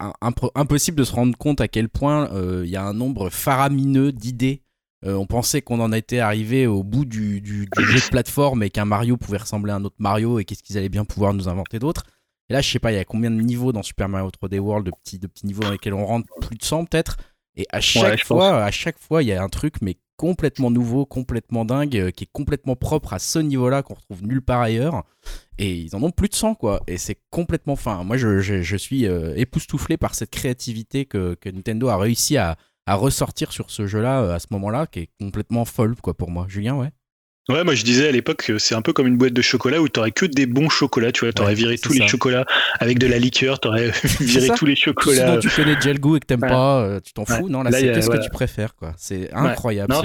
[0.55, 4.13] impossible de se rendre compte à quel point euh, il y a un nombre faramineux
[4.13, 4.63] d'idées.
[5.05, 8.63] Euh, on pensait qu'on en était arrivé au bout du, du- du jeu de plateforme
[8.63, 11.35] et qu'un Mario pouvait ressembler à un autre Mario et qu'est-ce qu'ils allaient bien pouvoir
[11.35, 12.05] nous inventer d'autres.
[12.49, 14.59] Et là, je sais pas, il y a combien de niveaux dans Super Mario 3D
[14.61, 17.17] World, de petits, de petits niveaux dans lesquels on rentre, plus de 100 peut-être?
[17.57, 21.05] Et à chaque fois, à chaque fois, il y a un truc mais complètement nouveau,
[21.05, 25.03] complètement dingue, euh, qui est complètement propre à ce niveau-là qu'on retrouve nulle part ailleurs.
[25.59, 26.81] Et ils en ont plus de 100 quoi.
[26.87, 28.05] Et c'est complètement fin.
[28.05, 33.51] Moi, je, suis euh, époustouflé par cette créativité que, Nintendo a réussi à, à ressortir
[33.51, 36.47] sur ce jeu-là euh, à ce moment-là, qui est complètement folle quoi pour moi.
[36.49, 36.93] Julien, ouais.
[37.49, 39.81] Ouais, moi je disais à l'époque que c'est un peu comme une boîte de chocolat
[39.81, 42.45] où t'aurais que des bons chocolats, tu vois, t'aurais Ouais, viré tous les chocolats
[42.79, 43.91] avec de la liqueur, t'aurais
[44.21, 45.35] viré tous les chocolats.
[45.35, 46.49] dont tu connais déjà le goût et que t'aimes Ouais.
[46.49, 47.45] pas, euh, tu t'en fous.
[47.45, 47.51] Ouais.
[47.51, 48.95] Non, là, Là, c'est qu'est-ce que tu préfères quoi.
[48.97, 49.93] C'est incroyable.
[49.93, 50.03] Non,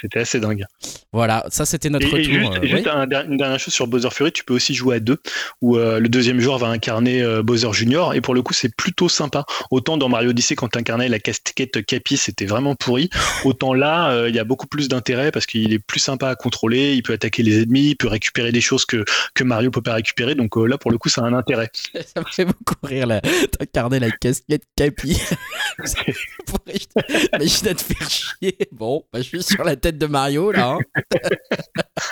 [0.00, 0.64] c'était assez dingue.
[1.12, 2.52] Voilà, ça c'était notre Et, et retour.
[2.52, 5.00] juste, euh, juste un une dernière chose sur Bowser Fury, tu peux aussi jouer à
[5.00, 5.16] deux,
[5.62, 8.74] où euh, le deuxième joueur va incarner euh, Bowser Junior, et pour le coup c'est
[8.76, 9.44] plutôt sympa.
[9.70, 13.08] Autant dans Mario Odyssey quand t'incarnais la casquette Capi c'était vraiment pourri,
[13.44, 16.34] autant là euh, il y a beaucoup plus d'intérêt parce qu'il est plus sympa à
[16.34, 19.82] contrôler, il peut attaquer les ennemis, il peut récupérer des choses que, que Mario peut
[19.82, 21.70] pas récupérer, donc euh, là pour le coup ça a un intérêt.
[22.14, 23.20] Ça me fait beaucoup rire là.
[23.58, 25.20] T'incarnais la casquette Capi.
[27.34, 28.56] Imagine à te faire chier.
[28.72, 30.72] Bon, bah, je suis sur la tête de Mario là.
[30.72, 30.78] hein.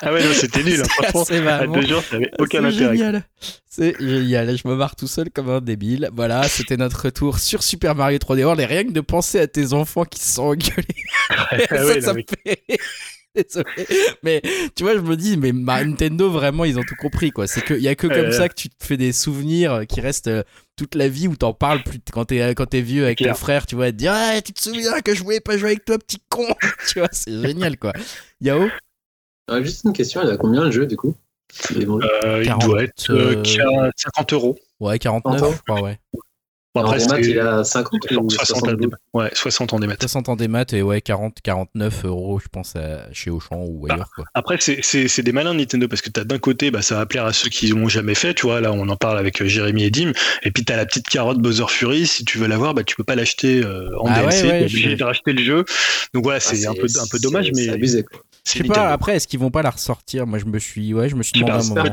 [0.03, 1.47] Ah ouais non c'était nul, hein, franchement.
[1.49, 2.97] À deux joueurs ça avait aucun C'est intérêt.
[2.97, 3.25] génial.
[3.69, 4.57] C'est génial.
[4.57, 6.09] Je me marre tout seul comme un débile.
[6.13, 8.61] Voilà, c'était notre retour sur Super Mario 3D World.
[8.61, 10.87] Et rien que de penser à tes enfants qui se sont engueulés.
[11.31, 12.79] Ah ça, ouais, ça non, me mais- fait.
[13.49, 13.67] Désolé.
[14.23, 14.43] Mais
[14.77, 17.47] tu vois, je me dis, mais ma- Nintendo, vraiment, ils ont tout compris, quoi.
[17.47, 18.33] C'est qu'il y a que comme Euh.
[18.33, 20.43] ça que tu te fais des souvenirs euh, qui restent euh,
[20.77, 23.35] toute la vie où t'en parles plus quand t'es euh, quand t'es vieux avec ton
[23.35, 25.85] frère, tu vois, te dire, ah, tu te souviens que je voulais pas jouer avec
[25.85, 26.47] toi, petit con?
[26.89, 27.93] tu vois, c'est génial, quoi.
[28.41, 28.69] Yao?
[29.49, 31.15] Ah, juste une question, il y a combien le jeu du coup?
[31.71, 34.59] Il est vendu Euh, il 40, doit être euh, euh, 50 euros.
[34.81, 35.99] Ouais, 49, Encore je crois, ouais.
[36.75, 38.97] Bon, En après, démat, c'est il a 50 ou 60 en 72 démat.
[39.13, 39.95] Ouais, 60 en démat.
[40.01, 44.11] 60 en démat et ouais, 40, 49 euros, je pense, à- chez Auchan ou ailleurs,
[44.17, 44.25] quoi.
[44.35, 47.07] Après, c'est- c'est c'est des malins Nintendo parce que t'as d'un côté, bah, ça va
[47.07, 48.61] plaire à ceux qui l'ont jamais fait, tu vois.
[48.61, 50.13] Là, on en parle avec euh, Jérémy et Dim.
[50.43, 52.09] Et puis, t'as la petite carotte Bowser Fury.
[52.09, 54.43] Si tu veux l'avoir, bah, tu peux pas l'acheter euh, en Ah ouais, DLC.
[54.49, 55.65] ouais, t'es obligé je- de racheter le jeu.
[56.13, 58.19] Donc, voilà, Ah, c'est un peu, un peu dommage, mais C'est abusé quoi.
[58.47, 60.27] Je c'est sais pas, après, est-ce qu'ils vont pas la ressortir?
[60.27, 61.89] Moi, je me suis, ouais, je me suis demandé un moment.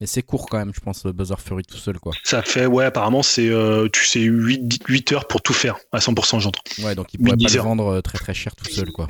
[0.00, 2.12] Mais c'est court quand même, je pense, le Buzzer Fury tout seul, quoi.
[2.22, 5.98] Ça fait, ouais, apparemment, c'est euh, tu sais 8, 8 heures pour tout faire à
[5.98, 6.62] 100%, j'entends.
[6.84, 9.08] Ouais, donc ils pourraient pas 10 le vendre euh, très très cher tout seul, quoi.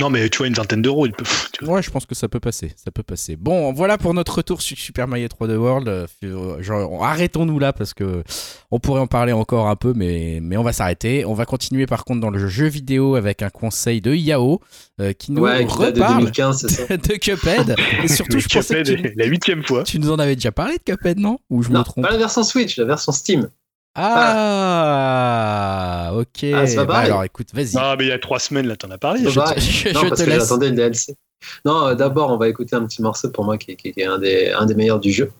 [0.00, 1.24] Non, mais tu vois, une vingtaine d'euros, il peut.
[1.52, 1.74] tu vois.
[1.74, 3.36] Ouais, je pense que ça peut passer, ça peut passer.
[3.36, 5.88] Bon, voilà pour notre retour sur Super Mario 3D World.
[5.88, 8.22] Euh, euh, genre, arrêtons-nous là parce que
[8.70, 11.24] on pourrait en parler encore un peu, mais, mais on va s'arrêter.
[11.26, 14.60] On va continuer par contre dans le jeu vidéo avec un conseil de Yao
[15.00, 16.96] euh, qui nous Ouais, de reparle 2015, c'est ça.
[16.96, 17.76] de Cuphead.
[18.02, 19.82] Et surtout, je pensais que Cuphead, tu, la huitième fois.
[19.82, 21.38] tu nous en avais déjà parlé de Cuphead, non?
[21.50, 23.50] Ou je me trompe pas la version Switch, la version Steam.
[24.82, 26.44] Ah, ok.
[26.54, 27.74] Ah, Bah alors écoute, vas-y.
[27.76, 29.20] Ah, mais il y a trois semaines, là, t'en as parlé.
[29.28, 30.42] Je te- je- non, je parce te que laisse.
[30.42, 31.14] j'attendais le DLC.
[31.64, 34.04] Non, euh, d'abord, on va écouter un petit morceau pour moi qui, qui- qui est
[34.06, 35.30] un des, un des meilleurs du jeu.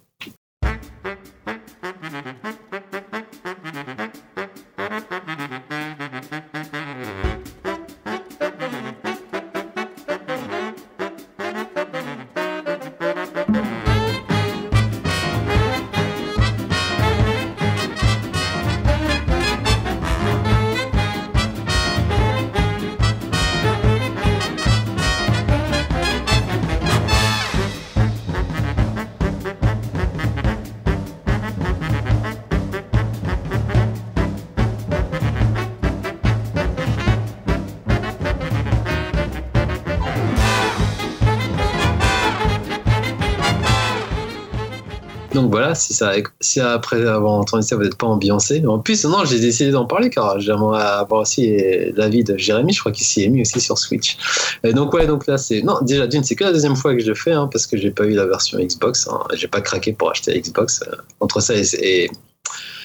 [46.40, 48.64] Si après avoir entendu ça, vous n'êtes pas ambiancé.
[48.66, 51.56] En plus, non, j'ai décidé d'en parler car j'aimerais avoir aussi
[51.94, 52.72] l'avis de Jérémy.
[52.72, 54.16] Je crois qu'il s'y est mis aussi sur Switch.
[54.64, 55.62] Et donc, ouais, donc là, c'est.
[55.62, 57.76] Non, déjà, d'une, c'est que la deuxième fois que je le fais hein, parce que
[57.76, 59.08] j'ai pas eu la version Xbox.
[59.08, 60.82] Hein, j'ai pas craqué pour acheter Xbox.
[60.86, 61.64] euh, entre ça et.
[61.82, 62.10] et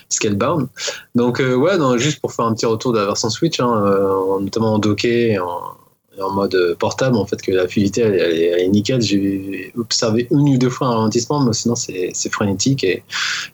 [0.09, 0.67] Scalebound.
[1.15, 3.83] Donc, euh, ouais, non, juste pour faire un petit retour de la version Switch, hein,
[3.85, 5.73] euh, notamment en docké en,
[6.21, 9.01] en mode portable, en fait, que la fluidité, elle, est- nickel.
[9.01, 12.83] J'ai observé une ou deux fois un ralentissement, mais sinon, c'est frénétique.
[12.83, 13.03] Et,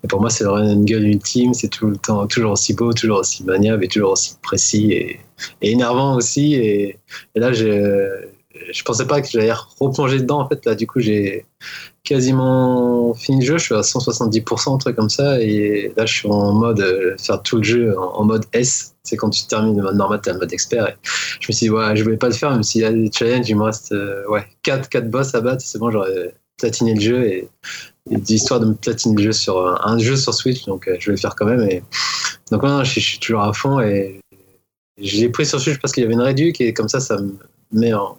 [0.08, 1.54] pour moi, c'est le run and gun ultime.
[1.54, 5.20] C'est tout le temps toujours aussi beau, toujours aussi maniable et toujours aussi précis et,
[5.62, 6.54] énervant aussi.
[6.56, 6.98] Et
[7.36, 8.08] là, j'ai-
[8.72, 10.42] je pensais pas que j'allais replonger dedans.
[10.42, 11.46] En fait, là, du coup, j'ai
[12.04, 13.58] quasiment fini le jeu.
[13.58, 15.42] Je suis à 170%, un truc comme ça.
[15.42, 18.96] Et là, je suis en mode euh, faire tout le jeu en, mode S.
[19.04, 20.88] C'est quand tu termines le mode normal, t'es en mode expert.
[20.88, 20.96] Et
[21.40, 23.12] je me suis dit, ouais, je voulais pas le faire, même s'il y a des
[23.12, 25.64] challenges, il me reste euh, ouais, 4, 4 boss à battre.
[25.66, 27.24] C'est bon, j'aurais platiné le jeu.
[27.26, 27.50] Et,
[28.10, 30.66] et d'histoire de me platiner le jeu sur un, un jeu sur Switch.
[30.66, 31.62] Donc, euh, je vais le faire quand même.
[31.70, 31.84] Et,
[32.52, 33.80] donc, ouais, je, suis- je suis toujours à fond.
[33.80, 34.20] Et
[35.02, 36.60] je l'ai pris sur Switch parce qu'il y avait une réduc.
[36.62, 37.36] Et comme ça, ça me
[37.74, 38.18] met en.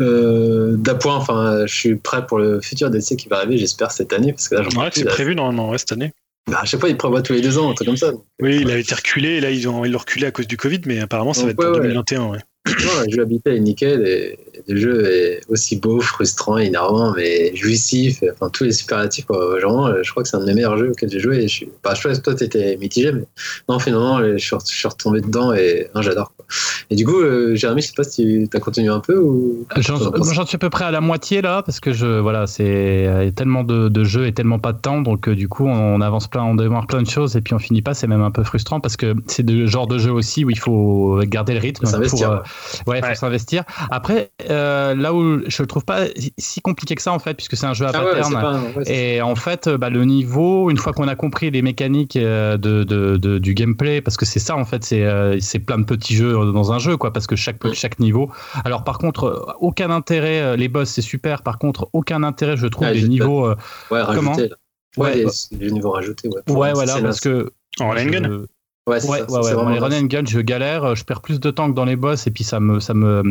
[0.00, 4.12] Euh, d'appoint, enfin, je suis prêt pour le futur DLC qui va arriver, j'espère cette
[4.12, 6.12] année, parce que là, j'en Ouais, c'est prévu normalement ouais, cette année.
[6.50, 8.12] Bah, à chaque fois, ils prévoient tous les deux ans, un truc comme ça.
[8.42, 10.56] Oui, il a été reculé, et là, ils ont- ils l'ont reculé à cause du
[10.56, 11.82] Covid, mais apparemment, ça va être Ouais, pour ouais.
[11.82, 12.30] 2021.
[12.30, 12.38] Ouais.
[12.66, 18.24] La jouabilité est nickel et, le jeu est aussi beau, frustrant, énervant, mais jouissif.
[18.32, 19.38] Enfin, tous les superlatifs, quoi.
[19.60, 21.36] Vraiment, euh, je crois que c'est un de mes meilleurs jeux auxquels j'ai joué.
[21.40, 23.24] Et je suis, bah, je sais que toi, t'étais mitigé, mais
[23.68, 26.32] non, finalement, je suis, je retombé dedans et non, j'adore.
[26.46, 26.86] Quoi.
[26.90, 29.66] Et du coup, euh, Jérémy, je sais pas si tu as continué un peu ou.
[29.78, 32.64] J'en suis à peu près à la moitié là parce que je voilà c'est
[33.06, 36.00] euh, tellement de, de jeux et tellement pas de temps donc euh, du coup on
[36.00, 38.30] avance plein on démarre plein de choses et puis on finit pas c'est même un
[38.30, 41.60] peu frustrant parce que c'est le genre de jeu aussi où il faut garder le
[41.60, 43.14] rythme Faut s'investir, pour, euh, ouais, faut Ouais.
[43.14, 46.04] s'investir après euh, là où je le trouve pas
[46.38, 48.60] si compliqué que ça en fait puisque c'est un jeu à Ah pattern pas.
[48.76, 52.16] ouais, et en fait, euh, bah, le niveau, une fois qu'on a compris les mécaniques
[52.16, 55.58] euh, de, de- de- du gameplay, parce que c'est ça en fait, c'est euh, c'est
[55.58, 58.30] plein de petits jeux dans un jeu, quoi, parce que chaque, chaque niveau.
[58.64, 62.56] Alors par contre, euh, aucun intérêt, euh, les boss c'est super, par contre, aucun intérêt,
[62.56, 63.46] je trouve, Ah, des j'ai- niveaux.
[63.46, 63.56] euh,
[63.90, 64.34] ouais, comment.
[64.34, 64.48] Ouais,
[64.96, 66.28] Ouais, les, bah- les niveaux rajoutés.
[66.28, 67.50] Ouais, ouais, voilà, parce que.
[67.80, 68.46] En run and gun je-
[68.86, 69.52] Ouais, Ouais, ça, ouais, ouais.
[69.54, 71.96] vraiment les run and gun, je galère, je perds plus de temps que dans les
[71.96, 73.22] boss, et puis ça me, ça me,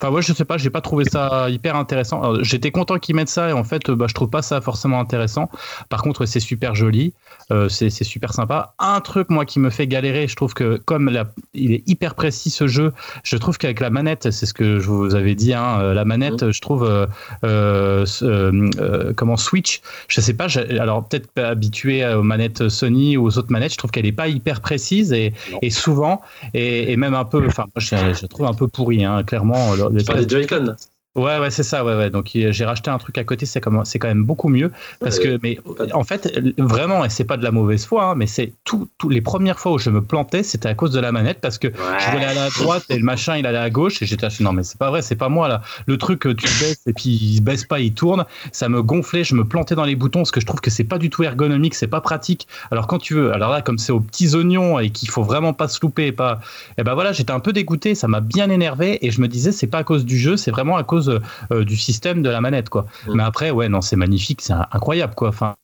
[0.00, 2.42] enfin ouais, je sais pas, j'ai pas trouvé ça hyper intéressant.
[2.42, 5.50] J'étais content qu'ils mettent ça, et en fait, bah, je trouve pas ça forcément intéressant.
[5.90, 7.12] Par contre, c'est super joli,
[7.52, 8.74] euh, c'est super sympa.
[8.78, 12.14] Un truc moi qui me fait galérer, je trouve que comme la, il est hyper
[12.14, 12.92] précis ce jeu,
[13.22, 16.04] je trouve qu'avec la manette, c'est ce que je vous avais dit, hein, euh, la
[16.04, 17.06] manette, je trouve, euh,
[17.44, 20.46] euh, euh, comment Switch, je sais pas,
[20.80, 24.12] alors peut-être pas habitué aux manettes Sony ou aux autres manettes, je trouve qu'elle est
[24.12, 26.20] pas hyper précise et, et souvent
[26.54, 29.74] et, et même un peu, enfin moi je, je trouve un peu pourri, hein, clairement.
[29.74, 30.74] le- Tu parles des Joy-Con.
[31.14, 32.08] Ouais, ouais, c'est ça, ouais, ouais.
[32.08, 35.18] Donc il- j'ai racheté un truc à côté, c'est c'est quand même beaucoup mieux parce
[35.18, 35.58] Ouais, que, mais
[35.92, 39.10] en fait, vraiment, et c'est pas de la mauvaise foi, hein, mais c'est tout, tout,
[39.10, 41.68] les premières fois où je me plantais, c'était à cause de la manette parce que
[41.98, 44.52] je voulais aller à droite et le machin il allait à gauche et j'étais non
[44.54, 45.60] mais c'est pas vrai, c'est pas moi là.
[45.86, 48.82] Le truc euh, tu baisses et puis il se baisse pas, il tourne, ça me
[48.82, 51.10] gonflait, je me plantais dans les boutons parce que je trouve que c'est pas du
[51.10, 52.48] tout ergonomique, c'est pas pratique.
[52.70, 55.52] Alors quand tu veux, alors là comme c'est aux petits oignons et qu'il faut vraiment
[55.52, 56.40] pas se louper et pas,
[56.78, 59.52] et ben voilà, j'étais un peu dégoûté, ça m'a bien énervé et je me disais
[59.52, 62.40] c'est pas à cause du jeu, c'est vraiment à cause euh, du système de la
[62.40, 62.86] manette, quoi.
[63.06, 63.14] Mm.
[63.14, 65.28] Mais après, ouais, non, c'est magnifique, c'est incroyable, quoi.
[65.28, 65.54] Enfin,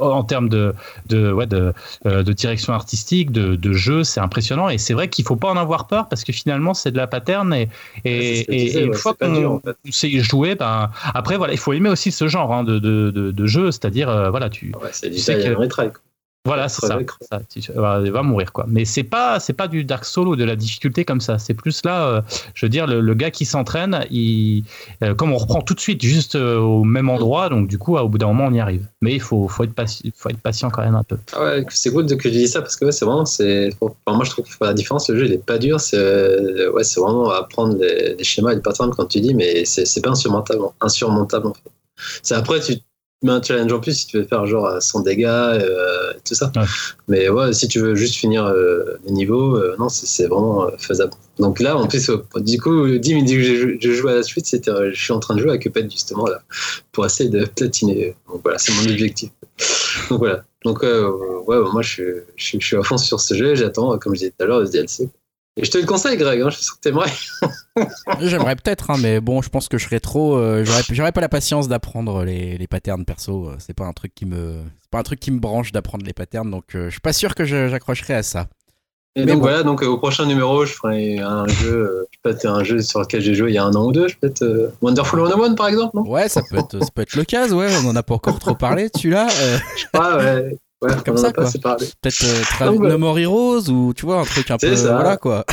[0.00, 0.74] en termes de,
[1.08, 1.72] de, ouais, de,
[2.06, 4.68] euh, de direction artistique, de, de jeu, c'est impressionnant.
[4.68, 7.06] Et c'est vrai qu'il faut pas en avoir peur parce que finalement, c'est de la
[7.06, 7.52] pattern.
[7.52, 7.68] Et,
[8.48, 12.28] disais, une ouais, fois qu'on sait jouer, ben, après, voilà, il faut aimer aussi ce
[12.28, 15.54] genre hein, de, jeu, c'est-à-dire, euh, voilà, tu, Ouais, c'est du Tu sais die que-
[15.54, 16.00] and retry, quoi.
[16.46, 16.98] Voilà, c'est ça.
[17.20, 18.64] ça, tu va, va mourir quoi.
[18.66, 21.38] Mais c'est pas c'est pas du Dark Souls ou de la difficulté comme ça.
[21.38, 22.22] C'est plus là, euh,
[22.54, 24.64] je veux dire, le, le gars qui s'entraîne, il
[25.02, 27.98] euh, comme on reprend tout de suite juste euh, au même endroit, donc du coup,
[27.98, 28.86] au bout d'un moment, on y arrive.
[29.02, 31.18] Mais il faut faut être patient, faut être patient quand même un peu.
[31.34, 33.70] Ah ouais, c'est cool de que tu dis ça parce que ouais, c'est vraiment, c'est,
[33.82, 35.10] enfin, moi je trouve faire la différence.
[35.10, 38.54] Le jeu il est pas dur, c'est, ouais, c'est vraiment apprendre les, les schémas et
[38.54, 41.70] les patterns quand tu dis, mais c'est, c'est pas insurmontable, insurmontable en fait.
[42.22, 42.76] C'est après tu
[43.20, 46.12] te mets un challenge en plus si tu veux faire genre à 100 dégâts euh,
[46.12, 46.50] et tout ça.
[46.56, 46.62] Ouais.
[47.08, 50.70] Mais ouais, si tu veux juste finir euh, les niveaux, euh, non, c'est, vraiment euh,
[50.78, 51.12] faisable.
[51.38, 54.22] Donc là, en plus, euh, du coup, Dim il dit que je, joue à la
[54.22, 56.42] suite, c'était, euh, je suis en train de jouer à Cuphead justement là
[56.92, 58.14] pour essayer de platiner.
[58.28, 59.30] Donc voilà, c'est mon objectif.
[60.08, 60.44] Donc voilà.
[60.64, 61.10] Donc euh,
[61.46, 63.54] ouais, ouais, moi je suis à fond sur ce jeu.
[63.54, 65.08] J'attends, comme je disais tout à l'heure, le DLC.
[65.56, 66.40] Et je te le conseille, Greg.
[66.40, 67.12] Hein, je suis sûr que t'aimerais.
[68.20, 70.36] J'aimerais peut-être, hein, mais bon, je pense que je serais trop.
[70.36, 73.48] euh, j'aurais, pas la patience d'apprendre les, les patterns perso.
[73.48, 76.04] euh, C'est pas un truc qui me, c'est pas un truc qui me branche d'apprendre
[76.04, 78.48] les patterns, donc euh, je suis pas sûr que je- j'accrocherai à ça.
[79.16, 79.48] Et Mais donc bon.
[79.48, 83.20] voilà, donc euh, au prochain numéro, je ferai un jeu, peut-être un jeu sur lequel
[83.20, 85.96] j'ai joué il y a un an ou deux, je peut-être Wonderful 101 par exemple,
[85.96, 86.02] non?
[86.08, 87.48] Ouais, ça peut être, ça peut être le cas.
[87.48, 88.88] Ouais, on en a pas encore trop parlé.
[88.90, 89.58] Tu là, euh,
[89.94, 91.44] Ah ouais, ouais, Comme ça, quoi.
[91.44, 92.66] peut-être euh, Tra-.
[92.70, 94.94] No More Heroes ou tu vois un truc un peu, ça.
[94.94, 95.44] voilà quoi.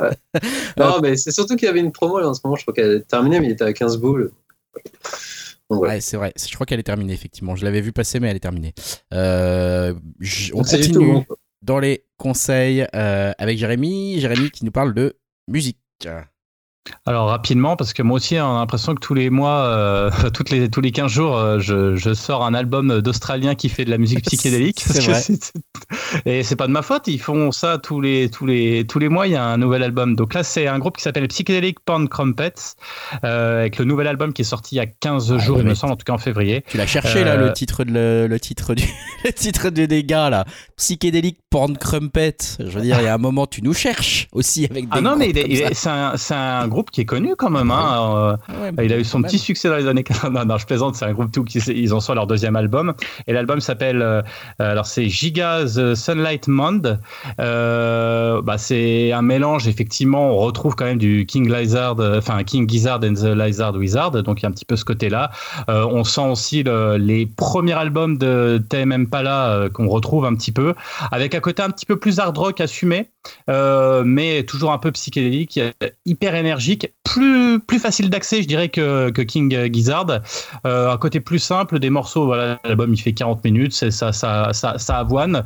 [0.76, 2.74] Non, mais c'est surtout qu'il y avait une promo là en ce moment, je crois
[2.74, 4.32] qu'elle est terminée, mais il était à 15 boules.
[5.70, 5.82] Donc.
[5.82, 6.32] Ouais, c'est vrai.
[6.36, 7.56] Je crois qu'elle est terminée effectivement.
[7.56, 8.74] Je l'avais vu passer, mais elle est terminée.
[9.12, 9.94] Euh,
[10.54, 11.36] on du continue tout bon, quoi.
[11.62, 14.20] dans les conseils euh, avec Jérémy.
[14.20, 15.16] Jérémy qui nous parle de
[15.48, 15.78] musique.
[17.04, 20.50] Alors rapidement, parce que moi aussi, on a l'impression que tous les mois, euh, toutes
[20.50, 23.90] les, tous les 15 jours, euh, je, je sors un album d'Australien qui fait de
[23.90, 24.80] la musique psychédélique.
[24.86, 25.22] C'est vrai.
[26.24, 29.08] Et c'est pas de ma faute, ils font ça tous les, tous les, tous les
[29.08, 30.16] mois, il y a un nouvel album.
[30.16, 32.74] Donc là, c'est un groupe qui s'appelle Psychedelic Porn Crumpets,
[33.24, 35.68] euh, avec le nouvel album qui est sorti il y a 15 jours, ouais, il
[35.68, 36.64] me semble, en tout cas en février.
[36.68, 38.84] Tu l'as cherché là le titre de le, le titre du
[39.24, 40.44] le titre de des gars là.
[40.76, 42.36] Psychédélique porn crumpet.
[42.58, 44.90] Je veux dire, il y a un moment tu nous cherches aussi avec des.
[44.90, 45.32] Ah non, mais
[45.72, 47.70] c'est un, c'est un groupe qui est connu quand même.
[47.70, 48.38] Hein.
[48.48, 50.30] Ouais, Euh, Il a eu son petit succès dans les années 80.
[50.30, 52.94] Non, non, je plaisante, c'est un groupe tout qui ils en sont leur deuxième album.
[53.26, 54.22] Et l'album s'appelle, euh,
[54.58, 56.98] alors c'est Giga The Sunlight Monde.
[57.40, 62.42] Euh, bah, c'est un mélange, effectivement, on retrouve quand même du King Lizard, euh, enfin
[62.44, 65.30] King Gizzard and the Lizard Wizard, donc il y a un petit peu ce côté-là.
[65.68, 70.34] Euh, on sent aussi le- les premiers albums de Tame Impala euh, qu'on retrouve un
[70.34, 70.74] petit peu,
[71.10, 73.10] avec un côté un petit peu plus hard rock assumé,
[73.48, 75.70] euh, mais toujours un peu psychédélique, euh,
[76.04, 80.06] hyper énergique, plus, plus facile d'accès, je dirais, que, que King Gizzard.
[80.66, 84.52] Euh, un côté plus simple, des morceaux, voilà, l'album il fait 40 minutes, ça, ça,
[84.52, 85.44] ça, ça avoine.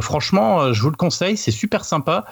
[0.00, 2.24] Franchement, je vous le conseille, c'est super sympa,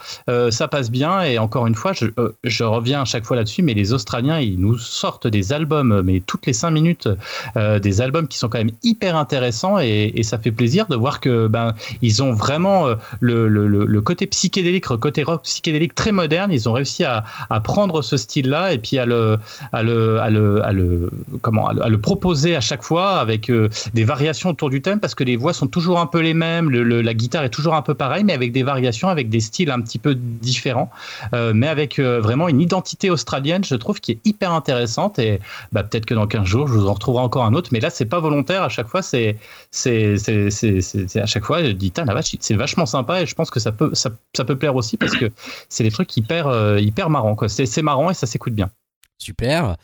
[0.50, 2.06] ça passe bien, et encore une fois, je,
[2.44, 6.20] je reviens à chaque fois là-dessus, mais les Australiens, ils nous sortent des albums, mais
[6.20, 7.08] toutes les 5 minutes,
[7.56, 11.46] des albums qui sont quand même hyper intéressants, et, ça fait plaisir de voir que
[11.46, 12.88] ben, ils ont vraiment
[13.20, 17.24] le, le côté psychédélique, côté rock psychédélique très moderne, ils ont réussi à,
[17.64, 19.38] prendre ce style-là et puis à le,
[19.72, 21.10] à le, à le,
[21.42, 25.14] comment, à le, proposer à chaque fois avec euh, des variations autour du thème parce
[25.14, 27.94] que les voix sont toujours un peu les mêmes, la guitare est toujours un peu
[27.94, 30.90] pareille, mais avec des variations, avec des styles un petit peu différents,
[31.34, 35.18] euh, mais avec euh, vraiment une identité australienne, je trouve, qui est hyper intéressante.
[35.18, 35.40] Et
[35.72, 37.90] bah, peut-être que dans 15 jours, je vous en retrouverai encore un autre, mais là,
[37.90, 39.36] c'est pas volontaire, à chaque fois, c'est,
[39.76, 43.60] c'est, à chaque fois, je dis, la vache, c'est vachement sympa et je pense que
[43.60, 45.30] ça peut, ça, ça peut plaire aussi parce que
[45.68, 47.48] c'est des trucs hyper, euh, hyper marrants, quoi.
[47.48, 48.70] C'est, marrant et ça s'écoute bien.
[49.18, 49.76] Super.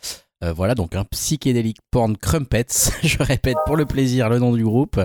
[0.43, 2.65] Euh, voilà donc un psychédélique porn crumpets.
[3.03, 4.99] Je répète pour le plaisir le nom du groupe.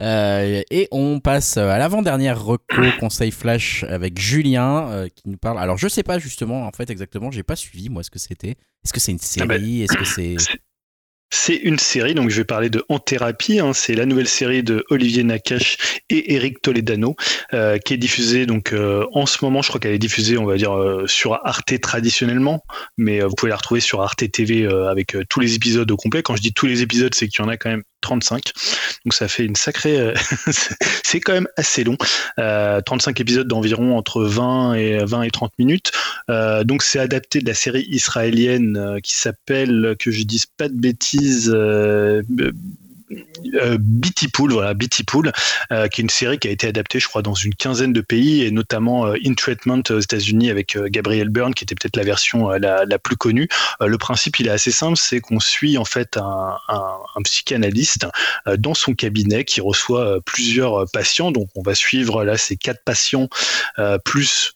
[0.00, 5.58] Euh, et on passe à l'avant-dernière reco conseil flash avec Julien euh, qui nous parle.
[5.58, 8.56] Alors je sais pas justement en fait exactement, j'ai pas suivi moi ce que c'était.
[8.84, 10.36] Est-ce que c'est une série Ah ben, Est-ce que c'est
[11.30, 13.60] C'est une série, donc je vais parler de En Thérapie.
[13.60, 13.74] hein.
[13.74, 15.76] c'est la nouvelle série de Olivier Nakache
[16.08, 17.16] et Eric Toledano,
[17.52, 19.60] euh, qui est diffusée donc euh, en ce moment.
[19.60, 22.64] Je crois qu'elle est diffusée, on va dire, euh, sur Arte traditionnellement,
[22.96, 26.22] mais vous pouvez la retrouver sur Arte TV avec tous les épisodes au complet.
[26.22, 28.52] Quand je dis tous les épisodes, c'est qu'il y en a quand même 35.
[29.04, 29.98] Donc ça fait une sacrée.
[29.98, 30.14] euh,
[31.04, 31.96] c'est quand même assez long.
[32.38, 35.92] Euh, 35 épisodes d'environ entre 20 et 20 et 30 minutes.
[36.30, 40.68] Euh, donc c'est adapté de la série israélienne euh, qui s'appelle, que je dise pas
[40.68, 41.54] de bêtises,
[43.10, 43.16] euh,
[43.54, 45.32] euh, Bitty Pool, voilà, Bitty Pool,
[45.72, 48.00] euh, qui est une série qui a été adaptée, je crois, dans une quinzaine de
[48.00, 52.50] pays, et notamment In Treatment aux États-Unis avec Gabriel Byrne, qui était peut-être la version
[52.50, 53.48] la, plus connue.
[53.80, 56.56] le principe, il est assez simple, c'est qu'on suit en fait un,
[57.24, 58.06] psychanalyste
[58.58, 61.32] dans son cabinet qui reçoit plusieurs patients.
[61.32, 63.28] Donc, on va suivre là ces quatre patients
[64.04, 64.52] plus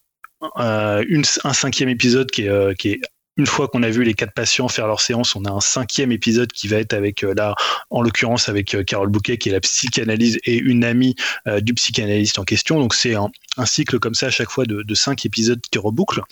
[0.57, 3.01] un cinquième épisode qui est
[3.37, 6.13] une fois qu'on a vu les quatre patients faire leur séance, on a un cinquième
[6.13, 7.55] épisode qui va être avec, euh, là,
[7.91, 11.15] en l'occurrence avec euh, Carole Bouquet, qui est la psychanalyse et une amie
[11.47, 12.79] euh, du psychanalyste en question.
[12.79, 13.31] Donc c'est un,
[13.65, 16.23] cycle comme ça à chaque fois de, de cinq épisodes qui rebouclent.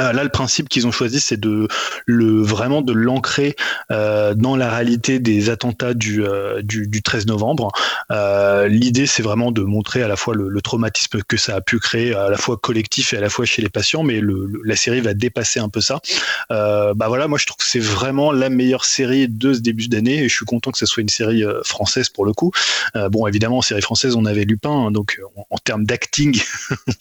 [0.00, 1.68] Euh, là, le principe qu'ils ont choisi, c'est de
[2.06, 3.56] le vraiment de l'ancrer
[3.90, 7.72] euh, dans la réalité des attentats du, euh, du, du, 13 novembre.
[8.10, 11.60] Euh, L'idée, c'est vraiment de montrer à la fois le, le, traumatisme que ça a
[11.60, 14.48] pu créer, à la fois collectif et à la fois chez les patients, mais le,
[14.64, 16.00] la série va dépasser un peu ça.
[16.50, 19.88] Euh, bah voilà, moi je trouve que c'est vraiment la meilleure série de ce début
[19.88, 22.52] d'année, et je suis content que ce soit une série française pour le coup.
[23.10, 26.40] bon, évidemment, en série française, on avait Lupin, hein, donc en, en termes d'acting,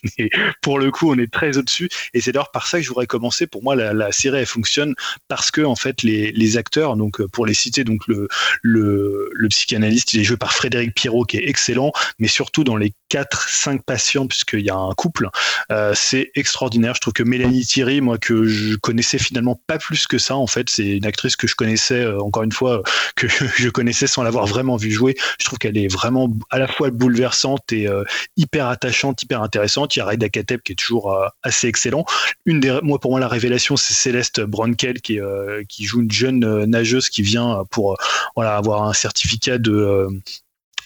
[0.62, 3.08] pour le coup, on est très au-dessus, et c'est d'ailleurs par ça que je voudrais
[3.08, 3.48] commencer.
[3.48, 4.96] Pour moi, la, série elle fonctionne
[5.28, 8.30] parce que en fait les, acteurs, donc euh, pour les citer, donc le,
[8.62, 12.78] le, le psychanalyste, il est joué par Frédéric Pierrot qui est excellent, mais surtout dans
[12.78, 15.30] les 4-5 patients puisqu'il y a un couple,
[15.72, 16.96] euh, c'est extraordinaire.
[16.96, 20.48] Je trouve que Mélanie Thierry, moi que je connaissais finalement pas plus que ça, en
[20.48, 22.84] fait, c'est une actrice que je connaissais euh, encore une fois
[23.16, 23.28] que
[23.58, 25.16] je connaissais sans l'avoir vraiment vu jouer.
[25.40, 28.04] Je trouve qu'elle est vraiment à la fois bouleversante et euh,
[28.36, 29.96] hyper attachante, hyper intéressante.
[29.96, 32.06] Il y a Raida Kateb qui est toujours euh, assez excellent.
[32.46, 36.12] Une des moi pour moi la révélation c'est Céleste Bronkel qui euh, qui joue une
[36.12, 37.98] jeune euh, nageuse qui vient pour
[38.36, 40.10] voilà avoir un certificat de euh,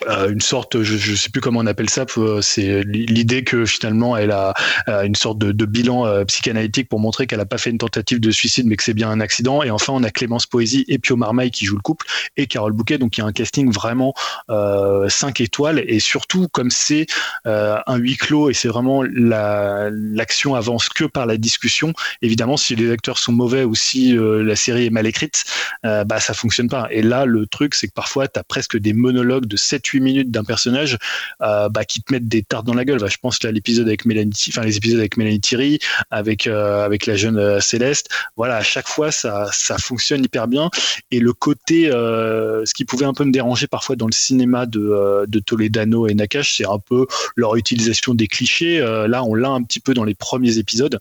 [0.07, 4.17] une sorte, je ne sais plus comment on appelle ça, euh, c'est l'idée que finalement
[4.17, 4.53] elle a
[4.87, 8.19] euh, une sorte de, de bilan psychanalytique pour montrer qu'elle n'a pas fait une tentative
[8.19, 9.63] de suicide, mais que c'est bien un accident.
[9.63, 12.05] Et enfin, on a Clémence Poésie et Pio Marmaille qui joue le couple
[12.37, 14.13] et Carole Bouquet, donc il y a un casting vraiment
[14.49, 15.83] euh, 5 étoiles.
[15.87, 17.05] Et surtout, comme c'est
[17.45, 22.75] euh, un huis clos et c'est vraiment l'action avance que par la discussion, évidemment, si
[22.75, 25.43] les acteurs sont mauvais ou si la série est mal écrite,
[25.83, 26.87] bah ça fonctionne pas.
[26.91, 30.31] Et là, le truc, c'est que parfois, tu as presque des monologues de 7 minutes
[30.31, 30.97] d'un personnage
[31.41, 32.99] euh, bah, qui te mettent des tartes dans la gueule.
[32.99, 35.79] Bah, je pense là l'épisode avec Mélanie, enfin les épisodes avec Mélanie Thierry,
[36.09, 38.09] avec euh, avec la jeune euh, Céleste.
[38.35, 40.69] Voilà, à chaque fois ça ça fonctionne hyper bien.
[41.11, 45.25] Et le côté, ce qui pouvait un peu me déranger parfois dans le cinéma de
[45.27, 48.79] de Toledano et Nakash, c'est un peu leur utilisation des clichés.
[48.79, 50.99] là, on l'a un petit peu dans les premiers épisodes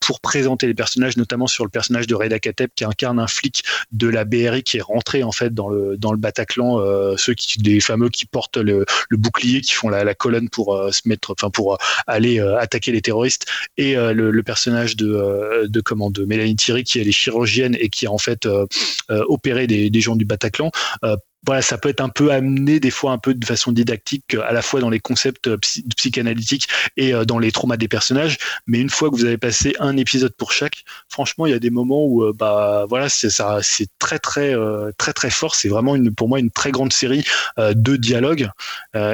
[0.00, 3.64] pour présenter les personnages, notamment sur le personnage de Reda Kateb qui incarne un flic
[3.92, 7.58] de la BRI qui est rentré en fait dans le dans le Bataclan, ceux qui
[7.58, 11.50] des fameux qui portent le, bouclier, qui font la, colonne pour euh, se mettre, enfin
[11.50, 11.76] pour euh,
[12.06, 17.12] aller euh, attaquer les terroristes, et le, personnage de, de de Mélanie Thierry qui est
[17.12, 18.46] chirurgienne et qui a en fait
[19.08, 20.70] opéré des gens du Bataclan
[21.46, 24.52] voilà, ça peut être un peu amené des fois un peu de façon didactique, à
[24.52, 25.50] la fois dans les concepts
[25.96, 28.38] psychanalytiques et dans les traumas des personnages.
[28.66, 31.58] Mais une fois que vous avez passé un épisode pour chaque, franchement, il y a
[31.58, 33.28] des moments où bah voilà, c'est
[33.98, 34.54] très très
[34.98, 35.54] très très fort.
[35.54, 37.24] C'est vraiment une, pour moi une très grande série
[37.58, 38.48] de dialogues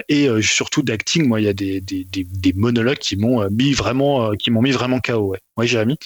[0.08, 1.26] et surtout d'acting.
[1.26, 4.72] Moi, il y a des, des, des, monologues qui m'ont mis vraiment qui m'ont mis
[4.72, 5.34] vraiment KO.
[5.56, 5.98] Ouais Jérémy?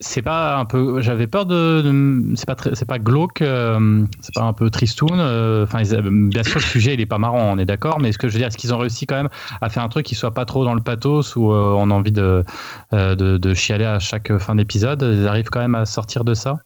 [0.00, 4.68] C'est pas un peu j'avais peur de, c'est pas glauque euh, c'est pas un peu
[4.68, 5.82] tristoun euh, enfin
[6.28, 8.32] bien sûr le sujet il est pas marrant on est d'accord mais ce que je
[8.32, 9.28] veux dire est-ce qu'ils ont réussi quand même
[9.60, 11.94] à faire un truc qui soit pas trop dans le pathos où euh, on a
[11.94, 12.44] envie de,
[12.92, 16.58] de chialer à chaque fin d'épisode ils arrivent quand même à sortir de ça?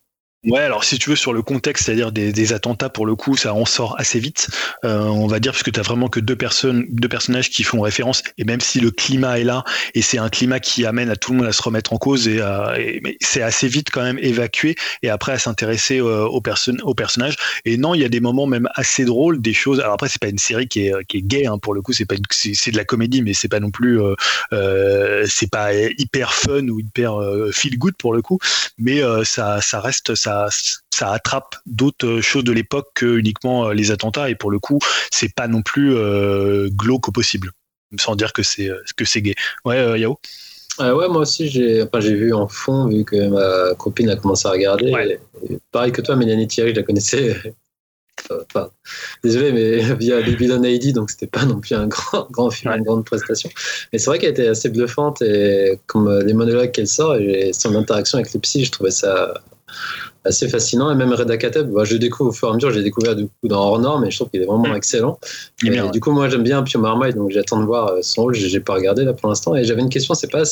[0.44, 3.36] Ouais, alors si tu veux sur le contexte, c'est-à-dire des, des, attentats pour le coup,
[3.36, 4.46] ça en sort assez vite,
[4.84, 7.80] euh, on va dire, puisque tu as vraiment que deux personnes, deux personnages qui font
[7.80, 11.16] référence, et même si le climat est là, et c'est un climat qui amène à
[11.16, 12.38] tout le monde à se remettre en cause, et,
[12.76, 16.94] et c'est assez vite quand même évacué, et après à s'intéresser euh, aux, personnes, aux
[16.94, 17.36] personnages.
[17.64, 19.80] Et non, il y a des moments même assez drôles, des choses.
[19.80, 21.92] Alors après, c'est pas une série qui est, qui est gay, hein, pour le coup,
[21.92, 24.14] c'est pas c'est de la comédie, mais c'est pas non plus, euh,
[24.52, 28.38] euh, c'est pas hyper fun ou hyper euh, feel good pour le coup,
[28.78, 33.90] mais ça, ça reste ça ça, attrape d'autres choses de l'époque que uniquement euh, les
[33.90, 34.30] attentats.
[34.30, 34.78] Et pour le coup,
[35.10, 37.50] c'est pas non plus euh, glauque au possible,
[37.98, 39.34] sans dire que c'est euh, que c'est gay.
[39.64, 40.18] Ouais, Yao?
[40.80, 44.52] ouais, moi aussi j'ai enfin, vu en fond vu que ma copine a commencé à
[44.52, 45.18] regarder.
[45.72, 47.36] pareil que toi, Mélanie Thierry, je la connaissais.
[48.30, 48.70] Enfin,
[49.22, 52.82] désolé, mais via Villain ID, donc c'était pas non plus un grand, grand film, une
[52.82, 53.48] grande prestation.
[53.92, 57.74] Mais c'est vrai qu'elle était assez bluffante et comme les monologues qu'elle sort et son
[57.76, 59.34] interaction avec les psy, je trouvais ça
[60.28, 60.90] assez fascinant.
[60.90, 63.26] Et même Reda Kateb, bah, je découvre au fur et à mesure, j'ai découvert du
[63.26, 64.76] coup dans Hors Norm, mais je trouve qu'il est vraiment mm.
[64.76, 65.18] excellent.
[65.64, 68.34] et, Du coup, moi j'aime bien Pio Marmaille, donc j'attends de voir euh, son rôle.
[68.34, 69.54] J'ai pas regardé là pour l'instant.
[69.56, 70.44] Et j'avais une question, c'est pas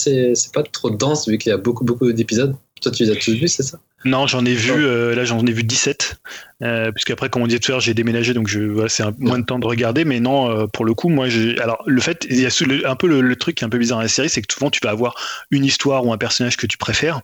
[0.52, 2.54] pas trop dense vu qu'il y a beaucoup beaucoup d'épisodes.
[2.82, 3.78] Toi, tu les as tous vus, c'est ça?
[4.04, 6.16] Non, j'en ai vu, euh, là j'en ai vu 17.
[6.62, 9.02] Euh, puisque après, comme on disait tout à l'heure, j'ai déménagé, donc je, voilà, c'est
[9.18, 10.04] moins de temps de regarder.
[10.04, 12.88] Mais non, euh, pour le coup, moi, j'ai, alors le fait, il y a le-
[12.88, 14.52] un peu le, le truc qui est un peu bizarre dans la série, c'est que
[14.52, 15.16] souvent tu vas avoir
[15.50, 17.20] une histoire ou un personnage que tu préfères,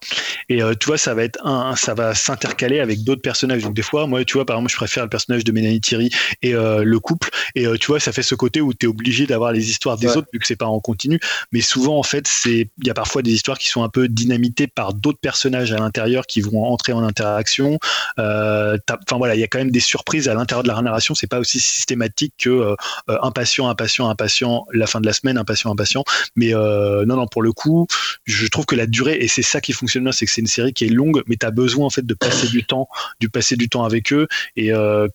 [0.50, 3.62] et euh, tu vois, ça va être un, ça va s'intercaler avec d'autres personnages.
[3.62, 6.10] Donc des fois, moi, tu vois, par exemple, je préfère le personnage de Mélanie Thierry
[6.42, 9.52] et le couple, et tu vois, ça fait ce côté où tu es obligé d'avoir
[9.52, 10.16] les histoires des Ouais.
[10.16, 11.20] autres vu que c'est pas en continu.
[11.52, 14.08] Mais souvent, en fait, c'est, il y a parfois des histoires qui sont un peu
[14.08, 17.78] dynamitées par d'autres personnages à l'intérieur qui vont entrer en interaction.
[18.18, 21.14] Euh, Enfin voilà, il y a quand même des surprises à l'intérieur de la narration.
[21.14, 22.74] C'est pas aussi systématique que euh,
[23.08, 26.04] euh, impatient, impatient, impatient, la fin de la semaine, impatient, impatient.
[26.36, 27.86] Mais non, non, pour le coup,
[28.24, 30.46] je trouve que la durée et c'est ça qui fonctionne bien, c'est que c'est une
[30.46, 32.88] série qui est longue, mais tu as besoin en fait de passer du temps,
[33.20, 34.72] du passer du temps avec eux et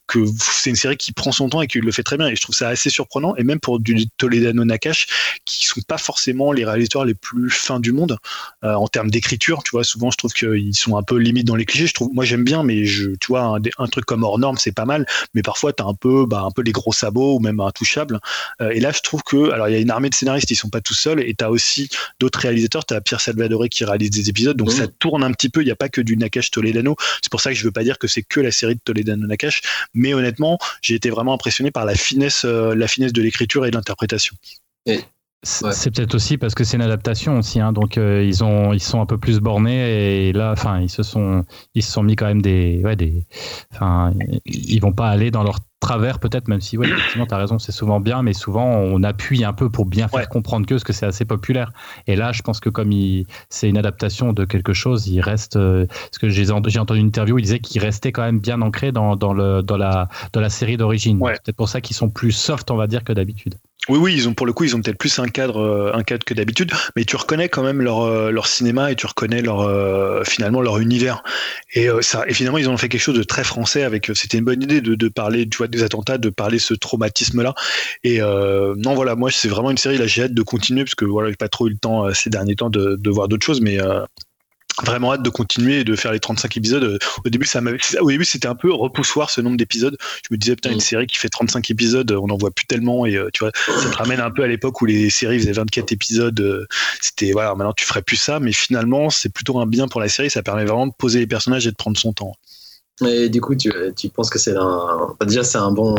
[0.07, 2.27] que c'est une série qui prend son temps et qui le fait très bien.
[2.27, 3.35] Et je trouve ça assez surprenant.
[3.35, 5.07] Et même pour du Toledano Nakash,
[5.45, 8.17] qui sont pas forcément les réalisateurs les plus fins du monde
[8.61, 9.64] en termes d'écriture.
[9.64, 11.85] Tu vois, souvent je trouve qu'ils sont un peu limite dans les clichés.
[11.85, 14.71] Je trouve, moi j'aime bien, mais je, tu vois, un, truc comme hors norme, c'est
[14.71, 15.05] pas mal.
[15.35, 18.19] Mais parfois tu as un peu, bah, un peu les gros sabots ou même intouchables.
[18.61, 20.55] Euh, et là, je trouve que, alors il y a une armée de scénaristes, ils
[20.55, 21.89] sont pas tout seuls, et tu as aussi
[22.19, 22.83] d'autres réalisateurs.
[22.83, 24.75] Tu as Pierre Salvadore qui réalise des épisodes, donc Mhm.
[24.75, 25.61] ça tourne un petit peu.
[25.61, 26.95] Il n'y a pas que du Nakash Toledano.
[27.21, 29.27] C'est pour ça que je veux pas dire que c'est que la série de Toledano
[29.27, 29.61] Nakash,
[29.93, 33.71] mais honnêtement, j'ai été vraiment impressionné par la finesse, euh, la finesse de l'écriture et
[33.71, 34.35] de l'interprétation.
[34.87, 35.05] Ouais.
[35.43, 38.82] C'est peut-être aussi parce que c'est une adaptation aussi, hein, donc euh, ils ont ils
[38.82, 42.16] sont un peu plus bornés et là, enfin ils se sont ils se sont mis
[42.16, 43.25] quand même des ouais des
[43.72, 44.14] enfin
[44.45, 47.72] ils vont pas aller dans leur travers peut-être même si ouais effectivement t'as raison c'est
[47.72, 50.25] souvent bien mais souvent on appuie un peu pour bien faire Ouais.
[50.25, 51.72] comprendre que ce que c'est assez populaire.
[52.07, 52.91] Et là je pense que comme
[53.49, 57.06] c'est une adaptation de quelque chose il reste euh, parce que j'ai j'ai entendu une
[57.07, 60.09] interview où il disait qu'il restait quand même bien ancré dans dans le dans la
[60.33, 61.22] dans la série d'origine.
[61.22, 61.33] Ouais.
[61.35, 63.56] c'est peut-être pour ça qu'ils sont plus soft on va dire que d'habitude
[63.89, 66.03] Oui, oui, ils ont pour le coup, ils ont peut-être plus un cadre, euh, un
[66.03, 69.41] cadre que d'habitude, mais tu reconnais quand même leur euh, leur cinéma et tu reconnais
[69.41, 71.23] leur euh, finalement leur univers.
[71.73, 73.83] Et ça, et finalement, ils ont fait quelque chose de très français.
[73.83, 76.73] Avec, c'était une bonne idée de, de parler, tu vois, des attentats, de parler ce
[76.73, 77.53] traumatisme-là.
[78.03, 79.97] Et euh, non, voilà, moi, c'est vraiment une série.
[79.97, 82.30] Là, j'ai hâte de continuer parce que voilà, j'ai pas trop eu le temps ces
[82.30, 84.01] derniers temps de, de voir d'autres choses, mais euh,
[84.85, 86.99] vraiment hâte de continuer et de faire les 35 épisodes.
[87.25, 87.61] Au début, ça
[88.01, 89.97] au début, c'était un peu repoussoir ce nombre d'épisodes.
[90.23, 90.81] Je me disais, putain, une Mm.
[90.81, 93.06] série qui fait 35 épisodes, on en voit plus tellement.
[93.06, 95.51] Et euh, tu vois, ça te ramène un peu à l'époque où les séries faisaient
[95.51, 96.39] 24 épisodes.
[96.39, 96.65] euh,
[97.01, 100.09] C'était, voilà, maintenant tu ferais plus ça, mais finalement, c'est plutôt un bien pour la
[100.09, 100.30] série.
[100.30, 102.33] Ça permet vraiment de poser les personnages et de prendre son temps.
[103.06, 105.15] Et du coup, tu, tu penses que c'est un.
[105.25, 105.95] déjà, c'est un bon.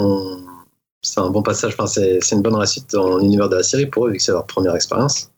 [1.00, 4.06] C'est un bon passage, enfin, c'est une bonne réussite dans l'univers de la série pour
[4.06, 5.30] eux, vu que c'est leur première expérience.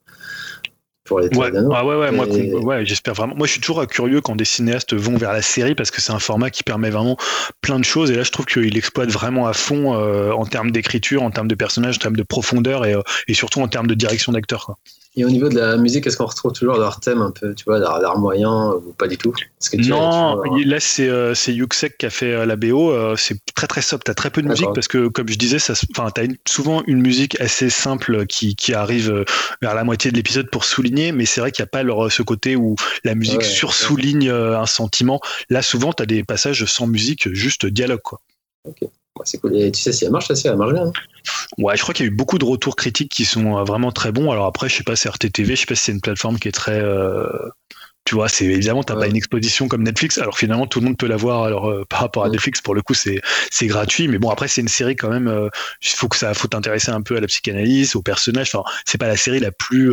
[1.11, 3.35] Pour les Ouais, ah ouais, ouais, moi, Et- com- ouais, j'espère vraiment.
[3.35, 6.13] Moi, je suis toujours curieux quand des cinéastes vont vers la série parce que c'est
[6.13, 7.17] un format qui permet vraiment
[7.63, 8.13] plein de choses.
[8.13, 11.49] Et là, je trouve qu'il exploite vraiment à fond euh, en termes d'écriture, en termes
[11.49, 14.77] de personnages, en termes de profondeur et, euh, et surtout en termes de direction d'acteur.
[15.17, 17.65] Et au niveau de la musique, est-ce qu'on retrouve toujours leur thème un peu, tu
[17.65, 19.35] vois, leur, leur moyen ou pas du tout?
[19.61, 22.47] Est-ce que tu Non, as il- là c'est euh, c'est Yuxek qui a fait euh,
[22.47, 22.93] la BO.
[22.93, 24.05] euh, c'est très très soft.
[24.05, 25.57] T'as très peu de musique parce que comme je disais,
[25.97, 29.25] enfin t'as souvent une musique assez simple qui, qui arrive euh,
[29.61, 32.11] vers la moitié de l'épisode pour souligner, mais c'est vrai qu'il n'y a pas leur,
[32.13, 35.21] ce côté où la musique Ouais, sursouligne euh, un sentiment.
[35.49, 38.21] Là souvent t'as des passages sans musique, juste dialogue quoi.
[39.19, 39.57] Ouais, c'est cool.
[39.57, 40.87] Et tu sais si elle marche, ça, si elle marche bien.
[40.87, 40.93] hein
[41.59, 43.93] Ouais, je crois qu'il y a eu beaucoup de retours critiques qui sont euh, vraiment
[43.93, 44.31] très bons.
[44.31, 46.49] Alors après, je sais pas, c'est RTTV, je sais pas si c'est une plateforme qui
[46.49, 46.81] est très.
[46.81, 47.27] euh,
[48.07, 49.01] tu vois, c'est évidemment, t'as Ouais.
[49.01, 50.17] pas une exposition comme Netflix.
[50.19, 51.43] Alors finalement, tout le monde peut la voir.
[51.45, 52.33] Alors euh, par rapport à Ouais.
[52.33, 54.09] Netflix, pour le coup, c'est c'est gratuit.
[54.09, 55.29] Mais bon, après, c'est une série quand même.
[55.29, 55.49] euh,
[55.83, 58.55] Il faut que ça, faut t'intéresser un peu à la psychanalyse, aux personnages.
[58.55, 59.91] Enfin, c'est pas la série la plus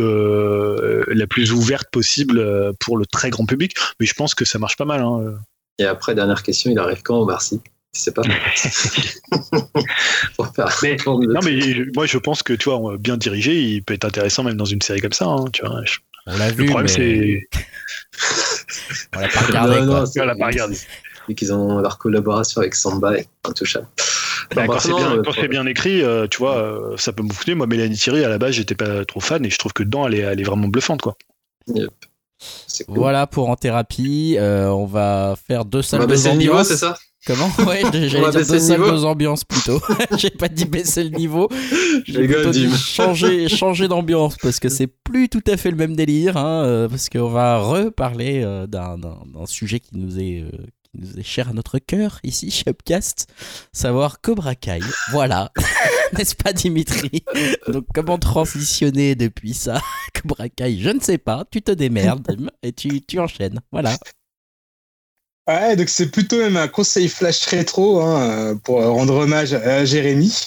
[1.08, 3.74] la plus ouverte possible pour le très grand public.
[4.00, 5.02] Mais je pense que ça marche pas mal.
[5.02, 5.34] Hein.
[5.78, 7.60] Et après, dernière question, il arrive quand au Marcy
[7.92, 8.22] Sais pas
[10.82, 10.96] Mais-
[11.34, 14.44] Non, mais je- moi, je pense que tu vois, bien dirigé, il peut être intéressant
[14.44, 15.26] même dans une série comme ça.
[15.26, 15.80] hein, tu vois.
[15.84, 17.48] Je- On l'a Le problème, mais c'est
[19.16, 19.80] on l'a pas regardé.
[19.80, 20.00] Non, quoi.
[20.00, 20.76] non, c'est- On l'a pas regardé.
[21.28, 23.86] Vu qu'ils ont leur collaboration avec Samba et Intouchable.
[24.54, 27.22] Bah, quand c'est bien, euh, quand c'est bien écrit, euh, tu vois, euh, ça peut
[27.22, 27.54] me foutre.
[27.54, 30.06] Moi, Mélanie Thierry, à la base, j'étais pas trop fan et je trouve que dedans,
[30.06, 31.16] elle est, elle est vraiment bluffante, quoi.
[31.66, 31.74] C'est
[32.86, 32.96] cool.
[32.98, 34.36] Voilà pour en thérapie.
[34.38, 36.96] Euh, on va faire deux On salles va de baisser le niveau, c'est ça?
[37.26, 37.50] Comment?
[37.66, 39.80] Ouais, On j'allais va dire deux le salles niveau de ambiance plutôt.
[40.16, 41.48] J'ai pas dit baisser le niveau.
[42.06, 45.96] J'ai plutôt dit changer, changer d'ambiance parce que c'est plus tout à fait le même
[45.96, 46.36] délire.
[46.36, 48.98] Hein, euh, parce qu'on va reparler euh, d'un
[49.46, 50.44] sujet qui nous est.
[50.98, 53.26] qui nous est cher à notre cœur ici chez Upcast,
[53.72, 54.80] savoir Cobra Kai.
[55.10, 55.52] Voilà,
[56.16, 57.22] n'est-ce pas Dimitri?
[57.68, 59.80] Donc comment transitionner depuis ça
[60.20, 63.60] Cobra Kai, je ne sais pas, tu te démerdes et tu, tu enchaînes.
[63.72, 63.96] Voilà.
[65.48, 70.46] Ouais, donc c'est plutôt même un conseil flash rétro hein, pour rendre hommage à Jérémy.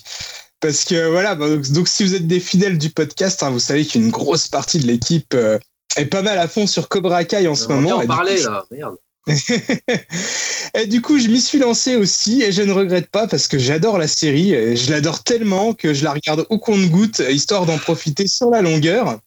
[0.60, 3.60] Parce que voilà, bah, donc, donc si vous êtes des fidèles du podcast, hein, vous
[3.60, 5.58] savez qu'une grosse partie de l'équipe euh,
[5.98, 7.88] est pas mal à fond sur Cobra Kai en ce On va moment.
[7.88, 8.96] bien en coup, là, merde.
[10.76, 13.60] et du coup, je m'y suis lancé aussi et je ne regrette pas parce que
[13.60, 14.76] j'adore la série.
[14.76, 19.20] Je l'adore tellement que je la regarde au compte-goutte, histoire d'en profiter sur la longueur.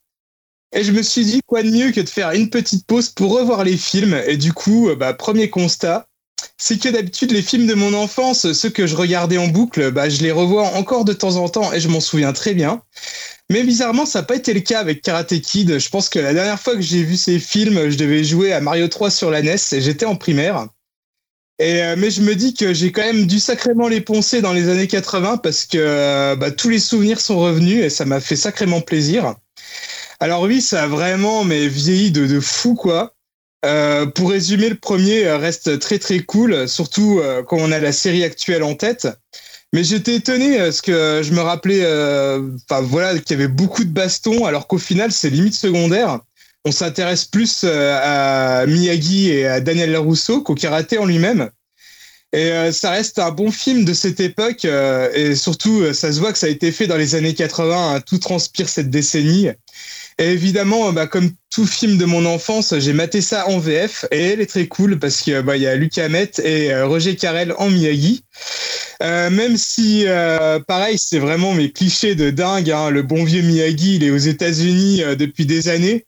[0.72, 3.38] Et je me suis dit, quoi de mieux que de faire une petite pause pour
[3.38, 4.20] revoir les films?
[4.26, 6.08] Et du coup, bah, premier constat,
[6.58, 10.08] c'est que d'habitude, les films de mon enfance, ceux que je regardais en boucle, bah,
[10.08, 12.82] je les revois encore de temps en temps et je m'en souviens très bien.
[13.50, 15.78] Mais bizarrement, ça n'a pas été le cas avec Karate Kid.
[15.78, 18.60] Je pense que la dernière fois que j'ai vu ces films, je devais jouer à
[18.60, 20.66] Mario 3 sur la NES et j'étais en primaire.
[21.62, 24.68] Euh, mais je me dis que j'ai quand même dû sacrément les poncer dans les
[24.68, 28.34] années 80 parce que euh, bah, tous les souvenirs sont revenus et ça m'a fait
[28.34, 29.36] sacrément plaisir.
[30.18, 33.14] Alors oui, ça a vraiment mais vieilli de, fou quoi.
[33.64, 38.24] Euh, pour résumer, le premier reste très très cool, surtout quand on a la série
[38.24, 39.08] actuelle en tête.
[39.74, 43.82] Mais j'étais étonné parce que je me rappelais, euh, enfin voilà, qu'il y avait beaucoup
[43.82, 46.20] de bastons, alors qu'au final c'est limite secondaire.
[46.64, 51.50] On s'intéresse plus à Miyagi et à Daniel Rousseau qu'au karaté en lui-même.
[52.32, 56.38] Et ça reste un bon film de cette époque, et surtout ça se voit que
[56.38, 57.96] ça a été fait dans les années 80.
[57.96, 59.48] Hein, tout transpire cette décennie.
[60.18, 64.40] Évidemment, bah, comme tout film de mon enfance, j'ai maté ça en VF et elle
[64.40, 67.68] est très cool parce qu'il bah, y a Luc Hamet et euh, Roger Carrel en
[67.68, 68.22] Miyagi.
[69.02, 72.70] Euh, même si, euh, pareil, c'est vraiment mes clichés de dingue.
[72.70, 76.06] Hein, le bon vieux Miyagi, il est aux États-Unis depuis des années.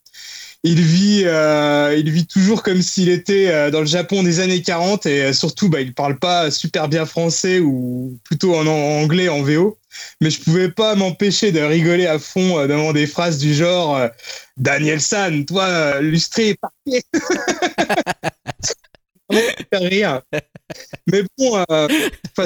[0.62, 4.62] Il vit, euh, il vit toujours comme s'il était euh, dans le Japon des années
[4.62, 9.42] 40 et surtout, bah, il parle pas super bien français ou plutôt en, anglais en
[9.42, 9.78] VO
[10.20, 13.96] mais je pouvais pas m'empêcher de rigoler à fond euh, devant des phrases du genre
[13.96, 14.08] euh,
[14.56, 17.02] Daniel San, toi, euh, lustré, parfait.
[19.72, 20.22] rire.
[21.06, 21.88] Mais bon, euh,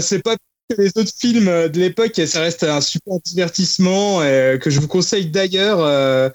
[0.00, 0.36] c'est pas
[0.70, 4.88] que les autres films de l'époque, ça reste un super divertissement euh, que je vous
[4.88, 5.80] conseille d'ailleurs.
[5.80, 6.30] Euh,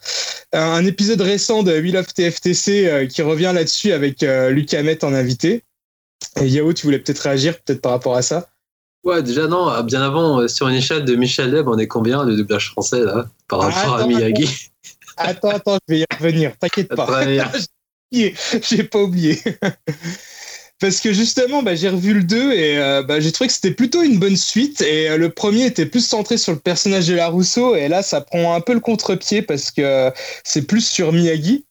[0.53, 5.13] un épisode récent de Wheel of TFTC euh, qui revient là-dessus avec Luc Hamet en
[5.13, 5.63] invité.
[6.41, 8.49] Et Yao, tu voulais peut-être réagir peut-être par rapport à ça?
[9.05, 11.87] Ouais, déjà, non, ah, bien avant, euh, sur une échelle de Michel Leb, on est
[11.87, 14.71] combien de doublage français, là, par Ah, rapport à Miyagi?
[15.17, 17.21] Attends, attends, je vais y revenir, t'inquiète pas.
[18.11, 19.39] J'ai pas oublié.
[20.81, 23.71] Parce que justement, bah, j'ai revu le 2 et euh, bah, j'ai trouvé que c'était
[23.71, 24.81] plutôt une bonne suite.
[24.81, 27.75] Et euh, le premier était plus centré sur le personnage de la Rousseau.
[27.75, 30.11] Et là, ça prend un peu le contre-pied parce que
[30.43, 31.65] c'est plus sur Miyagi.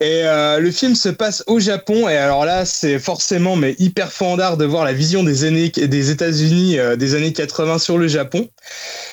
[0.00, 2.08] Et euh, le film se passe au Japon.
[2.08, 7.14] Et alors là, c'est forcément mais hyper fandard de voir la vision des, États-Unis des
[7.14, 8.48] années 80 sur le Japon.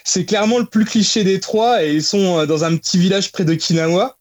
[0.05, 1.83] C'est clairement le plus cliché des trois.
[1.83, 4.17] Et ils sont dans un petit village près d'Okinawa.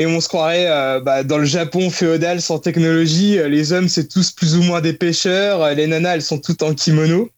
[0.00, 3.36] Et on se croirait euh, bah, dans le Japon féodal sans technologie.
[3.38, 5.60] euh, Les hommes, c'est tous plus ou moins des pêcheurs.
[5.62, 7.28] euh, Les nanas, elles sont toutes en kimono.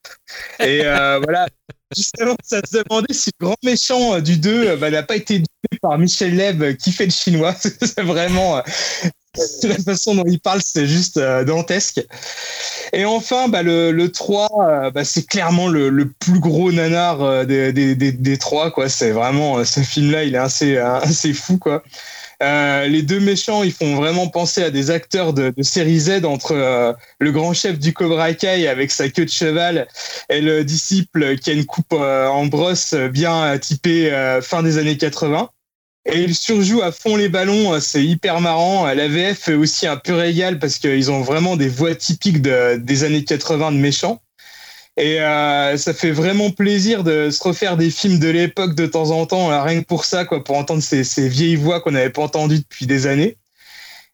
[0.61, 1.49] Et euh, voilà,
[1.97, 5.39] justement, ça se demandait si le grand méchant du 2 euh, bah, n'a pas été
[5.39, 7.55] doublé par Michel Leb qui fait le chinois.
[7.61, 8.63] c'est vraiment.
[9.63, 12.05] la façon dont il parle, c'est juste euh, dantesque.
[12.93, 17.23] Et enfin, bah, le, le 3, euh, bah, c'est clairement le, le plus gros nanar
[17.23, 18.71] euh, des, des, des, des trois.
[18.71, 18.89] Quoi.
[18.91, 21.57] C'est vraiment, ce film-là, il est assez, assez fou.
[21.59, 21.83] Quoi.
[22.43, 26.25] Euh, les deux méchants, ils font vraiment penser à des acteurs de, de série Z
[26.25, 29.87] entre euh, le grand chef du Cobra Kai avec sa queue de cheval
[30.31, 34.79] et le disciple qui a une coupe euh, en brosse bien typée euh, fin des
[34.79, 35.51] années 80.
[36.07, 38.87] Et il surjoue à fond les ballons, euh, c'est hyper marrant.
[38.89, 42.41] Euh, La VF est aussi un peu régal parce qu'ils ont vraiment des voix typiques
[42.41, 44.23] de- des années 80 de méchants.
[45.01, 49.11] Et euh, ça fait vraiment plaisir de se refaire des films de l'époque de temps
[49.13, 51.93] en temps, euh, rien que pour ça, quoi, pour entendre ces, ces vieilles voix qu'on
[51.93, 53.39] n'avait pas entendues depuis des années.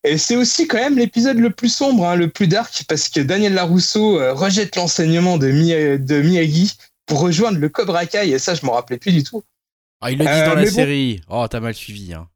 [0.05, 3.19] Et c'est aussi quand même l'épisode le plus sombre, hein, le plus dark, parce que
[3.19, 6.75] Daniel Larousseau euh, rejette l'enseignement de, Mi- de Miyagi
[7.07, 9.43] pour rejoindre le Cobra Kai, et ça, je m'en rappelais plus du tout.
[10.01, 10.77] Ah, il le dit Euh, dans la mais bon.
[10.77, 11.21] série.
[11.29, 12.15] Oh, t'as mal suivi.
[12.15, 12.29] Hein.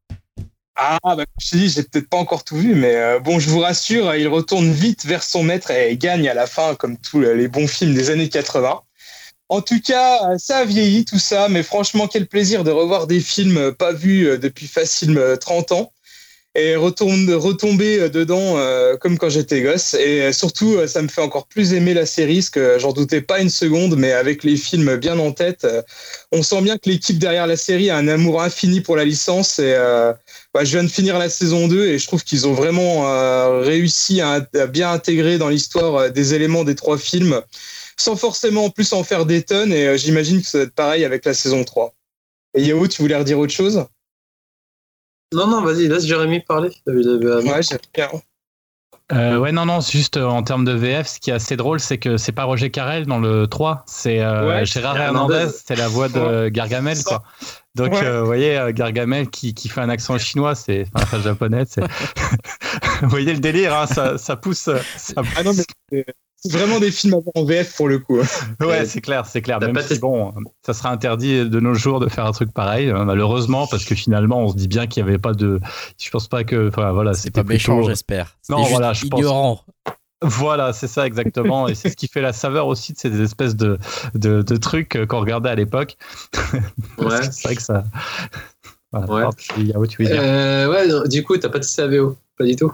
[0.83, 3.59] Ah, bah, je dis, j'ai peut-être pas encore tout vu, mais euh, bon, je vous
[3.60, 7.49] rassure, il retourne vite vers son maître et gagne à la fin, comme tous les
[7.49, 8.81] bons films des années 80.
[9.50, 13.07] En tout cas, euh, ça a vieilli tout ça, mais franchement, quel plaisir de revoir
[13.07, 15.92] des films euh, pas vus euh, depuis facile euh, 30 ans
[16.57, 19.94] et retomber euh, dedans euh, comme quand j'étais gosse.
[19.94, 22.92] Et euh, surtout, euh, ça me fait encore plus aimer la série, parce que j'en
[22.92, 25.83] doutais pas une seconde, mais avec les films bien en tête, euh,
[26.33, 29.59] on sent bien que l'équipe derrière la série a un amour infini pour la licence
[29.60, 30.12] et euh,
[30.53, 33.61] bah, je viens de finir la saison 2 et je trouve qu'ils ont vraiment euh,
[33.61, 37.41] réussi à, à bien intégrer dans l'histoire euh, des éléments des trois films
[37.97, 40.75] sans forcément en plus en faire des tonnes et euh, j'imagine que ça va être
[40.75, 41.95] pareil avec la saison 3.
[42.55, 43.85] Et Yao, tu voulais redire autre chose?
[45.33, 46.70] Non, non, vas-y, laisse Jérémy parler.
[46.87, 48.11] Ouais, j'ai rien.
[49.13, 51.57] Euh, ouais, non, non, c'est juste euh, en termes de VF, ce qui est assez
[51.57, 55.03] drôle, c'est que c'est pas Roger Carrel dans le 3, c'est euh, Ouais, Gérard c'est
[55.03, 57.23] Hernandez, c'est la voix de Gargamel, C'est quoi.
[57.75, 58.19] Donc, Ouais.
[58.21, 61.83] vous voyez, Gargamel qui, qui fait un accent chinois, c'est enfin, enfin, japonais, c'est.
[63.03, 64.69] vous voyez le délire, hein, ça, ça pousse.
[64.97, 66.07] ça- Ah non, mais c'est- c'est
[66.47, 68.19] vraiment des films à voir en VF pour le coup.
[68.20, 68.27] hein.
[68.67, 69.60] Ouais, c'est clair, c'est clair.
[69.60, 70.33] Même si, bon,
[70.65, 73.94] ça sera interdit de nos jours de faire un truc pareil, euh, malheureusement, parce que
[73.94, 75.60] finalement, on se dit bien qu'il n'y avait pas de.
[76.01, 76.69] Je pense pas que.
[76.69, 78.36] Enfin, voilà, C'est c'était pas méchant, plutôt- j'espère.
[78.49, 79.60] Non, voilà, je pense- ignorant.
[80.23, 81.67] Voilà, c'est ça exactement.
[81.67, 83.78] Et c'est ce qui fait la saveur aussi de ces espèces de,
[84.15, 85.97] de, de trucs qu'on regardait à l'époque.
[86.99, 87.23] Ouais.
[87.33, 87.85] C'est vrai que ça.
[88.93, 89.23] Voilà, Ouais.
[89.23, 89.55] pardon, tu
[89.89, 90.20] tu veux dire.
[90.20, 92.70] Euh, ouais, non, du coup, t'as pas testé la VO Pas du tout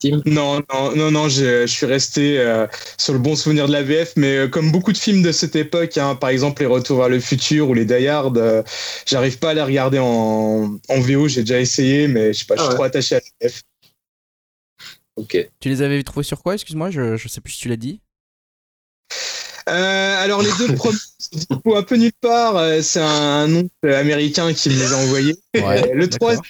[0.00, 2.66] Tim Non, non, non, non, je, je suis resté euh,
[2.98, 5.56] sur le bon souvenir de la VF, mais euh, comme beaucoup de films de cette
[5.56, 8.62] époque, hein, par exemple Les Retours vers le futur ou Les Die Hard, euh,
[9.06, 12.54] j'arrive pas à les regarder en, en VO, j'ai déjà essayé, mais je sais pas,
[12.54, 12.74] je Ah suis ouais.
[12.76, 13.62] trop attaché à la VF.
[15.16, 15.50] Ok.
[15.58, 16.54] Tu les avais trouvés sur quoi?
[16.54, 18.00] Excuse-moi, je, je sais plus si tu l'as dit.
[19.68, 24.54] Euh, alors les deux premiers, sont dispo un peu nulle part, c'est un nom américain
[24.54, 25.36] qui me les a envoyés.
[25.56, 26.42] Ouais, le, troisième,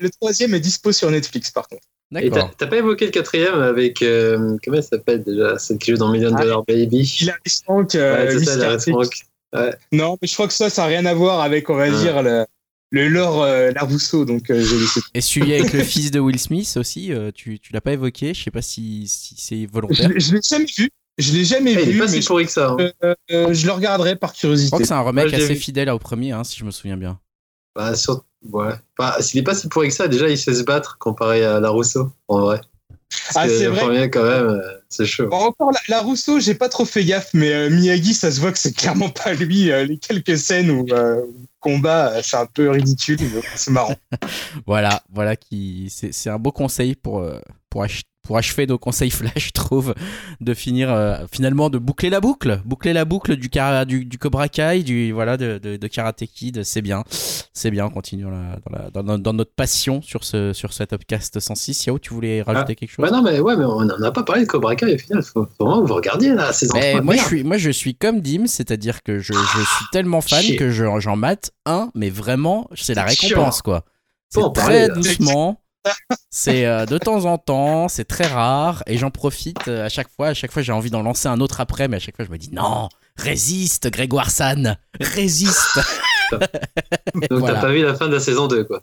[0.00, 1.86] le troisième est dispo sur Netflix par contre.
[2.12, 2.50] Et t'as D'accord.
[2.56, 4.00] t'as pas évoqué le quatrième avec.
[4.02, 7.18] euh, comment elle s'appelle déjà Celle qui joue dans Million Ah, Dollar Baby?
[7.20, 8.92] Il a Frank, euh, Ouais, c'est ça, Miss la Cartier.
[8.92, 9.76] Frank.
[9.92, 11.90] Non, mais je crois que ça, ça n'a rien à voir avec, on va Ah.
[12.02, 12.46] dire, le,
[12.90, 15.00] le lore euh, Larousseau, donc euh, j'ai laissé.
[15.14, 18.34] Et celui avec le fils de Will Smith aussi, euh, tu, tu l'as pas évoqué
[18.34, 20.10] Je sais pas si, si c'est Je volontaire.
[20.16, 20.90] je l'ai jamais vu.
[21.18, 22.76] Je l'ai jamais Eh, il vu, est pas mais si pourri que ça.
[22.78, 22.90] hein.
[23.00, 24.68] je, euh, je le regarderai par Je curiosité.
[24.70, 25.60] crois que c'est un remake je assez vu.
[25.60, 27.18] fidèle au premier, hein, si je me souviens bien.
[27.76, 28.24] Bah, sur...
[28.50, 28.72] ouais.
[28.98, 31.60] Bah, S'il est pas si pourri que ça, déjà, il sait se battre comparé à
[31.60, 32.60] la Rousseau, en vrai.
[33.32, 33.80] Parce Ah, c'est vrai.
[33.80, 35.28] premier, quand même, euh, c'est chaud.
[35.28, 38.40] Bon, encore la, la Rousseau, j'ai pas trop fait gaffe, mais euh, Miyagi, ça se
[38.40, 39.70] voit que c'est clairement pas lui.
[39.70, 41.22] Euh, les quelques scènes où euh,
[41.60, 43.18] combat, c'est un peu ridicule,
[43.54, 43.94] c'est marrant.
[44.66, 47.38] Voilà, voilà qui c'est c'est un beau conseil pour euh,
[47.70, 49.94] pour, ach- pour achever nos conseils flash, je trouve,
[50.40, 53.48] de finir euh, finalement de boucler la boucle, boucler la boucle du
[53.86, 57.04] du, du Cobra Kai, du voilà de, de, de Karate Kid, c'est bien,
[57.52, 57.86] c'est bien.
[57.86, 60.82] On continue dans, la, dans, la- dans no- dans notre passion sur ce sur ce
[60.84, 61.86] Topcast 106.
[61.86, 63.04] Yao, tu voulais rajouter quelque chose?
[63.04, 65.22] Ouais, non, mais, ouais, mais on n'en a pas parlé de Cobra Kai au final.
[65.22, 67.02] Faut, vraiment que vous regardiez la saison Mais 3.
[67.02, 70.40] moi, je suis, moi, je suis comme Dim, c'est-à-dire que je, je suis tellement fan
[70.42, 70.56] Chier.
[70.56, 73.84] que je- j'en mate un, mais vraiment, c'est la récompense, quoi.
[74.28, 74.94] C'est très là.
[74.94, 75.60] doucement.
[76.30, 80.08] C'est euh, de temps en temps, c'est très rare, et j'en profite euh, à chaque
[80.14, 80.28] fois.
[80.28, 82.30] À chaque fois, j'ai envie d'en lancer un autre après, mais à chaque fois, je
[82.30, 85.80] me dis non, résiste, Grégoire San, résiste.
[86.32, 86.42] Donc,
[87.30, 87.54] voilà.
[87.54, 88.82] t'as pas vu la fin de la saison 2, quoi.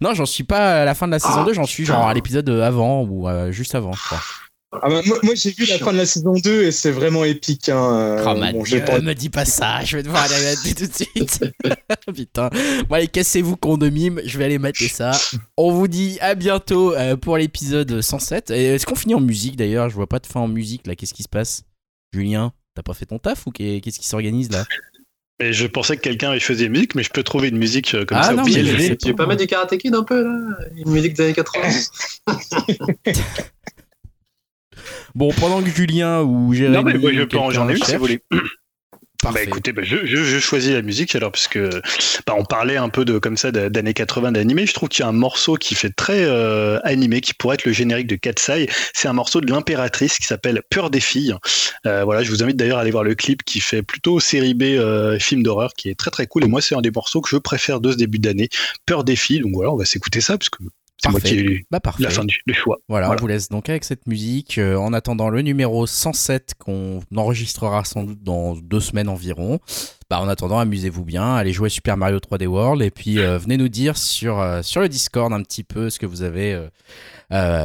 [0.00, 2.06] non, j'en suis pas à la fin de la saison Ah, 2, j'en suis genre
[2.06, 4.20] à l'épisode avant ou euh, juste avant, je crois.
[4.82, 7.24] Ah bah, moi, moi, j'ai vu la fin de la saison 2 et c'est vraiment
[7.24, 7.68] épique.
[7.68, 7.98] Hein.
[8.00, 10.74] euh, Oh, bon, j'ai Dieu, pas- me dis pas ça, je vais devoir aller mater
[10.74, 11.44] tout de suite.
[12.14, 12.50] Putain.
[12.88, 15.12] Bon, allez, cassez-vous, con de mime, je vais aller mater ça.
[15.56, 18.50] On vous dit à bientôt euh, pour l'épisode 107.
[18.50, 19.88] Et Est-ce qu'on finit en musique d'ailleurs?
[19.90, 21.62] Je vois pas de fin en musique là, qu'est-ce qui se passe?
[22.12, 24.64] Julien, t'as pas fait ton taf ou qu'est- qu'est-ce qui s'organise là?
[25.38, 28.16] Et je pensais que quelqu'un faisait musique, mais je peux trouver une musique euh, comme
[28.18, 28.32] Ah ça.
[28.32, 30.38] non, au mais je pas mettre du Karate Kid un peu, là
[30.76, 31.68] Une musique des années 80
[35.14, 36.76] Bon, pendant que Julien ou Jérémy.
[36.76, 38.20] Non, mais moi, je peux en j'en ai une si vous voulez.
[39.22, 39.44] Bah Parfait.
[39.46, 41.70] écoutez, bah, je, je, je choisis la musique alors parce que
[42.26, 44.66] bah, on parlait un peu de comme ça d'a- d'années 80 d'animé.
[44.66, 47.64] Je trouve qu'il y a un morceau qui fait très euh, animé, qui pourrait être
[47.64, 48.68] le générique de Katsai.
[48.92, 51.34] C'est un morceau de l'impératrice qui s'appelle Peur des filles.
[51.86, 54.52] Euh, voilà, je vous invite d'ailleurs à aller voir le clip qui fait plutôt série
[54.52, 56.44] B euh, film d'horreur, qui est très très cool.
[56.44, 58.50] Et moi, c'est un des morceaux que je préfère de ce début d'année.
[58.84, 59.40] Peur des filles.
[59.40, 60.58] Donc voilà, on va s'écouter ça parce que
[61.02, 61.36] c'est moi Parfait.
[61.36, 62.02] qui ai eu Bah, parfait.
[62.04, 62.78] la fin du, du choix.
[62.88, 63.18] Voilà, Voilà.
[63.20, 64.58] on vous laisse donc avec cette musique.
[64.58, 69.58] euh, en attendant le numéro 107 qu'on enregistrera sans doute dans deux semaines environ.
[70.08, 73.38] Bah, en attendant, amusez-vous bien, allez jouer à Super Mario 3D World et puis euh,
[73.38, 76.56] venez nous dire sur, euh, sur le Discord un petit peu ce que vous avez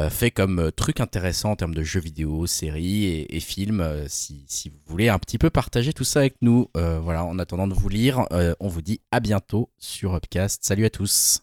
[0.10, 3.86] fait comme truc intéressant en termes de jeux vidéo, séries et, et films.
[4.08, 6.68] si, si vous voulez un petit peu partager tout ça avec nous.
[6.74, 8.26] Voilà, en attendant de vous lire,
[8.60, 10.64] on vous dit à bientôt sur Upcast.
[10.66, 11.42] Salut à tous.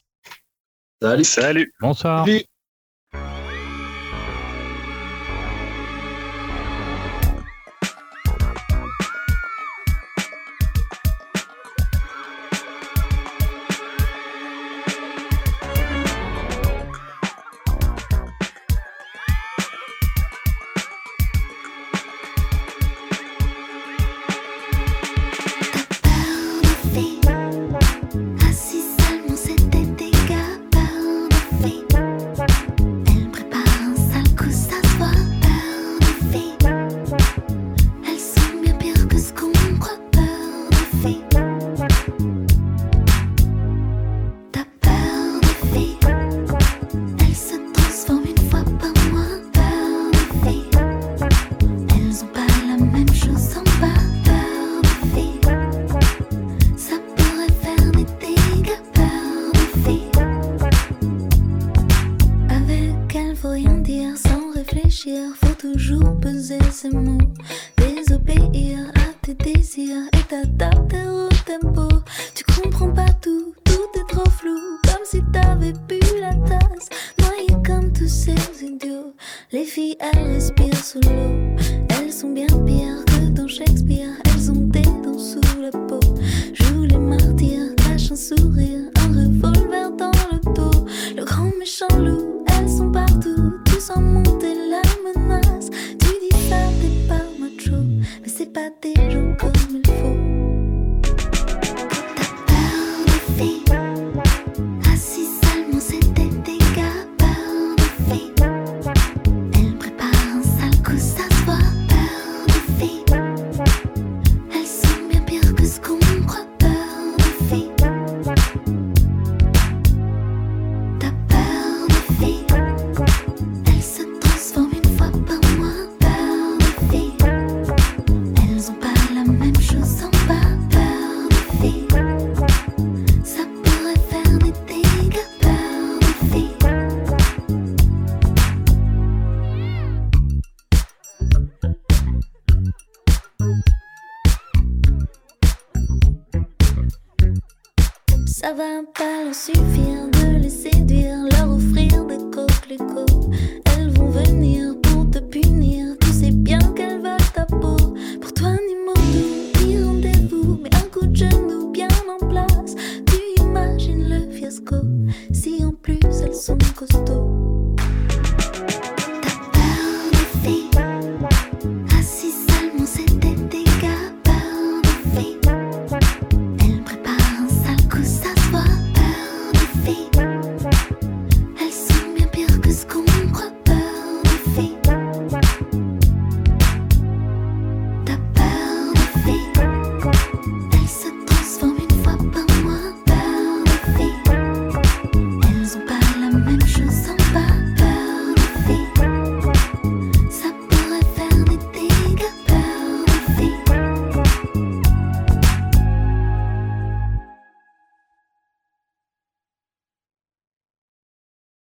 [1.01, 1.73] Salut Salut.
[1.81, 2.27] Bonsoir.
[2.27, 2.45] Salut.